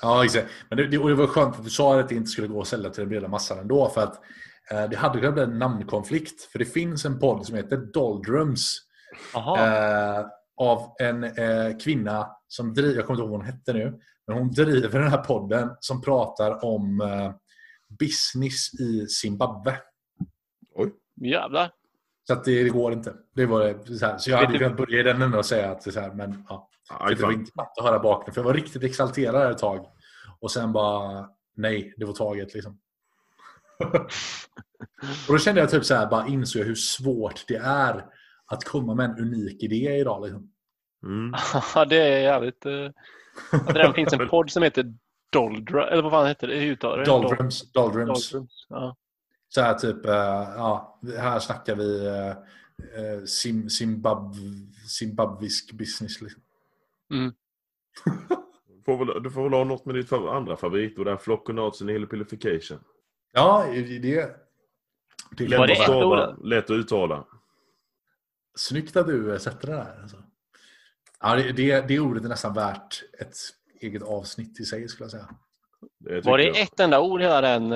Ja, 0.02 0.26
exakt. 0.26 0.48
Men 0.70 0.78
det, 0.78 0.88
det, 0.88 0.98
och 0.98 1.10
det 1.10 1.16
var 1.16 1.28
skönt 1.28 1.56
att 1.56 1.64
du 1.64 1.70
sa 1.70 2.00
att 2.00 2.10
det 2.10 2.16
inte 2.16 2.30
skulle 2.30 2.48
gå 2.48 2.62
att 2.62 2.68
sälja 2.68 2.90
till 2.90 3.02
den 3.02 3.10
breda 3.10 3.28
massan 3.28 3.60
ändå. 3.60 3.90
För 3.90 4.02
att 4.02 4.16
eh, 4.72 4.90
det 4.90 4.96
hade 4.98 5.20
kunnat 5.20 5.34
bli 5.34 5.44
en 5.44 5.60
namnkonflikt. 5.60 6.42
För 6.42 6.60
det 6.60 6.66
finns 6.66 7.06
en 7.06 7.20
podd 7.20 7.46
som 7.46 7.56
heter 7.56 7.78
Doldrums. 7.78 8.78
Eh, 9.36 10.26
av 10.58 10.96
en 11.02 11.24
eh, 11.24 11.78
kvinna 11.84 12.28
som 12.48 12.74
driver, 12.74 12.96
jag 12.96 13.06
kommer 13.06 13.20
inte 13.20 13.22
ihåg 13.24 13.32
vad 13.32 13.40
hon 13.40 13.46
hette 13.56 13.74
nu. 13.74 14.00
Men 14.28 14.38
hon 14.38 14.52
driver 14.52 15.00
den 15.00 15.10
här 15.12 15.18
podden 15.18 15.70
som 15.80 16.02
pratar 16.02 16.66
om 16.66 17.02
eh, 17.02 17.32
business 18.00 18.74
i 18.80 19.08
Zimbabwe. 19.08 19.78
Jävlar. 21.22 21.72
Så 22.28 22.34
att 22.34 22.44
det, 22.44 22.64
det 22.64 22.70
går 22.70 22.94
inte. 22.94 23.14
Det 23.36 23.46
var 23.46 23.64
det, 23.64 23.98
så, 23.98 24.06
här. 24.06 24.18
så 24.18 24.30
jag 24.32 24.38
Vet 24.38 24.46
hade 24.46 24.58
du- 24.60 24.64
kunnat 24.64 24.78
börja 24.78 25.00
i 25.00 25.04
den 25.04 25.22
änden 25.22 25.40
och 25.40 25.46
säga 25.46 25.72
att 25.72 25.82
det 25.82 25.92
så 25.92 26.00
här, 26.00 26.12
men 26.12 26.46
ja. 26.50 26.70
Aj, 26.90 27.10
Så 27.10 27.16
det 27.16 27.22
var 27.26 27.32
fan. 27.32 27.40
intressant 27.40 27.70
att 27.78 27.86
höra 27.86 28.00
bakgrunden. 28.00 28.34
För 28.34 28.42
jag 28.42 28.46
var 28.46 28.54
riktigt 28.54 28.84
exalterad 28.84 29.52
ett 29.52 29.58
tag. 29.58 29.86
Och 30.40 30.52
sen 30.52 30.74
bara, 30.74 31.30
nej, 31.56 31.94
det 31.98 32.06
var 32.06 32.14
taget 32.14 32.54
liksom. 32.54 32.80
och 35.28 35.34
då 35.34 35.38
kände 35.38 35.62
jag 35.62 35.70
typ 35.70 35.86
så 35.86 35.96
här, 35.96 36.08
bara 36.08 36.28
insåg 36.28 36.62
jag 36.62 36.66
hur 36.68 36.76
svårt 36.76 37.44
det 37.48 37.56
är 37.64 38.06
att 38.46 38.64
komma 38.64 38.94
med 38.96 39.06
en 39.10 39.20
unik 39.20 39.64
idé 39.64 39.96
idag. 39.98 40.24
Liksom. 40.24 40.52
Mm. 41.04 41.34
Ja, 41.76 41.86
det 41.86 41.98
är 41.98 42.20
jävligt... 42.20 42.66
Uh, 42.66 42.90
att 43.52 43.68
det 43.68 43.74
redan 43.80 43.94
finns 43.94 44.14
en 44.14 44.28
podd 44.30 44.52
som 44.52 44.64
heter 44.64 44.94
Doldra, 45.32 45.90
eller 45.90 46.04
vad 46.04 46.12
fan 46.12 46.28
heter 46.28 46.48
det? 46.48 46.56
Hur 46.56 46.72
uttalar 46.72 46.98
du 46.98 47.04
det? 47.04 47.10
Doldrums. 47.10 47.72
Doldrums. 47.72 48.32
Doldrums. 48.32 48.50
Ja. 48.70 48.96
Så 49.56 49.62
här 49.62 49.74
typ, 49.74 50.06
eh, 50.06 50.14
ja, 50.56 51.00
här 51.18 51.40
snackar 51.40 51.76
vi 51.76 52.08
uh, 52.08 52.36
uh, 53.18 53.26
sim, 53.26 53.70
Zimbabw, 53.70 54.40
zimbabwisk 54.88 55.72
business. 55.72 56.22
Liksom. 56.22 56.42
Får 58.86 59.06
väl, 59.06 59.24
du 59.24 59.32
får 59.32 59.44
väl 59.44 59.54
ha 59.54 59.64
något 59.64 59.86
med 59.86 59.96
ditt 59.96 60.14
andra 60.14 60.58
favorit 60.58 61.00
och 61.00 61.06
den 61.06 61.18
Flockonatsen 61.18 61.90
i 61.90 61.94
Hillipilification. 61.94 62.80
Ja, 63.32 63.66
det, 63.74 64.00
det, 64.00 65.48
Lätt 65.48 65.68
det 65.68 65.72
att 65.72 65.84
stava, 65.84 66.36
lätt 66.44 66.66
att 66.66 66.72
uttala. 66.72 67.26
Snyggt 68.56 68.96
att 68.96 69.08
du 69.08 69.34
eh, 69.34 69.40
sätter 69.40 69.68
det 69.68 69.74
där. 69.74 70.00
Alltså. 70.02 70.18
Ja, 71.20 71.36
det, 71.36 71.52
det, 71.52 71.88
det 71.88 72.00
ordet 72.00 72.24
är 72.24 72.30
nästan 72.30 72.54
värt 72.54 73.04
ett 73.20 73.36
eget 73.82 74.04
avsnitt 74.04 74.60
i 74.60 74.66
sig 74.66 74.88
skulle 74.88 75.06
jag 75.06 75.12
säga. 75.12 75.30
Det 76.00 76.26
Var 76.26 76.38
det 76.38 76.44
jag. 76.44 76.60
ett 76.60 76.80
enda 76.80 77.02
ord 77.02 77.22
hela 77.22 77.42
den? 77.42 77.74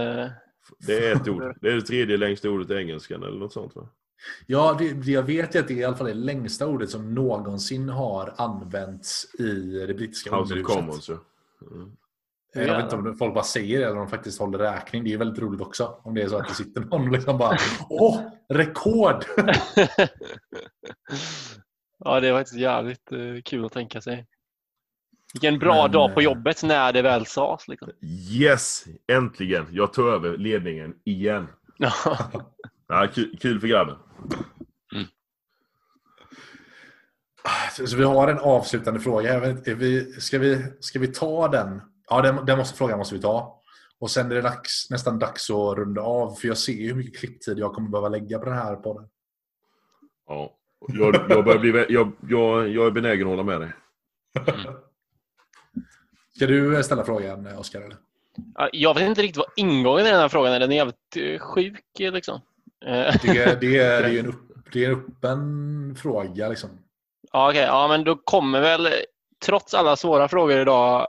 Det 0.79 1.07
är 1.07 1.15
ett 1.15 1.27
ord. 1.27 1.57
Det 1.61 1.69
är 1.69 1.75
det 1.75 1.81
tredje 1.81 2.17
längsta 2.17 2.49
ordet 2.49 2.69
i 2.71 2.73
engelskan 2.73 3.23
eller 3.23 3.39
något 3.39 3.53
sånt 3.53 3.75
va? 3.75 3.89
Ja, 4.45 4.75
det, 4.79 4.93
det 4.93 5.11
jag 5.11 5.23
vet 5.23 5.55
är 5.55 5.59
att 5.59 5.67
det 5.67 5.73
är 5.73 5.77
i 5.77 5.83
alla 5.83 5.95
fall 5.95 6.07
det 6.07 6.13
längsta 6.13 6.67
ordet 6.67 6.89
som 6.89 7.13
någonsin 7.13 7.89
har 7.89 8.33
använts 8.37 9.35
i 9.39 9.85
det 9.87 9.93
brittiska 9.93 10.35
House 10.35 10.53
of. 10.53 10.63
Commons 10.63 11.09
ja. 11.09 11.17
Mm. 11.71 11.91
Jag 12.53 12.75
vet 12.75 12.83
inte 12.83 12.95
om 12.95 13.15
folk 13.15 13.33
bara 13.33 13.43
säger 13.43 13.79
det 13.79 13.85
eller 13.85 13.95
om 13.95 14.05
de 14.05 14.09
faktiskt 14.09 14.39
håller 14.39 14.57
räkning. 14.57 15.03
Det 15.03 15.13
är 15.13 15.17
väldigt 15.17 15.39
roligt 15.39 15.61
också. 15.61 15.99
Om 16.03 16.13
det 16.13 16.21
är 16.21 16.27
så 16.27 16.37
att 16.37 16.47
det 16.47 16.53
sitter 16.53 16.81
någon 16.81 17.07
och 17.07 17.11
liksom 17.11 17.37
bara 17.37 17.57
Åh, 17.89 18.21
rekord! 18.49 19.25
ja, 21.99 22.19
det 22.19 22.31
var 22.31 22.39
faktiskt 22.39 22.59
jävligt 22.59 23.11
eh, 23.11 23.41
kul 23.45 23.65
att 23.65 23.71
tänka 23.71 24.01
sig. 24.01 24.25
Vilken 25.41 25.59
bra 25.59 25.83
Men, 25.83 25.91
dag 25.91 26.13
på 26.13 26.19
eh, 26.19 26.23
jobbet 26.23 26.63
när 26.63 26.93
det 26.93 27.01
väl 27.01 27.25
sades. 27.25 27.67
Liksom. 27.67 27.89
Yes! 28.31 28.85
Äntligen! 29.07 29.65
Jag 29.71 29.93
tar 29.93 30.03
över 30.03 30.37
ledningen 30.37 30.95
igen. 31.03 31.47
Ja, 32.87 33.07
kul, 33.13 33.37
kul 33.41 33.59
för 33.59 33.67
grabben. 33.67 33.95
Så, 37.71 37.87
så 37.87 37.97
vi 37.97 38.03
har 38.03 38.27
en 38.27 38.39
avslutande 38.39 38.99
fråga. 38.99 39.33
Jag 39.33 39.41
vet, 39.41 39.67
vi, 39.67 40.11
ska, 40.11 40.39
vi, 40.39 40.65
ska 40.79 40.99
vi 40.99 41.07
ta 41.07 41.47
den? 41.47 41.81
Ja, 42.09 42.21
den, 42.21 42.45
den 42.45 42.57
måste, 42.57 42.77
frågan 42.77 42.97
måste 42.97 43.15
vi 43.15 43.21
ta. 43.21 43.61
Och 43.99 44.11
sen 44.11 44.31
är 44.31 44.35
det 44.35 44.41
dags, 44.41 44.89
nästan 44.89 45.19
dags 45.19 45.49
att 45.49 45.77
runda 45.77 46.01
av. 46.01 46.35
För 46.35 46.47
jag 46.47 46.57
ser 46.57 46.87
hur 46.87 46.95
mycket 46.95 47.19
klipptid 47.19 47.59
jag 47.59 47.73
kommer 47.73 47.89
behöva 47.89 48.09
lägga 48.09 48.39
på 48.39 48.45
den 48.45 48.57
här 48.57 48.75
podden. 48.75 49.09
Ja. 50.27 50.53
Jag, 50.87 51.15
jag, 51.29 51.45
börjar 51.45 51.59
bli, 51.59 51.85
jag, 51.89 52.11
jag, 52.29 52.69
jag 52.69 52.87
är 52.87 52.91
benägen 52.91 53.27
att 53.27 53.37
hålla 53.37 53.43
med 53.43 53.61
dig. 53.61 53.73
Ska 56.37 56.47
du 56.47 56.83
ställa 56.83 57.03
frågan, 57.03 57.47
Oskar? 57.57 57.81
Eller? 57.81 57.97
Jag 58.71 58.93
vet 58.93 59.03
inte 59.03 59.21
riktigt 59.21 59.37
vad 59.37 59.47
ingången 59.55 60.05
i 60.05 60.09
den 60.09 60.19
här 60.19 60.29
frågan 60.29 60.53
är. 60.53 60.59
Den 60.59 60.71
är 60.71 60.75
jävligt 60.75 61.15
eh, 61.15 61.39
sjuk 61.39 61.83
liksom. 61.97 62.41
Eh, 62.85 62.97
Jag 62.97 63.21
tycker 63.21 63.33
det 63.33 63.77
är, 63.77 64.01
det 64.09 64.15
är, 64.17 64.19
en, 64.19 64.25
upp, 64.27 64.35
det 64.73 64.85
är 64.85 64.89
en 64.89 64.95
öppen 64.95 65.95
fråga. 66.01 66.49
Liksom. 66.49 66.69
Ja, 67.31 67.49
okej. 67.49 67.61
Ja, 67.61 67.87
men 67.87 68.03
då 68.03 68.15
kommer 68.15 68.61
väl, 68.61 68.89
trots 69.45 69.73
alla 69.73 69.95
svåra 69.95 70.27
frågor 70.27 70.57
idag, 70.59 71.07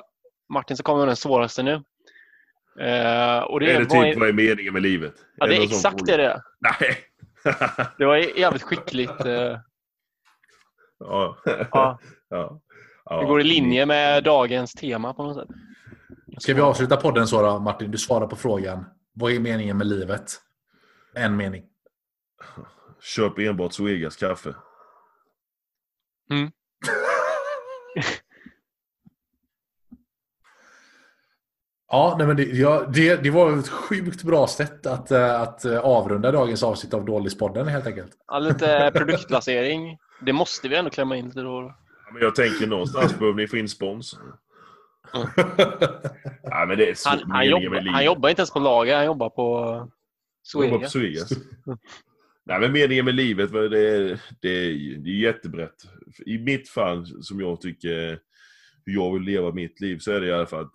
Martin, 0.48 0.76
så 0.76 0.82
kommer 0.82 1.06
den 1.06 1.16
svåraste 1.16 1.62
nu. 1.62 1.72
Eh, 2.80 3.38
och 3.38 3.60
det 3.60 3.72
är 3.72 3.78
det 3.78 3.84
typ 3.86 4.18
vad 4.18 4.28
är 4.28 4.32
meningen 4.32 4.72
med 4.72 4.82
livet? 4.82 5.14
ja, 5.36 5.46
det 5.46 5.55
är 5.55 5.59
någon 5.59 5.68
sån 5.68 5.76
exakt 5.76 6.06
det 6.06 6.16
det 6.16 6.24
är. 6.24 6.42
Nej. 6.60 6.98
Det 7.98 8.05
var 8.06 8.16
jävligt 8.16 8.62
skickligt. 8.62 9.24
eh, 9.24 9.32
ja. 10.98 11.36
Ja, 11.70 11.98
ja. 12.28 12.60
Ja. 13.10 13.20
det 13.20 13.26
går 13.26 13.40
i 13.40 13.44
linje 13.44 13.86
med 13.86 14.24
dagens 14.24 14.72
tema 14.72 15.14
på 15.14 15.22
något 15.22 15.36
sätt. 15.36 15.48
Ska 16.39 16.55
vi 16.55 16.60
avsluta 16.60 16.97
podden 16.97 17.28
så 17.28 17.43
då, 17.43 17.59
Martin? 17.59 17.90
Du 17.90 17.98
svarar 17.98 18.26
på 18.26 18.36
frågan. 18.36 18.85
Vad 19.14 19.32
är 19.32 19.40
meningen 19.40 19.76
med 19.78 19.86
livet? 19.86 20.32
En 21.14 21.36
mening. 21.36 21.64
Köp 23.01 23.39
enbart 23.39 23.72
Zoegas 23.72 24.16
kaffe. 24.16 24.55
Ja, 31.90 32.14
nej 32.18 32.26
men 32.26 32.36
det, 32.36 32.43
ja, 32.43 32.85
det, 32.89 33.16
det 33.16 33.30
var 33.30 33.59
ett 33.59 33.68
sjukt 33.68 34.22
bra 34.22 34.47
sätt 34.47 34.86
att, 34.86 35.10
eh, 35.10 35.40
att 35.40 35.64
eh, 35.64 35.78
avrunda 35.78 36.32
dagens 36.32 36.62
avsnitt 36.62 36.94
av 36.94 37.05
Dålispodden 37.05 37.68
helt 37.68 37.86
enkelt. 37.86 38.12
Ja, 38.26 38.39
lite 38.39 38.90
produktplacering. 38.94 39.98
Det 40.20 40.32
måste 40.32 40.68
vi 40.68 40.76
ändå 40.76 40.90
klämma 40.90 41.16
in 41.16 41.26
lite 41.26 41.40
då. 41.40 41.74
Ja, 42.09 42.12
men 42.12 42.22
jag 42.22 42.35
tänker 42.35 42.66
någonstans 42.66 43.18
behöver 43.18 43.36
ni 43.36 43.47
få 43.47 43.56
in 43.56 43.68
spons. 43.68 44.18
Ja, 46.43 46.66
men 46.68 46.78
det 46.78 46.90
är 46.90 46.94
så 46.94 47.09
Han, 47.09 47.30
han, 47.30 47.47
livet. 47.47 47.86
han 47.86 48.05
jobbar 48.05 48.28
inte 48.28 48.40
ens 48.40 48.51
på 48.51 48.59
lager, 48.59 48.97
han 48.97 49.06
jobbar 49.06 49.30
på. 49.30 49.90
Zoegas. 50.43 51.30
Nej, 52.47 52.60
men 52.60 52.72
meningen 52.72 53.05
med 53.05 53.14
livet, 53.14 53.52
det 53.52 53.59
är, 53.59 54.20
det 54.40 54.48
är, 54.48 54.98
det 54.98 55.10
är 55.10 55.14
jättebrett. 55.14 55.74
I 56.26 56.39
mitt 56.39 56.68
fall, 56.68 57.06
som 57.22 57.40
jag 57.40 57.60
tycker 57.60 58.20
hur 58.85 58.94
jag 58.94 59.12
vill 59.14 59.22
leva 59.22 59.52
mitt 59.52 59.80
liv, 59.80 59.98
så 59.98 60.12
är 60.12 60.20
det 60.20 60.26
i 60.26 60.32
alla 60.32 60.47
fall 60.47 60.64
att 60.64 60.74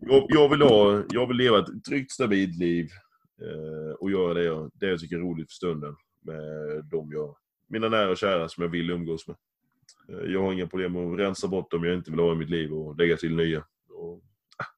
jag, 0.00 0.26
jag, 0.28 0.48
vill, 0.48 0.62
ha, 0.62 1.02
jag 1.10 1.26
vill 1.26 1.36
leva 1.36 1.58
ett 1.58 1.84
tryggt, 1.88 2.12
stabilt 2.12 2.58
liv 2.58 2.88
eh, 3.42 3.94
och 3.94 4.10
göra 4.10 4.34
det 4.34 4.44
jag, 4.44 4.70
det 4.74 4.86
jag 4.86 5.00
tycker 5.00 5.16
är 5.16 5.20
roligt 5.20 5.50
för 5.50 5.54
stunden 5.54 5.94
med 6.24 6.44
de 6.90 7.12
jag, 7.12 7.36
mina 7.68 7.88
nära 7.88 8.10
och 8.10 8.18
kära 8.18 8.48
som 8.48 8.62
jag 8.62 8.70
vill 8.70 8.90
umgås 8.90 9.28
med. 9.28 9.36
Eh, 10.08 10.30
jag 10.32 10.42
har 10.42 10.52
inga 10.52 10.66
problem 10.66 10.92
med 10.92 11.12
att 11.12 11.18
rensa 11.18 11.48
bort 11.48 11.70
dem 11.70 11.84
jag 11.84 11.94
inte 11.94 12.10
vill 12.10 12.20
ha 12.20 12.32
i 12.32 12.36
mitt 12.36 12.50
liv 12.50 12.72
och 12.72 12.96
lägga 12.96 13.16
till 13.16 13.36
nya. 13.36 13.64
Och, 13.88 14.22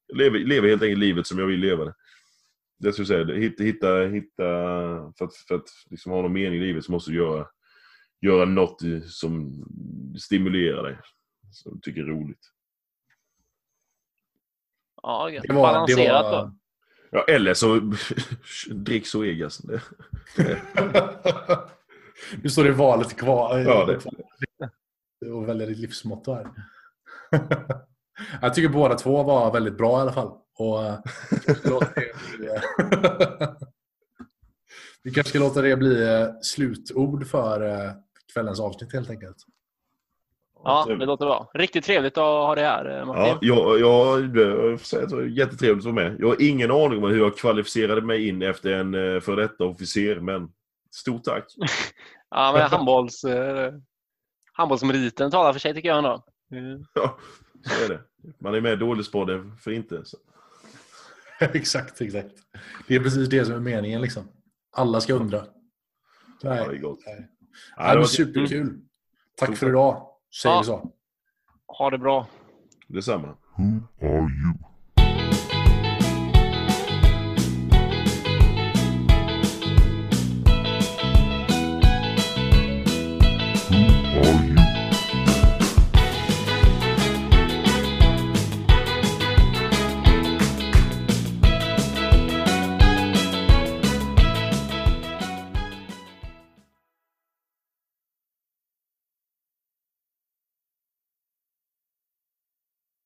jag 0.06 0.16
lever, 0.16 0.39
lever 0.39 0.68
helt 0.68 0.82
enkelt 0.82 0.98
livet 1.01 1.26
som 1.26 1.39
jag 1.39 1.47
vill 1.47 1.60
leva 1.60 1.84
det. 1.84 1.94
Det 2.78 2.93
skulle 2.93 3.14
jag 3.18 3.26
säga. 3.28 3.39
Hitta, 3.40 3.62
hitta, 3.62 3.98
hitta, 4.06 4.43
för 5.18 5.24
att, 5.24 5.34
för 5.48 5.55
att 5.55 5.68
liksom 5.90 6.12
ha 6.12 6.22
någon 6.22 6.32
mening 6.32 6.59
i 6.60 6.64
livet 6.64 6.84
så 6.84 6.93
måste 6.93 7.10
du 7.10 7.16
göra, 7.16 7.47
göra 8.20 8.44
något 8.44 8.80
som 9.06 9.64
stimulerar 10.18 10.82
dig. 10.82 10.98
Som 11.52 11.74
du 11.74 11.80
tycker 11.80 12.01
är 12.01 12.06
roligt. 12.06 12.51
Ja. 15.02 15.28
Det 15.30 15.34
var, 15.34 15.43
det 15.43 15.52
balanserat 15.55 16.22
var, 16.24 16.43
då. 16.43 16.55
Ja, 17.10 17.24
eller 17.24 17.55
så 17.55 17.80
drick 18.70 19.06
Zoegas. 19.06 19.59
Det- 19.59 19.82
nu 22.43 22.51
står 22.51 22.64
det 22.64 22.72
valet 22.72 23.16
kvar. 23.16 23.59
Ja, 23.59 23.84
det, 23.86 24.01
Och 25.31 25.49
väljer 25.49 25.66
ditt 25.66 25.78
livsmotto 25.78 26.35
här. 26.35 26.47
Jag 28.40 28.55
tycker 28.55 28.69
båda 28.69 28.94
två 28.94 29.23
var 29.23 29.53
väldigt 29.53 29.78
bra 29.78 29.99
i 29.99 30.01
alla 30.01 30.12
fall. 30.12 30.32
Och, 30.59 30.85
eh, 30.85 30.99
Vi 35.03 35.11
kanske 35.11 35.31
ska 35.31 35.39
låta 35.39 35.62
det 35.62 35.77
bli 35.77 36.03
eh, 36.03 36.28
slutord 36.43 37.27
för 37.27 37.69
eh, 37.69 37.93
kvällens 38.35 38.61
avsnitt 38.61 38.93
helt 38.93 39.11
enkelt. 39.11 39.36
Ja, 40.65 40.85
det 40.89 41.07
låter 41.07 41.27
bra. 41.27 41.51
Riktigt 41.55 41.85
trevligt 41.85 42.19
att 42.19 42.24
ha 42.24 42.55
det 42.55 42.61
här, 42.61 43.05
Martin. 43.05 43.39
Ja, 43.40 43.43
jag, 43.57 43.81
jag, 43.81 44.36
jag 44.36 44.81
får 44.81 44.86
säga 44.86 45.27
jättetrevligt 45.27 45.86
att 45.86 45.94
vara 45.94 46.09
med. 46.09 46.16
Jag 46.20 46.28
har 46.28 46.43
ingen 46.43 46.70
aning 46.70 47.05
om 47.05 47.11
hur 47.11 47.19
jag 47.19 47.36
kvalificerade 47.36 48.03
mig 48.03 48.28
in 48.28 48.43
efter 48.43 48.73
en 48.73 48.94
eh, 48.94 49.20
för 49.20 49.36
detta 49.36 49.65
officer, 49.65 50.20
men 50.20 50.49
stort 50.90 51.24
tack. 51.24 51.44
Ja, 52.35 52.53
men 52.53 52.70
handbolls, 52.70 53.24
handbollsmeriten 54.62 55.30
talar 55.30 55.52
för 55.52 55.60
sig 55.60 55.74
tycker 55.74 55.89
jag 55.89 55.98
ändå. 55.98 56.24
Mm. 56.52 56.84
Ja, 56.94 57.18
så 57.66 57.84
är 57.84 57.89
det. 57.89 58.01
Man 58.40 58.55
är 58.55 58.60
med 58.60 58.72
i 58.72 58.76
Dåligspodden 58.76 59.56
för 59.56 59.70
inte. 59.70 60.05
Så. 60.05 60.16
exakt, 61.40 62.01
exakt. 62.01 62.34
Det 62.89 62.94
är 62.94 63.01
precis 63.01 63.28
det 63.28 63.44
som 63.44 63.55
är 63.55 63.60
meningen 63.60 64.01
liksom. 64.02 64.28
Alla 64.76 65.01
ska 65.01 65.14
undra. 65.14 65.47
Ja, 66.43 66.51
det 66.55 66.59
är 66.60 66.68
Nej. 66.68 66.78
gott. 66.78 66.98
Nej. 67.06 67.28
Ja, 67.76 67.93
det 67.93 67.98
var 67.98 68.06
superkul. 68.06 68.80
Tack 69.36 69.48
Stort 69.48 69.59
för 69.59 69.66
tack. 69.66 69.70
idag, 69.72 70.06
säger 70.43 70.55
Ja. 70.55 70.60
vi 70.60 70.66
så. 70.66 70.93
Ha 71.78 71.90
det 71.90 71.98
bra. 71.98 72.26
detsamma. 72.89 73.36
Who 73.56 74.28